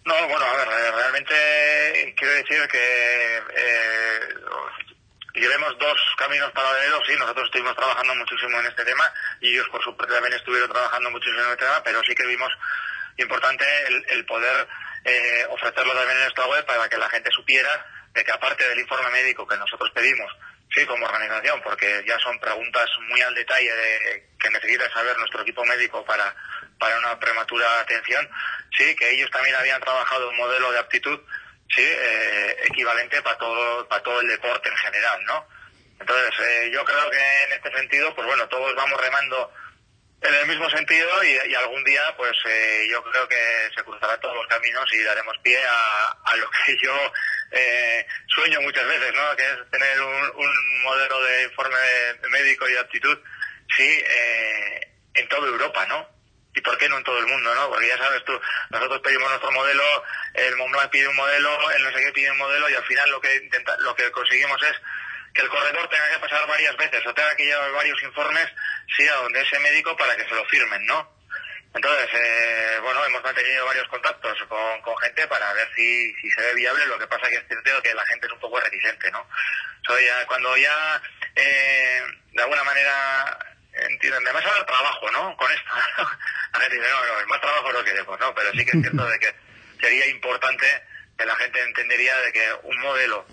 No, 0.05 0.15
bueno, 0.29 0.45
a 0.45 0.57
ver, 0.57 0.69
eh, 0.69 0.91
realmente 0.91 2.15
quiero 2.17 2.35
decir 2.35 2.69
que 2.69 3.37
eh, 3.57 4.21
llevemos 5.35 5.79
dos 5.79 5.99
caminos 6.19 6.51
paralelos, 6.53 7.01
sí, 7.07 7.15
nosotros 7.19 7.47
estuvimos 7.47 7.75
trabajando 7.77 8.15
muchísimo 8.17 8.61
en 8.61 8.67
este 8.67 8.85
tema 8.85 9.05
y 9.41 9.55
ellos 9.55 9.69
por 9.71 9.83
supuesto 9.83 10.12
también 10.12 10.35
estuvieron 10.35 10.69
trabajando 10.69 11.11
muchísimo 11.11 11.41
en 11.41 11.51
este 11.51 11.65
tema, 11.65 11.83
pero 11.85 12.03
sí 12.03 12.15
que 12.15 12.27
vimos 12.27 12.53
importante 13.17 13.65
el, 14.09 14.27
poder 14.27 14.67
eh, 15.05 15.47
ofrecerlo 15.51 15.95
también 15.95 16.19
en 16.19 16.27
esta 16.27 16.47
web 16.47 16.67
para 16.67 16.89
que 16.89 16.99
la 16.99 17.09
gente 17.09 17.31
supiera 17.31 17.87
de 18.12 18.25
que 18.25 18.33
aparte 18.33 18.69
del 18.69 18.81
informe 18.81 19.11
médico 19.11 19.47
que 19.47 19.57
nosotros 19.57 19.91
pedimos 19.95 20.31
Sí, 20.75 20.85
como 20.87 21.07
organización, 21.07 21.61
porque 21.62 22.05
ya 22.07 22.18
son 22.18 22.39
preguntas 22.41 22.91
muy 23.09 23.20
al 23.20 23.35
detalle 23.35 23.72
de, 23.72 24.27
que 24.41 24.51
necesita 24.51 24.91
saber 24.91 25.16
nuestro 25.18 25.43
equipo 25.43 25.64
médico 25.64 26.05
para, 26.05 26.35
para 26.79 26.99
una 26.99 27.18
prematura 27.18 27.81
atención. 27.81 28.29
Sí, 28.77 28.95
que 28.97 29.11
ellos 29.11 29.31
también 29.31 29.55
habían 29.55 29.81
trabajado 29.81 30.29
un 30.31 30.37
modelo 30.37 30.72
de 30.72 30.81
aptitud 30.81 31.20
sí, 31.68 31.83
eh, 31.83 32.57
equivalente 32.64 33.22
para 33.22 33.39
todo, 33.39 33.89
para 33.89 34.03
todo 34.03 34.20
el 34.20 34.29
deporte 34.29 34.68
en 34.68 34.77
general, 34.77 35.25
¿no? 35.25 35.47
Entonces, 36.01 36.33
eh, 36.41 36.70
yo 36.72 36.85
creo 36.85 37.11
que 37.11 37.45
en 37.45 37.53
este 37.53 37.72
sentido, 37.72 38.14
pues 38.14 38.27
bueno, 38.27 38.47
todos 38.49 38.75
vamos 38.75 39.01
remando 39.01 39.53
en 40.21 40.35
el 40.35 40.47
mismo 40.47 40.69
sentido 40.71 41.09
y, 41.25 41.55
algún 41.55 41.85
día 41.85 42.03
pues 42.17 42.33
eh, 42.47 42.87
yo 42.91 43.03
creo 43.05 43.29
que 43.29 43.71
se 43.77 43.83
cruzarán 43.83 44.19
todos 44.21 44.37
los 44.37 44.47
caminos 44.47 44.85
y 44.93 45.03
daremos 45.03 45.37
pie 45.43 45.59
a, 45.67 46.37
lo 46.37 46.51
que 46.51 46.77
yo 46.83 47.12
eh, 47.51 48.07
sueño 48.29 48.61
muchas 48.62 48.87
veces, 48.87 49.12
¿no? 49.15 49.37
Que 49.37 49.45
es 49.45 49.71
tener 49.71 50.01
un, 50.03 50.83
modelo 50.83 51.23
de 51.23 51.45
informe 51.45 51.79
médico 52.31 52.69
y 52.69 52.73
de 52.73 52.79
aptitud, 52.79 53.19
sí, 53.75 54.03
eh, 54.07 54.93
en 55.15 55.29
toda 55.29 55.49
Europa, 55.49 55.87
¿no? 55.87 56.07
¿Y 56.55 56.61
por 56.61 56.77
qué 56.77 56.89
no 56.89 56.99
en 56.99 57.05
todo 57.05 57.19
el 57.19 57.27
mundo, 57.27 57.55
no? 57.55 57.71
Porque 57.71 57.89
ya 57.89 57.97
sabes 57.97 58.23
tú, 58.25 58.39
nosotros 58.71 59.01
pedimos 59.01 59.29
nuestro 59.31 59.51
modelo, 59.51 59.83
el 60.35 60.57
Mont 60.57 60.77
pide 60.91 61.09
un 61.09 61.17
modelo, 61.17 61.71
el 61.71 61.83
no 61.83 61.91
sé 61.91 62.05
qué 62.05 62.12
pide 62.12 62.31
un 62.31 62.39
modelo 62.39 62.69
y 62.69 62.75
al 62.75 62.85
final 62.85 63.11
lo 63.11 63.21
que 63.21 63.35
intenta, 63.37 63.77
lo 63.79 63.95
que 63.95 64.11
conseguimos 64.11 64.62
es 64.62 64.77
que 65.35 65.43
el 65.43 65.49
corredor 65.49 65.89
tenga 65.89 66.11
que 66.11 66.18
pasar 66.20 66.47
varias 66.47 66.76
veces 66.76 67.07
o 67.07 67.14
tenga 67.14 67.35
que 67.37 67.45
llevar 67.45 67.72
varios 67.72 68.01
informes, 68.03 68.47
sí, 68.97 69.07
a 69.09 69.14
donde 69.16 69.41
ese 69.41 69.59
médico 69.59 69.97
para 69.97 70.16
que 70.16 70.24
se 70.28 70.35
lo 70.35 70.45
firmen, 70.47 70.85
¿no? 70.87 71.12
Entonces, 71.74 72.09
eh, 72.14 72.78
bueno, 72.82 73.05
hemos 73.05 73.22
mantenido 73.22 73.66
varios 73.66 73.89
contactos 73.89 74.39
con, 74.49 74.80
con 74.82 74.97
gente 74.99 75.26
para 75.26 75.53
ver 75.55 75.68
si, 75.74 76.14
si 76.14 76.30
se 76.30 76.41
ve 76.41 76.55
viable. 76.55 76.87
Lo 76.87 76.99
que 76.99 77.09
pasa 77.09 77.28
que 77.28 77.35
es 77.35 77.45
cierto 77.49 77.82
que 77.82 77.95
la 77.95 78.07
gente 78.07 78.26
es 78.26 78.32
un 78.32 78.39
poco 78.39 78.61
reticente, 78.61 79.11
¿no? 79.11 79.26
cuando 80.26 80.57
ya 80.57 81.03
eh, 81.35 82.03
de 82.32 82.43
alguna 82.43 82.64
manera 82.64 83.39
entienden, 83.72 84.22
además 84.24 84.45
el 84.59 84.66
trabajo, 84.66 85.11
¿no? 85.11 85.37
Con 85.37 85.51
esto. 85.53 85.70
la 86.53 86.61
gente 86.61 86.76
dice, 86.76 86.89
no, 86.89 87.20
no, 87.20 87.26
más 87.26 87.41
trabajo 87.41 87.72
no 87.72 87.85
queremos, 87.85 88.20
¿no? 88.20 88.35
Pero 88.35 88.51
sí 88.53 88.64
que 88.64 88.76
es 88.76 88.82
cierto 88.82 89.07
de 89.07 89.18
que 89.18 89.35
sería 89.80 90.07
importante 90.07 90.66
que 91.18 91.26
la 91.26 91.37
gente 91.37 91.61
entendería 91.61 92.16
de 92.18 92.32
que 92.32 92.53
un 92.62 92.78
modelo 92.80 93.26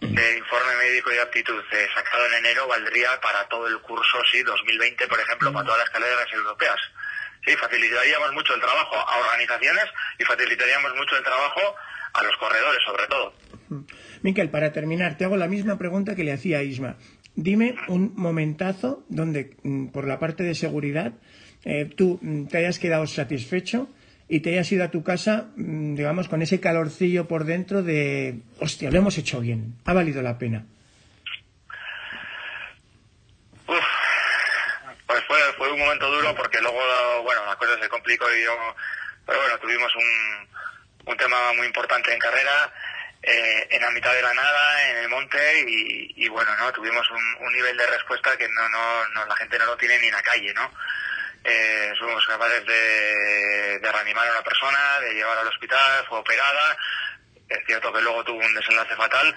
de 0.00 0.38
informe 0.38 0.76
médico 0.82 1.12
y 1.12 1.18
aptitud 1.18 1.62
sacado 1.94 2.26
en 2.26 2.44
enero 2.44 2.66
valdría 2.68 3.20
para 3.20 3.48
todo 3.48 3.66
el 3.66 3.80
curso, 3.80 4.18
sí, 4.30 4.42
2020, 4.42 5.06
por 5.06 5.20
ejemplo, 5.20 5.52
para 5.52 5.64
todas 5.64 5.80
las 5.80 5.90
carreras 5.90 6.26
europeas. 6.32 6.76
Sí, 7.44 7.52
facilitaríamos 7.56 8.32
mucho 8.32 8.54
el 8.54 8.60
trabajo 8.60 8.96
a 8.96 9.18
organizaciones 9.18 9.84
y 10.18 10.24
facilitaríamos 10.24 10.94
mucho 10.96 11.16
el 11.16 11.22
trabajo 11.22 11.60
a 12.14 12.22
los 12.22 12.36
corredores, 12.36 12.80
sobre 12.86 13.06
todo. 13.06 13.34
Miquel, 14.22 14.50
para 14.50 14.72
terminar, 14.72 15.16
te 15.16 15.24
hago 15.24 15.36
la 15.36 15.48
misma 15.48 15.78
pregunta 15.78 16.14
que 16.14 16.24
le 16.24 16.32
hacía 16.32 16.58
a 16.58 16.62
Isma. 16.62 16.96
Dime 17.34 17.76
un 17.88 18.12
momentazo 18.14 19.04
donde, 19.08 19.56
mm, 19.62 19.88
por 19.88 20.06
la 20.06 20.18
parte 20.18 20.44
de 20.44 20.54
seguridad, 20.54 21.12
eh, 21.64 21.90
tú 21.96 22.18
mm, 22.22 22.46
te 22.46 22.58
hayas 22.58 22.78
quedado 22.78 23.06
satisfecho 23.06 23.88
y 24.28 24.40
te 24.40 24.50
hayas 24.50 24.70
ido 24.72 24.84
a 24.84 24.90
tu 24.90 25.02
casa, 25.02 25.46
mm, 25.56 25.94
digamos, 25.94 26.28
con 26.28 26.42
ese 26.42 26.60
calorcillo 26.60 27.28
por 27.28 27.44
dentro 27.44 27.82
de, 27.82 28.40
hostia, 28.60 28.90
lo 28.90 28.98
hemos 28.98 29.18
hecho 29.18 29.40
bien, 29.40 29.74
ha 29.84 29.92
valido 29.92 30.22
la 30.22 30.38
pena. 30.38 30.64
pues 35.06 35.22
fue, 35.26 35.38
fue 35.56 35.72
un 35.72 35.78
momento 35.78 36.10
duro 36.10 36.34
porque 36.34 36.60
luego, 36.60 36.80
bueno, 37.22 37.44
la 37.46 37.56
cosa 37.56 37.78
se 37.80 37.88
complicó 37.88 38.26
y 38.34 38.44
yo, 38.44 38.56
pero 39.26 39.38
bueno, 39.38 39.58
tuvimos 39.58 39.94
un, 39.94 40.48
un 41.06 41.16
tema 41.16 41.52
muy 41.52 41.66
importante 41.66 42.12
en 42.12 42.18
carrera, 42.18 42.72
eh, 43.22 43.68
en 43.70 43.82
la 43.82 43.90
mitad 43.90 44.12
de 44.12 44.22
la 44.22 44.34
nada, 44.34 44.90
en 44.90 44.96
el 44.98 45.08
monte, 45.08 45.64
y, 45.66 46.28
bueno, 46.28 46.50
no 46.58 46.72
tuvimos 46.72 47.08
un, 47.10 47.52
nivel 47.52 47.76
de 47.76 47.86
respuesta 47.86 48.36
que 48.36 48.48
no, 48.48 48.68
no, 48.68 49.08
no, 49.10 49.26
la 49.26 49.36
gente 49.36 49.58
no 49.58 49.66
lo 49.66 49.76
tiene 49.76 49.98
ni 50.00 50.08
en 50.08 50.12
la 50.12 50.22
calle, 50.22 50.52
¿no? 50.54 50.70
Eh, 51.44 51.92
fuimos 51.98 52.26
capaces 52.26 52.64
de, 52.64 53.78
de, 53.78 53.92
reanimar 53.92 54.26
a 54.26 54.32
una 54.32 54.42
persona, 54.42 55.00
de 55.00 55.14
llevar 55.14 55.38
al 55.38 55.48
hospital, 55.48 56.06
fue 56.08 56.18
operada, 56.18 56.76
es 57.48 57.58
cierto 57.66 57.92
que 57.92 58.00
luego 58.00 58.24
tuvo 58.24 58.38
un 58.38 58.54
desenlace 58.54 58.96
fatal, 58.96 59.34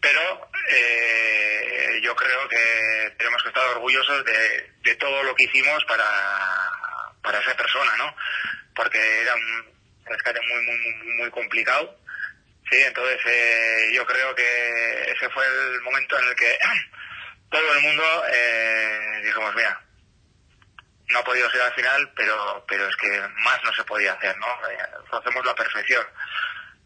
pero 0.00 0.50
eh, 0.70 2.00
yo 2.02 2.16
creo 2.16 2.48
que 2.48 3.14
tenemos 3.18 3.42
que 3.42 3.48
estar 3.48 3.64
orgullosos 3.68 4.24
de, 4.24 4.72
de 4.82 4.94
todo 4.96 5.22
lo 5.24 5.34
que 5.34 5.44
hicimos 5.44 5.84
para, 5.84 6.06
para 7.22 7.40
esa 7.40 7.54
persona, 7.54 7.96
¿no? 7.98 8.16
Porque 8.74 8.98
era 9.20 9.34
un, 9.34 9.76
rescate 10.06 10.40
muy, 10.40 10.62
muy, 10.64 11.12
muy 11.18 11.30
complicado. 11.30 11.98
Sí, 12.70 12.82
entonces 12.82 13.20
eh, 13.26 13.90
yo 13.92 14.04
creo 14.06 14.34
que 14.34 15.12
ese 15.12 15.28
fue 15.30 15.44
el 15.46 15.80
momento 15.82 16.18
en 16.18 16.28
el 16.28 16.34
que 16.34 16.58
todo 17.50 17.72
el 17.74 17.80
mundo 17.80 18.24
eh, 18.32 19.20
dijimos, 19.22 19.54
mira, 19.54 19.80
no 21.08 21.18
ha 21.18 21.24
podido 21.24 21.48
ser 21.50 21.62
al 21.62 21.74
final, 21.74 22.12
pero, 22.16 22.64
pero 22.68 22.88
es 22.88 22.96
que 22.96 23.20
más 23.44 23.62
no 23.64 23.72
se 23.72 23.84
podía 23.84 24.12
hacer, 24.12 24.36
¿no? 24.38 24.46
Eh, 24.68 24.78
hacemos 25.12 25.44
la 25.44 25.54
perfección. 25.54 26.06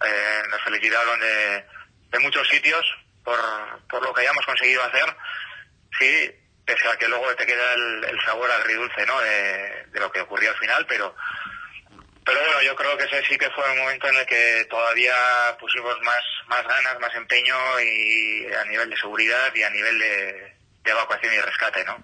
Eh, 0.04 0.42
nos 0.50 0.62
felicitaron 0.62 1.20
de, 1.20 1.64
de 2.10 2.18
muchos 2.20 2.48
sitios 2.48 2.84
por, 3.24 3.38
por 3.88 4.02
lo 4.02 4.12
que 4.12 4.22
hayamos 4.22 4.44
conseguido 4.44 4.82
hacer, 4.82 5.16
sí, 5.98 6.30
pese 6.64 6.88
a 6.88 6.96
que 6.96 7.08
luego 7.08 7.34
te 7.36 7.46
queda 7.46 7.74
el, 7.74 8.04
el 8.04 8.20
sabor 8.24 8.50
agridulce, 8.50 9.06
¿no? 9.06 9.20
De, 9.20 9.86
de 9.86 10.00
lo 10.00 10.10
que 10.10 10.20
ocurrió 10.20 10.50
al 10.50 10.58
final, 10.58 10.86
pero 10.86 11.14
pero 12.22 12.38
bueno, 12.40 12.62
yo 12.62 12.76
creo 12.76 12.96
que 12.96 13.04
ese 13.04 13.24
sí 13.24 13.38
que 13.38 13.50
fue 13.50 13.68
un 13.72 13.78
momento 13.78 14.06
en 14.06 14.16
el 14.16 14.26
que 14.26 14.64
todavía 14.70 15.14
pusimos 15.58 16.00
más, 16.02 16.22
más 16.46 16.62
ganas, 16.64 17.00
más 17.00 17.12
empeño 17.16 17.56
y 17.80 18.46
a 18.54 18.64
nivel 18.66 18.90
de 18.90 18.96
seguridad 18.98 19.52
y 19.54 19.62
a 19.62 19.70
nivel 19.70 19.98
de, 19.98 20.59
evacuación 20.84 21.32
y 21.34 21.40
rescate, 21.40 21.84
¿no? 21.84 21.96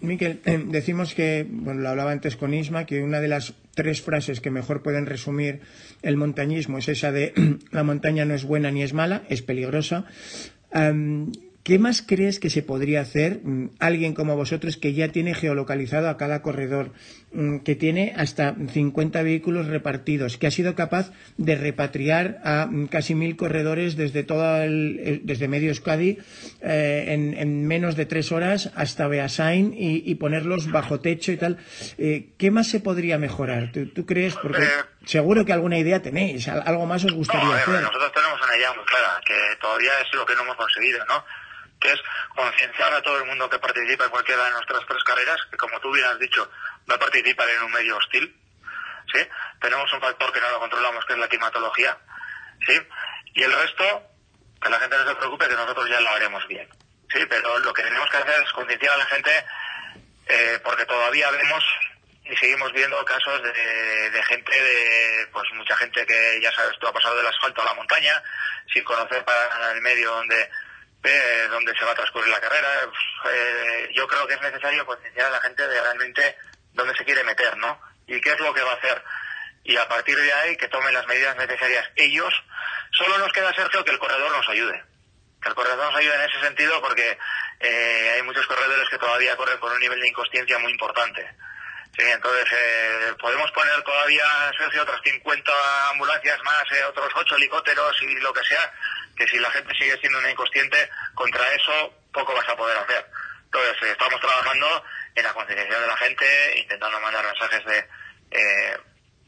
Miquel, 0.00 0.40
eh, 0.44 0.62
decimos 0.66 1.14
que, 1.14 1.46
bueno, 1.48 1.80
lo 1.80 1.88
hablaba 1.88 2.12
antes 2.12 2.36
con 2.36 2.54
Isma, 2.54 2.86
que 2.86 3.02
una 3.02 3.20
de 3.20 3.28
las 3.28 3.54
tres 3.74 4.00
frases 4.02 4.40
que 4.40 4.50
mejor 4.50 4.82
pueden 4.82 5.06
resumir 5.06 5.60
el 6.02 6.16
montañismo 6.16 6.78
es 6.78 6.88
esa 6.88 7.12
de 7.12 7.32
la 7.70 7.82
montaña 7.82 8.24
no 8.24 8.34
es 8.34 8.44
buena 8.44 8.70
ni 8.70 8.82
es 8.82 8.92
mala, 8.92 9.22
es 9.28 9.42
peligrosa. 9.42 10.06
¿Qué 11.64 11.78
más 11.78 12.02
crees 12.02 12.40
que 12.40 12.50
se 12.50 12.62
podría 12.62 13.00
hacer 13.00 13.40
mm, 13.42 13.70
alguien 13.78 14.12
como 14.12 14.36
vosotros 14.36 14.76
que 14.76 14.92
ya 14.92 15.08
tiene 15.08 15.34
geolocalizado 15.34 16.10
a 16.10 16.18
cada 16.18 16.42
corredor, 16.42 16.92
que 17.64 17.74
tiene 17.74 18.14
hasta 18.16 18.54
50 18.54 19.22
vehículos 19.22 19.66
repartidos, 19.66 20.38
que 20.38 20.46
ha 20.46 20.50
sido 20.50 20.74
capaz 20.74 21.10
de 21.36 21.56
repatriar 21.56 22.38
a 22.44 22.66
mm, 22.66 22.86
casi 22.86 23.14
mil 23.14 23.36
corredores 23.36 23.96
desde 23.96 24.22
todo 24.22 24.62
el, 24.62 25.22
desde 25.24 25.48
medio 25.48 25.70
Euskadi 25.70 26.18
eh, 26.62 27.04
en, 27.08 27.66
menos 27.66 27.96
de 27.96 28.06
tres 28.06 28.30
horas 28.30 28.70
hasta 28.76 29.08
Beasain 29.08 29.74
y, 29.76 30.14
ponerlos 30.14 30.70
bajo 30.70 31.00
techo 31.00 31.32
y 31.32 31.36
tal? 31.36 31.58
Eh, 31.98 32.30
¿Qué 32.38 32.50
más 32.50 32.68
se 32.68 32.80
podría 32.80 33.18
mejorar? 33.18 33.72
¿Tú, 33.72 34.06
crees? 34.06 34.36
Porque 34.36 34.62
eh, 34.62 34.84
seguro 35.04 35.44
que 35.44 35.52
alguna 35.52 35.78
idea 35.78 36.00
tenéis, 36.00 36.46
algo 36.48 36.86
más 36.86 37.04
os 37.04 37.12
gustaría 37.12 37.56
hacer. 37.56 37.82
Nosotros 37.82 38.12
tenemos 38.12 38.40
una 38.42 38.56
idea 38.56 38.72
muy 38.72 38.84
clara, 38.84 39.20
que 39.26 39.56
todavía 39.60 39.90
es 40.00 40.14
lo 40.14 40.24
que 40.24 40.34
no 40.36 40.42
hemos 40.42 40.56
conseguido, 40.56 41.04
¿no? 41.06 41.24
que 41.80 41.92
es 41.92 42.00
concienciar 42.34 42.94
a 42.94 43.02
todo 43.02 43.18
el 43.18 43.26
mundo 43.26 43.50
que 43.50 43.58
participa 43.58 44.04
en 44.04 44.10
cualquiera 44.10 44.44
de 44.44 44.52
nuestras 44.52 44.80
tres 44.88 45.04
carreras, 45.04 45.38
que 45.50 45.56
como 45.58 45.78
tú 45.80 45.92
bien 45.92 46.06
has 46.06 46.18
dicho, 46.18 46.48
va 46.90 46.96
a 46.96 46.98
participar 46.98 47.48
en 47.48 47.62
un 47.62 47.72
medio 47.72 47.96
hostil, 47.96 48.34
¿sí? 49.12 49.20
Tenemos 49.60 49.92
un 49.92 50.00
factor 50.00 50.32
que 50.32 50.40
no 50.40 50.50
lo 50.50 50.60
controlamos, 50.60 51.04
que 51.04 51.12
es 51.14 51.18
la 51.18 51.28
climatología, 51.28 51.98
¿sí? 52.66 52.80
Y 53.34 53.42
el 53.42 53.52
resto, 53.52 54.02
que 54.60 54.70
la 54.70 54.78
gente 54.78 54.96
no 54.96 55.08
se 55.08 55.16
preocupe, 55.16 55.48
que 55.48 55.54
nosotros 55.54 55.88
ya 55.88 56.00
lo 56.00 56.10
haremos 56.10 56.46
bien, 56.46 56.68
¿sí? 57.12 57.20
Pero 57.28 57.58
lo 57.58 57.72
que 57.72 57.82
tenemos 57.82 58.08
que 58.10 58.16
hacer 58.16 58.42
es 58.42 58.52
concienciar 58.52 58.94
a 58.94 58.98
la 58.98 59.06
gente, 59.06 59.44
eh, 60.26 60.60
porque 60.62 60.86
todavía 60.86 61.30
vemos 61.30 61.64
y 62.24 62.34
seguimos 62.36 62.72
viendo 62.72 63.04
casos 63.04 63.42
de, 63.42 64.22
gente, 64.22 64.62
de 64.62 65.26
pues 65.30 65.44
mucha 65.54 65.76
gente 65.76 66.06
que 66.06 66.40
ya 66.40 66.50
sabes, 66.52 66.78
tú 66.78 66.86
ha 66.86 66.92
pasado 66.92 67.16
del 67.16 67.26
asfalto 67.26 67.60
a 67.60 67.66
la 67.66 67.74
montaña, 67.74 68.22
sin 68.72 68.82
conocer 68.82 69.22
para 69.24 69.72
el 69.72 69.82
medio 69.82 70.10
donde 70.10 70.50
eh, 71.04 71.46
dónde 71.50 71.74
se 71.78 71.84
va 71.84 71.92
a 71.92 71.94
transcurrir 71.94 72.30
la 72.30 72.40
carrera. 72.40 72.68
Eh, 73.30 73.90
yo 73.94 74.06
creo 74.06 74.26
que 74.26 74.34
es 74.34 74.40
necesario 74.40 74.86
concienciar 74.86 75.26
a 75.26 75.32
la 75.32 75.40
gente 75.42 75.68
de 75.68 75.80
realmente 75.80 76.36
dónde 76.74 76.94
se 76.96 77.04
quiere 77.04 77.24
meter, 77.24 77.56
¿no? 77.56 77.80
Y 78.06 78.20
qué 78.20 78.32
es 78.32 78.40
lo 78.40 78.52
que 78.52 78.62
va 78.62 78.72
a 78.72 78.76
hacer. 78.76 79.02
Y 79.64 79.76
a 79.76 79.88
partir 79.88 80.16
de 80.16 80.32
ahí 80.32 80.56
que 80.56 80.68
tomen 80.68 80.92
las 80.92 81.06
medidas 81.06 81.36
necesarias 81.36 81.88
ellos. 81.96 82.34
Solo 82.90 83.18
nos 83.18 83.32
queda, 83.32 83.52
Sergio, 83.54 83.84
que 83.84 83.92
el 83.92 83.98
corredor 83.98 84.30
nos 84.30 84.48
ayude. 84.48 84.84
Que 85.40 85.48
el 85.48 85.54
corredor 85.54 85.86
nos 85.86 85.96
ayude 85.96 86.14
en 86.14 86.30
ese 86.30 86.40
sentido 86.40 86.80
porque 86.82 87.18
eh, 87.60 88.12
hay 88.14 88.22
muchos 88.22 88.46
corredores 88.46 88.88
que 88.88 88.98
todavía 88.98 89.36
corren 89.36 89.58
con 89.58 89.72
un 89.72 89.80
nivel 89.80 90.00
de 90.00 90.08
inconsciencia 90.08 90.58
muy 90.58 90.72
importante. 90.72 91.34
Sí, 91.96 92.02
entonces 92.02 92.44
eh, 92.50 93.14
podemos 93.20 93.50
poner 93.52 93.80
todavía, 93.82 94.24
Sergio, 94.58 94.82
otras 94.82 95.00
50 95.04 95.90
ambulancias 95.90 96.42
más, 96.42 96.64
eh, 96.72 96.84
otros 96.88 97.08
8 97.14 97.36
helicópteros 97.36 98.02
y 98.02 98.14
lo 98.16 98.32
que 98.32 98.42
sea, 98.42 98.72
que 99.16 99.28
si 99.28 99.38
la 99.38 99.50
gente 99.52 99.72
sigue 99.78 99.96
siendo 99.98 100.18
una 100.18 100.30
inconsciente, 100.30 100.90
contra 101.14 101.48
eso 101.52 101.94
poco 102.12 102.34
vas 102.34 102.48
a 102.48 102.56
poder 102.56 102.76
hacer. 102.78 103.06
Entonces, 103.44 103.76
eh, 103.82 103.92
estamos 103.92 104.20
trabajando 104.20 104.84
en 105.14 105.24
la 105.24 105.32
concienciación 105.32 105.80
de 105.80 105.86
la 105.86 105.96
gente, 105.96 106.58
intentando 106.58 107.00
mandar 107.00 107.24
mensajes 107.24 107.64
de 107.64 107.88
eh, 108.30 108.76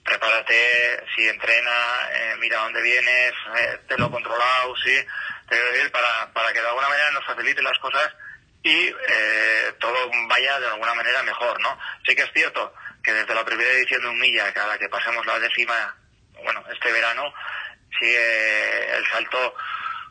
prepárate, 0.04 1.04
si 1.14 1.28
entrena, 1.28 2.08
eh, 2.12 2.34
mira 2.38 2.60
dónde 2.60 2.80
vienes, 2.80 3.32
eh, 3.58 3.80
tenlo 3.88 4.10
controlado, 4.10 4.74
sí, 4.76 5.04
te 5.48 5.56
decir, 5.56 5.90
para, 5.90 6.32
para 6.32 6.52
que 6.52 6.60
de 6.60 6.68
alguna 6.68 6.88
manera 6.88 7.10
nos 7.10 7.26
facilite 7.26 7.62
las 7.62 7.78
cosas 7.78 8.12
y 8.62 8.88
eh, 8.88 9.72
todo 9.78 10.10
vaya 10.28 10.60
de 10.60 10.66
alguna 10.68 10.94
manera 10.94 11.22
mejor, 11.22 11.60
¿no? 11.60 11.78
Sí 12.06 12.14
que 12.14 12.22
es 12.22 12.30
cierto 12.32 12.72
que 13.02 13.12
desde 13.12 13.34
la 13.34 13.44
primera 13.44 13.70
edición 13.70 14.02
de 14.02 14.08
un 14.08 14.18
milla, 14.18 14.52
cada 14.52 14.78
que 14.78 14.88
pasemos 14.88 15.24
la 15.26 15.38
décima, 15.38 15.96
bueno, 16.42 16.64
este 16.72 16.90
verano, 16.92 17.32
sí 17.98 18.06
eh, 18.06 18.96
el 18.96 19.06
salto 19.08 19.54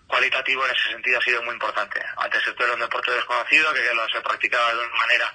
cualitativo 0.08 0.66
en 0.66 0.72
ese 0.72 0.90
sentido 0.91 1.20
ha 1.20 1.22
sido 1.22 1.41
muy 1.44 1.54
importante. 1.54 2.02
Antes 2.18 2.48
esto 2.48 2.64
era 2.64 2.74
un 2.74 2.80
deporte 2.80 3.12
desconocido 3.12 3.74
que 3.74 3.94
lo 3.94 4.08
se 4.10 4.22
practicaba 4.22 4.74
de 4.74 4.80
una 4.80 4.95
manera, 4.95 5.34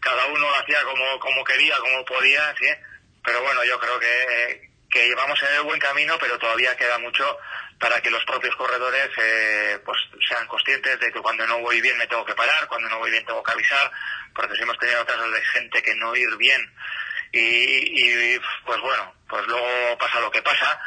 cada 0.00 0.26
uno 0.26 0.40
lo 0.40 0.56
hacía 0.56 0.82
como, 0.84 1.18
como 1.18 1.44
quería, 1.44 1.76
como 1.78 2.04
podía, 2.04 2.54
¿sí? 2.58 2.68
Pero 3.24 3.42
bueno, 3.42 3.64
yo 3.64 3.78
creo 3.78 3.98
que, 3.98 4.70
que 4.90 5.08
llevamos 5.08 5.40
en 5.42 5.54
el 5.56 5.62
buen 5.62 5.80
camino, 5.80 6.16
pero 6.18 6.38
todavía 6.38 6.76
queda 6.76 6.98
mucho 6.98 7.38
para 7.78 8.00
que 8.00 8.10
los 8.10 8.24
propios 8.24 8.54
corredores 8.56 9.10
eh, 9.16 9.78
pues 9.84 9.98
sean 10.28 10.46
conscientes 10.46 10.98
de 11.00 11.12
que 11.12 11.20
cuando 11.20 11.46
no 11.46 11.58
voy 11.60 11.80
bien 11.80 11.98
me 11.98 12.06
tengo 12.06 12.24
que 12.24 12.34
parar, 12.34 12.66
cuando 12.68 12.88
no 12.88 12.98
voy 12.98 13.10
bien 13.10 13.24
tengo 13.26 13.42
que 13.42 13.52
avisar, 13.52 13.90
porque 14.34 14.54
si 14.56 14.62
hemos 14.62 14.78
tenido 14.78 15.04
casos 15.04 15.32
de 15.32 15.44
gente 15.46 15.82
que 15.82 15.94
no 15.96 16.14
ir 16.14 16.36
bien 16.36 16.72
y, 17.32 18.38
pues 18.64 18.80
bueno, 18.80 19.12
pues 19.28 19.44
luego 19.48 19.98
pasa 19.98 20.20
lo 20.20 20.30
que 20.30 20.40
pasa 20.40 20.80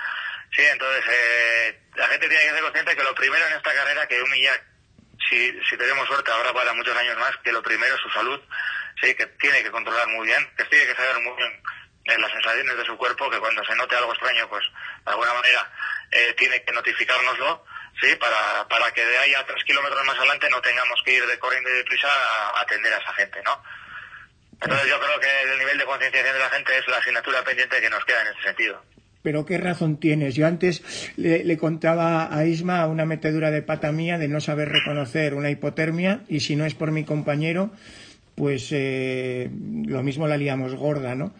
Sí, 0.55 0.63
entonces 0.63 1.03
eh, 1.07 1.79
la 1.95 2.07
gente 2.07 2.27
tiene 2.27 2.43
que 2.43 2.49
ser 2.49 2.61
consciente 2.61 2.95
que 2.95 3.03
lo 3.03 3.13
primero 3.13 3.45
en 3.45 3.53
esta 3.53 3.73
carrera 3.73 4.07
que 4.07 4.21
humilla, 4.21 4.51
si, 5.29 5.59
si 5.69 5.77
tenemos 5.77 6.07
suerte 6.07 6.31
ahora 6.31 6.53
para 6.53 6.73
muchos 6.73 6.95
años 6.95 7.17
más, 7.17 7.35
que 7.43 7.51
lo 7.51 7.61
primero 7.61 7.95
es 7.95 8.01
su 8.01 8.09
salud, 8.09 8.39
sí, 9.01 9.13
que 9.15 9.25
tiene 9.39 9.63
que 9.63 9.71
controlar 9.71 10.07
muy 10.07 10.27
bien, 10.27 10.49
que 10.57 10.65
tiene 10.65 10.85
que 10.85 10.95
saber 10.95 11.21
muy 11.21 11.35
bien 11.35 11.61
en 12.05 12.21
las 12.21 12.31
sensaciones 12.31 12.77
de 12.77 12.85
su 12.85 12.97
cuerpo, 12.97 13.29
que 13.29 13.39
cuando 13.39 13.63
se 13.65 13.75
note 13.75 13.95
algo 13.95 14.13
extraño, 14.13 14.47
pues 14.49 14.63
de 15.05 15.11
alguna 15.11 15.33
manera 15.33 15.71
eh, 16.11 16.33
tiene 16.37 16.63
que 16.63 16.71
notificárnoslo, 16.71 17.65
sí, 18.01 18.15
para, 18.15 18.67
para 18.67 18.91
que 18.93 19.05
de 19.05 19.17
ahí 19.17 19.33
a 19.33 19.45
tres 19.45 19.63
kilómetros 19.65 20.05
más 20.05 20.17
adelante 20.17 20.49
no 20.49 20.61
tengamos 20.61 21.01
que 21.03 21.13
ir 21.13 21.25
de 21.25 21.39
corriendo 21.39 21.69
y 21.69 21.73
de 21.73 21.83
prisa 21.83 22.07
a 22.07 22.61
atender 22.61 22.93
a 22.93 22.97
esa 22.97 23.13
gente, 23.13 23.41
¿no? 23.43 23.61
Entonces 24.61 24.87
yo 24.87 24.99
creo 24.99 25.19
que 25.19 25.41
el 25.43 25.59
nivel 25.59 25.77
de 25.77 25.85
concienciación 25.85 26.33
de 26.33 26.39
la 26.39 26.49
gente 26.49 26.77
es 26.77 26.87
la 26.87 26.97
asignatura 26.97 27.43
pendiente 27.43 27.79
que 27.79 27.89
nos 27.89 28.03
queda 28.05 28.21
en 28.21 28.27
ese 28.27 28.41
sentido. 28.41 28.83
Pero 29.27 29.45
qué 29.45 29.57
razón 29.57 29.97
tienes. 29.97 30.35
Yo 30.35 30.47
antes 30.47 30.81
le, 31.17 31.57
contaba 31.57 32.33
a 32.33 32.45
Isma 32.45 32.87
una 32.87 33.05
metedura 33.05 33.51
de 33.51 33.61
pata 33.61 33.91
mía 33.91 34.17
de 34.17 34.29
no 34.29 34.39
saber 34.39 34.69
reconocer 34.69 35.33
una 35.33 35.51
hipotermia 35.51 36.21
y 36.29 36.39
si 36.39 36.55
no 36.55 36.63
es 36.63 36.75
por 36.75 36.93
mi 36.93 37.03
compañero, 37.03 37.71
pues 38.35 38.69
eh, 38.71 39.49
lo 39.85 40.01
mismo 40.01 40.29
la 40.29 40.37
liamos 40.37 40.75
gorda, 40.75 41.13
¿no? 41.13 41.33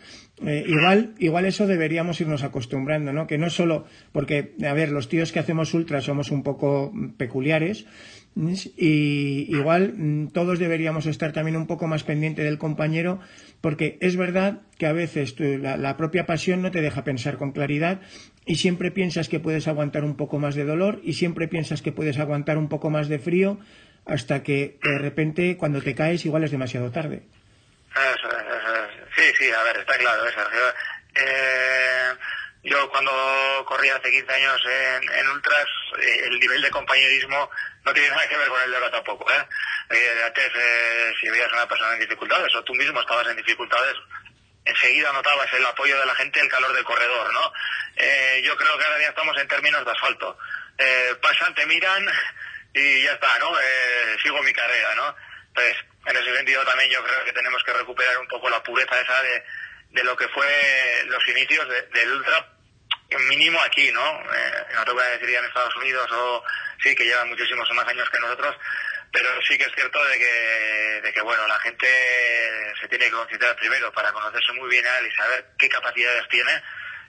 Eh, 0.46 0.66
igual, 0.68 1.14
igual 1.18 1.46
eso 1.46 1.66
deberíamos 1.66 2.20
irnos 2.20 2.44
acostumbrando, 2.44 3.14
¿no? 3.14 3.26
Que 3.26 3.38
no 3.38 3.50
solo, 3.50 3.86
porque, 4.12 4.54
a 4.68 4.74
ver, 4.74 4.92
los 4.92 5.08
tíos 5.08 5.32
que 5.32 5.40
hacemos 5.40 5.74
ultra 5.74 6.02
somos 6.02 6.30
un 6.30 6.44
poco 6.44 6.92
peculiares, 7.16 7.86
y 8.78 9.48
igual 9.50 9.94
mm, 9.96 10.28
todos 10.30 10.60
deberíamos 10.60 11.06
estar 11.06 11.34
también 11.34 11.58
un 11.58 11.68
poco 11.68 11.88
más 11.88 12.04
pendiente 12.04 12.44
del 12.44 12.58
compañero, 12.58 13.20
porque 13.62 13.98
es 14.02 14.16
verdad 14.16 14.62
que 14.78 14.86
a 14.86 14.94
veces 14.94 15.36
la, 15.40 15.98
propia 15.98 16.26
pasión 16.26 16.62
no 16.62 16.72
te 16.72 16.82
deja 16.82 17.04
pensar 17.04 17.38
con 17.38 17.52
claridad 17.52 18.02
y 18.46 18.56
siempre 18.56 18.92
piensas 18.92 19.28
que 19.28 19.40
puedes 19.40 19.68
aguantar 19.68 20.04
un 20.04 20.16
poco 20.16 20.40
más 20.40 20.56
de 20.56 20.66
dolor 20.66 21.00
y 21.04 21.14
siempre 21.14 21.48
piensas 21.48 21.82
que 21.82 21.92
puedes 21.92 22.20
aguantar 22.20 22.58
un 22.58 22.70
poco 22.70 22.90
más 22.90 23.08
de 23.10 23.20
frío 23.20 23.60
hasta 24.06 24.44
que 24.44 24.78
de 24.84 24.98
repente 25.00 25.58
cuando 25.58 25.82
te 25.82 25.96
caes 25.96 26.26
igual 26.26 26.44
es 26.44 26.52
demasiado 26.52 26.92
tarde. 26.92 27.24
Sí, 29.16 29.24
sí, 29.40 29.50
a 29.52 29.64
ver, 29.64 29.78
está 29.78 29.98
claro. 29.98 30.24
Eh, 31.16 32.14
yo 32.64 32.90
cuando 32.90 33.12
corría 33.66 33.96
hace 33.96 34.12
15 34.12 34.34
años 34.34 34.62
en, 34.66 35.30
ultras, 35.30 35.66
eh, 36.00 36.28
el 36.28 36.40
nivel 36.40 36.62
de 36.62 36.70
compañerismo 36.70 37.50
no 37.88 37.94
tiene 37.94 38.10
nada 38.10 38.28
que 38.28 38.36
ver 38.36 38.50
con 38.50 38.62
el 38.62 38.70
de 38.70 38.78
ahora 38.78 38.92
tampoco. 38.92 39.32
¿eh? 39.32 39.46
eh 39.92 40.24
antes, 40.26 40.52
eh, 40.54 41.14
si 41.22 41.30
veías 41.30 41.52
a 41.54 41.56
una 41.56 41.68
persona 41.68 41.94
en 41.94 42.02
dificultades 42.02 42.54
o 42.54 42.64
tú 42.66 42.74
mismo 42.76 43.00
estabas 43.00 43.28
en 43.28 43.38
dificultades, 43.38 43.96
enseguida 44.66 45.14
notabas 45.14 45.52
el 45.54 45.66
apoyo 45.66 45.98
de 45.98 46.06
la 46.06 46.16
gente, 46.16 46.42
el 46.42 46.50
calor 46.50 46.74
del 46.74 46.84
corredor, 46.84 47.34
¿no? 47.34 47.54
yo 48.44 48.56
creo 48.58 48.78
que 48.78 48.86
ahora 48.86 49.00
ya 49.00 49.10
estamos 49.10 49.38
en 49.40 49.48
términos 49.48 49.86
de 49.86 49.92
asfalto. 49.92 50.38
pasan, 51.22 51.56
te 51.56 51.66
miran 51.66 52.06
y 52.74 53.04
ya 53.04 53.14
está, 53.14 53.40
¿no? 53.40 53.52
sigo 54.22 54.44
mi 54.44 54.52
carrera, 54.52 54.94
¿no? 54.96 55.16
Entonces, 55.48 55.78
en 56.06 56.18
ese 56.18 56.36
sentido 56.36 56.64
también 56.66 56.92
yo 56.92 57.04
creo 57.04 57.24
que 57.24 57.32
tenemos 57.32 57.64
que 57.64 57.74
recuperar 57.74 58.18
un 58.20 58.28
poco 58.28 58.50
la 58.50 58.62
pureza 58.62 59.00
esa 59.00 59.22
de, 59.24 59.44
de 59.92 60.04
lo 60.04 60.16
que 60.18 60.28
fue 60.28 61.06
los 61.08 61.26
inicios 61.30 61.68
del 61.94 62.12
ultra 62.12 62.57
mínimo 63.30 63.60
aquí, 63.62 63.92
¿no? 63.92 64.22
Eh, 64.34 64.66
no 64.76 64.86
te 64.86 64.92
voy 64.92 65.04
a 65.04 65.10
decir 65.10 65.30
ya 65.30 65.40
en 65.40 65.46
Estados 65.46 65.76
Unidos 65.76 66.12
o 66.12 66.44
sí, 66.82 66.96
que 66.96 67.06
llevan 67.06 67.30
muchísimos 67.30 67.70
más 67.74 67.88
años 67.88 68.10
que 68.10 68.20
nosotros, 68.20 68.56
pero 69.12 69.30
sí 69.44 69.58
que 69.58 69.64
es 69.64 69.74
cierto 69.74 70.04
de 70.06 70.18
que, 70.18 71.02
de 71.04 71.14
que 71.14 71.22
bueno, 71.22 71.48
la 71.48 71.60
gente 71.60 71.88
se 72.80 72.88
tiene 72.88 73.06
que 73.06 73.12
concentrar 73.12 73.56
primero 73.56 73.92
para 73.94 74.12
conocerse 74.12 74.52
muy 74.54 74.70
bien 74.70 74.86
a 74.86 75.00
él 75.00 75.08
y 75.08 75.16
saber 75.16 75.46
qué 75.58 75.70
capacidades 75.70 76.28
tiene 76.30 76.62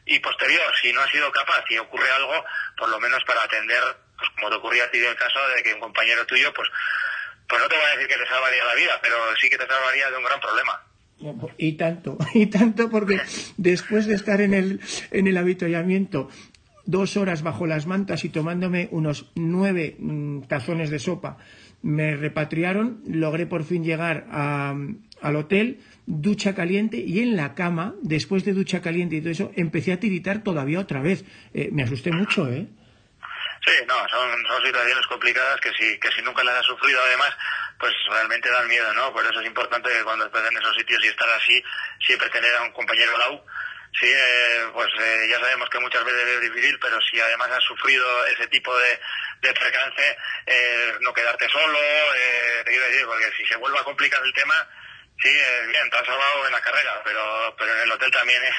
y 0.07 0.19
posterior, 0.21 0.75
si 0.81 0.93
no 0.93 1.03
ha 1.03 1.11
sido 1.11 1.31
capaz 1.33 1.65
y 1.69 1.79
ocurre 1.79 2.11
algo, 2.13 2.45
por 2.77 2.89
lo 2.89 2.99
menos 2.99 3.23
para 3.25 3.43
atender, 3.43 3.83
pues 4.17 4.31
como 4.37 4.49
te 4.51 4.57
ocurría 4.57 4.85
a 4.85 4.91
ti 4.91 4.99
en 4.99 5.11
el 5.11 5.17
caso 5.17 5.47
de 5.49 5.63
que 5.63 5.75
un 5.75 5.81
compañero 5.81 6.25
tuyo, 6.27 6.53
pues 6.55 6.69
pues 7.49 7.63
no 7.63 7.69
te 7.69 7.77
voy 7.77 7.85
a 7.87 7.97
decir 7.97 8.09
que 8.09 8.19
te 8.19 8.27
salvaría 8.27 8.65
la 8.65 8.75
vida, 8.75 8.99
pero 9.03 9.35
sí 9.37 9.49
que 9.49 9.57
te 9.57 9.67
salvaría 9.67 10.11
de 10.11 10.17
un 10.19 10.25
gran 10.25 10.39
problema. 10.39 10.85
Y 11.57 11.73
tanto, 11.73 12.19
y 12.35 12.47
tanto 12.47 12.91
porque 12.91 13.21
después 13.57 14.07
de 14.07 14.15
estar 14.15 14.41
en 14.41 14.55
el, 14.55 14.81
en 15.11 15.27
el 15.27 15.37
avituallamiento 15.37 16.29
dos 16.85 17.19
horas 17.19 17.43
bajo 17.43 17.67
las 17.67 17.87
mantas 17.87 18.25
y 18.25 18.31
tomándome 18.31 18.89
unos 18.93 19.31
nueve 19.35 19.97
mm, 19.99 20.43
tazones 20.43 20.91
de 20.91 20.99
sopa, 20.99 21.37
me 21.83 22.17
repatriaron, 22.17 23.03
logré 23.07 23.47
por 23.47 23.65
fin 23.65 23.85
llegar 23.85 24.27
al 24.31 25.37
hotel, 25.37 25.81
ducha 26.07 26.55
caliente 26.55 26.97
y 26.97 27.21
en 27.21 27.37
la 27.37 27.55
cama, 27.55 27.95
después 28.03 28.45
de 28.45 28.55
ducha 28.55 28.81
caliente 28.81 29.17
y 29.17 29.21
todo 29.21 29.31
eso, 29.31 29.53
empecé 29.55 29.93
a 29.93 30.01
tiritar 30.01 30.43
todavía 30.43 30.81
otra 30.81 31.01
vez. 31.01 31.25
Eh, 31.53 31.69
me 31.73 31.83
asusté 31.83 32.11
mucho, 32.11 32.49
¿eh? 32.49 32.67
Sí, 33.65 33.75
no, 33.87 33.95
son, 34.09 34.31
son 34.47 34.65
situaciones 34.65 35.07
complicadas 35.07 35.61
que 35.61 35.71
si, 35.73 36.01
que 36.01 36.09
si 36.17 36.23
nunca 36.23 36.43
las 36.43 36.57
has 36.61 36.67
sufrido 36.67 36.99
además, 37.07 37.37
pues 37.79 37.93
realmente 38.11 38.51
dan 38.51 38.67
miedo, 38.69 38.93
¿no? 38.95 39.13
Por 39.13 39.25
eso 39.25 39.41
es 39.41 39.47
importante 39.47 39.91
que 39.91 40.05
cuando 40.05 40.27
estés 40.27 40.51
en 40.51 40.57
esos 40.57 40.77
sitios 40.77 41.05
y 41.05 41.09
estar 41.09 41.29
así, 41.31 41.63
siempre 42.05 42.29
tener 42.31 42.55
a 42.57 42.63
un 42.63 42.73
compañero 42.73 43.13
al 43.15 43.21
lado. 43.21 43.47
Sí, 43.99 44.07
eh, 44.07 44.67
pues 44.73 44.89
eh, 45.01 45.29
ya 45.31 45.41
sabemos 45.41 45.69
que 45.71 45.79
muchas 45.81 46.05
veces 46.05 46.23
es 46.23 46.41
difícil, 46.43 46.79
pero 46.79 47.01
si 47.01 47.21
además 47.21 47.51
has 47.51 47.65
sufrido 47.65 48.27
ese 48.27 48.47
tipo 48.49 48.77
de, 48.79 49.01
de 49.41 49.55
percance, 49.55 50.17
eh, 50.47 50.95
no 51.01 51.13
quedarte 51.15 51.49
solo, 51.49 51.79
eh, 52.15 52.63
te 52.65 52.71
quiero 52.71 52.87
decir, 52.87 53.07
porque 53.07 53.33
si 53.37 53.47
se 53.47 53.57
vuelve 53.57 53.79
a 53.79 53.85
complicar 53.85 54.23
el 54.23 54.33
tema, 54.35 54.69
sí, 55.23 55.31
bien, 55.69 55.89
te 55.91 55.97
has 55.97 56.07
salvado 56.07 56.47
en 56.47 56.53
la 56.53 56.61
carrera, 56.61 57.01
pero, 57.03 57.57
pero 57.59 57.75
en 57.75 57.81
el 57.81 57.93
hotel 57.93 58.11
también 58.13 58.43
es, 58.45 58.57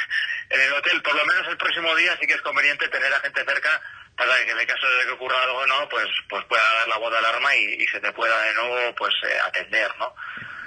en 0.49 0.61
el 0.61 0.73
hotel, 0.73 1.01
por 1.03 1.15
lo 1.15 1.25
menos 1.25 1.47
el 1.47 1.57
próximo 1.57 1.95
día 1.95 2.17
sí 2.19 2.25
que 2.25 2.33
es 2.33 2.41
conveniente 2.41 2.87
tener 2.89 3.13
a 3.13 3.19
gente 3.19 3.45
cerca 3.45 3.81
para 4.19 4.45
que 4.45 4.51
en 4.51 4.59
el 4.59 4.67
caso 4.67 4.85
de 4.85 5.05
que 5.05 5.11
ocurra 5.11 5.41
algo 5.43 5.65
no 5.65 5.87
pues 5.87 6.05
pues 6.27 6.43
pueda 6.45 6.61
dar 6.79 6.87
la 6.89 6.97
voz 6.97 7.09
de 7.11 7.17
alarma 7.19 7.55
y, 7.55 7.87
se 7.87 8.01
te 8.01 8.11
pueda 8.11 8.37
de 8.43 8.53
nuevo 8.53 8.95
pues 8.95 9.13
eh, 9.23 9.39
atender 9.45 9.89
no 9.97 10.13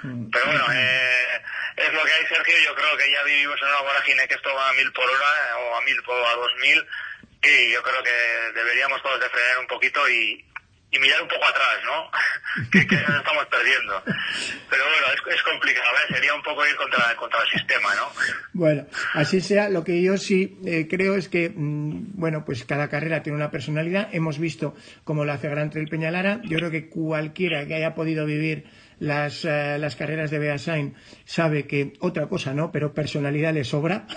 mm. 0.01 0.31
pero 0.31 0.45
bueno 0.47 0.65
eh, 0.73 1.41
es 1.77 1.93
lo 1.93 2.03
que 2.03 2.13
hay 2.13 2.25
Sergio 2.25 2.55
yo 2.65 2.73
creo 2.73 2.97
que 2.97 3.11
ya 3.11 3.23
vivimos 3.23 3.61
en 3.61 3.67
una 3.67 3.81
vorágine 3.81 4.27
que 4.27 4.33
esto 4.33 4.53
va 4.55 4.69
a 4.69 4.73
mil 4.73 4.91
por 4.91 5.07
hora 5.07 5.57
o 5.59 5.75
a 5.77 5.81
mil 5.81 6.01
o 6.05 6.27
a 6.27 6.35
dos 6.35 6.51
mil 6.61 6.87
y 7.43 7.73
yo 7.73 7.83
creo 7.83 8.01
que 8.01 8.51
deberíamos 8.55 9.03
todos 9.03 9.19
de 9.19 9.29
frenar 9.29 9.59
un 9.59 9.67
poquito 9.67 10.09
y, 10.09 10.43
y 10.93 10.99
mirar 10.99 11.23
un 11.23 11.27
poco 11.27 11.43
atrás, 11.45 11.79
¿no? 11.85 12.69
que, 12.71 12.95
nos 12.95 13.17
estamos 13.17 13.45
perdiendo. 13.47 14.03
Pero 14.69 14.83
bueno, 14.83 15.07
es, 15.13 15.35
es 15.35 15.41
complicado, 15.41 15.87
¿eh? 15.87 16.13
sería 16.13 16.35
un 16.35 16.43
poco 16.43 16.65
ir 16.65 16.75
contra, 16.75 17.15
contra 17.15 17.41
el 17.41 17.49
sistema, 17.49 17.95
¿no? 17.95 18.11
Bueno, 18.53 18.85
así 19.13 19.41
sea, 19.41 19.69
lo 19.69 19.83
que 19.83 20.01
yo 20.03 20.17
sí 20.17 20.59
eh, 20.65 20.87
creo 20.87 21.15
es 21.15 21.29
que, 21.29 21.49
mm, 21.49 22.13
bueno, 22.13 22.45
pues 22.45 22.63
cada 22.63 22.89
carrera 22.89 23.23
tiene 23.23 23.37
una 23.37 23.49
personalidad. 23.49 24.09
Hemos 24.13 24.37
visto 24.37 24.75
cómo 25.03 25.25
lo 25.25 25.33
hace 25.33 25.49
Gran 25.49 25.71
Trail 25.71 25.87
Peñalara. 25.87 26.41
Yo 26.43 26.57
creo 26.59 26.69
que 26.69 26.89
cualquiera 26.89 27.65
que 27.65 27.73
haya 27.73 27.95
podido 27.95 28.25
vivir 28.25 28.65
las, 28.99 29.45
eh, 29.45 29.77
las 29.79 29.95
carreras 29.95 30.31
de 30.31 30.39
Beasain 30.39 30.93
sabe 31.25 31.67
que 31.67 31.93
otra 31.99 32.27
cosa 32.27 32.53
no, 32.53 32.71
pero 32.71 32.93
personalidad 32.93 33.53
le 33.53 33.63
sobra. 33.63 34.07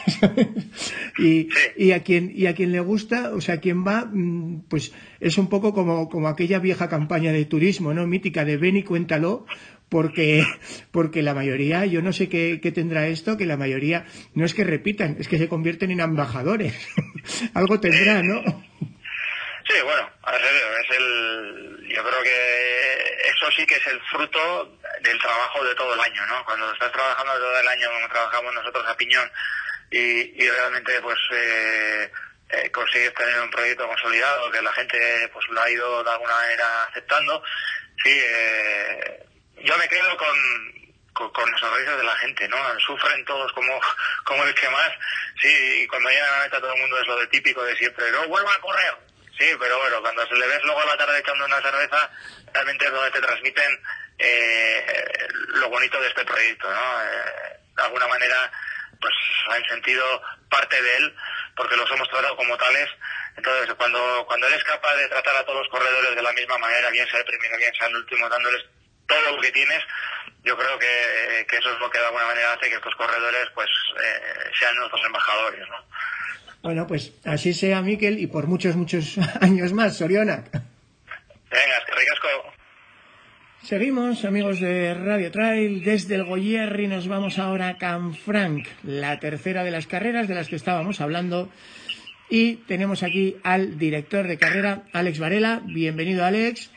y, 1.18 1.48
y, 1.76 1.92
a 1.92 2.02
quien, 2.02 2.32
y 2.34 2.46
a 2.46 2.54
quien 2.54 2.72
le 2.72 2.80
gusta, 2.80 3.32
o 3.34 3.40
sea, 3.40 3.60
quien 3.60 3.86
va, 3.86 4.04
mm, 4.04 4.64
pues 4.68 4.92
es 5.20 5.38
un 5.38 5.48
poco 5.48 5.74
como, 5.74 6.08
como 6.08 6.28
aquella 6.28 6.58
vieja 6.58 6.88
campaña 6.88 7.32
de 7.32 7.44
turismo, 7.44 7.94
¿no? 7.94 8.06
Mítica 8.06 8.44
de 8.44 8.56
ven 8.56 8.76
y 8.76 8.82
cuéntalo, 8.82 9.46
porque, 9.88 10.44
porque 10.90 11.22
la 11.22 11.34
mayoría, 11.34 11.86
yo 11.86 12.02
no 12.02 12.12
sé 12.12 12.28
qué, 12.28 12.60
qué, 12.62 12.72
tendrá 12.72 13.06
esto, 13.06 13.36
que 13.36 13.46
la 13.46 13.56
mayoría 13.56 14.06
no 14.34 14.44
es 14.44 14.54
que 14.54 14.64
repitan, 14.64 15.16
es 15.18 15.28
que 15.28 15.38
se 15.38 15.48
convierten 15.48 15.90
en 15.90 16.00
embajadores. 16.00 16.74
Algo 17.54 17.80
tendrá, 17.80 18.22
¿no? 18.22 18.42
Sí, 19.68 19.74
bueno, 19.84 20.08
es 20.80 20.96
el, 20.96 21.75
yo 21.96 22.04
creo 22.04 22.22
que 22.22 23.22
eso 23.24 23.50
sí 23.52 23.66
que 23.66 23.76
es 23.76 23.86
el 23.86 23.98
fruto 24.02 24.78
del 25.00 25.18
trabajo 25.18 25.64
de 25.64 25.74
todo 25.74 25.94
el 25.94 26.00
año, 26.00 26.26
¿no? 26.26 26.44
Cuando 26.44 26.70
estás 26.70 26.92
trabajando 26.92 27.38
todo 27.38 27.58
el 27.58 27.68
año 27.68 27.90
como 27.90 28.08
trabajamos 28.08 28.54
nosotros 28.54 28.86
a 28.86 28.96
piñón 28.98 29.32
y, 29.90 30.46
realmente 30.46 31.00
pues 31.00 31.18
eh, 31.32 32.12
eh, 32.50 32.70
consigues 32.70 33.14
tener 33.14 33.40
un 33.40 33.50
proyecto 33.50 33.88
consolidado 33.88 34.50
que 34.50 34.60
la 34.60 34.72
gente 34.74 35.30
pues 35.32 35.46
lo 35.48 35.62
ha 35.62 35.70
ido 35.70 36.04
de 36.04 36.10
alguna 36.10 36.34
manera 36.34 36.84
aceptando, 36.84 37.42
sí, 38.04 38.12
eh, 38.12 39.24
yo 39.62 39.78
me 39.78 39.88
quedo 39.88 40.16
con, 40.18 41.32
con, 41.32 41.50
los 41.50 41.60
sonrisas 41.60 41.96
de 41.96 42.04
la 42.04 42.16
gente, 42.16 42.46
¿no? 42.48 42.58
Sufren 42.80 43.24
todos 43.24 43.50
como, 43.52 43.80
como 44.24 44.44
el 44.44 44.54
que 44.54 44.68
más, 44.68 44.90
sí, 45.40 45.80
y 45.82 45.86
cuando 45.86 46.10
llegan 46.10 46.28
a 46.28 46.36
la 46.36 46.42
meta 46.44 46.60
todo 46.60 46.74
el 46.74 46.80
mundo 46.80 47.00
es 47.00 47.06
lo 47.06 47.16
de 47.16 47.26
típico 47.28 47.64
de 47.64 47.74
siempre, 47.76 48.10
no 48.12 48.28
vuelva 48.28 48.52
a 48.52 48.60
correr, 48.60 49.05
Sí, 49.38 49.46
pero 49.58 49.78
bueno, 49.78 50.00
cuando 50.00 50.26
se 50.26 50.34
le 50.34 50.46
ves 50.46 50.62
luego 50.64 50.80
a 50.80 50.86
la 50.86 50.96
tarde 50.96 51.18
echando 51.18 51.44
una 51.44 51.60
cerveza, 51.60 52.10
realmente 52.52 52.86
es 52.86 52.90
donde 52.90 53.10
te 53.10 53.20
transmiten 53.20 53.82
eh, 54.18 55.28
lo 55.48 55.68
bonito 55.68 56.00
de 56.00 56.08
este 56.08 56.24
proyecto, 56.24 56.70
¿no? 56.70 57.02
Eh, 57.02 57.60
de 57.76 57.82
alguna 57.82 58.06
manera, 58.08 58.50
pues 58.98 59.14
han 59.48 59.62
sentido 59.68 60.22
parte 60.48 60.80
de 60.80 60.96
él, 60.96 61.16
porque 61.54 61.76
los 61.76 61.90
hemos 61.90 62.08
tratado 62.08 62.36
como 62.36 62.56
tales. 62.56 62.88
Entonces, 63.36 63.74
cuando, 63.74 64.24
cuando 64.26 64.46
eres 64.46 64.64
capaz 64.64 64.94
de 64.96 65.08
tratar 65.08 65.36
a 65.36 65.44
todos 65.44 65.58
los 65.60 65.68
corredores 65.68 66.16
de 66.16 66.22
la 66.22 66.32
misma 66.32 66.56
manera, 66.56 66.88
bien 66.88 67.06
sea 67.08 67.20
el 67.20 67.26
primero, 67.26 67.58
bien 67.58 67.74
sea 67.74 67.88
el 67.88 67.96
último, 67.96 68.28
dándoles 68.30 68.64
todo 69.06 69.32
lo 69.32 69.40
que 69.40 69.52
tienes, 69.52 69.84
yo 70.42 70.56
creo 70.56 70.78
que, 70.78 71.46
eso 71.50 71.72
es 71.72 71.78
lo 71.78 71.90
que 71.90 71.98
de 71.98 72.06
alguna 72.06 72.26
manera 72.26 72.52
hace 72.52 72.70
que 72.70 72.76
estos 72.76 72.94
corredores 72.94 73.48
pues 73.54 73.68
eh, 74.02 74.50
sean 74.58 74.74
nuestros 74.76 75.04
embajadores, 75.04 75.68
¿no? 75.68 75.84
Bueno, 76.62 76.86
pues 76.86 77.12
así 77.24 77.52
sea, 77.52 77.82
Miquel, 77.82 78.18
y 78.18 78.26
por 78.26 78.46
muchos, 78.46 78.76
muchos 78.76 79.18
años 79.40 79.72
más, 79.72 79.96
Soriona. 79.96 80.44
Venga, 80.52 81.84
que 81.86 81.92
ricasco. 81.98 82.28
Seguimos, 83.62 84.24
amigos 84.24 84.60
de 84.60 84.94
Radio 84.94 85.30
Trail. 85.30 85.82
Desde 85.82 86.14
el 86.14 86.24
Goyerri 86.24 86.86
nos 86.86 87.08
vamos 87.08 87.38
ahora 87.38 87.68
a 87.68 87.78
Canfranc, 87.78 88.66
la 88.84 89.18
tercera 89.18 89.64
de 89.64 89.70
las 89.70 89.86
carreras 89.86 90.28
de 90.28 90.34
las 90.34 90.48
que 90.48 90.56
estábamos 90.56 91.00
hablando. 91.00 91.50
Y 92.28 92.56
tenemos 92.66 93.02
aquí 93.02 93.36
al 93.42 93.78
director 93.78 94.26
de 94.26 94.38
carrera, 94.38 94.82
Alex 94.92 95.18
Varela. 95.18 95.62
Bienvenido, 95.64 96.24
Alex. 96.24 96.70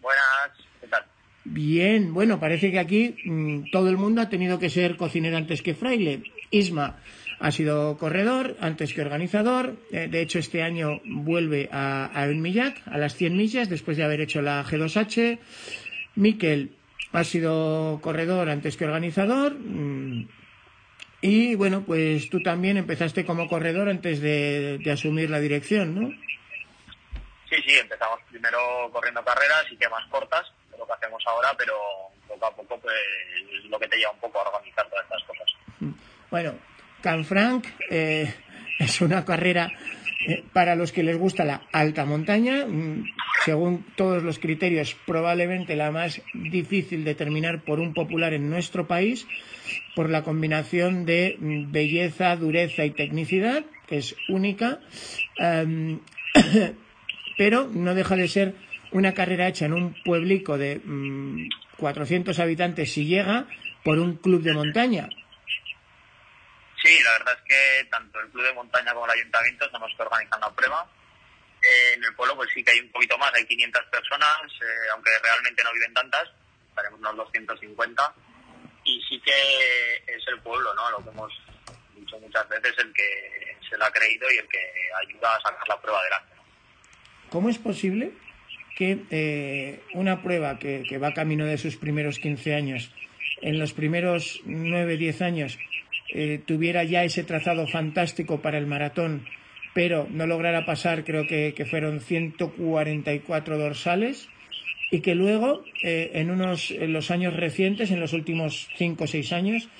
Buenas, 0.00 0.58
¿qué 0.80 0.86
tal? 0.86 1.04
Bien, 1.44 2.14
bueno, 2.14 2.38
parece 2.38 2.70
que 2.70 2.78
aquí 2.78 3.16
mm, 3.24 3.70
todo 3.70 3.88
el 3.88 3.96
mundo 3.96 4.22
ha 4.22 4.28
tenido 4.28 4.58
que 4.58 4.70
ser 4.70 4.96
cocinero 4.96 5.36
antes 5.36 5.62
que 5.62 5.74
fraile. 5.74 6.22
Isma 6.50 6.96
ha 7.42 7.50
sido 7.50 7.98
corredor 7.98 8.56
antes 8.60 8.94
que 8.94 9.02
organizador. 9.02 9.74
Eh, 9.90 10.06
de 10.08 10.20
hecho, 10.22 10.38
este 10.38 10.62
año 10.62 11.00
vuelve 11.04 11.68
a, 11.72 12.08
a 12.14 12.26
Millac, 12.28 12.80
a 12.86 12.98
las 12.98 13.16
100 13.16 13.36
millas, 13.36 13.68
después 13.68 13.96
de 13.96 14.04
haber 14.04 14.20
hecho 14.20 14.42
la 14.42 14.64
G2H. 14.64 15.40
Miquel 16.14 16.76
ha 17.12 17.24
sido 17.24 17.98
corredor 18.00 18.48
antes 18.48 18.76
que 18.76 18.84
organizador. 18.84 19.54
Mm, 19.54 20.28
y 21.20 21.56
bueno, 21.56 21.82
pues 21.84 22.30
tú 22.30 22.40
también 22.44 22.76
empezaste 22.76 23.26
como 23.26 23.48
corredor 23.48 23.88
antes 23.88 24.20
de, 24.20 24.80
asumir 24.92 25.28
la 25.28 25.40
dirección, 25.40 25.94
¿no? 25.96 26.08
Sí, 27.50 27.56
sí, 27.66 27.76
empezamos 27.76 28.20
primero 28.30 28.58
corriendo 28.92 29.22
carreras 29.24 29.64
y 29.72 29.76
que 29.76 29.88
más 29.88 30.08
cortas, 30.10 30.46
de 30.70 30.78
lo 30.78 30.86
que 30.86 30.92
hacemos 30.92 31.22
ahora, 31.26 31.52
pero 31.58 31.74
poco 32.28 32.46
a 32.46 32.54
poco 32.54 32.78
pues 32.78 32.94
es 33.52 33.64
lo 33.64 33.80
que 33.80 33.88
te 33.88 33.96
lleva 33.96 34.12
un 34.12 34.20
poco 34.20 34.38
a 34.38 34.48
organizar 34.48 34.88
todas 34.88 35.04
estas 35.04 35.24
cosas. 35.24 35.46
Bueno, 36.30 36.54
Canfranc 37.02 37.66
eh, 37.90 38.32
es 38.78 39.00
una 39.00 39.24
carrera 39.24 39.72
eh, 40.26 40.44
para 40.52 40.76
los 40.76 40.92
que 40.92 41.02
les 41.02 41.18
gusta 41.18 41.44
la 41.44 41.62
alta 41.72 42.04
montaña, 42.04 42.64
mm, 42.66 43.04
según 43.44 43.84
todos 43.96 44.22
los 44.22 44.38
criterios, 44.38 44.96
probablemente 45.04 45.74
la 45.74 45.90
más 45.90 46.22
difícil 46.32 47.04
de 47.04 47.16
terminar 47.16 47.62
por 47.62 47.80
un 47.80 47.92
popular 47.92 48.32
en 48.32 48.48
nuestro 48.48 48.86
país 48.86 49.26
por 49.96 50.10
la 50.10 50.22
combinación 50.22 51.04
de 51.04 51.36
belleza, 51.40 52.36
dureza 52.36 52.84
y 52.84 52.90
tecnicidad, 52.90 53.64
que 53.88 53.98
es 53.98 54.14
única, 54.28 54.78
em, 55.38 55.98
pero 57.36 57.68
no 57.72 57.94
deja 57.94 58.14
de 58.14 58.28
ser 58.28 58.54
una 58.92 59.12
carrera 59.12 59.48
hecha 59.48 59.66
en 59.66 59.72
un 59.72 59.94
pueblico 60.04 60.56
de 60.56 60.80
400 61.78 62.38
mm, 62.38 62.42
habitantes 62.42 62.92
si 62.92 63.06
llega 63.06 63.46
por 63.82 63.98
un 63.98 64.16
club 64.16 64.42
de 64.42 64.52
montaña. 64.52 65.08
Sí, 66.82 66.98
la 67.04 67.12
verdad 67.12 67.38
es 67.38 67.42
que 67.44 67.88
tanto 67.90 68.18
el 68.20 68.28
club 68.30 68.44
de 68.44 68.52
montaña 68.54 68.92
como 68.92 69.06
el 69.06 69.12
ayuntamiento 69.12 69.64
estamos 69.64 69.92
organizando 69.96 70.48
la 70.48 70.54
prueba. 70.54 70.90
Eh, 71.62 71.94
en 71.94 72.02
el 72.04 72.14
pueblo 72.16 72.34
pues 72.34 72.50
sí 72.52 72.64
que 72.64 72.72
hay 72.72 72.80
un 72.80 72.90
poquito 72.90 73.16
más, 73.18 73.32
hay 73.34 73.46
500 73.46 73.84
personas, 73.86 74.42
eh, 74.60 74.90
aunque 74.92 75.10
realmente 75.22 75.62
no 75.62 75.72
viven 75.72 75.94
tantas, 75.94 76.28
estaremos 76.68 76.98
unos 76.98 77.16
250 77.16 78.14
y 78.84 79.00
sí 79.08 79.20
que 79.20 79.94
es 80.12 80.26
el 80.26 80.40
pueblo, 80.40 80.74
¿no? 80.74 80.90
Lo 80.90 81.04
que 81.04 81.10
hemos 81.10 81.32
dicho 81.94 82.18
muchas 82.18 82.48
veces, 82.48 82.74
el 82.78 82.92
que 82.92 83.56
se 83.70 83.76
lo 83.76 83.84
ha 83.84 83.92
creído 83.92 84.28
y 84.32 84.38
el 84.38 84.48
que 84.48 84.72
ayuda 85.06 85.36
a 85.36 85.40
sacar 85.40 85.68
la 85.68 85.80
prueba 85.80 86.00
adelante. 86.00 86.34
¿Cómo 87.30 87.48
es 87.48 87.58
posible 87.58 88.12
que 88.76 89.04
eh, 89.10 89.84
una 89.94 90.20
prueba 90.20 90.58
que, 90.58 90.82
que, 90.88 90.98
va 90.98 91.14
camino 91.14 91.46
de 91.46 91.58
sus 91.58 91.76
primeros 91.76 92.18
15 92.18 92.56
años, 92.56 92.90
en 93.40 93.60
los 93.60 93.72
primeros 93.72 94.40
9, 94.44 94.96
10 94.96 95.22
años, 95.22 95.58
eh, 96.12 96.40
tuviera 96.44 96.84
ya 96.84 97.04
ese 97.04 97.24
trazado 97.24 97.66
fantástico 97.66 98.40
para 98.40 98.58
el 98.58 98.66
maratón, 98.66 99.26
pero 99.74 100.06
no 100.10 100.26
lograra 100.26 100.64
pasar, 100.64 101.04
creo 101.04 101.26
que, 101.26 101.54
que 101.56 101.64
fueron 101.64 102.00
144 102.00 103.58
dorsales? 103.58 104.28
y 104.92 105.00
que 105.00 105.14
luego, 105.14 105.64
eh, 105.82 106.10
en, 106.12 106.30
unos, 106.30 106.70
en 106.70 106.92
los 106.92 107.10
años 107.10 107.34
recientes, 107.34 107.90
en 107.90 107.98
los 107.98 108.12
últimos 108.12 108.68
cinco 108.76 109.04
o 109.04 109.06
seis 109.06 109.32
años, 109.32 109.70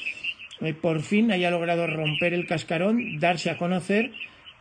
eh, 0.63 0.73
por 0.73 1.03
fin 1.03 1.31
haya 1.31 1.51
logrado 1.51 1.87
romper 1.87 2.33
el 2.33 2.47
cascarón, 2.47 3.21
darse 3.21 3.51
a 3.51 3.59
conocer 3.59 4.11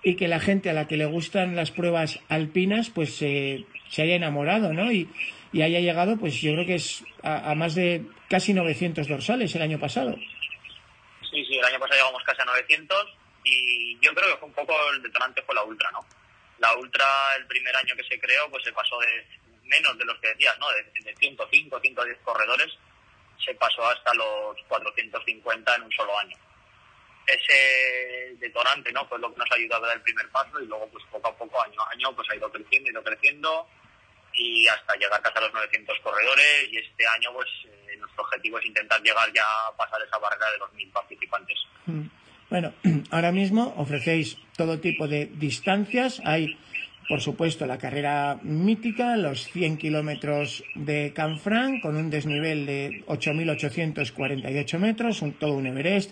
y 0.03 0.15
que 0.15 0.27
la 0.27 0.41
gente 0.41 0.69
a 0.69 0.73
la 0.73 0.87
que 0.87 0.97
le 0.97 1.05
gustan 1.05 1.55
las 1.55 1.71
pruebas 1.71 2.19
alpinas, 2.27 2.89
pues 2.89 3.13
se 3.15 3.65
haya 3.97 4.15
enamorado, 4.15 4.73
¿no? 4.73 4.91
Y, 4.91 5.07
y, 5.53 5.61
haya 5.61 5.79
llegado, 5.79 6.17
pues 6.17 6.41
yo 6.41 6.51
creo 6.51 6.65
que 6.65 6.75
es 6.75 7.05
a, 7.23 7.55
más 7.55 7.73
de 7.75 8.03
casi 8.29 8.53
900 8.53 9.07
dorsales 9.07 9.55
el 9.55 9.61
año 9.61 9.79
pasado. 9.79 10.17
El 11.61 11.67
año 11.67 11.79
pasado 11.79 11.99
llegamos 11.99 12.23
casi 12.23 12.41
a 12.41 12.45
900 12.45 13.17
y 13.43 13.99
yo 13.99 14.15
creo 14.15 14.33
que 14.33 14.37
fue 14.37 14.47
un 14.47 14.55
poco 14.55 14.73
el 14.93 15.01
detonante 15.03 15.43
fue 15.43 15.53
la 15.53 15.63
Ultra, 15.63 15.91
¿no? 15.91 16.03
La 16.57 16.75
Ultra, 16.75 17.35
el 17.35 17.45
primer 17.45 17.75
año 17.75 17.95
que 17.95 18.03
se 18.03 18.19
creó, 18.19 18.49
pues 18.49 18.63
se 18.63 18.73
pasó 18.73 18.97
de 18.99 19.27
menos 19.65 19.95
de 19.95 20.05
los 20.05 20.19
que 20.19 20.29
decías, 20.29 20.57
¿no? 20.57 20.67
De, 20.71 20.83
de 21.03 21.15
105, 21.15 21.79
110 21.79 22.17
corredores, 22.23 22.75
se 23.45 23.53
pasó 23.53 23.87
hasta 23.87 24.11
los 24.15 24.57
450 24.69 25.75
en 25.75 25.83
un 25.83 25.91
solo 25.91 26.17
año. 26.17 26.35
Ese 27.27 28.35
detonante, 28.39 28.91
¿no? 28.91 29.07
Fue 29.07 29.19
lo 29.19 29.31
que 29.31 29.37
nos 29.37 29.51
ha 29.51 29.55
ayudado 29.55 29.85
a 29.85 29.89
dar 29.89 29.97
el 29.97 30.03
primer 30.03 30.27
paso 30.29 30.59
y 30.59 30.65
luego, 30.65 30.89
pues 30.89 31.05
poco 31.11 31.27
a 31.27 31.37
poco, 31.37 31.61
año 31.61 31.79
a 31.79 31.91
año, 31.91 32.15
pues 32.15 32.27
ha 32.31 32.35
ido 32.35 32.51
creciendo, 32.51 32.89
ha 32.89 32.91
ido 32.91 33.03
creciendo 33.03 33.69
y 34.33 34.67
hasta 34.67 34.95
llegar 34.95 35.21
casi 35.21 35.37
a 35.37 35.41
los 35.41 35.53
900 35.53 35.99
corredores 35.99 36.69
y 36.71 36.77
este 36.79 37.05
año, 37.05 37.33
pues 37.33 37.49
eh, 37.65 37.80
nuestro 38.01 38.23
objetivo 38.23 38.59
es 38.59 38.65
intentar 38.65 39.01
llegar 39.01 39.31
ya 39.33 39.43
a 39.43 39.75
pasar 39.77 40.01
esa 40.05 40.17
barrera 40.17 40.51
de 40.51 40.57
los 40.59 40.69
1.000 40.71 40.91
participantes. 40.91 41.57
Mm. 41.85 42.01
Bueno, 42.49 42.73
ahora 43.11 43.31
mismo 43.31 43.73
ofrecéis 43.77 44.37
todo 44.57 44.79
tipo 44.79 45.07
de 45.07 45.27
distancias. 45.27 46.21
Hay 46.25 46.57
por 47.11 47.19
supuesto, 47.19 47.65
la 47.65 47.77
carrera 47.77 48.39
mítica, 48.41 49.17
los 49.17 49.45
100 49.51 49.77
kilómetros 49.77 50.63
de 50.75 51.11
Canfranc, 51.13 51.81
con 51.81 51.97
un 51.97 52.09
desnivel 52.09 52.65
de 52.65 53.03
8.848 53.05 54.79
metros, 54.79 55.21
un, 55.21 55.33
todo 55.33 55.55
un 55.55 55.67
Everest. 55.67 56.11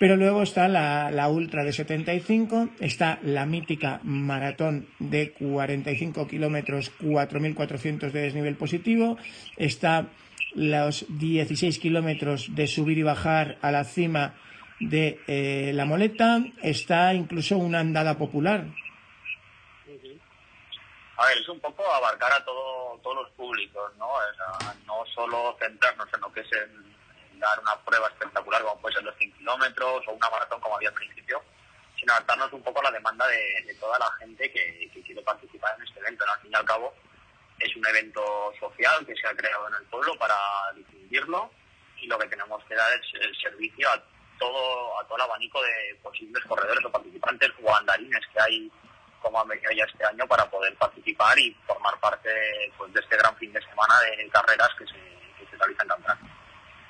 Pero 0.00 0.16
luego 0.16 0.42
está 0.42 0.68
la, 0.68 1.10
la, 1.10 1.28
Ultra 1.28 1.64
de 1.64 1.74
75, 1.74 2.70
está 2.80 3.18
la 3.22 3.44
mítica 3.44 4.00
maratón 4.04 4.86
de 4.98 5.32
45 5.32 6.26
kilómetros, 6.26 6.90
4.400 6.98 8.10
de 8.10 8.22
desnivel 8.22 8.56
positivo, 8.56 9.18
está 9.58 10.06
los 10.54 11.06
16 11.08 11.78
kilómetros 11.78 12.54
de 12.54 12.66
subir 12.66 12.98
y 12.98 13.02
bajar 13.02 13.58
a 13.62 13.70
la 13.70 13.84
cima 13.84 14.34
de 14.80 15.20
eh, 15.26 15.72
la 15.74 15.84
Moleta, 15.84 16.44
está 16.62 17.14
incluso 17.14 17.56
una 17.56 17.80
andada 17.80 18.18
popular 18.18 18.66
a 21.22 21.26
ver, 21.26 21.38
es 21.38 21.48
un 21.48 21.60
poco 21.60 21.88
abarcar 21.92 22.32
a 22.32 22.44
todo, 22.44 22.98
todos 23.00 23.16
los 23.16 23.30
públicos, 23.32 23.92
¿no? 23.96 24.08
no 24.86 25.04
solo 25.14 25.56
centrarnos 25.60 26.08
en 26.12 26.20
lo 26.20 26.32
que 26.32 26.40
es 26.40 26.50
dar 27.34 27.60
una 27.60 27.76
prueba 27.84 28.08
espectacular 28.08 28.62
como 28.62 28.80
puede 28.80 28.96
ser 28.96 29.04
los 29.04 29.16
100 29.16 29.32
kilómetros 29.34 30.02
o 30.08 30.12
una 30.12 30.30
maratón 30.30 30.60
como 30.60 30.74
había 30.74 30.88
al 30.88 30.94
principio, 30.94 31.40
sino 31.96 32.12
adaptarnos 32.12 32.52
un 32.52 32.62
poco 32.62 32.80
a 32.80 32.84
la 32.84 32.90
demanda 32.90 33.24
de, 33.28 33.76
toda 33.78 34.00
la 34.00 34.10
gente 34.18 34.50
que, 34.50 34.90
quiere 35.04 35.22
participar 35.22 35.76
en 35.76 35.84
este 35.84 36.00
evento. 36.00 36.24
Al 36.24 36.40
fin 36.40 36.50
y 36.50 36.56
al 36.56 36.64
cabo, 36.64 36.92
es 37.62 37.76
un 37.76 37.86
evento 37.86 38.22
social 38.58 39.04
que 39.06 39.14
se 39.14 39.26
ha 39.26 39.34
creado 39.34 39.68
en 39.68 39.74
el 39.74 39.84
pueblo 39.88 40.14
para 40.18 40.36
difundirlo 40.74 41.50
y 42.00 42.06
lo 42.06 42.18
que 42.18 42.26
tenemos 42.26 42.62
que 42.64 42.74
dar 42.74 42.92
es 42.92 43.22
el 43.22 43.34
servicio 43.36 43.88
a 43.88 44.02
todo, 44.38 45.00
a 45.00 45.04
todo 45.04 45.16
el 45.16 45.22
abanico 45.22 45.62
de 45.62 45.94
posibles 46.02 46.44
corredores 46.44 46.84
o 46.84 46.90
participantes 46.90 47.50
o 47.62 47.74
andarines 47.74 48.20
que 48.32 48.40
hay 48.40 48.70
como 49.20 49.38
ha 49.38 49.44
venido 49.44 49.70
ya 49.70 49.84
este 49.84 50.04
año 50.04 50.26
para 50.26 50.50
poder 50.50 50.74
participar 50.74 51.38
y 51.38 51.56
formar 51.66 51.98
parte 52.00 52.28
pues, 52.76 52.92
de 52.92 53.00
este 53.00 53.16
gran 53.16 53.36
fin 53.36 53.52
de 53.52 53.60
semana 53.60 53.94
de 54.00 54.28
carreras 54.28 54.70
que 54.76 54.84
se, 54.86 55.48
que 55.48 55.56
realizan 55.56 55.86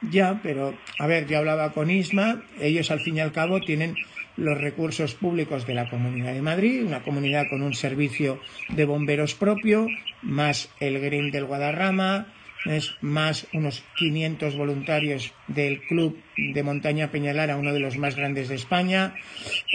en 0.01 0.11
Ya, 0.11 0.40
pero 0.43 0.74
a 0.99 1.07
ver, 1.07 1.27
yo 1.27 1.39
hablaba 1.39 1.73
con 1.73 1.90
Isma, 1.90 2.43
ellos 2.59 2.90
al 2.90 3.01
fin 3.01 3.19
y 3.19 3.20
al 3.20 3.32
cabo 3.32 3.61
tienen 3.61 3.94
los 4.36 4.59
recursos 4.59 5.14
públicos 5.14 5.66
de 5.66 5.74
la 5.74 5.88
Comunidad 5.88 6.32
de 6.32 6.42
Madrid, 6.42 6.84
una 6.84 7.02
comunidad 7.02 7.44
con 7.50 7.62
un 7.62 7.74
servicio 7.74 8.40
de 8.68 8.84
bomberos 8.84 9.34
propio, 9.34 9.86
más 10.22 10.70
el 10.80 10.98
Green 11.00 11.30
del 11.30 11.44
Guadarrama, 11.44 12.26
es 12.64 12.94
más 13.00 13.46
unos 13.52 13.82
500 13.96 14.56
voluntarios 14.56 15.32
del 15.48 15.80
Club 15.82 16.18
de 16.36 16.62
Montaña 16.62 17.10
Peñalara, 17.10 17.56
uno 17.56 17.72
de 17.72 17.80
los 17.80 17.98
más 17.98 18.16
grandes 18.16 18.48
de 18.48 18.54
España. 18.54 19.14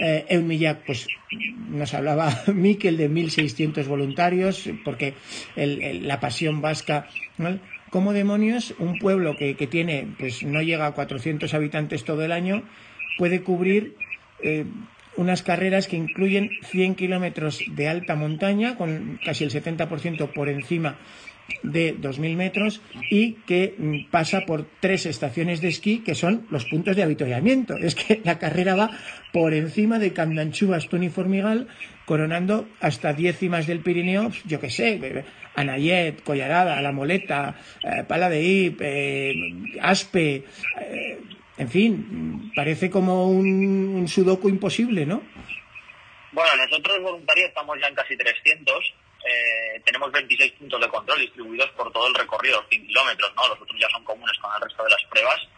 Eh, 0.00 0.24
Eumillac, 0.30 0.84
pues 0.86 1.06
nos 1.70 1.92
hablaba 1.94 2.44
Miquel 2.54 2.96
de 2.96 3.10
1.600 3.10 3.86
voluntarios, 3.86 4.70
porque 4.84 5.14
la 5.54 6.20
pasión 6.20 6.60
vasca. 6.60 7.08
¿no? 7.36 7.58
¿Cómo 7.90 8.12
demonios 8.12 8.74
un 8.78 8.98
pueblo 8.98 9.36
que, 9.36 9.54
que, 9.54 9.66
tiene, 9.66 10.06
pues 10.18 10.42
no 10.42 10.62
llega 10.62 10.86
a 10.86 10.92
400 10.92 11.52
habitantes 11.54 12.04
todo 12.04 12.24
el 12.24 12.32
año, 12.32 12.62
puede 13.16 13.42
cubrir 13.42 13.96
eh, 14.42 14.64
unas 15.16 15.42
carreras 15.42 15.88
que 15.88 15.96
incluyen 15.96 16.50
100 16.62 16.94
kilómetros 16.94 17.60
de 17.74 17.88
alta 17.88 18.14
montaña, 18.14 18.76
con 18.76 19.18
casi 19.24 19.44
el 19.44 19.50
70% 19.50 20.32
por 20.32 20.48
encima 20.48 20.96
de 21.62 21.96
2.000 21.96 22.36
metros 22.36 22.82
y 23.10 23.32
que 23.46 23.74
mm, 23.76 24.10
pasa 24.10 24.42
por 24.42 24.66
tres 24.80 25.06
estaciones 25.06 25.60
de 25.60 25.68
esquí 25.68 26.00
que 26.00 26.14
son 26.14 26.46
los 26.50 26.66
puntos 26.66 26.94
de 26.94 27.02
avituallamiento. 27.02 27.76
Es 27.76 27.94
que 27.94 28.20
la 28.24 28.38
carrera 28.38 28.74
va 28.74 28.90
por 29.32 29.54
encima 29.54 29.98
de 29.98 30.12
Candanchú, 30.12 30.68
Bastón 30.68 31.02
y 31.02 31.08
Formigal, 31.08 31.68
coronando 32.04 32.68
hasta 32.80 33.12
diez 33.12 33.38
cimas 33.38 33.66
del 33.66 33.80
Pirineo, 33.80 34.30
yo 34.46 34.60
qué 34.60 34.70
sé, 34.70 35.24
Anayet, 35.54 36.22
Collarada, 36.22 36.80
La 36.80 36.92
Moleta, 36.92 37.56
eh, 37.82 38.04
Pala 38.06 38.28
de 38.28 38.42
Ip, 38.42 38.80
eh, 38.82 39.34
Aspe, 39.80 40.44
eh, 40.80 41.18
en 41.58 41.68
fin, 41.68 42.52
parece 42.54 42.88
como 42.88 43.26
un, 43.28 44.06
sudoku 44.08 44.48
imposible, 44.48 45.04
¿no? 45.04 45.22
Bueno, 46.30 46.50
nosotros 46.56 47.02
voluntarios 47.02 47.48
estamos 47.48 47.78
ya 47.80 47.88
en 47.88 47.94
casi 47.96 48.16
300. 48.16 48.94
Eh, 49.26 49.80
tenemos 49.84 50.12
26 50.12 50.52
puntos 50.52 50.80
de 50.80 50.88
control 50.88 51.20
distribuidos 51.20 51.68
por 51.70 51.92
todo 51.92 52.06
el 52.06 52.14
recorrido, 52.14 52.64
100 52.68 52.86
kilómetros, 52.86 53.34
¿no? 53.34 53.48
Los 53.48 53.60
otros 53.60 53.78
ya 53.80 53.88
son 53.90 54.04
comunes 54.04 54.38
con 54.38 54.54
el 54.54 54.62
resto 54.62 54.84
de 54.84 54.90
las 54.90 55.04
pruebas. 55.04 55.48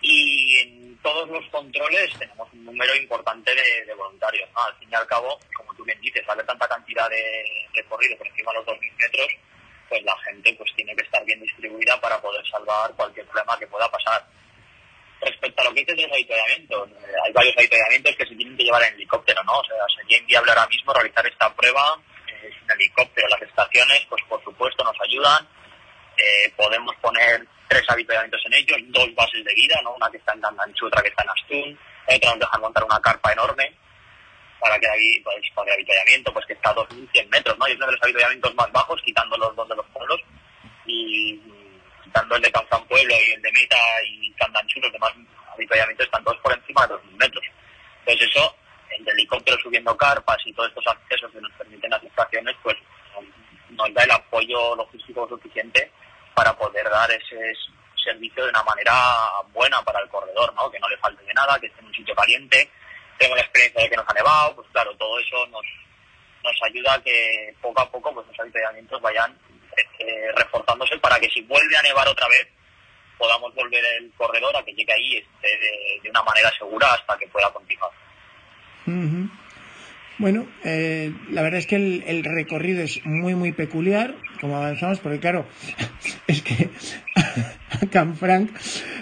Y 0.00 0.58
en 0.58 0.98
todos 1.02 1.28
los 1.28 1.46
controles 1.50 2.12
tenemos 2.18 2.52
un 2.52 2.64
número 2.64 2.96
importante 2.96 3.54
de, 3.54 3.94
voluntarios, 3.94 4.50
¿no? 4.52 4.64
Al 4.64 4.74
fin 4.78 4.88
y 4.90 4.94
al 4.94 5.06
cabo, 5.06 5.38
como 5.56 5.72
tú 5.74 5.84
bien 5.84 6.00
dices, 6.00 6.26
sale 6.26 6.42
tanta 6.42 6.66
cantidad 6.66 7.08
de 7.08 7.68
recorrido 7.74 8.18
por 8.18 8.26
encima 8.26 8.50
de 8.50 8.58
los 8.58 8.66
2.000 8.66 8.92
metros, 8.98 9.28
pues 9.88 10.02
la 10.02 10.18
gente 10.24 10.52
pues 10.54 10.74
tiene 10.74 10.96
que 10.96 11.04
estar 11.04 11.24
bien 11.24 11.40
distribuida 11.40 12.00
para 12.00 12.20
poder 12.20 12.44
salvar 12.48 12.90
cualquier 12.96 13.26
problema 13.26 13.56
que 13.58 13.68
pueda 13.68 13.88
pasar 13.88 14.26
respecto 15.22 15.62
a 15.62 15.64
lo 15.64 15.74
que 15.74 15.80
dices 15.80 15.96
de 15.96 16.02
los 16.02 16.12
avituallamientos, 16.12 16.90
eh, 16.90 17.14
hay 17.24 17.32
varios 17.32 17.56
avituallamientos 17.56 18.16
que 18.16 18.26
se 18.26 18.34
tienen 18.34 18.56
que 18.56 18.64
llevar 18.64 18.82
en 18.82 18.94
helicóptero, 18.94 19.42
¿no? 19.44 19.58
O 19.58 19.64
sea, 19.64 19.76
sería 19.96 20.18
inviable 20.18 20.50
ahora 20.50 20.66
mismo 20.66 20.92
realizar 20.92 21.26
esta 21.26 21.54
prueba 21.54 22.00
eh, 22.28 22.50
sin 22.58 22.70
helicóptero. 22.70 23.28
Las 23.28 23.42
estaciones, 23.42 24.06
pues 24.08 24.22
por 24.28 24.42
supuesto, 24.42 24.84
nos 24.84 24.96
ayudan. 25.00 25.48
Eh, 26.16 26.52
podemos 26.56 26.94
poner 26.96 27.46
tres 27.68 27.84
avituallamientos 27.88 28.42
en 28.46 28.54
ellos, 28.54 28.78
dos 28.88 29.14
bases 29.14 29.44
de 29.44 29.54
vida, 29.54 29.80
¿no? 29.82 29.94
Una 29.94 30.10
que 30.10 30.18
está 30.18 30.32
en 30.34 30.40
Dandanchu, 30.40 30.86
otra 30.86 31.02
que 31.02 31.08
está 31.08 31.22
en 31.22 31.30
Astún. 31.30 31.78
Otra 32.06 32.30
nos 32.30 32.40
dejan 32.40 32.60
montar 32.60 32.84
una 32.84 33.00
carpa 33.00 33.32
enorme 33.32 33.72
para 34.60 34.78
que 34.78 34.88
ahí, 34.88 35.20
pues, 35.20 35.42
para 35.54 35.68
el 35.68 35.74
avituallamiento, 35.74 36.32
pues 36.32 36.46
que 36.46 36.52
está 36.52 36.70
a 36.70 36.74
2.100 36.74 37.28
metros, 37.30 37.58
¿no? 37.58 37.66
Y 37.66 37.72
es 37.72 37.76
uno 37.76 37.86
de 37.86 37.92
los 37.92 38.02
avituallamientos 38.02 38.54
más 38.54 38.70
bajos, 38.70 39.02
quitando 39.04 39.36
los 39.36 39.56
dos 39.56 39.68
de 39.68 39.76
los 39.76 39.86
pueblos. 39.86 40.20
Y 40.86 41.40
tanto 42.12 42.36
el 42.36 42.42
de 42.42 42.52
Canfán 42.52 42.84
Pueblo 42.86 43.14
y 43.14 43.32
el 43.32 43.42
de 43.42 43.52
Meta 43.52 43.76
y 44.06 44.30
Candanchú, 44.32 44.80
los 44.80 44.92
demás 44.92 45.12
habituallamientos 45.54 46.06
están 46.06 46.24
todos 46.24 46.38
por 46.38 46.52
encima 46.52 46.86
de 46.86 46.94
2.000 46.94 47.16
metros. 47.18 47.44
Entonces 48.00 48.28
eso, 48.28 48.56
el 48.90 49.08
helicóptero 49.08 49.58
subiendo 49.62 49.96
carpas 49.96 50.38
y 50.44 50.52
todos 50.52 50.68
estos 50.68 50.86
accesos 50.86 51.30
que 51.32 51.40
nos 51.40 51.52
permiten 51.52 51.90
las 51.90 52.02
estaciones, 52.02 52.56
pues 52.62 52.76
nos 53.70 53.94
da 53.94 54.04
el 54.04 54.10
apoyo 54.10 54.76
logístico 54.76 55.28
suficiente 55.28 55.90
para 56.34 56.56
poder 56.56 56.88
dar 56.88 57.10
ese 57.10 57.52
servicio 58.02 58.44
de 58.44 58.50
una 58.50 58.62
manera 58.62 58.92
buena 59.52 59.80
para 59.82 60.00
el 60.00 60.08
corredor, 60.08 60.52
¿no? 60.54 60.70
Que 60.70 60.80
no 60.80 60.88
le 60.88 60.96
falte 60.98 61.24
de 61.24 61.34
nada, 61.34 61.58
que 61.58 61.66
esté 61.66 61.80
en 61.80 61.86
un 61.86 61.94
sitio 61.94 62.14
caliente. 62.14 62.70
Tengo 63.18 63.34
la 63.34 63.42
experiencia 63.42 63.82
de 63.82 63.90
que 63.90 63.96
nos 63.96 64.08
ha 64.08 64.14
nevado, 64.14 64.56
pues 64.56 64.68
claro, 64.72 64.94
todo 64.96 65.18
eso 65.18 65.46
nos, 65.48 65.64
nos 66.42 66.62
ayuda 66.64 66.94
a 66.94 67.02
que 67.02 67.54
poco 67.60 67.80
a 67.80 67.90
poco 67.90 68.12
pues 68.12 68.26
los 68.26 68.40
habituallamientos 68.40 69.00
vayan 69.00 69.38
eh, 69.98 70.32
reforzándose 70.36 70.98
para 70.98 71.18
que 71.18 71.30
si 71.30 71.42
vuelve 71.42 71.76
a 71.76 71.82
nevar 71.82 72.08
otra 72.08 72.28
vez 72.28 72.48
podamos 73.18 73.54
volver 73.54 73.84
el 74.00 74.10
corredor 74.16 74.56
a 74.56 74.64
que 74.64 74.72
llegue 74.72 74.92
ahí 74.92 75.16
este, 75.16 75.48
de, 76.02 76.10
una 76.10 76.22
manera 76.22 76.50
segura 76.58 76.92
hasta 76.92 77.16
que 77.18 77.28
pueda 77.28 77.52
continuar. 77.52 77.90
Bueno, 80.18 80.46
eh, 80.64 81.12
la 81.30 81.42
verdad 81.42 81.58
es 81.58 81.66
que 81.66 81.76
el, 81.76 82.24
recorrido 82.24 82.82
es 82.82 83.04
muy, 83.04 83.34
muy 83.34 83.52
peculiar, 83.52 84.14
como 84.40 84.56
avanzamos, 84.56 85.00
porque 85.00 85.20
claro, 85.20 85.46
es 86.26 86.42
que 86.42 86.68
Canfranc, 87.92 88.50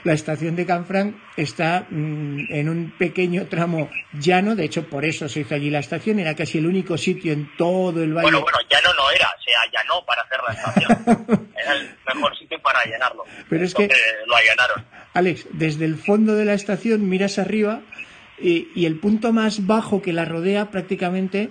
la 0.05 0.13
estación 0.13 0.57
de 0.57 0.67
Canfranc 0.67 1.17
está 1.37 1.87
mm, 1.89 2.47
en 2.51 2.69
un 2.69 2.93
pequeño 2.99 3.47
tramo 3.47 3.89
llano, 4.13 4.55
de 4.55 4.65
hecho 4.65 4.87
por 4.87 5.07
eso 5.07 5.29
se 5.31 5.41
hizo 5.41 5.55
allí 5.55 5.71
la 5.71 5.79
estación, 5.79 6.19
era 6.19 6.37
casi 6.37 6.59
el 6.59 6.67
único 6.67 6.99
sitio 6.99 7.33
en 7.33 7.51
todo 7.57 8.03
el 8.03 8.13
valle. 8.13 8.31
Bueno, 8.31 8.43
bueno, 8.43 8.59
llano 8.69 8.93
no 8.95 9.11
era, 9.11 9.29
o 9.29 9.43
sea, 9.43 9.61
allanó 9.63 10.05
para 10.05 10.23
hacer 10.23 10.41
la 10.47 10.55
estación. 10.55 11.49
era 11.57 11.73
el 11.75 11.97
mejor 12.15 12.37
sitio 12.37 12.61
para 12.61 12.81
allanarlo. 12.81 13.25
Pero 13.49 13.65
es 13.65 13.75
que 13.75 13.89
lo 14.27 14.37
allanaron. 14.37 14.85
Alex, 15.15 15.47
desde 15.53 15.87
el 15.87 15.97
fondo 15.97 16.35
de 16.35 16.45
la 16.45 16.53
estación 16.53 17.09
miras 17.09 17.39
arriba 17.39 17.81
y, 18.39 18.87
el 18.87 18.99
punto 18.99 19.33
más 19.33 19.67
bajo 19.67 20.03
que 20.03 20.13
la 20.13 20.25
rodea 20.25 20.71
prácticamente 20.71 21.51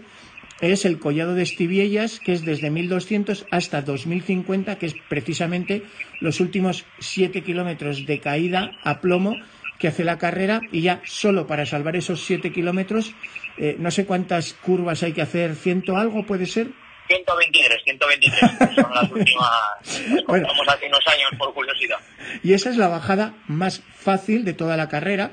es 0.62 0.86
el 0.86 1.00
collado 1.00 1.36
de 1.36 1.44
Estiviellas, 1.44 2.20
que 2.20 2.34
es 2.34 2.44
desde 2.44 2.70
1200 2.70 3.46
hasta 3.52 3.82
2050, 3.82 4.78
que 4.78 4.88
es 4.88 4.96
precisamente 5.08 5.84
los 6.20 6.40
últimos 6.40 6.86
7 7.00 7.44
kilómetros 7.44 8.06
de 8.06 8.20
caída 8.20 8.72
a 8.84 9.00
plomo 9.02 9.38
que 9.80 9.88
hace 9.88 10.04
la 10.04 10.18
carrera 10.18 10.62
y 10.72 10.82
ya 10.82 11.02
solo 11.06 11.48
para 11.48 11.66
salvar 11.66 11.96
esos 11.96 12.26
7 12.26 12.52
kilómetros, 12.52 13.14
eh, 13.58 13.78
no 13.80 13.90
sé 13.92 14.06
cuántas 14.06 14.54
curvas 14.54 15.04
hay 15.04 15.14
que 15.14 15.22
hacer, 15.22 15.56
ciento 15.56 15.98
algo 15.98 16.26
puede 16.26 16.46
ser. 16.46 16.68
123, 17.08 17.82
123, 17.86 18.40
son 18.76 18.94
las 18.94 19.12
últimas, 19.12 20.24
bueno, 20.28 20.48
hace 20.68 20.88
unos 20.88 21.08
años 21.08 21.32
por 21.40 21.54
curiosidad. 21.54 21.98
Y 22.44 22.54
esa 22.54 22.70
es 22.70 22.78
la 22.78 22.88
bajada 22.88 23.34
más 23.48 23.82
fácil 23.96 24.46
de 24.46 24.54
toda 24.54 24.78
la 24.78 24.90
carrera 24.90 25.32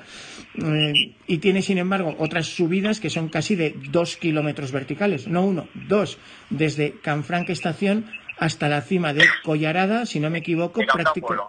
eh, 0.58 1.14
y 1.26 1.38
tiene, 1.38 1.62
sin 1.62 1.78
embargo, 1.78 2.16
otras 2.18 2.46
subidas 2.46 3.00
que 3.00 3.10
son 3.10 3.28
casi 3.28 3.56
de 3.56 3.74
dos 3.90 4.16
kilómetros 4.16 4.72
verticales, 4.72 5.28
no 5.28 5.42
uno, 5.42 5.68
dos, 5.74 6.18
desde 6.50 6.98
Canfranc 7.00 7.50
Estación 7.50 8.10
hasta 8.38 8.68
la 8.68 8.82
cima 8.82 9.12
de 9.12 9.26
Collarada, 9.42 10.06
si 10.06 10.20
no 10.20 10.30
me 10.30 10.38
equivoco, 10.38 10.80
prácticamente. 10.80 11.44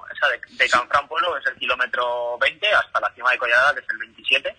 de, 0.49 0.63
de 0.63 0.69
Canfranc 0.69 1.07
Pueblo 1.07 1.37
es 1.37 1.45
el 1.47 1.55
kilómetro 1.55 2.37
20 2.39 2.67
hasta 2.67 2.99
la 2.99 3.13
cima 3.13 3.31
de 3.31 3.37
Collarada, 3.37 3.73
que 3.73 3.79
es 3.81 3.89
el 3.89 3.97
27, 3.97 4.55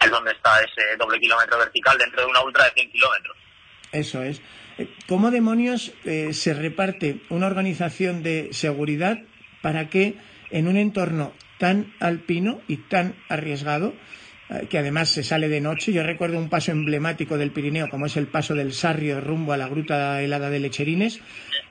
es 0.00 0.10
donde 0.10 0.32
está 0.32 0.60
ese 0.60 0.96
doble 0.98 1.18
kilómetro 1.18 1.58
vertical 1.58 1.96
dentro 1.98 2.22
de 2.22 2.26
una 2.26 2.42
ultra 2.42 2.64
de 2.64 2.70
100 2.70 2.90
kilómetros. 2.90 3.36
Eso 3.92 4.22
es. 4.22 4.40
Eh, 4.78 4.88
¿Cómo 5.06 5.30
demonios 5.30 5.92
eh, 6.04 6.32
se 6.32 6.54
reparte 6.54 7.20
una 7.30 7.46
organización 7.46 8.22
de 8.22 8.50
seguridad 8.52 9.18
para 9.62 9.88
que 9.88 10.16
en 10.50 10.68
un 10.68 10.76
entorno 10.76 11.32
tan 11.58 11.94
alpino 12.00 12.60
y 12.68 12.76
tan 12.76 13.14
arriesgado 13.28 13.94
eh, 14.50 14.66
que 14.68 14.78
además 14.78 15.10
se 15.10 15.22
sale 15.22 15.48
de 15.48 15.60
noche. 15.60 15.92
Yo 15.92 16.02
recuerdo 16.02 16.38
un 16.38 16.48
paso 16.48 16.70
emblemático 16.70 17.36
del 17.36 17.52
Pirineo, 17.52 17.88
como 17.90 18.06
es 18.06 18.16
el 18.16 18.26
paso 18.26 18.54
del 18.54 18.72
Sarrio 18.72 19.20
rumbo 19.20 19.52
a 19.52 19.56
la 19.56 19.68
gruta 19.68 20.22
helada 20.22 20.50
de 20.50 20.60
Lecherines. 20.60 21.20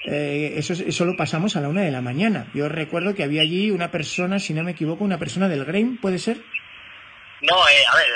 Eh, 0.06 0.54
eso, 0.58 0.74
eso 0.74 1.06
lo 1.06 1.18
pasamos 1.18 1.56
a 1.56 1.62
la 1.62 1.70
una 1.70 1.82
de 1.82 1.92
la 1.92 2.02
mañana. 2.02 2.52
Yo 2.54 2.70
recuerdo 2.70 3.16
que 3.16 3.24
había 3.24 3.42
allí 3.42 3.72
una 3.72 3.90
persona, 3.90 4.40
si 4.40 4.54
no 4.54 4.64
me 4.64 4.72
equivoco, 4.72 5.04
una 5.04 5.18
persona 5.18 5.48
del 5.48 5.66
Grain, 5.66 5.98
¿puede 5.98 6.20
ser? 6.20 6.38
No, 7.42 7.68
eh, 7.68 7.86
a 7.92 7.96
ver, 7.96 8.08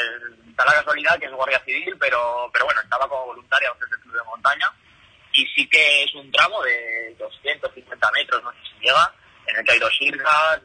está 0.49 0.65
la 0.65 0.73
casualidad 0.73 1.19
que 1.19 1.25
es 1.25 1.31
guardia 1.31 1.61
civil, 1.65 1.95
pero, 1.99 2.49
pero 2.53 2.65
bueno, 2.65 2.81
estaba 2.81 3.07
como 3.07 3.27
voluntaria 3.27 3.69
desde 3.79 4.01
club 4.01 4.13
de 4.13 4.23
montaña 4.25 4.71
y 5.33 5.45
sí 5.55 5.67
que 5.67 6.03
es 6.03 6.13
un 6.15 6.31
tramo 6.31 6.61
de 6.63 7.15
250 7.17 8.11
metros, 8.11 8.43
no 8.43 8.51
sé 8.51 8.57
si 8.63 8.85
llega, 8.85 9.13
en 9.47 9.57
el 9.57 9.65
que 9.65 9.71
hay 9.71 9.79
dos 9.79 9.97
islas, 10.01 10.61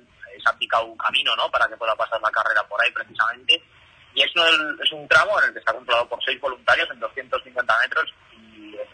ha 0.49 0.59
picado 0.59 0.87
un 0.87 0.97
camino, 0.97 1.35
¿no? 1.37 1.51
Para 1.51 1.69
que 1.69 1.77
pueda 1.77 1.95
pasar 1.97 2.21
la 2.21 2.31
carrera 2.31 2.63
por 2.69 2.81
ahí 2.83 2.91
precisamente. 2.91 3.63
Y 4.15 4.23
es 4.23 4.35
un, 4.35 4.79
es 4.83 4.93
un 4.93 5.07
tramo 5.09 5.39
en 5.41 5.47
el 5.47 5.53
que 5.53 5.59
está 5.59 5.73
controlado 5.73 6.09
por 6.09 6.23
seis 6.25 6.41
voluntarios 6.41 6.89
en 6.91 7.01
250 7.01 7.79
metros 7.83 8.15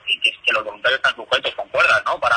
y, 0.07 0.21
que, 0.21 0.53
los 0.53 0.65
voluntarios 0.65 0.99
están 0.99 1.15
sujetos 1.15 1.55
con 1.55 1.69
cuerdas, 1.69 2.03
¿no? 2.05 2.19
Para, 2.19 2.37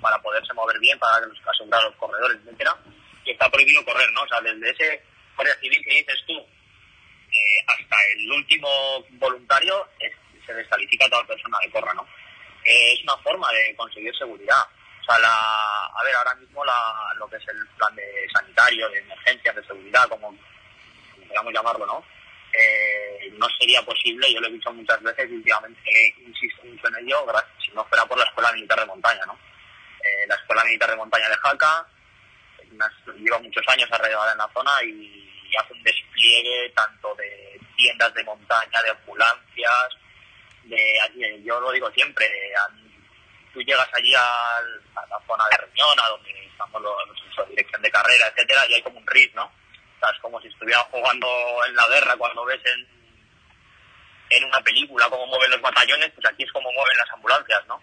para 0.00 0.20
poderse 0.20 0.52
mover 0.52 0.78
bien, 0.78 0.98
para 0.98 1.26
asegurar 1.50 1.82
los 1.84 1.96
corredores, 1.96 2.38
etcétera. 2.44 2.76
Y 3.24 3.30
está 3.32 3.50
prohibido 3.50 3.84
correr, 3.84 4.10
¿no? 4.12 4.22
O 4.22 4.28
sea, 4.28 4.40
desde 4.40 4.70
ese 4.70 5.02
guardia 5.34 5.58
civil 5.60 5.84
que 5.84 5.94
dices 5.96 6.18
tú 6.26 6.34
eh, 6.38 7.64
hasta 7.66 7.96
el 8.16 8.32
último 8.32 8.68
voluntario 9.12 9.88
se 10.46 10.54
descalifica 10.54 11.06
a 11.06 11.10
toda 11.10 11.26
persona 11.26 11.58
que 11.62 11.70
corra, 11.70 11.92
¿no? 11.94 12.06
Eh, 12.64 12.92
es 12.92 13.02
una 13.02 13.16
forma 13.18 13.50
de 13.52 13.74
conseguir 13.76 14.14
seguridad 14.16 14.64
sea, 15.06 15.18
la, 15.18 15.86
a 15.86 16.02
ver, 16.04 16.14
ahora 16.16 16.34
mismo 16.34 16.64
la, 16.64 17.14
lo 17.18 17.28
que 17.28 17.36
es 17.36 17.48
el 17.48 17.66
plan 17.76 17.94
de 17.94 18.28
sanitario, 18.32 18.88
de 18.90 18.98
emergencias, 18.98 19.56
de 19.56 19.64
seguridad, 19.64 20.08
como, 20.08 20.36
queramos 21.28 21.52
llamarlo, 21.52 21.86
¿no? 21.86 22.04
Eh, 22.52 23.30
no 23.32 23.46
sería 23.58 23.82
posible, 23.82 24.32
yo 24.32 24.40
lo 24.40 24.48
he 24.48 24.52
dicho 24.52 24.72
muchas 24.72 25.02
veces 25.02 25.30
últimamente 25.30 26.14
insisto 26.26 26.64
mucho 26.64 26.88
en 26.88 26.96
ello, 27.04 27.26
si 27.62 27.70
no 27.72 27.84
fuera 27.84 28.06
por 28.06 28.18
la 28.18 28.24
Escuela 28.24 28.52
Militar 28.52 28.80
de 28.80 28.86
Montaña, 28.86 29.26
¿no? 29.26 29.38
Eh, 30.02 30.26
la 30.26 30.36
Escuela 30.36 30.64
Militar 30.64 30.90
de 30.90 30.96
Montaña 30.96 31.28
de 31.28 31.36
Jaca 31.36 31.86
lleva 33.18 33.38
muchos 33.38 33.64
años 33.68 33.88
arraigada 33.90 34.32
en 34.32 34.38
la 34.38 34.50
zona 34.52 34.82
y, 34.84 35.22
hace 35.58 35.72
un 35.72 35.82
despliegue 35.82 36.70
tanto 36.74 37.14
de 37.14 37.58
tiendas 37.76 38.12
de 38.12 38.24
montaña, 38.24 38.82
de 38.82 38.90
ambulancias, 38.90 39.88
de, 40.64 41.42
yo 41.42 41.58
lo 41.60 41.72
digo 41.72 41.90
siempre, 41.92 42.26
tú 43.56 43.62
llegas 43.62 43.88
allí 43.94 44.12
a, 44.14 44.60
la 45.08 45.18
zona 45.26 45.44
de 45.50 45.56
reunión, 45.56 45.98
a 45.98 46.08
donde 46.08 46.46
estamos 46.46 46.82
los, 46.82 47.48
dirección 47.48 47.80
de 47.80 47.90
carrera, 47.90 48.26
etcétera, 48.28 48.66
y 48.68 48.74
hay 48.74 48.82
como 48.82 48.98
un 48.98 49.06
ritmo, 49.06 49.42
¿no? 49.42 50.10
Es 50.10 50.20
como 50.20 50.40
si 50.42 50.48
estuvieran 50.48 50.84
jugando 50.90 51.26
en 51.66 51.74
la 51.74 51.88
guerra 51.88 52.16
cuando 52.16 52.44
ves 52.44 52.60
en, 52.66 52.86
en 54.28 54.44
una 54.44 54.60
película 54.60 55.08
cómo 55.08 55.26
mueven 55.26 55.50
los 55.50 55.60
batallones, 55.62 56.12
pues 56.14 56.26
aquí 56.26 56.42
es 56.42 56.52
como 56.52 56.70
mueven 56.70 56.98
las 56.98 57.10
ambulancias, 57.10 57.66
¿no? 57.66 57.80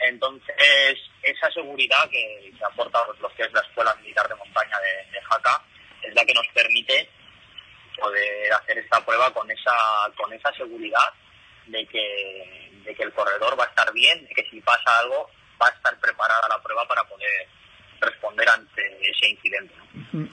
Entonces, 0.00 0.98
esa 1.22 1.50
seguridad 1.50 2.08
que, 2.10 2.52
se 2.56 2.64
aporta 2.64 3.02
pues, 3.18 3.32
que 3.34 3.44
es 3.44 3.52
la 3.52 3.60
Escuela 3.60 3.94
Militar 3.96 4.28
de 4.28 4.34
Montaña 4.34 4.78
de, 4.80 5.12
de 5.12 5.22
Jaca 5.22 5.62
es 6.02 6.14
la 6.14 6.24
que 6.26 6.34
nos 6.34 6.46
permite 6.48 7.08
poder 7.98 8.52
hacer 8.52 8.78
esta 8.78 9.02
prueba 9.04 9.32
con 9.32 9.50
esa, 9.50 9.72
con 10.14 10.30
esa 10.34 10.52
seguridad 10.52 11.10
de 11.66 11.86
que 11.86 12.65
de 12.86 12.94
que 12.94 13.02
el 13.02 13.12
corredor 13.12 13.58
va 13.58 13.64
a 13.64 13.68
estar 13.68 13.92
bien, 13.92 14.24
de 14.26 14.34
que 14.34 14.48
si 14.50 14.60
pasa 14.60 14.98
algo 15.02 15.28
va 15.60 15.66
a 15.66 15.70
estar 15.70 15.98
preparada 15.98 16.48
la 16.48 16.62
prueba 16.62 16.86
para 16.86 17.04
poder 17.04 17.48
responder 18.00 18.48
ante 18.48 19.10
ese 19.10 19.28
incidente. 19.30 19.74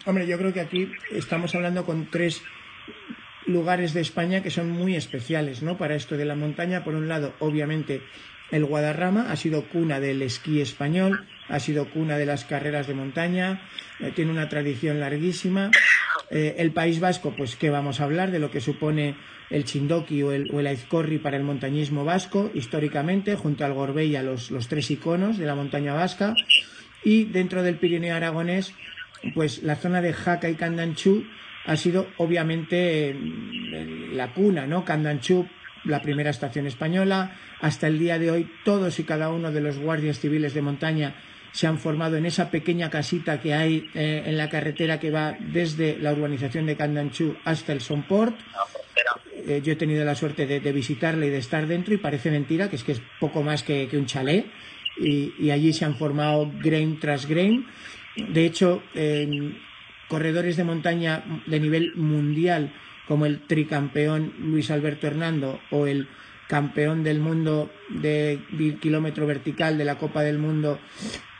Hombre, 0.05 0.27
yo 0.27 0.37
creo 0.37 0.53
que 0.53 0.61
aquí 0.61 0.91
estamos 1.11 1.55
hablando 1.55 1.85
con 1.85 2.09
tres 2.09 2.41
lugares 3.45 3.93
de 3.93 4.01
España 4.01 4.43
que 4.43 4.51
son 4.51 4.69
muy 4.69 4.95
especiales, 4.95 5.63
¿no? 5.63 5.77
Para 5.77 5.95
esto 5.95 6.17
de 6.17 6.25
la 6.25 6.35
montaña, 6.35 6.83
por 6.83 6.95
un 6.95 7.07
lado, 7.07 7.33
obviamente, 7.39 8.01
el 8.51 8.65
Guadarrama 8.65 9.31
ha 9.31 9.35
sido 9.35 9.67
cuna 9.67 9.99
del 9.99 10.21
esquí 10.21 10.61
español, 10.61 11.27
ha 11.49 11.59
sido 11.59 11.89
cuna 11.89 12.17
de 12.17 12.25
las 12.25 12.45
carreras 12.45 12.87
de 12.87 12.93
montaña, 12.93 13.67
eh, 13.99 14.11
tiene 14.11 14.31
una 14.31 14.49
tradición 14.49 14.99
larguísima. 14.99 15.71
Eh, 16.29 16.55
el 16.57 16.71
País 16.71 16.99
Vasco, 16.99 17.33
pues, 17.35 17.55
¿qué 17.55 17.69
vamos 17.69 17.99
a 17.99 18.03
hablar? 18.03 18.31
De 18.31 18.39
lo 18.39 18.51
que 18.51 18.61
supone 18.61 19.15
el 19.53 19.65
Chindoki 19.65 20.23
o 20.23 20.31
el, 20.31 20.49
o 20.51 20.59
el 20.59 20.67
Aizcorri 20.67 21.19
para 21.19 21.37
el 21.37 21.43
montañismo 21.43 22.03
vasco, 22.03 22.49
históricamente, 22.55 23.35
junto 23.35 23.63
al 23.63 23.73
Gorbella, 23.73 24.23
los, 24.23 24.49
los 24.49 24.67
tres 24.67 24.89
iconos 24.89 25.37
de 25.37 25.45
la 25.45 25.53
montaña 25.53 25.93
vasca. 25.93 26.33
Y 27.03 27.25
dentro 27.25 27.61
del 27.61 27.77
Pirineo 27.77 28.15
aragonés, 28.15 28.73
pues 29.35 29.61
la 29.61 29.75
zona 29.75 30.01
de 30.01 30.11
Jaca 30.11 30.49
y 30.49 30.55
Candanchú 30.55 31.23
ha 31.65 31.75
sido 31.77 32.07
obviamente 32.17 33.15
la 34.13 34.33
cuna, 34.33 34.65
¿no? 34.65 34.83
Candanchú, 34.83 35.47
la 35.85 36.01
primera 36.01 36.31
estación 36.31 36.65
española, 36.65 37.35
hasta 37.61 37.85
el 37.85 37.99
día 37.99 38.17
de 38.17 38.31
hoy 38.31 38.49
todos 38.65 38.97
y 38.97 39.03
cada 39.03 39.29
uno 39.29 39.51
de 39.51 39.61
los 39.61 39.77
guardias 39.77 40.19
civiles 40.19 40.55
de 40.55 40.63
montaña 40.63 41.15
se 41.53 41.67
han 41.67 41.77
formado 41.77 42.17
en 42.17 42.25
esa 42.25 42.49
pequeña 42.49 42.89
casita 42.89 43.39
que 43.39 43.53
hay 43.53 43.89
eh, 43.93 44.23
en 44.25 44.37
la 44.37 44.49
carretera 44.49 44.99
que 44.99 45.11
va 45.11 45.37
desde 45.39 45.97
la 45.99 46.11
urbanización 46.11 46.65
de 46.65 46.75
Candanchú 46.75 47.35
hasta 47.45 47.73
el 47.73 47.81
Sonport. 47.81 48.35
Eh, 49.47 49.61
yo 49.63 49.73
he 49.73 49.75
tenido 49.75 50.03
la 50.03 50.15
suerte 50.15 50.47
de, 50.47 50.71
visitarle 50.71 51.27
y 51.27 51.29
de 51.29 51.37
estar 51.37 51.67
dentro 51.67 51.93
y 51.93 51.97
parece 51.97 52.31
mentira 52.31 52.69
que 52.69 52.75
es 52.75 52.83
que 52.83 52.93
es 52.93 53.01
poco 53.19 53.43
más 53.43 53.61
que, 53.61 53.87
un 53.93 54.07
chalet 54.07 54.47
y, 54.97 55.33
y, 55.37 55.51
allí 55.51 55.73
se 55.73 55.85
han 55.85 55.95
formado 55.95 56.51
grain 56.59 56.99
tras 56.99 57.27
grain. 57.27 57.67
De 58.15 58.45
hecho, 58.45 58.81
corredores 60.07 60.57
de 60.57 60.63
montaña 60.63 61.23
de 61.45 61.59
nivel 61.59 61.95
mundial 61.95 62.73
como 63.07 63.25
el 63.27 63.41
tricampeón 63.41 64.33
Luis 64.39 64.71
Alberto 64.71 65.05
Hernando 65.07 65.59
o 65.71 65.85
el 65.85 66.07
campeón 66.47 67.03
del 67.03 67.19
mundo 67.19 67.71
de 67.89 68.39
kilómetro 68.81 69.27
vertical 69.27 69.77
de 69.77 69.85
la 69.85 69.97
Copa 69.97 70.21
del 70.21 70.39
Mundo 70.39 70.79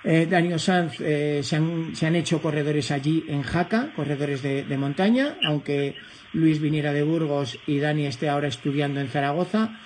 eh, 0.03 0.27
Daniel 0.29 0.59
Sanz 0.59 0.99
eh, 0.99 1.41
se, 1.43 1.55
han, 1.55 2.15
hecho 2.15 2.41
corredores 2.41 2.91
allí 2.91 3.23
en 3.27 3.41
Jaca, 3.41 3.93
corredores 3.95 4.41
de, 4.41 4.77
montaña, 4.77 5.37
aunque 5.45 5.95
Luis 6.33 6.59
viniera 6.59 6.91
de 6.91 7.03
Burgos 7.03 7.57
y 7.67 7.79
Dani 7.79 8.05
esté 8.05 8.27
ahora 8.27 8.47
estudiando 8.47 8.99
en 8.99 9.09
Zaragoza. 9.09 9.79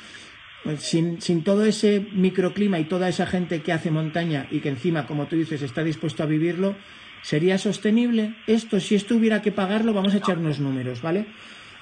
Sin, 0.79 1.21
sin, 1.21 1.43
todo 1.43 1.65
ese 1.65 2.01
microclima 2.11 2.79
y 2.79 2.85
toda 2.85 3.07
esa 3.07 3.25
gente 3.25 3.61
que 3.61 3.71
hace 3.71 3.89
montaña 3.89 4.47
y 4.49 4.59
que 4.59 4.69
encima, 4.69 5.05
como 5.05 5.27
tú 5.27 5.37
dices, 5.37 5.61
está 5.61 5.81
dispuesto 5.81 6.23
a 6.23 6.25
vivirlo, 6.25 6.75
¿sería 7.21 7.57
sostenible? 7.57 8.35
Esto, 8.47 8.79
si 8.81 8.95
esto 8.95 9.15
hubiera 9.15 9.41
que 9.41 9.53
pagarlo, 9.53 9.93
vamos 9.93 10.13
a 10.13 10.17
echar 10.17 10.39
unos 10.39 10.59
números, 10.59 11.01
¿vale? 11.01 11.27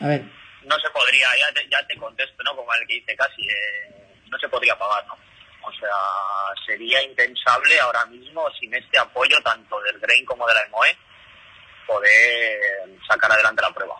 A 0.01 0.07
ver. 0.07 0.25
No 0.65 0.75
se 0.75 0.89
podría, 0.91 1.27
ya 1.39 1.53
te, 1.53 1.67
ya 1.69 1.87
te 1.87 1.95
contesto, 1.95 2.43
¿no? 2.43 2.55
Como 2.55 2.71
el 2.73 2.85
que 2.85 2.95
dice 2.95 3.15
casi, 3.15 3.41
eh, 3.41 4.21
no 4.29 4.37
se 4.37 4.49
podría 4.49 4.77
pagar, 4.77 5.07
¿no? 5.07 5.24
O 5.67 5.71
sea, 5.71 6.65
sería 6.65 7.01
impensable 7.03 7.79
ahora 7.79 8.05
mismo 8.05 8.47
sin 8.59 8.73
este 8.73 8.99
apoyo 8.99 9.41
tanto 9.43 9.81
del 9.81 9.99
Grain 9.99 10.25
como 10.25 10.47
de 10.47 10.53
la 10.53 10.61
EMOE 10.63 10.97
poder 11.87 12.89
sacar 13.07 13.31
adelante 13.31 13.61
la 13.61 13.71
prueba. 13.71 13.95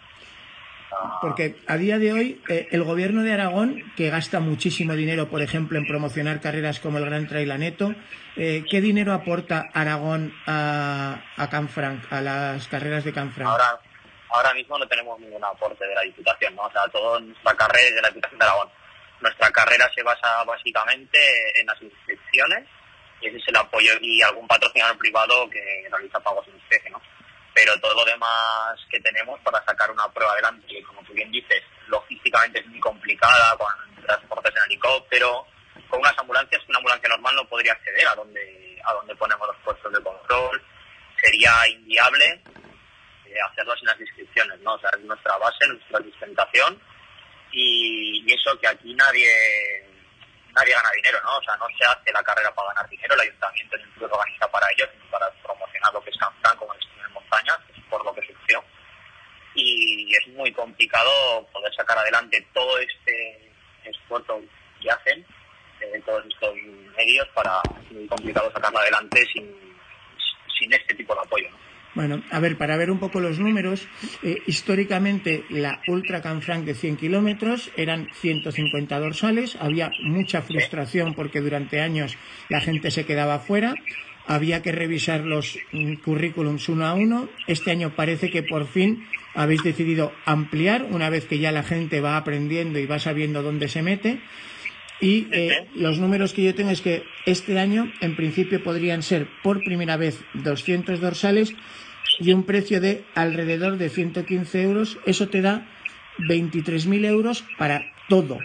Porque 1.22 1.56
a 1.68 1.78
día 1.78 1.98
de 1.98 2.14
hoy 2.14 2.42
eh, 2.48 2.68
el 2.72 2.84
gobierno 2.84 3.24
de 3.24 3.34
Aragón, 3.34 3.84
que 3.98 4.10
gasta 4.10 4.40
muchísimo 4.40 4.94
dinero, 4.94 5.28
por 5.30 5.42
ejemplo, 5.42 5.78
en 5.78 5.88
promocionar 5.88 6.40
carreras 6.40 6.80
como 6.80 7.00
el 7.00 7.06
Gran 7.06 7.28
Trail 7.28 7.52
Aneto, 7.52 7.94
eh, 8.38 8.64
¿qué 8.70 8.82
dinero 8.82 9.14
aporta 9.14 9.70
Aragón 9.74 10.34
a, 10.46 11.24
a 11.36 11.50
Canfranc, 11.50 12.12
a 12.12 12.22
las 12.22 12.68
carreras 12.68 13.04
de 13.04 13.14
Canfranc? 13.14 13.50
Ahora, 13.50 13.80
ahora 14.30 14.54
mismo 14.54 14.78
no 14.78 14.88
tenemos 14.88 15.20
ningún 15.20 15.44
aporte 15.44 15.86
de 15.86 15.96
la 15.96 16.02
Diputación, 16.02 16.56
¿no? 16.56 16.64
O 16.64 16.72
sea, 16.72 16.88
toda 16.88 17.20
nuestra 17.20 17.56
carrera 17.56 17.88
es 17.88 17.96
de 17.96 18.02
la 18.02 18.10
Diputación 18.10 18.40
de 18.40 18.46
Aragón. 18.46 18.70
Nuestra 19.22 19.50
carrera 19.52 19.90
se 19.96 20.04
basa 20.04 20.44
básicamente 20.44 21.20
en 21.60 21.68
las 21.68 21.82
inscripciones 21.82 22.68
y 23.22 23.28
ese 23.28 23.38
es 23.38 23.48
el 23.48 23.56
apoyo 23.56 23.92
y 24.02 24.22
algún 24.22 24.48
patrocinador 24.48 24.98
privado 24.98 25.50
que 25.50 25.88
realiza 25.90 26.20
pagos 26.20 26.48
en 26.48 26.56
especie, 26.58 26.90
¿no? 26.90 27.02
Pero 27.54 27.80
todo 27.80 27.94
lo 27.96 28.06
demás 28.06 28.78
que 28.90 29.00
tenemos 29.00 29.40
para 29.40 29.64
sacar 29.64 29.90
una 29.90 30.08
prueba 30.10 30.34
adelante, 30.34 30.68
que 30.68 30.84
como 30.84 31.02
tú 31.04 31.14
bien 31.14 31.32
dices, 31.32 31.64
logísticamente 31.88 32.60
es 32.60 32.68
muy 32.68 32.80
complicada, 32.80 33.58
con 33.58 33.68
transportes 34.06 34.54
en 34.56 34.72
helicóptero, 34.72 35.48
con 35.90 36.00
unas 36.00 36.18
ambulancias, 36.18 36.62
una 36.68 36.80
ambulancia 36.80 37.10
normal 37.10 37.36
no 37.36 37.48
podría 37.48 37.72
acceder 37.72 38.08
a 38.08 38.16
donde, 38.16 38.82
a 38.84 38.94
donde 38.94 39.16
ponemos 39.16 39.48
los 39.48 39.58
puestos 39.64 39.94
de 39.94 40.04
control, 40.04 40.62
sería 41.24 41.68
inviable 41.70 42.42
eh, 43.26 43.36
hacerlo 43.50 43.76
sin 43.78 43.88
las 43.88 44.00
inscripciones, 44.00 44.60
¿no? 44.60 44.74
O 44.74 44.80
sea, 44.80 44.90
es 44.98 45.04
nuestra 45.06 45.38
base, 45.38 45.68
nuestra 45.68 46.00
sustentación 46.00 46.82
y, 47.56 48.34
eso 48.34 48.58
que 48.60 48.68
aquí 48.68 48.94
nadie 48.94 49.30
nadie 50.54 50.74
gana 50.74 50.90
dinero, 50.96 51.20
¿no? 51.24 51.38
O 51.38 51.44
sea, 51.44 51.56
no 51.58 51.66
se 51.78 51.86
hace 51.86 52.12
la 52.12 52.24
carrera 52.24 52.54
para 52.54 52.74
ganar 52.74 52.90
dinero, 52.90 53.14
el 53.16 53.22
ayuntamiento 53.22 53.78
ni 53.78 53.84
lo 54.02 54.08
organiza 54.08 54.48
para 54.52 54.68
ello, 54.72 54.86
sino 54.92 55.06
para 55.10 55.30
promocionar 55.44 55.94
lo 55.94 56.02
que 56.04 56.10
es 56.10 56.18
Canfranc 56.18 56.58
como 56.58 56.74
destino 56.74 57.06
en 57.06 57.14
montaña, 57.14 57.58
es 57.76 57.84
por 57.90 58.04
lo 58.06 58.14
que 58.14 58.26
surgió. 58.26 58.64
Y 59.54 60.14
es 60.16 60.28
muy 60.30 60.52
complicado 60.52 61.46
poder 61.52 61.74
sacar 61.76 61.98
adelante 61.98 62.46
todo 62.54 62.78
este 62.80 63.52
esfuerzo 63.84 64.42
que 64.82 64.92
hacen, 64.92 65.26
eh, 65.82 66.02
todos 66.06 66.26
estos 66.26 66.56
medios, 66.98 67.28
para 67.30 67.62
es 67.82 67.92
muy 67.92 68.08
complicado 68.08 68.52
sacarlo 68.52 68.80
adelante 68.80 69.26
sin, 69.34 69.78
sin 70.58 70.74
este 70.74 70.96
tipo 70.96 71.14
de 71.16 71.22
apoyo. 71.22 71.50
Bueno, 71.96 72.22
a 72.30 72.42
ver, 72.42 72.58
para 72.58 72.76
ver 72.76 72.92
un 72.92 73.00
poco 73.00 73.22
los 73.22 73.40
números, 73.40 73.88
eh, 74.22 74.40
históricamente 74.48 75.46
la 75.50 75.80
Ultra 75.88 76.22
Canfranc 76.22 76.66
de 76.66 76.74
100 76.74 76.98
kilómetros 76.98 77.72
eran 77.78 78.10
150 78.20 79.00
dorsales, 79.00 79.58
había 79.62 79.92
mucha 80.04 80.42
frustración 80.42 81.14
porque 81.14 81.40
durante 81.40 81.80
años 81.80 82.18
la 82.50 82.60
gente 82.60 82.92
se 82.92 83.06
quedaba 83.06 83.40
fuera, 83.40 83.76
había 84.28 84.62
que 84.62 84.74
revisar 84.74 85.22
los 85.22 85.58
mm, 85.72 85.94
currículums 86.04 86.68
uno 86.68 86.86
a 86.86 86.96
uno, 86.96 87.30
este 87.48 87.72
año 87.72 87.96
parece 87.96 88.30
que 88.30 88.44
por 88.44 88.68
fin 88.68 89.06
habéis 89.34 89.64
decidido 89.64 90.12
ampliar 90.26 90.88
una 90.90 91.10
vez 91.10 91.26
que 91.26 91.40
ya 91.40 91.54
la 91.54 91.64
gente 91.64 92.02
va 92.02 92.18
aprendiendo 92.18 92.78
y 92.78 92.86
va 92.88 93.00
sabiendo 93.00 93.42
dónde 93.42 93.70
se 93.70 93.82
mete. 93.82 94.20
Y 95.02 95.28
eh, 95.32 95.68
los 95.76 96.00
números 96.00 96.34
que 96.34 96.44
yo 96.44 96.56
tengo 96.56 96.72
es 96.72 96.80
que 96.80 97.04
este 97.26 97.60
año, 97.60 97.92
en 98.00 98.16
principio, 98.16 98.64
podrían 98.64 99.04
ser 99.04 99.28
por 99.44 99.62
primera 99.62 99.98
vez 99.98 100.24
200 100.36 101.02
dorsales 101.02 101.54
y 102.20 102.32
un 102.34 102.44
precio 102.44 102.82
de 102.82 103.06
alrededor 103.16 103.78
de 103.78 103.90
115 103.90 104.62
euros, 104.62 104.98
eso 105.06 105.28
te 105.30 105.42
da 105.42 105.68
23.000 106.20 107.06
euros 107.06 107.44
para 107.58 107.92
todo. 108.08 108.40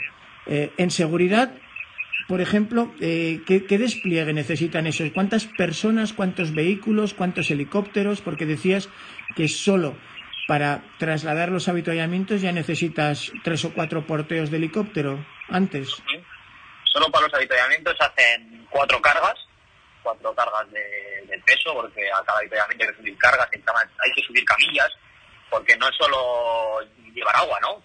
Eh, 0.47 0.73
en 0.77 0.91
seguridad, 0.91 1.53
por 2.29 2.41
ejemplo, 2.41 2.93
eh, 3.01 3.41
¿qué, 3.47 3.79
despliegue 3.79 4.33
necesitan 4.33 4.87
esos? 4.87 5.11
¿Cuántas 5.11 5.47
personas, 5.47 6.13
cuántos 6.13 6.55
vehículos, 6.55 7.15
cuántos 7.15 7.51
helicópteros? 7.51 8.21
Porque 8.21 8.47
decías 8.47 8.89
que 9.37 9.49
solo 9.49 9.97
para 10.47 10.83
trasladar 10.99 11.51
los 11.51 11.69
habituallamientos 11.69 12.41
ya 12.41 12.53
necesitas 12.53 13.33
tres 13.45 13.65
o 13.65 13.73
cuatro 13.73 14.07
porteos 14.07 14.51
de 14.51 14.57
helicóptero 14.57 15.25
antes. 15.49 16.03
Solo 16.93 17.11
para 17.11 17.27
los 17.27 17.35
habituallamientos 17.35 17.97
hacen 18.01 18.67
cuatro 18.71 19.01
cargas 19.01 19.50
cuatro 20.03 20.35
cargas 20.35 20.71
de, 20.71 21.43
peso, 21.45 21.75
porque 21.75 22.11
a 22.11 22.23
cada 22.25 22.39
hay 22.41 22.49
que 22.49 22.95
subir 22.95 23.17
cargas, 23.19 23.49
hay 23.53 24.13
que 24.13 24.23
subir 24.23 24.45
camillas, 24.45 24.91
porque 25.49 25.77
no 25.77 25.89
es 25.89 25.97
solo 25.97 26.81
llevar 27.13 27.37
agua, 27.37 27.59
¿no? 27.61 27.83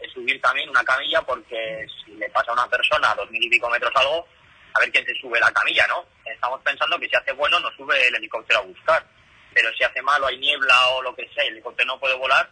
Es 0.00 0.12
subir 0.12 0.40
también 0.40 0.68
una 0.68 0.84
camilla 0.84 1.20
porque 1.22 1.86
si 2.04 2.12
le 2.12 2.28
pasa 2.30 2.50
a 2.50 2.54
una 2.54 2.68
persona 2.68 3.10
a 3.10 3.14
dos 3.14 3.30
mil 3.30 3.42
y 3.42 3.50
pico 3.50 3.68
metros 3.70 3.92
algo, 3.96 4.26
a 4.74 4.80
ver 4.80 4.92
quién 4.92 5.04
se 5.04 5.14
sube 5.14 5.40
la 5.40 5.50
camilla, 5.50 5.86
¿no? 5.88 6.04
Estamos 6.24 6.60
pensando 6.62 6.98
que 6.98 7.08
si 7.08 7.16
hace 7.16 7.32
bueno 7.32 7.58
no 7.60 7.70
sube 7.72 8.06
el 8.06 8.14
helicóptero 8.14 8.60
a 8.60 8.62
buscar, 8.62 9.04
pero 9.52 9.72
si 9.72 9.82
hace 9.82 10.02
malo, 10.02 10.26
hay 10.26 10.38
niebla 10.38 10.88
o 10.90 11.02
lo 11.02 11.14
que 11.16 11.28
sea, 11.34 11.44
el 11.44 11.54
helicóptero 11.54 11.86
no 11.88 12.00
puede 12.00 12.14
volar, 12.14 12.48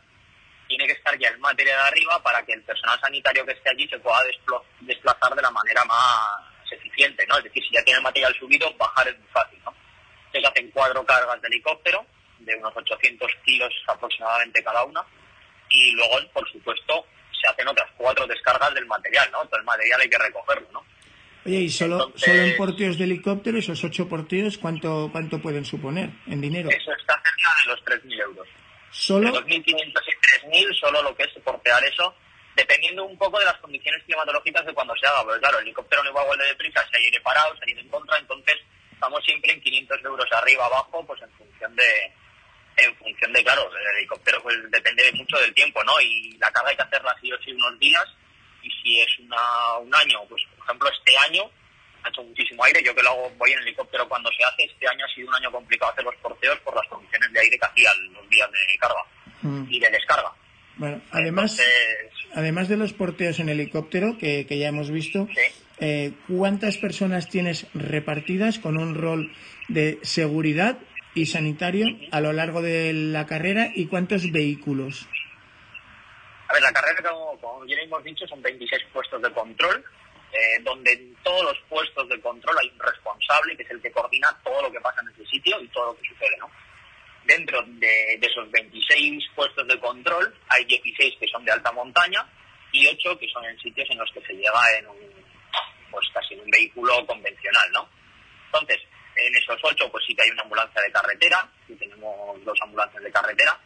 tiene 0.66 0.86
que 0.86 0.94
estar 0.94 1.16
ya 1.18 1.28
el 1.28 1.38
material 1.38 1.78
arriba 1.80 2.20
para 2.22 2.44
que 2.44 2.52
el 2.52 2.62
personal 2.62 2.98
sanitario 3.00 3.46
que 3.46 3.52
esté 3.52 3.70
allí 3.70 3.88
se 3.88 3.98
pueda 3.98 4.18
desplazar 4.80 5.34
de 5.34 5.42
la 5.42 5.50
manera 5.50 5.84
más 5.84 6.45
eficiente, 6.72 7.26
¿no? 7.26 7.38
Es 7.38 7.44
decir, 7.44 7.62
si 7.64 7.74
ya 7.74 7.82
tiene 7.84 7.98
el 7.98 8.04
material 8.04 8.34
subido, 8.38 8.72
bajar 8.76 9.08
es 9.08 9.18
muy 9.18 9.28
fácil, 9.28 9.58
¿no? 9.64 9.74
Entonces 10.26 10.50
hacen 10.50 10.70
cuatro 10.72 11.04
cargas 11.04 11.40
de 11.40 11.48
helicóptero, 11.48 12.04
de 12.40 12.54
unos 12.56 12.76
800 12.76 13.30
kilos 13.44 13.72
aproximadamente 13.86 14.62
cada 14.62 14.84
una, 14.84 15.02
y 15.70 15.92
luego, 15.92 16.16
por 16.32 16.50
supuesto, 16.50 17.06
se 17.40 17.48
hacen 17.48 17.68
otras 17.68 17.90
cuatro 17.96 18.26
descargas 18.26 18.74
del 18.74 18.86
material, 18.86 19.28
¿no? 19.32 19.44
Todo 19.46 19.60
el 19.60 19.64
material 19.64 20.00
hay 20.00 20.08
que 20.08 20.18
recogerlo, 20.18 20.68
¿no? 20.72 20.84
Oye, 21.44 21.60
y 21.60 21.70
solo, 21.70 22.12
solo 22.16 22.42
en 22.42 22.56
porteos 22.56 22.98
de 22.98 23.04
helicóptero, 23.04 23.58
esos 23.58 23.82
ocho 23.84 24.08
porteos, 24.08 24.58
¿cuánto, 24.58 25.08
¿cuánto 25.12 25.40
pueden 25.40 25.64
suponer 25.64 26.10
en 26.26 26.40
dinero? 26.40 26.68
Eso 26.70 26.92
está 26.92 27.14
cerca 27.22 27.54
de 27.64 27.70
los 27.70 27.84
3.000 27.84 28.20
euros. 28.20 28.48
¿Solo? 28.90 29.30
De 29.30 29.38
2.500 29.38 29.64
y 29.64 30.64
3.000, 30.64 30.80
solo 30.80 31.02
lo 31.02 31.14
que 31.14 31.22
es 31.22 31.30
portear 31.44 31.84
eso 31.84 32.14
dependiendo 32.56 33.04
un 33.04 33.18
poco 33.18 33.38
de 33.38 33.44
las 33.44 33.58
condiciones 33.58 34.02
climatológicas 34.04 34.64
de 34.64 34.72
cuando 34.72 34.96
se 34.96 35.06
haga, 35.06 35.22
porque 35.22 35.40
claro, 35.40 35.58
el 35.58 35.66
helicóptero 35.66 36.02
no 36.02 36.12
va 36.14 36.22
a 36.22 36.36
de 36.36 36.46
deprisa 36.46 36.84
si 36.88 36.96
hay 36.96 37.04
aire 37.04 37.20
parado, 37.20 37.54
si 37.56 37.70
hay 37.70 37.78
en 37.78 37.88
contra, 37.88 38.16
entonces 38.18 38.56
estamos 38.90 39.22
siempre 39.24 39.52
en 39.52 39.60
500 39.60 40.04
euros 40.04 40.32
arriba 40.32 40.64
abajo, 40.64 41.04
pues 41.06 41.20
en 41.22 41.30
función 41.32 41.76
de 41.76 42.12
en 42.78 42.94
función 42.96 43.32
de, 43.32 43.42
claro, 43.42 43.70
el 43.74 43.96
helicóptero 43.96 44.42
pues 44.42 44.56
depende 44.70 45.10
mucho 45.12 45.38
del 45.38 45.54
tiempo, 45.54 45.82
¿no? 45.84 45.98
Y 46.00 46.32
la 46.38 46.50
carga 46.50 46.70
hay 46.70 46.76
que 46.76 46.82
hacerla 46.82 47.14
así 47.16 47.32
o 47.32 47.38
sí 47.42 47.52
unos 47.52 47.78
días. 47.78 48.04
Y 48.62 48.70
si 48.70 49.00
es 49.00 49.18
una, 49.20 49.78
un 49.78 49.94
año, 49.94 50.20
pues 50.28 50.42
por 50.56 50.64
ejemplo 50.64 50.88
este 50.90 51.16
año 51.18 51.50
ha 52.02 52.08
hecho 52.08 52.22
muchísimo 52.22 52.64
aire. 52.64 52.82
Yo 52.82 52.94
que 52.94 53.02
lo 53.02 53.10
hago, 53.10 53.30
voy 53.38 53.52
en 53.52 53.60
helicóptero 53.60 54.06
cuando 54.08 54.30
se 54.32 54.44
hace. 54.44 54.64
Este 54.64 54.88
año 54.88 55.06
ha 55.06 55.14
sido 55.14 55.28
un 55.28 55.34
año 55.34 55.50
complicado 55.50 55.92
hacer 55.92 56.04
los 56.04 56.16
porteos 56.16 56.58
por 56.60 56.74
las 56.74 56.86
condiciones 56.88 57.32
de 57.32 57.40
aire 57.40 57.58
que 57.58 57.66
hacía 57.66 57.90
los 58.12 58.28
días 58.28 58.50
de 58.50 58.78
carga 58.78 59.02
mm. 59.40 59.66
y 59.70 59.80
de 59.80 59.90
descarga. 59.90 60.32
Bueno, 60.76 61.00
además, 61.10 61.58
además 62.36 62.68
de 62.68 62.76
los 62.76 62.92
porteos 62.92 63.40
en 63.40 63.48
helicóptero 63.48 64.18
que, 64.18 64.46
ya 64.46 64.68
hemos 64.68 64.90
visto, 64.90 65.26
eh, 65.80 66.12
¿cuántas 66.28 66.76
personas 66.76 67.28
tienes 67.28 67.66
repartidas 67.72 68.58
con 68.58 68.76
un 68.76 68.94
rol 68.94 69.32
de 69.68 69.98
seguridad 70.02 70.78
y 71.14 71.26
sanitario 71.26 71.86
a 72.12 72.20
lo 72.20 72.34
largo 72.34 72.60
de 72.60 72.92
la 72.92 73.26
carrera 73.26 73.72
y 73.74 73.86
cuántos 73.86 74.30
vehículos? 74.30 75.08
A 76.48 76.52
ver, 76.52 76.62
la 76.62 76.72
carrera, 76.72 77.02
como, 77.40 77.64
ya 77.64 77.76
hemos 77.78 78.04
dicho, 78.04 78.26
son 78.28 78.42
26 78.42 78.82
puestos 78.92 79.22
de 79.22 79.32
control, 79.32 79.82
eh, 80.32 80.60
donde 80.62 80.92
en 80.92 81.16
todos 81.24 81.42
los 81.42 81.58
puestos 81.70 82.06
de 82.10 82.20
control 82.20 82.56
hay 82.60 82.68
un 82.68 82.78
responsable 82.78 83.56
que 83.56 83.62
es 83.62 83.70
el 83.70 83.80
que 83.80 83.90
coordina 83.90 84.28
todo 84.44 84.60
lo 84.60 84.70
que 84.70 84.80
pasa 84.80 85.00
en 85.00 85.08
ese 85.08 85.24
sitio 85.30 85.58
y 85.62 85.68
todo 85.68 85.86
lo 85.86 85.96
que 85.96 86.06
sucede, 86.06 86.36
¿no? 86.38 86.50
Dentro 87.26 87.60
de, 87.66 88.14
esos 88.22 88.50
26 88.50 89.24
puestos 89.34 89.66
de 89.66 89.78
control 89.80 90.32
hay 90.48 90.64
16 90.64 91.16
que 91.18 91.28
son 91.28 91.44
de 91.44 91.52
alta 91.52 91.72
montaña 91.72 92.24
y 92.72 92.86
8 92.86 93.18
que 93.18 93.28
son 93.28 93.44
en 93.44 93.58
sitios 93.58 93.88
en 93.90 93.98
los 93.98 94.10
que 94.12 94.20
se 94.22 94.32
llega 94.34 94.78
en 94.78 94.86
un, 94.86 94.96
pues 95.90 96.06
casi 96.14 96.34
en 96.34 96.40
un 96.40 96.50
vehículo 96.50 97.04
convencional, 97.06 97.70
¿no? 97.72 97.88
Entonces, 98.46 98.78
en 99.16 99.34
esos 99.34 99.58
8 99.60 99.90
pues 99.90 100.04
sí 100.06 100.14
que 100.14 100.22
hay 100.22 100.30
una 100.30 100.42
ambulancia 100.42 100.80
de 100.82 100.92
carretera, 100.92 101.50
y 101.68 101.74
tenemos 101.74 102.44
dos 102.44 102.58
ambulancias 102.62 103.02
de 103.02 103.10
carretera, 103.10 103.58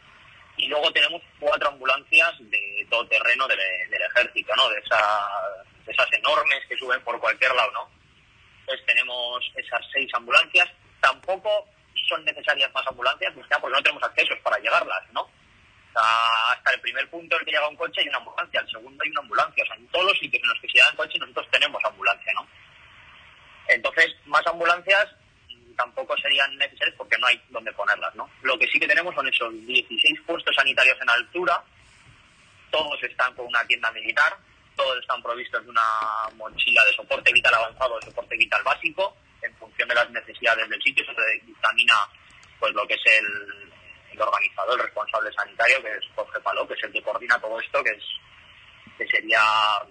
y 0.57 0.67
luego 0.67 0.91
tenemos 0.91 1.21
cuatro 1.39 1.69
ambulancias 1.69 2.33
de 2.39 2.87
todo 2.89 3.07
terreno 3.07 3.47
del, 3.47 3.59
ejército, 3.59 4.55
¿no? 4.55 4.69
De, 4.69 4.75
de 4.75 5.91
esas 5.91 6.13
enormes 6.13 6.59
que 6.67 6.77
suben 6.77 7.01
por 7.03 7.19
cualquier 7.19 7.53
lado, 7.53 7.71
¿no? 7.71 7.89
Entonces 8.61 8.85
tenemos 8.85 9.51
esas 9.55 9.81
seis 9.91 10.09
ambulancias. 10.13 10.69
Tampoco 11.01 11.67
son 12.11 12.25
necesarias 12.25 12.71
más 12.73 12.85
ambulancias, 12.85 13.33
pues 13.33 13.47
porque 13.59 13.75
no 13.75 13.83
tenemos 13.83 14.03
accesos 14.03 14.37
para 14.43 14.57
llegarlas, 14.59 15.01
¿no? 15.13 15.27
hasta 15.93 16.73
el 16.73 16.81
primer 16.81 17.09
punto 17.09 17.35
en 17.35 17.41
el 17.41 17.45
que 17.45 17.51
llega 17.51 17.67
un 17.67 17.75
coche 17.75 18.01
hay 18.01 18.07
una 18.07 18.17
ambulancia, 18.17 18.59
al 18.59 18.69
segundo 18.69 19.03
hay 19.03 19.09
una 19.09 19.21
ambulancia. 19.21 19.63
O 19.63 19.67
sea, 19.67 19.75
en 19.75 19.87
todos 19.87 20.05
los 20.05 20.19
sitios 20.19 20.41
en 20.41 20.49
los 20.49 20.59
que 20.61 20.67
se 20.67 20.77
llegan 20.77 20.95
coches 20.95 21.19
nosotros 21.19 21.47
tenemos 21.51 21.83
ambulancia, 21.83 22.31
¿no? 22.33 22.47
Entonces, 23.67 24.15
más 24.25 24.45
ambulancias 24.47 25.07
tampoco 25.77 26.15
serían 26.17 26.55
necesarias 26.57 26.95
porque 26.97 27.17
no 27.17 27.27
hay 27.27 27.41
donde 27.49 27.71
ponerlas, 27.73 28.13
¿no? 28.15 28.29
Lo 28.41 28.57
que 28.57 28.67
sí 28.67 28.79
que 28.79 28.87
tenemos 28.87 29.15
son 29.15 29.27
esos 29.27 29.51
16 29.65 30.21
puestos 30.25 30.55
sanitarios 30.55 30.97
en 31.01 31.09
altura, 31.09 31.63
todos 32.69 33.01
están 33.03 33.33
con 33.35 33.47
una 33.47 33.65
tienda 33.65 33.91
militar, 33.91 34.37
todos 34.75 34.99
están 34.99 35.21
provistos 35.21 35.63
de 35.63 35.69
una 35.69 35.81
mochila 36.35 36.85
de 36.85 36.93
soporte 36.93 37.33
vital 37.33 37.53
avanzado, 37.53 37.99
de 37.99 38.05
soporte 38.05 38.37
vital 38.37 38.61
básico, 38.63 39.17
en 39.41 39.55
función 39.55 39.87
de 39.89 39.95
las 39.95 40.09
necesidades 40.11 40.69
del 40.69 40.81
sitio, 40.81 41.05
se 41.05 41.45
dictamina 41.45 41.95
pues 42.59 42.73
lo 42.73 42.87
que 42.87 42.93
es 42.93 43.01
el, 43.05 44.21
organizador, 44.21 44.79
el 44.79 44.85
responsable 44.85 45.31
sanitario, 45.33 45.81
que 45.81 45.89
es 45.89 46.05
Jorge 46.15 46.39
Paló, 46.41 46.67
que 46.67 46.75
es 46.75 46.83
el 46.83 46.91
que 46.91 47.01
coordina 47.01 47.39
todo 47.39 47.59
esto, 47.59 47.83
que 47.83 47.89
es 47.91 48.03
que 48.97 49.07
sería, 49.07 49.39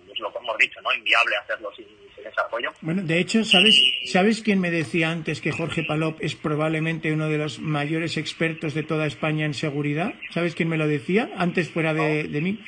pues 0.07 0.19
lo 0.21 0.33
que 0.33 0.39
hemos 0.39 0.57
dicho, 0.59 0.81
¿no? 0.83 0.93
Inviable 0.93 1.37
hacerlo 1.37 1.73
sin, 1.75 1.87
ese 2.17 2.41
apoyo. 2.41 2.73
Bueno, 2.81 3.03
de 3.03 3.19
hecho, 3.19 3.45
¿sabes, 3.45 3.83
¿sabes 4.05 4.43
quién 4.43 4.61
me 4.61 4.71
decía 4.71 5.11
antes 5.11 5.41
que 5.41 5.51
Jorge 5.51 5.83
Palop 5.83 6.19
es 6.21 6.37
probablemente 6.37 7.13
uno 7.13 7.29
de 7.29 7.39
los 7.39 7.59
mayores 7.59 8.17
expertos 8.17 8.75
de 8.75 8.85
toda 8.85 9.07
España 9.07 9.47
en 9.47 9.55
seguridad? 9.55 10.15
¿Sabes 10.31 10.55
quién 10.55 10.69
me 10.69 10.77
lo 10.77 10.87
decía 10.87 11.31
antes 11.39 11.71
fuera 11.71 11.93
de, 11.93 12.25
de 12.25 12.41
mí? 12.41 12.63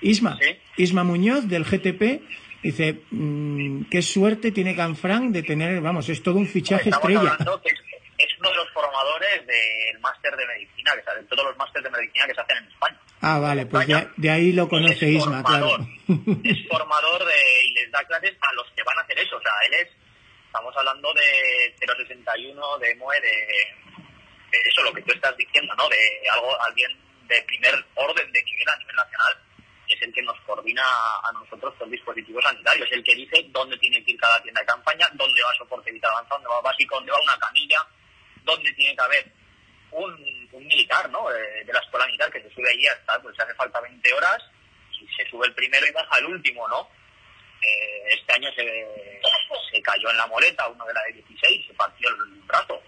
Isma. 0.00 0.38
Isma 0.76 1.02
Muñoz 1.02 1.48
del 1.48 1.64
GTP 1.64 2.22
Dice, 2.62 3.02
mmm, 3.10 3.84
qué 3.90 4.02
suerte 4.02 4.50
tiene 4.50 4.74
Canfranc 4.74 5.32
de 5.32 5.42
tener, 5.42 5.80
vamos, 5.80 6.08
es 6.08 6.22
todo 6.22 6.36
un 6.36 6.46
fichaje 6.46 6.90
estrella. 6.90 7.36
es, 7.38 8.28
uno 8.40 8.50
de 8.50 8.56
los 8.56 8.70
formadores 8.72 9.46
del 9.46 10.00
máster 10.00 10.36
de 10.36 10.46
medicina, 10.46 10.92
que 10.94 11.20
de 11.20 11.26
todos 11.28 11.44
los 11.44 11.56
másteres 11.56 11.84
de 11.84 11.90
medicina 11.98 12.26
que 12.26 12.34
se 12.34 12.40
hacen 12.40 12.56
en 12.56 12.64
España. 12.64 13.00
Ah, 13.20 13.38
vale, 13.38 13.66
pues 13.66 13.86
de, 14.16 14.30
ahí 14.30 14.52
lo 14.52 14.68
conoce 14.68 15.08
Isma, 15.08 15.42
claro. 15.42 15.78
Es 16.44 16.68
formador 16.68 17.24
de, 17.24 17.66
y 17.66 17.72
les 17.74 17.90
da 17.92 18.02
clases 18.04 18.34
a 18.40 18.52
los 18.54 18.66
que 18.74 18.82
van 18.82 18.98
a 18.98 19.02
hacer 19.02 19.18
eso. 19.18 19.36
O 19.36 19.40
sea, 19.40 19.52
él 19.66 19.74
es, 19.74 19.88
estamos 20.46 20.74
hablando 20.76 21.12
de 21.14 21.74
061, 21.78 22.78
de 22.78 22.94
MOE, 22.96 23.20
de, 23.20 23.28
de 24.50 24.58
eso, 24.68 24.82
lo 24.82 24.92
que 24.92 25.02
tú 25.02 25.12
estás 25.12 25.36
diciendo, 25.36 25.74
¿no? 25.76 25.88
De 25.88 26.28
algo, 26.32 26.60
alguien 26.62 26.90
de 27.28 27.42
primer 27.42 27.74
orden 27.94 28.32
de 28.32 28.42
nivel 28.42 28.68
a 28.68 28.76
nivel 28.78 28.96
nacional 28.96 29.47
es 29.88 30.02
el 30.02 30.12
que 30.12 30.22
nos 30.22 30.38
coordina 30.40 30.82
a 30.84 31.32
nosotros 31.32 31.74
con 31.78 31.90
dispositivos 31.90 32.44
sanitarios, 32.44 32.86
es 32.86 32.96
el 32.98 33.04
que 33.04 33.14
dice 33.14 33.46
dónde 33.48 33.76
tiene 33.78 34.04
que 34.04 34.12
ir 34.12 34.20
cada 34.20 34.42
tienda 34.42 34.60
de 34.60 34.66
campaña, 34.66 35.08
dónde 35.14 35.42
va 35.42 35.54
soporte 35.56 35.90
vital 35.90 36.10
avanzado, 36.12 36.36
dónde 36.36 36.48
va 36.48 36.60
básico, 36.60 36.96
dónde 36.96 37.12
va 37.12 37.20
una 37.20 37.38
camilla, 37.38 37.86
dónde 38.44 38.72
tiene 38.72 38.94
que 38.94 39.02
haber 39.02 39.32
un, 39.92 40.48
militar, 40.66 41.08
¿no? 41.10 41.28
De, 41.30 41.64
la 41.72 41.78
escuela 41.80 42.06
militar 42.06 42.30
que 42.30 42.42
se 42.42 42.50
sube 42.50 42.68
allí 42.70 42.86
hasta, 42.86 43.20
pues 43.22 43.34
se 43.36 43.42
hace 43.42 43.54
falta 43.54 43.80
20 43.80 44.12
horas 44.12 44.38
y 45.00 45.06
se 45.14 45.28
sube 45.30 45.46
el 45.46 45.54
primero 45.54 45.86
y 45.86 45.92
baja 45.92 46.18
el 46.18 46.26
último, 46.26 46.68
¿no? 46.68 46.88
Eh, 47.62 48.02
este 48.12 48.32
año 48.34 48.50
se, 48.52 49.20
se 49.70 49.82
cayó 49.82 50.10
en 50.10 50.16
la 50.16 50.26
moleta 50.26 50.68
uno 50.68 50.84
de 50.84 50.94
la 50.94 51.02
de 51.04 51.14
16, 51.14 51.66
se 51.66 51.74
partió 51.74 52.08
el 52.08 52.16
brazo. 52.42 52.80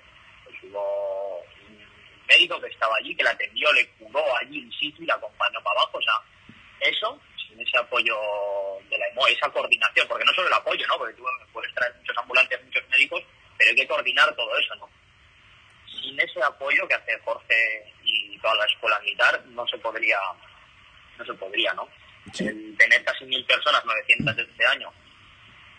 Pues 0.44 0.56
hubo 0.64 1.39
un 1.39 2.27
médico 2.28 2.60
que 2.60 2.68
estaba 2.68 2.97
allí, 2.97 3.14
que 3.16 3.24
la 3.24 3.31
atendió, 3.31 3.72
le 3.72 3.89
curó 3.90 4.22
allí 4.36 4.59
in 4.59 4.72
situ 4.72 5.02
y 5.02 5.06
la 5.06 5.14
acompañó 5.14 5.60
para 5.62 5.81
abajo, 5.81 5.98
o 5.98 6.02
sea, 6.02 6.14
eso, 6.81 7.20
sin 7.36 7.61
ese 7.61 7.77
apoyo 7.78 8.16
de 8.89 8.98
la 8.98 9.07
EMO, 9.09 9.27
esa 9.28 9.51
coordinación, 9.51 10.07
porque 10.09 10.24
no 10.24 10.32
solo 10.32 10.48
el 10.48 10.55
apoyo, 10.55 10.86
¿no? 10.86 10.98
Porque 10.98 11.15
tú 11.15 11.24
puedes 11.52 11.74
traer 11.74 11.94
muchos 11.97 12.16
ambulantes, 12.19 12.65
muchos 12.65 12.89
médicos, 12.89 13.23
pero 13.59 13.70
hay 13.70 13.77
que 13.77 13.86
coordinar 13.86 14.35
todo 14.35 14.57
eso, 14.59 14.74
¿no? 14.77 14.89
Sin 16.01 16.19
ese 16.19 16.43
apoyo 16.43 16.86
que 16.89 16.94
hace 16.94 17.19
Jorge 17.20 17.93
y 18.05 18.39
toda 18.39 18.55
la 18.55 18.65
escuela 18.65 18.98
militar, 19.01 19.43
no 19.47 19.66
se 19.69 19.78
podría, 19.78 20.19
no 21.19 21.24
se 21.24 21.35
podría, 21.35 21.73
¿no? 21.74 21.89
tener 22.32 23.05
casi 23.05 23.24
mil 23.24 23.44
personas, 23.44 23.85
900 23.85 24.39
este 24.39 24.66
año, 24.66 24.93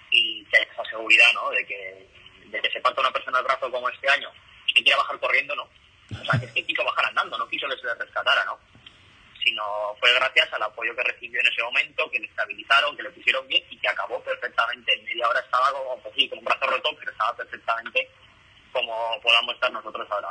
y 0.09 0.43
que 0.45 0.57
esa 0.57 0.83
seguridad, 0.89 1.31
¿no? 1.33 1.49
De 1.51 1.65
que, 1.65 2.07
de 2.45 2.61
que 2.61 2.71
se 2.71 2.81
falta 2.81 3.01
una 3.01 3.11
persona 3.11 3.37
al 3.37 3.43
brazo 3.43 3.71
como 3.71 3.89
este 3.89 4.09
año, 4.09 4.29
y 4.67 4.73
que 4.73 4.83
quiera 4.83 4.97
bajar 4.97 5.19
corriendo, 5.19 5.55
¿no? 5.55 5.63
O 5.63 6.25
sea, 6.25 6.39
que 6.39 6.45
es 6.45 6.51
que 6.51 6.65
quiso 6.65 6.83
bajar 6.83 7.05
andando, 7.05 7.37
no 7.37 7.47
quiso 7.47 7.67
que 7.69 7.77
se 7.77 7.85
le 7.85 7.95
rescatara, 7.95 8.43
¿no? 8.45 8.59
Sino 9.43 9.63
fue 9.99 10.13
gracias 10.13 10.51
al 10.53 10.63
apoyo 10.63 10.95
que 10.95 11.03
recibió 11.03 11.39
en 11.39 11.47
ese 11.47 11.63
momento, 11.63 12.09
que 12.11 12.19
le 12.19 12.27
estabilizaron, 12.27 12.95
que 12.95 13.03
le 13.03 13.11
pusieron 13.11 13.47
bien 13.47 13.63
y 13.69 13.77
que 13.77 13.87
acabó 13.87 14.21
perfectamente. 14.21 14.93
En 14.93 15.05
media 15.05 15.27
hora 15.27 15.39
estaba 15.39 15.71
como, 15.71 16.01
pues 16.01 16.15
sí, 16.15 16.29
con 16.29 16.39
un 16.39 16.45
brazo 16.45 16.67
roto, 16.67 16.89
pero 16.99 17.11
estaba 17.11 17.35
perfectamente 17.35 18.09
como 18.71 18.93
podamos 19.21 19.55
estar 19.55 19.71
nosotros 19.71 20.07
ahora. 20.09 20.27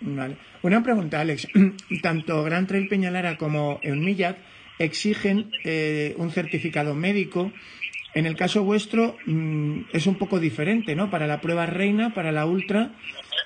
Vale. 0.00 0.36
Una 0.62 0.82
pregunta, 0.82 1.20
Alex. 1.20 1.48
Tanto 2.02 2.42
Gran 2.42 2.66
Trail 2.66 2.88
Peñalara 2.88 3.36
como 3.36 3.80
Eunmillac 3.82 4.38
exigen 4.78 5.50
eh, 5.64 6.14
un 6.18 6.30
certificado 6.30 6.94
médico. 6.94 7.52
En 8.14 8.26
el 8.26 8.36
caso 8.36 8.62
vuestro 8.62 9.16
mm, 9.26 9.80
es 9.92 10.06
un 10.06 10.14
poco 10.14 10.38
diferente, 10.38 10.94
¿no? 10.94 11.10
Para 11.10 11.26
la 11.26 11.40
prueba 11.40 11.66
reina, 11.66 12.14
para 12.14 12.30
la 12.30 12.46
ultra, 12.46 12.92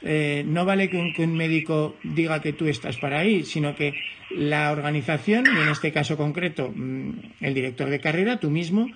eh, 0.02 0.44
no 0.46 0.64
vale 0.64 0.90
que 0.90 0.98
un, 0.98 1.36
médico 1.36 1.96
diga 2.02 2.42
que 2.42 2.52
tú 2.52 2.66
estás 2.66 2.98
para 2.98 3.20
ahí, 3.20 3.44
sino 3.44 3.74
que 3.74 3.94
la 4.30 4.70
organización, 4.70 5.46
y 5.46 5.62
en 5.62 5.68
este 5.68 5.90
caso 5.92 6.16
concreto 6.16 6.72
mm, 6.74 7.10
el 7.40 7.54
director 7.54 7.88
de 7.88 8.00
carrera, 8.00 8.38
tú 8.38 8.50
mismo, 8.50 8.88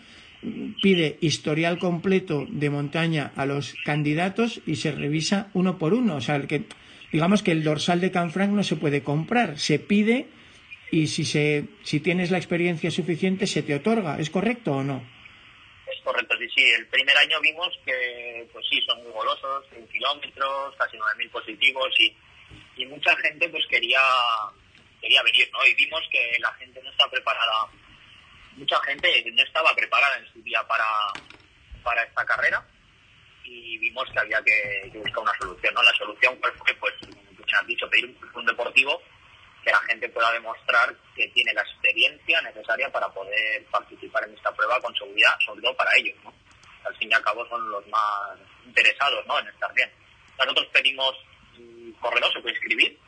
pide 0.82 1.19
historial 1.20 1.78
completo 1.78 2.47
de 2.51 2.69
montaña 2.69 3.32
a 3.36 3.47
los 3.47 3.74
candidatos 3.85 4.61
y 4.66 4.77
se 4.77 4.93
revisa 4.93 5.49
uno 5.55 5.78
por 5.78 5.94
uno. 5.94 6.16
O 6.16 6.20
sea, 6.20 6.40
que, 6.43 6.65
digamos 7.12 7.43
que 7.43 7.53
el 7.53 7.65
dorsal 7.65 8.01
de 8.01 8.11
Canfranc 8.11 8.53
no 8.53 8.62
se 8.62 8.77
puede 8.77 9.03
comprar, 9.03 9.59
se 9.59 9.78
pide 9.78 10.27
y 10.90 11.07
si, 11.07 11.24
se, 11.24 11.65
si 11.82 12.01
tienes 12.01 12.31
la 12.31 12.39
experiencia 12.39 12.90
suficiente 12.90 13.47
se 13.47 13.62
te 13.62 13.74
otorga. 13.74 14.19
¿Es 14.19 14.31
correcto 14.31 14.73
o 14.73 14.85
no? 14.85 15.12
Correcto, 16.03 16.37
sí, 16.39 16.49
sí. 16.55 16.70
El 16.73 16.87
primer 16.89 17.16
año 17.16 17.41
vimos 17.41 17.69
que, 17.85 18.49
pues 18.53 18.66
sí, 18.69 18.81
son 18.83 19.03
muy 19.03 19.12
golosos, 19.12 19.65
100 19.70 19.89
kilómetros, 19.89 20.77
casi 20.77 20.97
9.000 20.97 21.31
positivos 21.31 21.89
y, 21.99 22.16
y 22.77 22.87
mucha 22.87 23.16
gente 23.16 23.49
pues 23.49 23.66
quería 23.66 24.01
quería 25.01 25.23
venir, 25.23 25.51
¿no? 25.53 25.66
Y 25.66 25.74
vimos 25.74 26.01
que 26.11 26.37
la 26.39 26.53
gente 26.55 26.81
no 26.83 26.91
estaba 26.91 27.11
preparada, 27.11 27.66
mucha 28.57 28.81
gente 28.85 29.24
no 29.33 29.43
estaba 29.43 29.74
preparada 29.74 30.16
en 30.19 30.33
su 30.33 30.43
día 30.43 30.62
para, 30.69 30.87
para 31.83 32.05
esta 32.05 32.24
carrera 32.24 32.65
y 33.45 33.79
vimos 33.79 34.09
que 34.11 34.20
había 34.20 34.41
que, 34.43 34.91
buscar 34.95 35.19
una 35.19 35.37
solución, 35.39 35.74
¿no? 35.74 35.83
La 35.83 35.93
solución 35.95 36.39
fue, 36.41 36.74
pues, 36.74 36.95
como 37.01 37.23
tú 37.37 37.43
has 37.53 37.66
dicho, 37.66 37.91
pedir 37.91 38.16
un 38.35 38.47
deportivo 38.47 39.03
que 39.63 39.71
la 39.71 39.81
gente 39.81 40.09
pueda 40.09 40.33
demostrar 40.33 40.95
que 41.15 41.29
tiene 41.29 41.53
la 41.55 41.63
experiencia 41.63 42.41
necesaria 42.43 42.91
para 42.91 43.09
poder 43.09 43.65
participar 43.67 44.25
en 44.29 44.35
esta 44.35 44.53
prueba 44.53 44.81
con 44.81 44.95
seguridad, 44.95 45.35
sobre 45.45 45.63
todo 45.63 45.77
para 45.77 45.97
ellos, 45.97 46.17
¿no? 46.25 46.33
Al 46.85 46.97
fin 46.97 47.11
y 47.11 47.15
al 47.15 47.23
cabo 47.23 47.47
son 47.49 47.71
los 47.71 47.87
más 47.89 48.39
interesados, 48.67 49.25
¿no? 49.27 49.39
En 49.39 49.47
estar 49.49 49.73
bien. 49.75 49.91
Nosotros 50.39 50.67
pedimos 50.73 51.15
un 51.59 51.97
corredor, 52.01 52.33
se 52.33 52.41
puede 52.41 52.55
inscribir, 52.55 52.99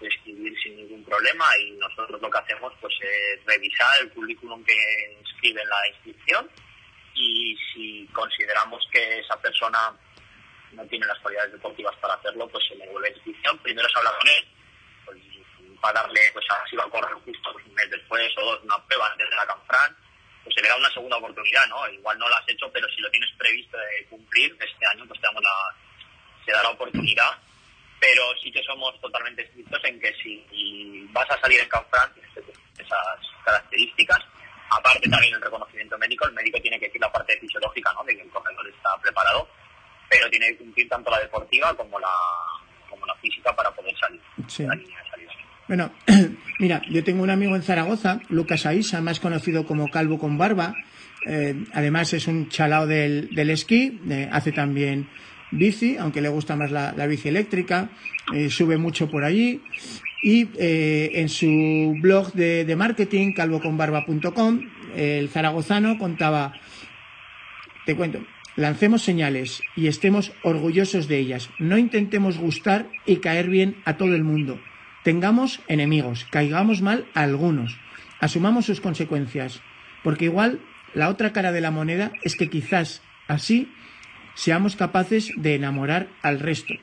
escribir 0.00 0.54
sin 0.62 0.76
ningún 0.76 1.04
problema 1.04 1.44
y 1.58 1.70
nosotros 1.72 2.20
lo 2.20 2.30
que 2.30 2.38
hacemos 2.38 2.72
pues 2.80 2.94
es 3.00 3.44
revisar 3.46 4.02
el 4.02 4.10
currículum 4.10 4.62
que 4.64 5.18
escribe 5.24 5.62
en 5.62 5.68
la 5.68 5.88
inscripción 5.88 6.50
y 7.14 7.56
si 7.72 8.06
consideramos 8.12 8.86
que 8.92 9.20
esa 9.20 9.40
persona 9.40 9.96
no 10.72 10.84
tiene 10.86 11.06
las 11.06 11.18
cualidades 11.20 11.52
deportivas 11.52 11.96
para 11.96 12.14
hacerlo, 12.14 12.48
pues 12.48 12.64
se 12.68 12.74
le 12.74 12.84
devuelve 12.84 13.08
la 13.08 13.14
inscripción. 13.16 13.58
Primero 13.58 13.88
se 13.88 13.98
habla 13.98 14.12
con 14.18 14.28
él, 14.28 14.48
para 15.80 16.02
darle, 16.02 16.20
pues 16.32 16.44
si 16.70 16.76
va 16.76 16.84
a 16.84 16.90
correr 16.90 17.14
justo 17.24 17.54
un 17.54 17.74
mes 17.74 17.90
después 17.90 18.32
o 18.38 18.40
dos, 18.40 18.62
una 18.64 18.78
prueba 18.86 19.08
antes 19.10 19.28
de 19.28 19.36
la 19.36 19.46
Canfran, 19.46 19.96
pues 20.44 20.54
se 20.54 20.62
le 20.62 20.68
da 20.68 20.76
una 20.76 20.90
segunda 20.90 21.16
oportunidad, 21.16 21.66
¿no? 21.66 21.88
Igual 21.88 22.18
no 22.18 22.28
lo 22.28 22.34
has 22.36 22.48
hecho, 22.48 22.70
pero 22.72 22.88
si 22.90 23.00
lo 23.00 23.10
tienes 23.10 23.30
previsto 23.36 23.76
de 23.76 24.06
cumplir 24.08 24.56
este 24.60 24.86
año, 24.86 25.04
pues 25.06 25.20
te 25.20 25.26
damos 25.26 25.42
la, 25.42 25.74
se 26.44 26.52
da 26.52 26.62
la 26.62 26.70
oportunidad. 26.70 27.30
Pero 27.98 28.22
sí 28.42 28.52
que 28.52 28.62
somos 28.62 29.00
totalmente 29.00 29.42
estrictos 29.42 29.82
en 29.84 29.98
que 29.98 30.14
si 30.22 31.08
vas 31.12 31.28
a 31.30 31.40
salir 31.40 31.60
en 31.60 31.68
Canfran, 31.68 32.12
tienes 32.12 32.30
esas 32.78 33.18
características 33.44 34.20
aparte 34.70 35.08
también 35.08 35.34
el 35.34 35.40
reconocimiento 35.40 35.98
médico, 35.98 36.26
el 36.26 36.32
médico 36.32 36.60
tiene 36.60 36.78
que 36.78 36.86
decir 36.86 37.00
la 37.00 37.12
parte 37.12 37.38
fisiológica, 37.38 37.92
¿no? 37.92 38.04
De 38.04 38.16
que 38.16 38.22
el 38.22 38.30
corredor 38.30 38.68
está 38.68 38.90
preparado, 39.00 39.48
pero 40.08 40.28
tiene 40.30 40.48
que 40.48 40.58
cumplir 40.58 40.88
tanto 40.88 41.10
la 41.10 41.20
deportiva 41.20 41.74
como 41.74 41.98
la, 41.98 42.08
como 42.88 43.06
la 43.06 43.14
física 43.16 43.54
para 43.54 43.70
poder 43.70 43.96
salir. 43.98 44.20
La 44.68 44.74
línea 44.74 45.02
de 45.02 45.05
salida. 45.05 45.05
Bueno, 45.68 45.90
mira, 46.60 46.82
yo 46.88 47.02
tengo 47.02 47.22
un 47.22 47.30
amigo 47.30 47.56
en 47.56 47.62
Zaragoza, 47.62 48.20
Lucas 48.28 48.66
Aisa, 48.66 49.00
más 49.00 49.18
conocido 49.18 49.66
como 49.66 49.90
Calvo 49.90 50.18
con 50.18 50.38
Barba. 50.38 50.76
Eh, 51.26 51.64
además 51.72 52.12
es 52.12 52.28
un 52.28 52.48
chalao 52.48 52.86
del, 52.86 53.34
del 53.34 53.50
esquí, 53.50 54.00
eh, 54.08 54.28
hace 54.30 54.52
también 54.52 55.08
bici, 55.50 55.96
aunque 55.96 56.20
le 56.20 56.28
gusta 56.28 56.54
más 56.54 56.70
la, 56.70 57.06
bici 57.06 57.28
eléctrica, 57.28 57.90
eh, 58.32 58.48
sube 58.48 58.76
mucho 58.76 59.10
por 59.10 59.24
allí 59.24 59.60
y 60.22 60.48
en 60.58 61.28
su 61.28 61.94
blog 62.00 62.32
de, 62.32 62.74
marketing, 62.76 63.32
calvoconbarba.com, 63.32 64.60
el 64.96 65.28
zaragozano 65.28 65.98
contaba, 65.98 66.54
te 67.84 67.94
cuento, 67.94 68.24
lancemos 68.56 69.02
señales 69.02 69.62
y 69.76 69.86
estemos 69.86 70.32
orgullosos 70.42 71.06
de 71.06 71.18
ellas. 71.18 71.50
No 71.58 71.78
intentemos 71.78 72.38
gustar 72.38 72.86
y 73.04 73.16
caer 73.16 73.48
bien 73.48 73.76
a 73.84 73.96
todo 73.96 74.16
el 74.16 74.24
mundo. 74.24 74.58
Tengamos 75.06 75.60
enemigos, 75.68 76.26
caigamos 76.30 76.82
mal 76.82 77.06
a 77.14 77.22
algunos. 77.22 77.78
Asumamos 78.18 78.66
sus 78.66 78.80
consecuencias, 78.80 79.60
porque 80.02 80.24
igual 80.24 80.58
la 80.94 81.10
otra 81.10 81.32
cara 81.32 81.52
de 81.52 81.60
la 81.60 81.70
moneda 81.70 82.10
es 82.24 82.34
que 82.34 82.50
quizás 82.50 83.02
así 83.28 83.70
seamos 84.34 84.74
capaces 84.74 85.30
de 85.36 85.54
enamorar 85.54 86.08
al 86.22 86.40
resto. 86.40 86.74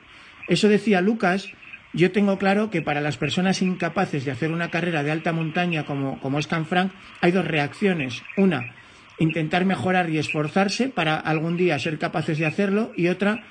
Eso 0.48 0.70
decía 0.70 1.02
Lucas 1.02 1.52
yo 1.92 2.12
tengo 2.12 2.38
claro 2.38 2.70
que 2.70 2.80
para 2.80 3.02
las 3.02 3.18
personas 3.18 3.60
incapaces 3.60 4.24
de 4.24 4.30
hacer 4.30 4.52
una 4.52 4.70
carrera 4.70 5.02
de 5.02 5.10
alta 5.10 5.34
montaña 5.34 5.84
como, 5.84 6.18
como 6.20 6.38
es 6.38 6.46
Canfranc, 6.46 6.92
hay 7.20 7.30
dos 7.30 7.46
reacciones. 7.46 8.22
Una, 8.38 8.74
intentar 9.18 9.66
mejorar 9.66 10.08
y 10.08 10.16
esforzarse 10.16 10.88
para 10.88 11.16
algún 11.16 11.58
día 11.58 11.78
ser 11.78 11.98
capaces 11.98 12.38
de 12.38 12.46
hacerlo 12.46 12.90
y 12.96 13.08
otra, 13.08 13.44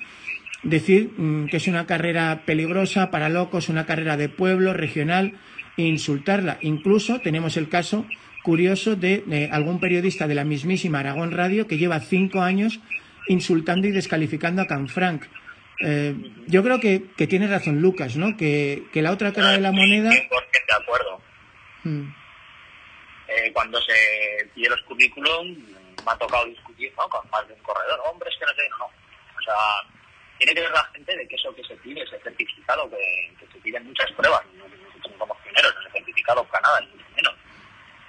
decir 0.64 1.12
mm, 1.18 1.48
que 1.48 1.58
es 1.58 1.68
una 1.68 1.86
carrera 1.86 2.44
peligrosa 2.46 3.12
para 3.12 3.30
locos, 3.30 3.70
una 3.70 3.86
carrera 3.86 4.18
de 4.18 4.30
pueblo, 4.30 4.74
regional, 4.74 5.38
e 5.78 5.84
insultarla. 5.84 6.58
Incluso 6.62 7.20
tenemos 7.20 7.58
el 7.58 7.70
caso 7.70 8.06
curioso 8.44 8.96
de, 8.96 9.50
algún 9.52 9.80
periodista 9.80 10.28
de 10.28 10.36
la 10.36 10.44
mismísima 10.44 11.00
Aragón 11.00 11.32
Radio 11.32 11.68
que 11.68 11.78
lleva 11.78 12.00
cinco 12.00 12.42
años 12.42 12.80
insultando 13.28 13.88
y 13.88 13.92
descalificando 13.92 14.62
a 14.62 14.68
Canfranc. 14.68 15.24
Eh, 15.80 16.16
yo 16.48 16.64
creo 16.64 16.80
que, 16.80 17.06
que, 17.18 17.26
tiene 17.28 17.48
razón 17.48 17.82
Lucas, 17.82 18.16
¿no? 18.16 18.38
Que, 18.38 18.84
que 18.94 19.02
la 19.02 19.12
otra 19.12 19.34
cara 19.34 19.52
de 19.52 19.62
la 19.62 19.72
moneda... 19.72 20.12
100% 20.12 20.30
de 20.30 20.84
acuerdo. 20.84 21.22
Hmm. 21.84 22.14
Eh, 23.28 23.52
cuando 23.54 23.82
se 23.82 24.50
pide 24.54 24.70
los 24.70 24.82
currículum, 24.84 25.48
me 26.06 26.12
ha 26.12 26.18
tocado 26.18 26.46
discutir 26.46 26.94
¿no? 26.98 27.08
con 27.10 27.28
más 27.32 27.48
de 27.48 27.54
un 27.54 27.62
corredor. 27.62 28.00
Hombre, 28.06 28.30
es 28.30 28.38
que 28.38 28.46
no 28.46 28.52
sé, 28.52 28.70
no. 28.78 28.86
O 28.86 29.42
sea, 29.44 29.56
tiene 30.38 30.54
que 30.54 30.62
ver 30.62 30.72
la 30.72 30.84
gente 30.94 31.16
de 31.16 31.28
que 31.28 31.36
eso 31.36 31.56
que 31.56 31.64
se 31.64 31.76
pide, 31.78 32.04
ese 32.04 32.20
certificado, 32.20 32.90
que, 32.90 33.48
se 33.52 33.60
piden 33.60 33.86
muchas 33.86 34.12
pruebas. 34.14 34.42
Nosotros 34.54 35.12
no 35.12 35.18
somos 35.18 35.38
pioneros 35.44 35.74
en 35.80 35.86
el 35.86 35.92
certificado 35.92 36.44
Canadá, 36.50 36.80
ni 36.82 36.88
mucho 36.88 37.06
menos. 37.16 37.34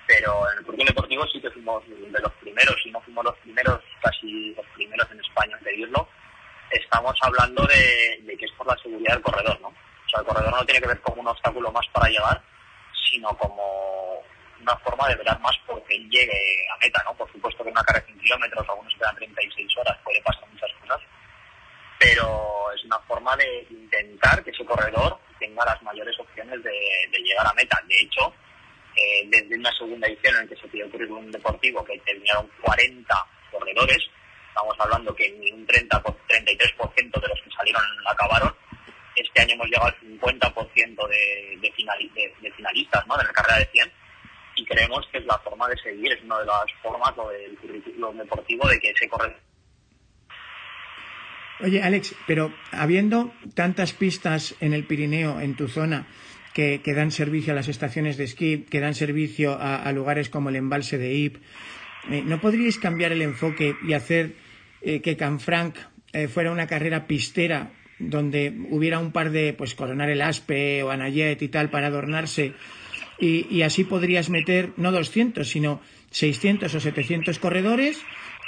Pero 0.06 0.50
en 0.50 0.58
el 0.58 0.64
currículum 0.64 0.88
deportivo 0.88 1.26
sí 1.28 1.40
que 1.40 1.50
fuimos 1.50 1.82
de 1.88 2.20
los 2.20 2.32
primeros, 2.34 2.76
y 2.84 2.90
no 2.90 3.00
fuimos 3.00 3.24
los 3.24 3.38
primeros, 3.38 3.80
casi 4.02 4.54
los 4.54 4.66
primeros 4.74 5.10
en 5.10 5.20
España 5.20 5.56
en 5.58 5.64
pedirlo 5.64 6.08
estamos 6.70 7.16
hablando 7.22 7.66
de, 7.66 8.36
que 8.36 8.44
es 8.44 8.52
por 8.52 8.66
la 8.66 8.76
seguridad 8.82 9.14
del 9.14 9.22
corredor, 9.22 9.60
¿no? 9.60 9.68
O 9.68 10.08
sea, 10.08 10.20
el 10.20 10.26
corredor 10.26 10.50
no 10.50 10.64
tiene 10.64 10.80
que 10.80 10.88
ver 10.88 11.00
como 11.00 11.22
un 11.22 11.28
obstáculo 11.28 11.70
más 11.72 11.86
para 11.88 12.08
llegar, 12.08 12.42
sino 13.10 13.28
como 13.36 14.22
una 14.60 14.76
forma 14.78 15.08
de 15.08 15.16
velar 15.16 15.38
más 15.40 15.56
porque 15.66 15.94
él 15.94 16.08
llegue 16.10 16.66
a 16.72 16.78
meta, 16.78 17.02
¿no? 17.04 17.14
Por 17.14 17.30
supuesto 17.30 17.62
que 17.62 17.70
una 17.70 17.82
carrera 17.82 18.06
de 18.06 18.12
100 18.12 18.24
kilómetros, 18.24 18.68
algunos 18.68 18.94
quedan 18.94 19.16
36 19.16 19.78
horas, 19.78 19.98
puede 20.04 20.20
pasar 20.22 20.48
muchas 20.50 20.70
cosas, 20.80 21.00
pero 21.98 22.72
es 22.74 22.84
una 22.84 22.98
forma 23.00 23.36
de 23.36 23.66
intentar 23.70 24.42
que 24.42 24.50
ese 24.50 24.64
corredor 24.64 25.18
tenga 25.38 25.64
las 25.64 25.82
mayores 25.82 26.18
opciones 26.18 26.62
de, 26.62 26.72
llegar 27.22 27.46
a 27.46 27.54
meta. 27.54 27.80
De 27.88 28.00
hecho, 28.00 28.32
eh, 28.96 29.26
desde 29.28 29.56
una 29.58 29.72
segunda 29.72 30.06
edición 30.06 30.36
en 30.36 30.48
que 30.48 30.56
se 30.56 30.68
pidió 30.68 30.90
currículum 30.90 31.30
deportivo, 31.30 31.84
que 31.84 31.98
terminaron 32.00 32.50
40 32.60 33.26
corredores, 33.50 33.98
estamos 34.48 34.74
hablando 34.78 35.14
que 35.14 35.30
ni 35.30 35.50
un 35.52 35.66
30, 35.66 36.02
33% 36.02 37.20
de 37.20 37.28
los 37.28 37.40
que 37.42 37.50
salieron 37.56 37.82
acabaron. 38.06 38.54
Este 39.16 39.42
año 39.42 39.54
hemos 39.54 39.68
llegado 39.68 39.86
al 39.86 40.00
50% 40.00 41.08
de, 41.08 41.58
de, 41.60 41.72
finalistas 42.52 43.06
¿no? 43.06 43.20
en 43.20 43.26
la 43.26 43.32
carrera 43.32 43.58
de 43.58 43.66
100 43.66 43.92
y 44.56 44.64
creemos 44.64 45.06
que 45.10 45.18
es 45.18 45.24
la 45.24 45.38
forma 45.38 45.68
de 45.68 45.76
seguir, 45.78 46.12
es 46.12 46.22
una 46.22 46.38
de 46.40 46.46
las 46.46 46.64
formas 46.82 47.16
lo 47.16 47.28
del 47.28 47.56
currículum 47.58 48.18
deportivo 48.18 48.68
de 48.68 48.78
que 48.80 48.92
se 48.98 49.08
corre. 49.08 49.34
Oye, 51.60 51.82
Alex, 51.82 52.14
pero 52.26 52.52
habiendo 52.72 53.32
tantas 53.54 53.92
pistas 53.92 54.54
en 54.60 54.72
el 54.72 54.84
Pirineo, 54.84 55.40
en 55.40 55.54
tu 55.54 55.68
zona, 55.68 56.06
que, 56.52 56.80
dan 56.84 57.10
servicio 57.10 57.52
a 57.52 57.56
las 57.56 57.68
estaciones 57.68 58.16
de 58.16 58.24
esquí, 58.24 58.64
que 58.68 58.80
dan 58.80 58.94
servicio 58.94 59.58
a, 59.58 59.90
lugares 59.92 60.28
como 60.28 60.48
el 60.48 60.56
embalse 60.56 60.98
de 60.98 61.14
Ip, 61.14 61.36
eh, 62.10 62.22
¿no 62.24 62.40
podríais 62.40 62.78
cambiar 62.78 63.12
el 63.12 63.22
enfoque 63.22 63.74
y 63.86 63.92
hacer 63.92 64.34
eh, 64.82 65.00
que 65.00 65.16
Canfranc 65.16 65.76
eh, 66.12 66.28
fuera 66.28 66.52
una 66.52 66.66
carrera 66.66 67.06
pistera 67.06 67.72
donde 67.98 68.52
hubiera 68.70 68.98
un 68.98 69.12
par 69.12 69.30
de, 69.30 69.52
pues, 69.52 69.74
Coronar 69.74 70.10
el 70.10 70.22
Aspe 70.22 70.82
o 70.82 70.90
Anayet 70.90 71.40
y 71.42 71.48
tal 71.48 71.70
para 71.70 71.88
adornarse 71.88 72.54
y, 73.18 73.62
así 73.62 73.84
podrías 73.84 74.28
meter 74.28 74.72
no 74.76 74.92
200 74.92 75.48
sino 75.48 75.80
600 76.10 76.74
o 76.74 76.80
700 76.80 77.38
corredores 77.38 78.02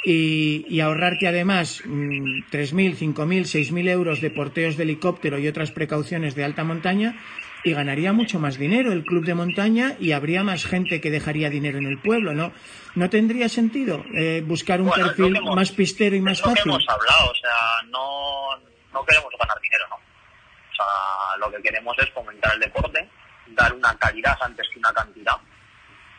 y, 0.08 0.80
ahorrarte 0.80 1.26
además 1.26 1.82
3.000, 1.84 2.52
5.000, 2.52 3.14
6.000 3.14 3.88
euros 3.88 4.20
de 4.20 4.30
porteos 4.30 4.76
de 4.76 4.84
helicóptero 4.84 5.38
y 5.38 5.48
otras 5.48 5.72
precauciones 5.72 6.36
de 6.36 6.44
alta 6.44 6.62
montaña 6.62 7.16
y 7.64 7.72
ganaría 7.72 8.12
mucho 8.12 8.38
más 8.38 8.56
dinero 8.56 8.92
el 8.92 9.04
club 9.04 9.24
de 9.24 9.34
montaña 9.34 9.96
y 9.98 10.12
habría 10.12 10.44
más 10.44 10.64
gente 10.64 11.00
que 11.00 11.10
dejaría 11.10 11.50
dinero 11.50 11.78
en 11.78 11.86
el 11.86 11.98
pueblo, 11.98 12.34
¿no? 12.34 12.52
¿No 12.94 13.10
tendría 13.10 13.48
sentido 13.48 14.04
eh, 14.14 14.44
buscar 14.46 14.80
un 14.80 14.90
perfil 14.90 15.40
más 15.42 15.72
pistero 15.72 16.14
y 16.14 16.20
más 16.20 16.40
fácil? 16.40 16.70
Lo 16.70 16.78
que 16.78 16.84
hemos 16.84 16.88
hablado, 16.88 17.30
o 17.32 17.34
sea, 17.34 17.88
no, 17.90 18.56
no 18.92 19.04
queremos 19.04 19.32
ganar 19.40 19.60
dinero, 19.60 19.86
¿no? 19.90 19.96
O 19.96 20.74
sea, 20.76 21.38
lo 21.40 21.50
que 21.50 21.62
queremos 21.62 21.96
es 21.98 22.08
fomentar 22.10 22.54
el 22.54 22.60
deporte, 22.60 23.08
dar 23.48 23.74
una 23.74 23.92
calidad 23.98 24.36
antes 24.40 24.68
que 24.72 24.78
una 24.78 24.92
cantidad, 24.92 25.34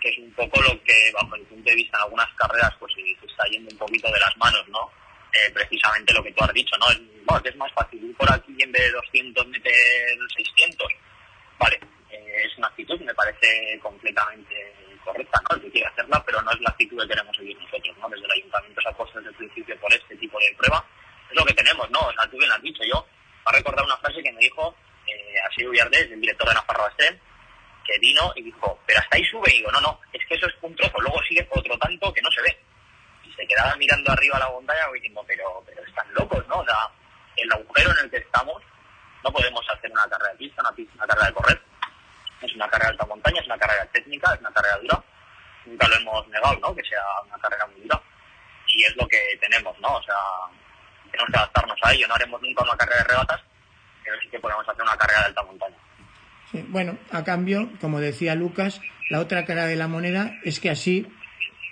que 0.08 0.22
es 0.22 0.26
un 0.26 0.32
poco 0.34 0.62
lo 0.62 0.82
que, 0.84 1.12
bajo 1.14 1.36
mi 1.36 1.44
punto 1.44 1.70
de 1.70 1.76
vista, 1.76 1.98
en 1.98 2.04
algunas 2.04 2.34
carreras, 2.36 2.74
pues 2.80 2.94
se 2.94 3.26
está 3.26 3.44
yendo 3.52 3.70
un 3.72 3.78
poquito 3.78 4.12
de 4.12 4.20
las 4.20 4.38
manos, 4.38 4.64
¿no? 4.70 4.90
Eh, 5.34 5.52
precisamente 5.54 6.14
lo 6.14 6.24
que 6.24 6.32
tú 6.32 6.44
has 6.44 6.54
dicho, 6.54 6.78
¿no? 6.78 6.90
Es, 6.90 7.00
bueno, 7.26 7.42
es 7.44 7.56
más 7.58 7.72
fácil 7.74 8.04
ir 8.04 8.16
por 8.16 8.32
aquí 8.32 8.56
en 8.60 8.72
vez 8.72 8.84
de 8.84 8.92
200 8.92 9.48
meter 9.48 10.18
600 10.36 10.88
Vale, 11.60 11.80
eh, 12.12 12.44
es 12.46 12.58
una 12.58 12.68
actitud 12.68 12.98
que 12.98 13.06
me 13.06 13.14
parece 13.16 13.80
completamente 13.82 14.74
correcta, 15.04 15.42
¿no? 15.50 15.56
El 15.58 15.64
que 15.64 15.72
quiere 15.72 15.88
hacerla, 15.88 16.24
pero 16.26 16.42
no 16.42 16.52
es 16.52 16.62
la 16.62 16.70
actitud 16.70 17.02
que 17.02 17.08
queremos 17.08 17.36
seguir 17.36 17.58
nosotros, 17.58 17.98
¿no? 17.98 18.10
Desde 18.10 18.26
el 18.26 18.32
ayuntamiento 18.32 18.82
se 18.82 18.90
ha 18.90 18.92
puesto 18.94 19.18
desde 19.18 19.30
el 19.32 19.36
principio 19.36 19.80
por 19.80 19.94
este 19.94 20.16
tipo 20.16 20.40
de 20.40 20.56
prueba. 20.58 20.86
Es 21.30 21.36
lo 21.36 21.46
que 21.46 21.54
tenemos, 21.54 21.90
¿no? 21.90 22.00
O 22.00 22.14
sea, 22.14 22.30
tú 22.30 22.38
bien 22.38 22.52
has 22.52 22.62
dicho. 22.62 22.84
Yo, 22.84 23.06
a 23.44 23.52
recordar 23.52 23.84
una 23.84 23.98
frase 23.98 24.22
que 24.22 24.32
me 24.32 24.40
dijo 24.40 24.76
eh, 25.08 25.36
Asier 25.50 25.70
Villardés, 25.70 26.12
el 26.12 26.22
director 26.22 26.48
de 26.48 26.54
Nafarro 26.54 26.84
Bastem, 26.84 27.20
que 27.88 27.98
vino 28.00 28.32
y 28.36 28.44
dijo, 28.44 28.80
pero 28.86 29.00
hasta 29.00 29.18
ahí 29.18 29.24
sube. 29.26 29.50
Y 29.54 29.58
digo, 29.60 29.72
no, 29.72 29.82
no, 29.82 30.00
es 30.14 30.24
que 30.28 30.36
eso 30.36 30.46
es 30.46 30.54
un 30.62 30.76
trozo. 30.76 31.00
Luego 31.00 31.22
sigue 31.24 31.48
otro 31.50 31.78
tanto 31.80 32.14
que 32.14 32.22
no 32.22 32.30
se 32.32 32.42
ve. 32.42 32.58
Y 33.24 33.34
se 33.34 33.48
quedaba 33.48 33.76
mirando 33.78 34.12
arriba 34.12 34.38
la 34.38 34.50
montaña 34.50 34.82
y 34.92 34.94
diciendo, 34.96 35.24
pero, 35.26 35.64
pero 35.66 35.84
están 35.84 36.14
locos, 36.14 36.46
¿no? 36.48 36.64
El 37.38 37.52
agujero 37.52 37.92
en 37.92 38.06
el 38.06 38.12
que 38.12 38.18
estamos 38.18 38.62
no 39.24 39.32
podemos 39.32 39.66
hacer 39.70 39.92
una 39.92 40.08
carrera 40.08 40.32
de 40.32 40.38
pista, 40.38 40.62
una, 40.62 40.72
pista, 40.72 40.94
una 40.96 41.08
carrera 41.08 41.28
de 41.28 41.34
correr. 41.34 41.62
Es 42.42 42.54
una 42.56 42.70
carrera 42.70 42.90
de 42.90 42.92
alta 42.92 43.06
montaña, 43.06 43.42
es 43.42 43.48
una 43.48 43.58
carrera 43.58 43.86
técnica, 43.88 44.34
es 44.34 44.40
una 44.40 44.52
carrera 44.52 44.78
dura. 44.78 45.04
Nunca 45.66 45.88
lo 45.88 45.96
hemos 45.96 46.28
negado, 46.28 46.60
¿no? 46.60 46.76
Que 46.76 46.84
sea 46.84 47.02
una 47.26 47.38
carrera 47.40 47.66
muy 47.68 47.82
dura. 47.82 48.02
Y 48.68 48.84
es 48.84 48.96
lo 48.96 49.08
que 49.08 49.20
tenemos, 49.42 49.78
¿no? 49.80 49.96
O 49.96 50.04
sea, 50.04 50.16
tenemos 51.12 51.32
que 51.32 51.38
adaptarnos 51.38 51.80
a 51.82 51.94
ello. 51.94 52.08
No 52.08 52.16
haremos 52.16 52.42
nunca 52.42 52.64
una 52.64 52.78
carrera 52.78 53.04
de 53.04 53.10
regatas, 53.10 53.42
pero 54.04 54.20
sí 54.22 54.30
que 54.30 54.40
podemos 54.40 54.68
hacer 54.68 54.82
una 54.82 54.98
carrera 54.98 55.20
de 55.20 55.26
alta 55.26 55.44
montaña. 55.44 55.78
Bueno, 56.70 56.98
a 57.12 57.24
cambio, 57.24 57.70
como 57.82 58.00
decía 58.00 58.36
Lucas, 58.36 58.82
la 59.10 59.20
otra 59.20 59.46
cara 59.46 59.66
de 59.66 59.76
la 59.76 59.88
moneda 59.88 60.38
es 60.44 60.60
que 60.60 60.70
así 60.70 61.06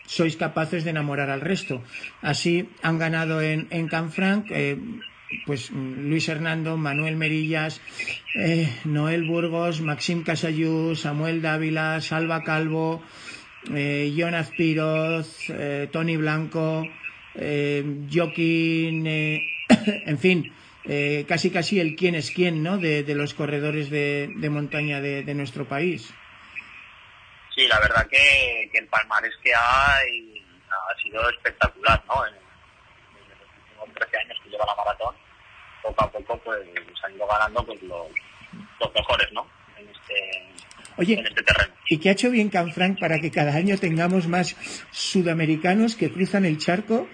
sois 0.06 0.38
capaces 0.38 0.84
de 0.84 0.92
enamorar 0.92 1.30
al 1.30 1.42
resto. 1.42 1.84
Así 2.22 2.70
han 2.82 3.00
ganado 3.00 3.42
en, 3.42 3.68
en 3.72 3.88
Canfranc 3.88 4.46
eh, 4.52 4.78
pues 5.46 5.72
Luis 5.72 6.30
Hernando, 6.30 6.78
Manuel 6.78 7.16
Merillas, 7.16 7.82
eh, 8.36 8.70
Noel 8.86 9.24
Burgos, 9.26 9.82
Maxim 9.82 10.24
Casayú, 10.24 10.96
Samuel 10.96 11.42
Dávila, 11.42 12.00
Salva 12.02 12.44
Calvo, 12.44 13.02
eh, 13.74 14.14
Jonas 14.16 14.52
Piroz, 14.56 15.50
eh, 15.50 15.90
Tony 15.92 16.18
Blanco, 16.18 16.88
Joaquín, 17.36 19.08
en 19.08 20.18
fin, 20.20 20.52
casi 21.28 21.52
casi 21.52 21.80
el 21.80 21.96
quién 21.96 22.16
es 22.16 22.32
quién, 22.32 22.62
¿no? 22.62 22.78
De, 22.78 23.04
los 23.16 23.34
corredores 23.34 23.90
de, 23.90 24.30
montaña 24.50 25.02
de, 25.02 25.34
nuestro 25.34 25.66
país. 25.66 26.14
Sí, 27.56 27.68
la 27.68 27.80
verdad 27.80 28.08
que, 28.08 28.70
el 28.74 28.88
palmarés 28.88 29.34
que 29.44 29.54
hay 29.56 30.44
ha 30.70 31.02
sido 31.02 31.30
espectacular, 31.30 32.04
¿no? 32.08 32.26
En, 32.28 32.34
los 32.34 33.84
últimos 33.84 33.94
13 33.96 34.18
años 34.18 34.38
que 34.44 34.50
lleva 34.50 34.66
la 34.66 34.76
maratón, 34.76 35.16
poco 35.82 36.04
a 36.04 36.12
poco 36.12 36.38
pues 36.40 36.60
han 37.04 37.16
ido 37.16 37.28
ganando 37.28 37.66
pues 37.66 37.82
los, 37.84 38.94
mejores, 38.94 39.32
¿no? 39.32 39.48
En 39.78 39.90
este, 39.90 40.48
Oye, 40.98 41.24
este 41.28 41.44
terreno. 41.44 41.74
¿y 41.90 41.98
qué 41.98 42.10
ha 42.10 42.12
hecho 42.12 42.30
bien 42.30 42.50
Canfranc 42.50 43.00
para 43.00 43.20
que 43.20 43.32
cada 43.32 43.56
año 43.56 43.78
tengamos 43.78 44.28
más 44.28 44.56
sudamericanos 44.92 45.96
que 45.96 46.12
cruzan 46.12 46.46
el 46.46 46.58
charco 46.58 47.08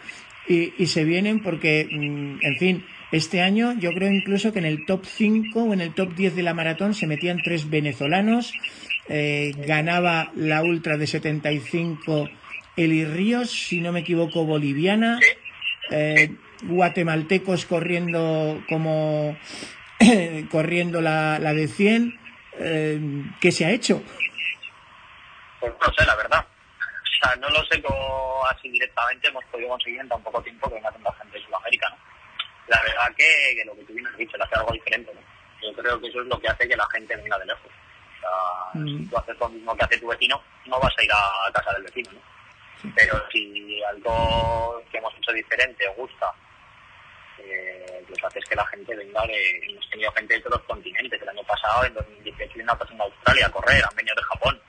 y, 0.47 0.73
y 0.81 0.87
se 0.87 1.03
vienen 1.03 1.41
porque, 1.41 1.87
mm, 1.89 2.39
en 2.41 2.57
fin, 2.57 2.85
este 3.11 3.41
año 3.41 3.73
yo 3.79 3.91
creo 3.91 4.11
incluso 4.11 4.53
que 4.53 4.59
en 4.59 4.65
el 4.65 4.85
top 4.85 5.05
5 5.05 5.63
o 5.63 5.73
en 5.73 5.81
el 5.81 5.93
top 5.93 6.13
10 6.15 6.35
de 6.35 6.43
la 6.43 6.53
maratón 6.53 6.93
se 6.93 7.07
metían 7.07 7.41
tres 7.43 7.69
venezolanos, 7.69 8.53
eh, 9.09 9.53
ganaba 9.57 10.31
la 10.35 10.63
ultra 10.63 10.97
de 10.97 11.07
75 11.07 12.29
Eli 12.77 13.05
Ríos, 13.05 13.51
si 13.51 13.81
no 13.81 13.91
me 13.91 13.99
equivoco, 13.99 14.45
boliviana, 14.45 15.19
eh, 15.89 16.35
guatemaltecos 16.63 17.65
corriendo 17.65 18.63
como 18.69 19.37
corriendo 20.51 21.01
la, 21.01 21.39
la 21.39 21.53
de 21.53 21.67
100. 21.67 22.19
Eh, 22.59 22.99
¿Qué 23.39 23.51
se 23.51 23.65
ha 23.65 23.71
hecho? 23.71 24.01
Pues 25.59 25.73
no 25.79 25.93
sé, 25.93 26.05
la 26.05 26.15
verdad. 26.15 26.45
O 26.45 27.25
sea, 27.25 27.35
no 27.35 27.49
lo 27.49 27.63
sé 27.65 27.81
cómo 27.81 28.45
así 28.47 28.69
directamente 28.69 29.27
hemos 29.27 29.43
podido 29.45 29.69
conseguir 29.69 29.99
en 29.99 30.09
tan 30.09 30.21
poco 30.23 30.41
tiempo 30.41 30.67
que 30.69 30.75
venga 30.75 30.91
tanta 30.91 31.13
gente 31.13 31.37
de 31.37 31.45
Sudamérica. 31.45 31.80
La 32.71 32.81
verdad 32.83 33.13
que, 33.17 33.63
lo 33.65 33.75
que 33.75 33.83
tú 33.83 33.93
bien 33.93 34.07
dicho, 34.17 34.37
le 34.37 34.43
hace 34.45 34.55
algo 34.55 34.71
diferente, 34.71 35.13
¿no? 35.13 35.21
Yo 35.61 35.75
creo 35.75 35.99
que 35.99 36.07
eso 36.07 36.21
es 36.21 36.27
lo 36.27 36.39
que 36.39 36.47
hace 36.47 36.67
que 36.67 36.75
la 36.75 36.87
gente 36.89 37.15
venga 37.17 37.37
de 37.37 37.45
lejos. 37.45 37.71
Mm. 38.73 38.87
si 38.87 39.09
tú 39.09 39.17
haces 39.17 39.37
lo 39.37 39.49
mismo 39.49 39.75
que 39.75 39.83
hace 39.83 39.97
tu 39.97 40.07
vecino, 40.07 40.41
no 40.65 40.79
vas 40.79 40.93
a 40.97 41.03
ir 41.03 41.11
a 41.11 41.51
casa 41.51 41.73
del 41.73 41.83
vecino, 41.83 42.11
¿no? 42.13 42.21
Pero 42.95 43.21
si 43.29 43.83
algo 43.83 44.81
que 44.89 44.97
hemos 44.99 45.13
hecho 45.17 45.33
diferente 45.33 45.85
gusta, 45.97 46.33
eh, 47.39 48.05
lo 48.07 48.15
que 48.15 48.25
hace 48.25 48.39
es 48.39 48.45
que 48.45 48.55
la 48.55 48.65
gente 48.67 48.95
venga 48.95 49.21
de... 49.27 49.59
Hemos 49.69 49.89
tenido 49.89 50.11
gente 50.13 50.33
de 50.33 50.39
todos 50.39 50.57
los 50.57 50.67
continentes. 50.67 51.21
El 51.21 51.29
año 51.29 51.43
pasado, 51.43 51.85
en 51.85 51.93
2018, 51.93 52.59
una 52.63 52.77
persona 52.77 53.03
de 53.03 53.11
Australia 53.11 53.47
a 53.47 53.51
correr, 53.51 53.83
han 53.83 53.95
venido 53.95 54.15
de 54.15 54.23
Japón. 54.23 54.61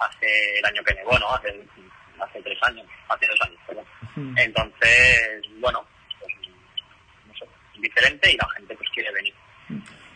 Hace 0.00 0.58
el 0.58 0.64
año 0.64 0.82
que 0.82 0.94
nevó, 0.94 1.18
¿no? 1.18 1.32
Hace, 1.32 1.60
hace 2.20 2.42
tres 2.42 2.58
años, 2.62 2.86
hace 3.08 3.26
dos 3.28 3.40
años, 3.42 3.60
perdón. 3.66 3.86
Entonces, 4.36 5.42
bueno, 5.60 5.84
pues, 5.84 5.97
diferente 7.80 8.32
y 8.32 8.36
la 8.36 8.48
gente 8.56 8.74
pues 8.74 8.88
quiere 8.90 9.12
venir. 9.12 9.34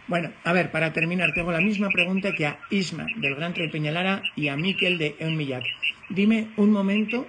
Bueno, 0.07 0.33
a 0.45 0.53
ver, 0.53 0.71
para 0.71 0.93
terminar, 0.93 1.33
tengo 1.33 1.53
la 1.53 1.61
misma 1.61 1.89
pregunta 1.89 2.33
que 2.33 2.47
a 2.47 2.59
Isma 2.71 3.07
del 3.17 3.35
Gran 3.35 3.55
Trail 3.55 3.71
Peñalara 3.71 4.23
y 4.37 4.49
a 4.49 4.57
Miquel 4.57 4.99
de 4.99 5.17
Eunmillac. 5.19 5.65
Dime 6.09 6.49
un 6.57 6.71
momento, 6.71 7.27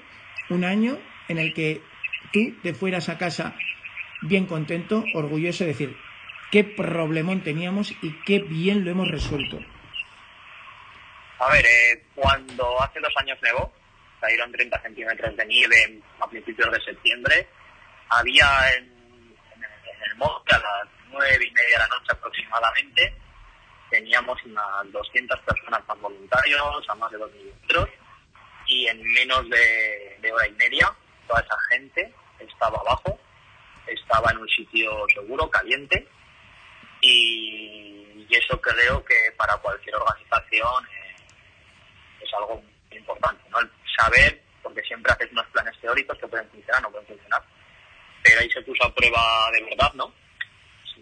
un 0.49 0.63
año 0.63 0.99
en 1.27 1.37
el 1.37 1.53
que 1.53 1.81
tú 2.31 2.53
te 2.61 2.73
fueras 2.73 3.09
a 3.09 3.17
casa 3.17 3.55
bien 4.21 4.45
contento, 4.45 5.03
orgulloso 5.13 5.63
de 5.63 5.69
decir 5.69 5.97
qué 6.51 6.63
problemón 6.63 7.41
teníamos 7.41 7.91
y 8.01 8.11
qué 8.25 8.39
bien 8.39 8.83
lo 8.85 8.91
hemos 8.91 9.09
resuelto. 9.09 9.59
A 11.39 11.51
ver, 11.51 11.65
eh, 11.65 12.03
cuando 12.15 12.81
hace 12.81 12.99
dos 12.99 13.13
años 13.17 13.37
nevó, 13.41 13.73
cayeron 14.21 14.51
30 14.51 14.81
centímetros 14.81 15.35
de 15.35 15.45
nieve 15.45 15.99
a 16.19 16.29
principios 16.29 16.71
de 16.71 16.81
septiembre, 16.81 17.47
había 18.09 18.45
en, 18.77 18.92
el 20.13 20.55
a 20.55 20.59
las 20.59 20.89
nueve 21.09 21.45
y 21.45 21.51
media 21.51 21.77
de 21.77 21.79
la 21.79 21.87
noche 21.87 22.11
aproximadamente, 22.11 23.15
teníamos 23.89 24.41
unas 24.43 24.91
200 24.91 25.39
personas 25.41 25.81
más 25.87 25.99
voluntarios, 25.99 26.89
a 26.89 26.95
más 26.95 27.11
de 27.11 27.17
2 27.17 27.31
metros, 27.61 27.89
y 28.67 28.87
en 28.87 29.03
menos 29.03 29.49
de, 29.49 30.31
hora 30.33 30.47
y 30.47 30.51
media 30.53 30.91
toda 31.27 31.41
esa 31.41 31.57
gente 31.69 32.13
estaba 32.39 32.79
abajo, 32.79 33.19
estaba 33.87 34.31
en 34.31 34.37
un 34.37 34.49
sitio 34.49 35.05
seguro, 35.13 35.49
caliente, 35.49 36.07
y, 37.01 37.99
eso 38.33 38.59
creo 38.59 39.05
que 39.05 39.31
para 39.37 39.55
cualquier 39.57 39.95
organización 39.95 40.87
es 42.19 42.33
algo 42.33 42.63
importante, 42.89 43.43
¿no? 43.51 43.59
El 43.59 43.69
saber, 43.95 44.41
porque 44.63 44.81
siempre 44.81 45.13
haces 45.13 45.31
unos 45.33 45.45
planes 45.47 45.79
teóricos 45.79 46.17
que 46.17 46.27
pueden 46.27 46.49
funcionar, 46.49 46.81
no 46.81 46.89
pueden 46.89 47.05
funcionar, 47.05 47.43
pero 48.23 48.39
ahí 48.39 48.49
se 48.49 48.61
puso 48.61 48.85
a 48.85 48.93
prueba 48.93 49.51
de 49.51 49.63
verdad, 49.63 49.93
¿no? 49.93 50.13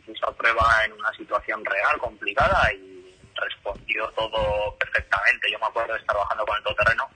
puso 0.06 0.28
a 0.28 0.36
prueba 0.36 0.66
en 0.86 0.94
una 0.94 1.12
situación 1.14 1.64
real, 1.66 1.98
complicada, 1.98 2.72
y 2.74 3.16
respondió 3.36 4.08
todo 4.10 4.76
perfectamente. 4.78 5.52
Yo 5.52 5.60
me 5.60 5.66
acuerdo 5.66 5.94
de 5.94 6.00
estar 6.00 6.16
trabajando 6.16 6.46
con 6.46 6.58
el 6.58 6.64
todoterreno 6.64 7.10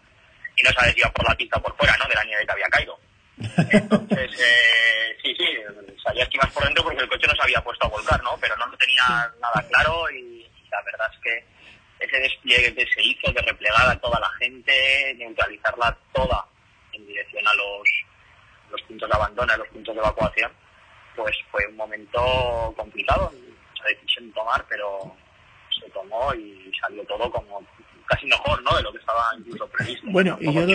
y 0.56 0.64
no 0.64 0.72
sabes 0.72 0.94
si 0.94 1.00
iba 1.00 1.12
por 1.12 1.28
la 1.28 1.36
pista 1.36 1.60
por 1.60 1.76
fuera, 1.76 1.98
¿no? 1.98 2.08
De 2.08 2.16
la 2.16 2.24
nieve 2.24 2.46
que 2.46 2.52
había 2.52 2.70
caído. 2.70 3.00
Entonces, 3.38 4.32
eh, 4.40 5.18
sí, 5.22 5.36
sí, 5.36 5.46
sabías 6.04 6.30
que 6.30 6.38
ibas 6.38 6.52
por 6.52 6.64
dentro 6.64 6.84
porque 6.84 7.02
el 7.02 7.10
coche 7.10 7.28
no 7.28 7.36
se 7.36 7.44
había 7.44 7.64
puesto 7.64 7.86
a 7.86 7.90
volcar, 7.90 8.24
¿no? 8.24 8.38
Pero 8.40 8.56
no 8.58 8.78
tenía 8.78 9.34
nada 9.42 9.68
claro 9.70 10.10
y 10.12 10.48
la 10.70 10.82
verdad 10.84 11.08
es 11.14 11.20
que 11.22 11.46
ese 12.00 12.20
despliegue 12.20 12.76
que 12.76 12.86
se 12.88 13.02
hizo 13.02 13.32
de 13.32 13.42
replegar 13.42 13.90
a 13.90 14.00
toda 14.00 14.20
la 14.20 14.30
gente, 14.40 15.16
neutralizarla 15.18 15.98
toda 16.14 16.46
en 16.94 17.06
dirección 17.08 17.46
a 17.48 17.54
los, 17.56 18.05
los 18.76 18.88
puntos 18.88 19.10
de 19.10 19.16
abandono, 19.16 19.54
a 19.54 19.58
los 19.58 19.68
puntos 19.70 19.96
de 19.96 20.02
evacuación, 20.02 20.52
pues 21.16 21.36
fue 21.50 21.66
un 21.68 21.78
momento 21.78 22.74
complicado, 22.76 23.32
mucha 23.32 23.84
decisión 23.88 24.32
tomar, 24.34 24.66
pero 24.68 25.16
se 25.80 25.90
tomó 25.92 26.34
y 26.34 26.72
salió 26.82 27.04
todo 27.06 27.32
como 27.32 27.66
casi 28.08 28.28
mejor, 28.28 28.62
¿no? 28.64 28.76
De 28.76 28.84
lo 28.84 28.92
que 28.92 29.00
estaba 29.00 29.24
incluso 29.38 29.68
previsto. 29.68 30.08
Bueno, 30.10 30.38
y 30.40 30.54
yo, 30.54 30.66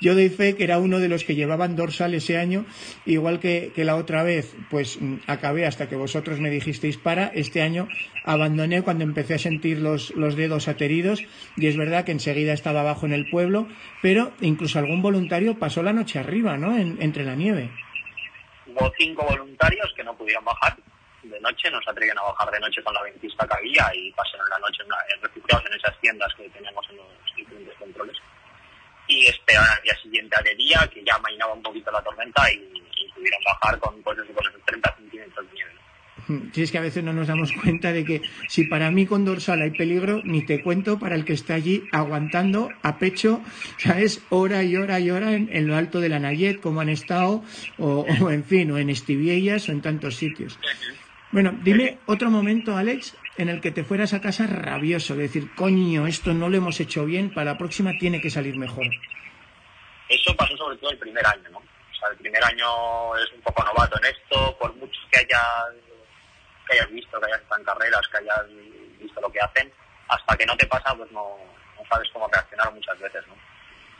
yo 0.00 0.14
doy 0.14 0.28
fe 0.28 0.56
que 0.56 0.64
era 0.64 0.78
uno 0.78 0.98
de 0.98 1.08
los 1.08 1.24
que 1.24 1.34
llevaban 1.34 1.76
dorsal 1.76 2.14
ese 2.14 2.38
año, 2.38 2.64
igual 3.04 3.40
que, 3.40 3.72
que 3.74 3.84
la 3.84 3.96
otra 3.96 4.22
vez, 4.22 4.54
pues 4.70 5.00
mm, 5.00 5.16
acabé 5.26 5.66
hasta 5.66 5.88
que 5.88 5.96
vosotros 5.96 6.40
me 6.40 6.50
dijisteis 6.50 6.96
para, 6.96 7.26
este 7.26 7.62
año 7.62 7.88
abandoné 8.24 8.82
cuando 8.82 9.04
empecé 9.04 9.34
a 9.34 9.38
sentir 9.38 9.78
los, 9.78 10.10
los 10.10 10.36
dedos 10.36 10.68
ateridos 10.68 11.24
y 11.56 11.66
es 11.66 11.76
verdad 11.76 12.04
que 12.04 12.12
enseguida 12.12 12.52
estaba 12.52 12.80
abajo 12.80 13.06
en 13.06 13.12
el 13.12 13.28
pueblo, 13.28 13.66
pero 14.00 14.32
incluso 14.40 14.78
algún 14.78 15.02
voluntario 15.02 15.58
pasó 15.58 15.82
la 15.82 15.92
noche 15.92 16.18
arriba, 16.18 16.56
¿no? 16.56 16.76
entre 16.78 17.24
la 17.24 17.34
nieve 17.34 17.70
hubo 18.66 18.92
cinco 18.98 19.24
voluntarios 19.24 19.92
que 19.96 20.04
no 20.04 20.16
pudieron 20.16 20.44
bajar 20.44 20.76
de 21.32 21.40
noche, 21.40 21.70
no 21.70 21.80
se 21.82 21.90
atrevían 21.90 22.18
a 22.18 22.22
bajar 22.22 22.50
de 22.50 22.60
noche 22.60 22.82
con 22.82 22.94
la 22.94 23.02
ventista 23.02 23.46
que 23.46 23.54
había 23.54 23.90
y 23.94 24.12
pasaron 24.12 24.48
la 24.48 24.58
noche 24.58 24.82
en, 24.84 25.22
refugiados 25.22 25.66
en 25.66 25.74
esas 25.74 26.00
tiendas 26.00 26.32
que 26.34 26.48
teníamos 26.50 26.86
en 26.90 26.96
los 26.96 27.06
diferentes 27.36 27.74
controles. 27.78 28.16
Y 29.08 29.26
esperaron 29.26 29.68
al 29.68 29.82
día 29.82 29.96
siguiente 30.02 30.36
a 30.38 30.42
de 30.42 30.54
día, 30.54 30.90
que 30.92 31.02
ya 31.04 31.18
mainaba 31.18 31.54
un 31.54 31.62
poquito 31.62 31.90
la 31.90 32.02
tormenta 32.02 32.50
y, 32.52 32.82
pudieron 33.14 33.42
bajar 33.44 33.78
con, 33.78 34.02
pues, 34.02 34.16
con 34.16 34.46
esos 34.46 34.62
30 34.64 34.96
centímetros 34.96 35.46
de 35.46 35.52
nieve. 35.52 35.72
Si 36.52 36.62
es 36.62 36.70
que 36.70 36.78
a 36.78 36.82
veces 36.82 37.02
no 37.02 37.12
nos 37.12 37.26
damos 37.26 37.52
cuenta 37.52 37.92
de 37.92 38.04
que 38.04 38.22
si 38.48 38.64
para 38.64 38.90
mí 38.90 39.06
con 39.06 39.24
dorsal 39.24 39.62
hay 39.62 39.70
peligro, 39.70 40.20
ni 40.24 40.44
te 40.44 40.62
cuento 40.62 40.98
para 40.98 41.14
el 41.14 41.24
que 41.24 41.32
está 41.32 41.54
allí 41.54 41.84
aguantando 41.92 42.70
a 42.82 42.98
pecho, 42.98 43.42
¿sabes? 43.78 44.22
Hora 44.30 44.62
y 44.62 44.76
hora 44.76 45.00
y 45.00 45.10
hora 45.10 45.34
en, 45.34 45.66
lo 45.66 45.76
alto 45.76 46.00
de 46.00 46.08
la 46.08 46.18
Nayet, 46.18 46.60
como 46.60 46.80
han 46.80 46.88
estado, 46.88 47.42
o, 47.78 48.06
en 48.30 48.44
fin, 48.44 48.70
o 48.70 48.78
en 48.78 48.90
Estiviellas 48.90 49.68
o 49.68 49.72
en 49.72 49.82
tantos 49.82 50.16
sitios. 50.16 50.58
Bueno, 51.32 51.50
dime 51.62 51.98
otro 52.04 52.28
momento, 52.28 52.76
Alex, 52.76 53.16
en 53.38 53.48
el 53.48 53.62
que 53.62 53.70
te 53.70 53.84
fueras 53.84 54.12
a 54.12 54.20
casa 54.20 54.46
rabioso, 54.46 55.16
de 55.16 55.22
decir, 55.22 55.54
coño, 55.54 56.06
esto 56.06 56.34
no 56.34 56.50
lo 56.50 56.58
hemos 56.58 56.78
hecho 56.78 57.06
bien, 57.06 57.32
para 57.32 57.52
la 57.52 57.58
próxima 57.58 57.92
tiene 57.98 58.20
que 58.20 58.28
salir 58.28 58.58
mejor. 58.58 58.86
Eso 60.10 60.36
pasó 60.36 60.54
sobre 60.58 60.76
todo 60.76 60.90
el 60.90 60.98
primer 60.98 61.26
año, 61.26 61.48
¿no? 61.50 61.58
O 61.58 61.94
sea, 61.98 62.10
el 62.10 62.18
primer 62.18 62.44
año 62.44 63.16
es 63.16 63.32
un 63.32 63.40
poco 63.40 63.64
novato 63.64 63.98
en 63.98 64.14
esto, 64.14 64.58
por 64.58 64.74
mucho 64.76 65.00
que 65.10 65.20
haya 65.20 65.40
que 66.68 66.78
hayas 66.78 66.90
visto, 66.90 67.18
que 67.18 67.26
hayas 67.26 67.40
estado 67.40 67.60
en 67.60 67.66
carreras, 67.66 68.08
que 68.08 68.18
hayas 68.18 68.46
visto 69.00 69.20
lo 69.22 69.32
que 69.32 69.40
hacen, 69.40 69.72
hasta 70.08 70.36
que 70.36 70.44
no 70.44 70.56
te 70.58 70.66
pasa, 70.66 70.94
pues 70.94 71.10
no, 71.12 71.38
no 71.78 71.88
sabes 71.88 72.10
cómo 72.12 72.28
reaccionar 72.28 72.74
muchas 72.74 72.98
veces, 73.00 73.26
¿no? 73.26 73.34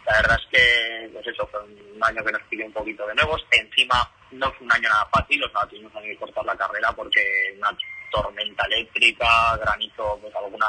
La 0.07 0.17
verdad 0.17 0.39
es 0.41 0.47
que, 0.51 1.11
pues 1.13 1.27
eso, 1.27 1.47
fue 1.47 1.61
un 1.63 2.03
año 2.03 2.25
que 2.25 2.33
nos 2.33 2.43
pidió 2.43 2.67
un 2.67 2.73
poquito 2.73 3.07
de 3.07 3.15
nuevos. 3.15 3.45
Encima, 3.51 4.11
no 4.33 4.51
fue 4.53 4.67
un 4.67 4.73
año 4.73 4.89
nada 4.89 5.09
fácil, 5.13 5.43
o 5.45 5.51
sea, 5.51 5.67
tuvimos 5.67 5.93
que 5.93 6.17
cortar 6.17 6.45
la 6.45 6.57
carrera 6.57 6.93
porque 6.93 7.55
una 7.57 7.71
tormenta 8.11 8.65
eléctrica, 8.67 9.57
granizo, 9.57 10.19
pues 10.21 10.35
algunas 10.35 10.69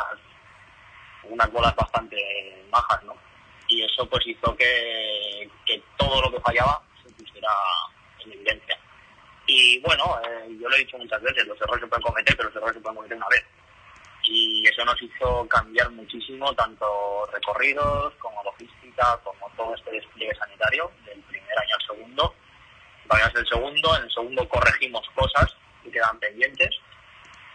unas 1.23 1.51
bolas 1.51 1.75
bastante 1.75 2.17
bajas, 2.69 3.03
¿no? 3.03 3.15
Y 3.67 3.83
eso 3.83 4.07
pues 4.09 4.25
hizo 4.27 4.55
que, 4.55 5.49
que 5.65 5.81
todo 5.97 6.21
lo 6.21 6.31
que 6.31 6.41
fallaba 6.41 6.81
se 7.01 7.11
pusiera 7.13 7.49
en 8.25 8.33
evidencia. 8.33 8.77
Y 9.47 9.79
bueno, 9.79 10.19
eh, 10.25 10.57
yo 10.59 10.69
lo 10.69 10.75
he 10.75 10.79
dicho 10.79 10.97
muchas 10.97 11.21
veces, 11.21 11.45
los 11.47 11.59
errores 11.61 11.81
se 11.81 11.87
pueden 11.87 12.03
cometer, 12.03 12.35
pero 12.35 12.49
los 12.49 12.55
errores 12.55 12.75
se 12.75 12.81
pueden 12.81 12.95
cometer 12.95 13.17
una 13.17 13.27
vez. 13.29 13.43
Y 14.25 14.65
eso 14.67 14.85
nos 14.85 15.01
hizo 15.01 15.47
cambiar 15.49 15.89
muchísimo 15.91 16.53
tanto 16.53 17.25
recorridos 17.31 18.13
como 18.19 18.41
logística, 18.43 18.82
como 19.23 19.49
todo 19.55 19.75
este 19.75 19.91
despliegue 19.91 20.35
sanitario, 20.35 20.91
del 21.05 21.19
primer 21.21 21.59
año 21.59 21.75
al 21.75 21.87
segundo. 21.87 22.35
Vayamos 23.05 23.35
el 23.35 23.47
segundo, 23.47 23.97
en 23.97 24.03
el 24.03 24.11
segundo 24.11 24.47
corregimos 24.47 25.07
cosas 25.15 25.55
que 25.83 25.91
quedan 25.91 26.19
pendientes 26.19 26.69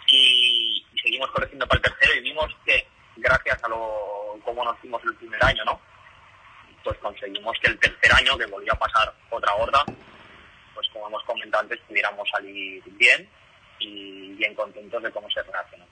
y, 0.09 0.85
seguimos 1.03 1.31
corrigiendo 1.31 1.67
para 1.67 1.79
el 1.79 1.83
tercero 1.83 2.19
y 2.19 2.23
vimos 2.23 2.55
que 2.67 2.87
gracias 3.17 3.63
a 3.63 3.69
lo 3.69 4.39
como 4.45 4.65
nos 4.65 4.77
hicimos 4.79 5.03
el 5.05 5.15
primer 5.15 5.43
año. 5.45 5.63
Pues 6.83 6.99
conseguimos 6.99 7.57
que 7.63 7.71
el 7.71 7.79
tercer 7.79 8.13
año, 8.13 8.37
que 8.37 8.47
volvía 8.47 8.73
a 8.73 8.79
pasar 8.79 9.15
otra 9.31 9.55
horda, 9.55 9.85
pues 10.75 10.89
como 10.93 11.09
hemos 11.09 11.23
comentado 11.25 11.63
antes, 11.63 11.79
pudiéramos 11.87 12.29
salir 12.31 12.83
bien 12.85 13.29
y 13.79 14.33
bien 14.35 14.55
contentos 14.55 15.03
de 15.03 15.11
cómo 15.11 15.31
se 15.31 15.43
reaccionó. 15.43 15.87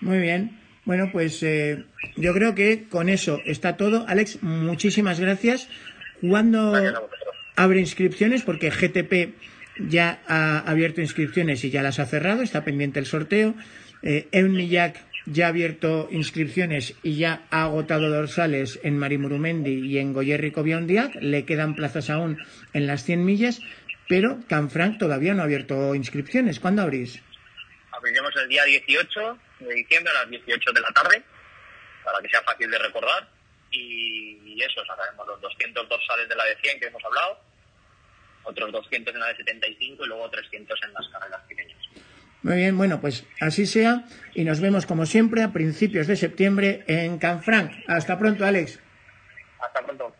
Muy 0.00 0.18
bien. 0.18 0.67
Bueno, 0.88 1.10
pues 1.12 1.42
eh, 1.42 1.84
yo 2.16 2.32
creo 2.32 2.54
que 2.54 2.84
con 2.88 3.10
eso 3.10 3.42
está 3.44 3.76
todo. 3.76 4.06
Alex, 4.08 4.42
muchísimas 4.42 5.20
gracias. 5.20 5.68
¿Cuándo 6.22 6.72
abre 7.56 7.80
inscripciones? 7.80 8.40
Porque 8.40 8.70
GTP 8.70 9.34
ya 9.78 10.22
ha 10.26 10.60
abierto 10.60 11.02
inscripciones 11.02 11.62
y 11.62 11.68
ya 11.68 11.82
las 11.82 11.98
ha 11.98 12.06
cerrado, 12.06 12.40
está 12.40 12.64
pendiente 12.64 12.98
el 13.00 13.04
sorteo. 13.04 13.54
Eh, 14.02 14.28
ya 15.26 15.44
ha 15.44 15.48
abierto 15.48 16.08
inscripciones 16.10 16.94
y 17.02 17.16
ya 17.16 17.42
ha 17.50 17.64
agotado 17.64 18.08
dorsales 18.08 18.80
en 18.82 18.96
Marimurumendi 18.96 19.86
y 19.86 19.98
en 19.98 20.14
Goyerri 20.14 20.54
Biondiac. 20.56 21.16
Le 21.20 21.44
quedan 21.44 21.74
plazas 21.74 22.08
aún 22.08 22.38
en 22.72 22.86
las 22.86 23.04
100 23.04 23.26
millas, 23.26 23.60
pero 24.08 24.40
Canfranc 24.48 24.96
todavía 24.96 25.34
no 25.34 25.42
ha 25.42 25.44
abierto 25.44 25.94
inscripciones. 25.94 26.58
¿Cuándo 26.60 26.80
abrís? 26.80 27.20
Abriremos 27.92 28.32
el 28.42 28.48
día 28.48 28.64
18 28.64 29.47
de 29.60 29.74
diciembre 29.74 30.12
a 30.12 30.22
las 30.22 30.30
18 30.30 30.72
de 30.72 30.80
la 30.80 30.90
tarde, 30.90 31.22
para 32.04 32.20
que 32.20 32.28
sea 32.28 32.42
fácil 32.42 32.70
de 32.70 32.78
recordar. 32.78 33.28
Y, 33.70 34.58
eso, 34.58 34.84
sacaremos 34.84 35.24
los 35.24 35.40
200 35.40 35.88
dorsales 35.88 36.28
de 36.28 36.34
la 36.34 36.44
de 36.44 36.56
100 36.56 36.80
que 36.80 36.86
hemos 36.86 37.04
hablado, 37.04 37.38
otros 38.42 38.72
200 38.72 39.14
en 39.14 39.20
la 39.20 39.28
de 39.28 39.36
75 39.36 40.04
y 40.04 40.08
luego 40.08 40.28
300 40.30 40.80
en 40.82 40.92
las 40.94 41.08
carreras 41.08 41.40
pequeñas. 41.48 41.78
Muy 42.42 42.56
bien, 42.56 42.76
bueno, 42.76 43.00
pues 43.00 43.24
así 43.40 43.66
sea 43.66 44.04
y 44.34 44.42
nos 44.42 44.60
vemos 44.60 44.84
como 44.84 45.06
siempre 45.06 45.44
a 45.44 45.52
principios 45.52 46.08
de 46.08 46.16
septiembre 46.16 46.82
en 46.88 47.18
Canfranc. 47.18 47.70
Hasta 47.86 48.18
pronto, 48.18 48.44
Alex. 48.44 48.80
Hasta 49.60 49.84
pronto. 49.84 50.12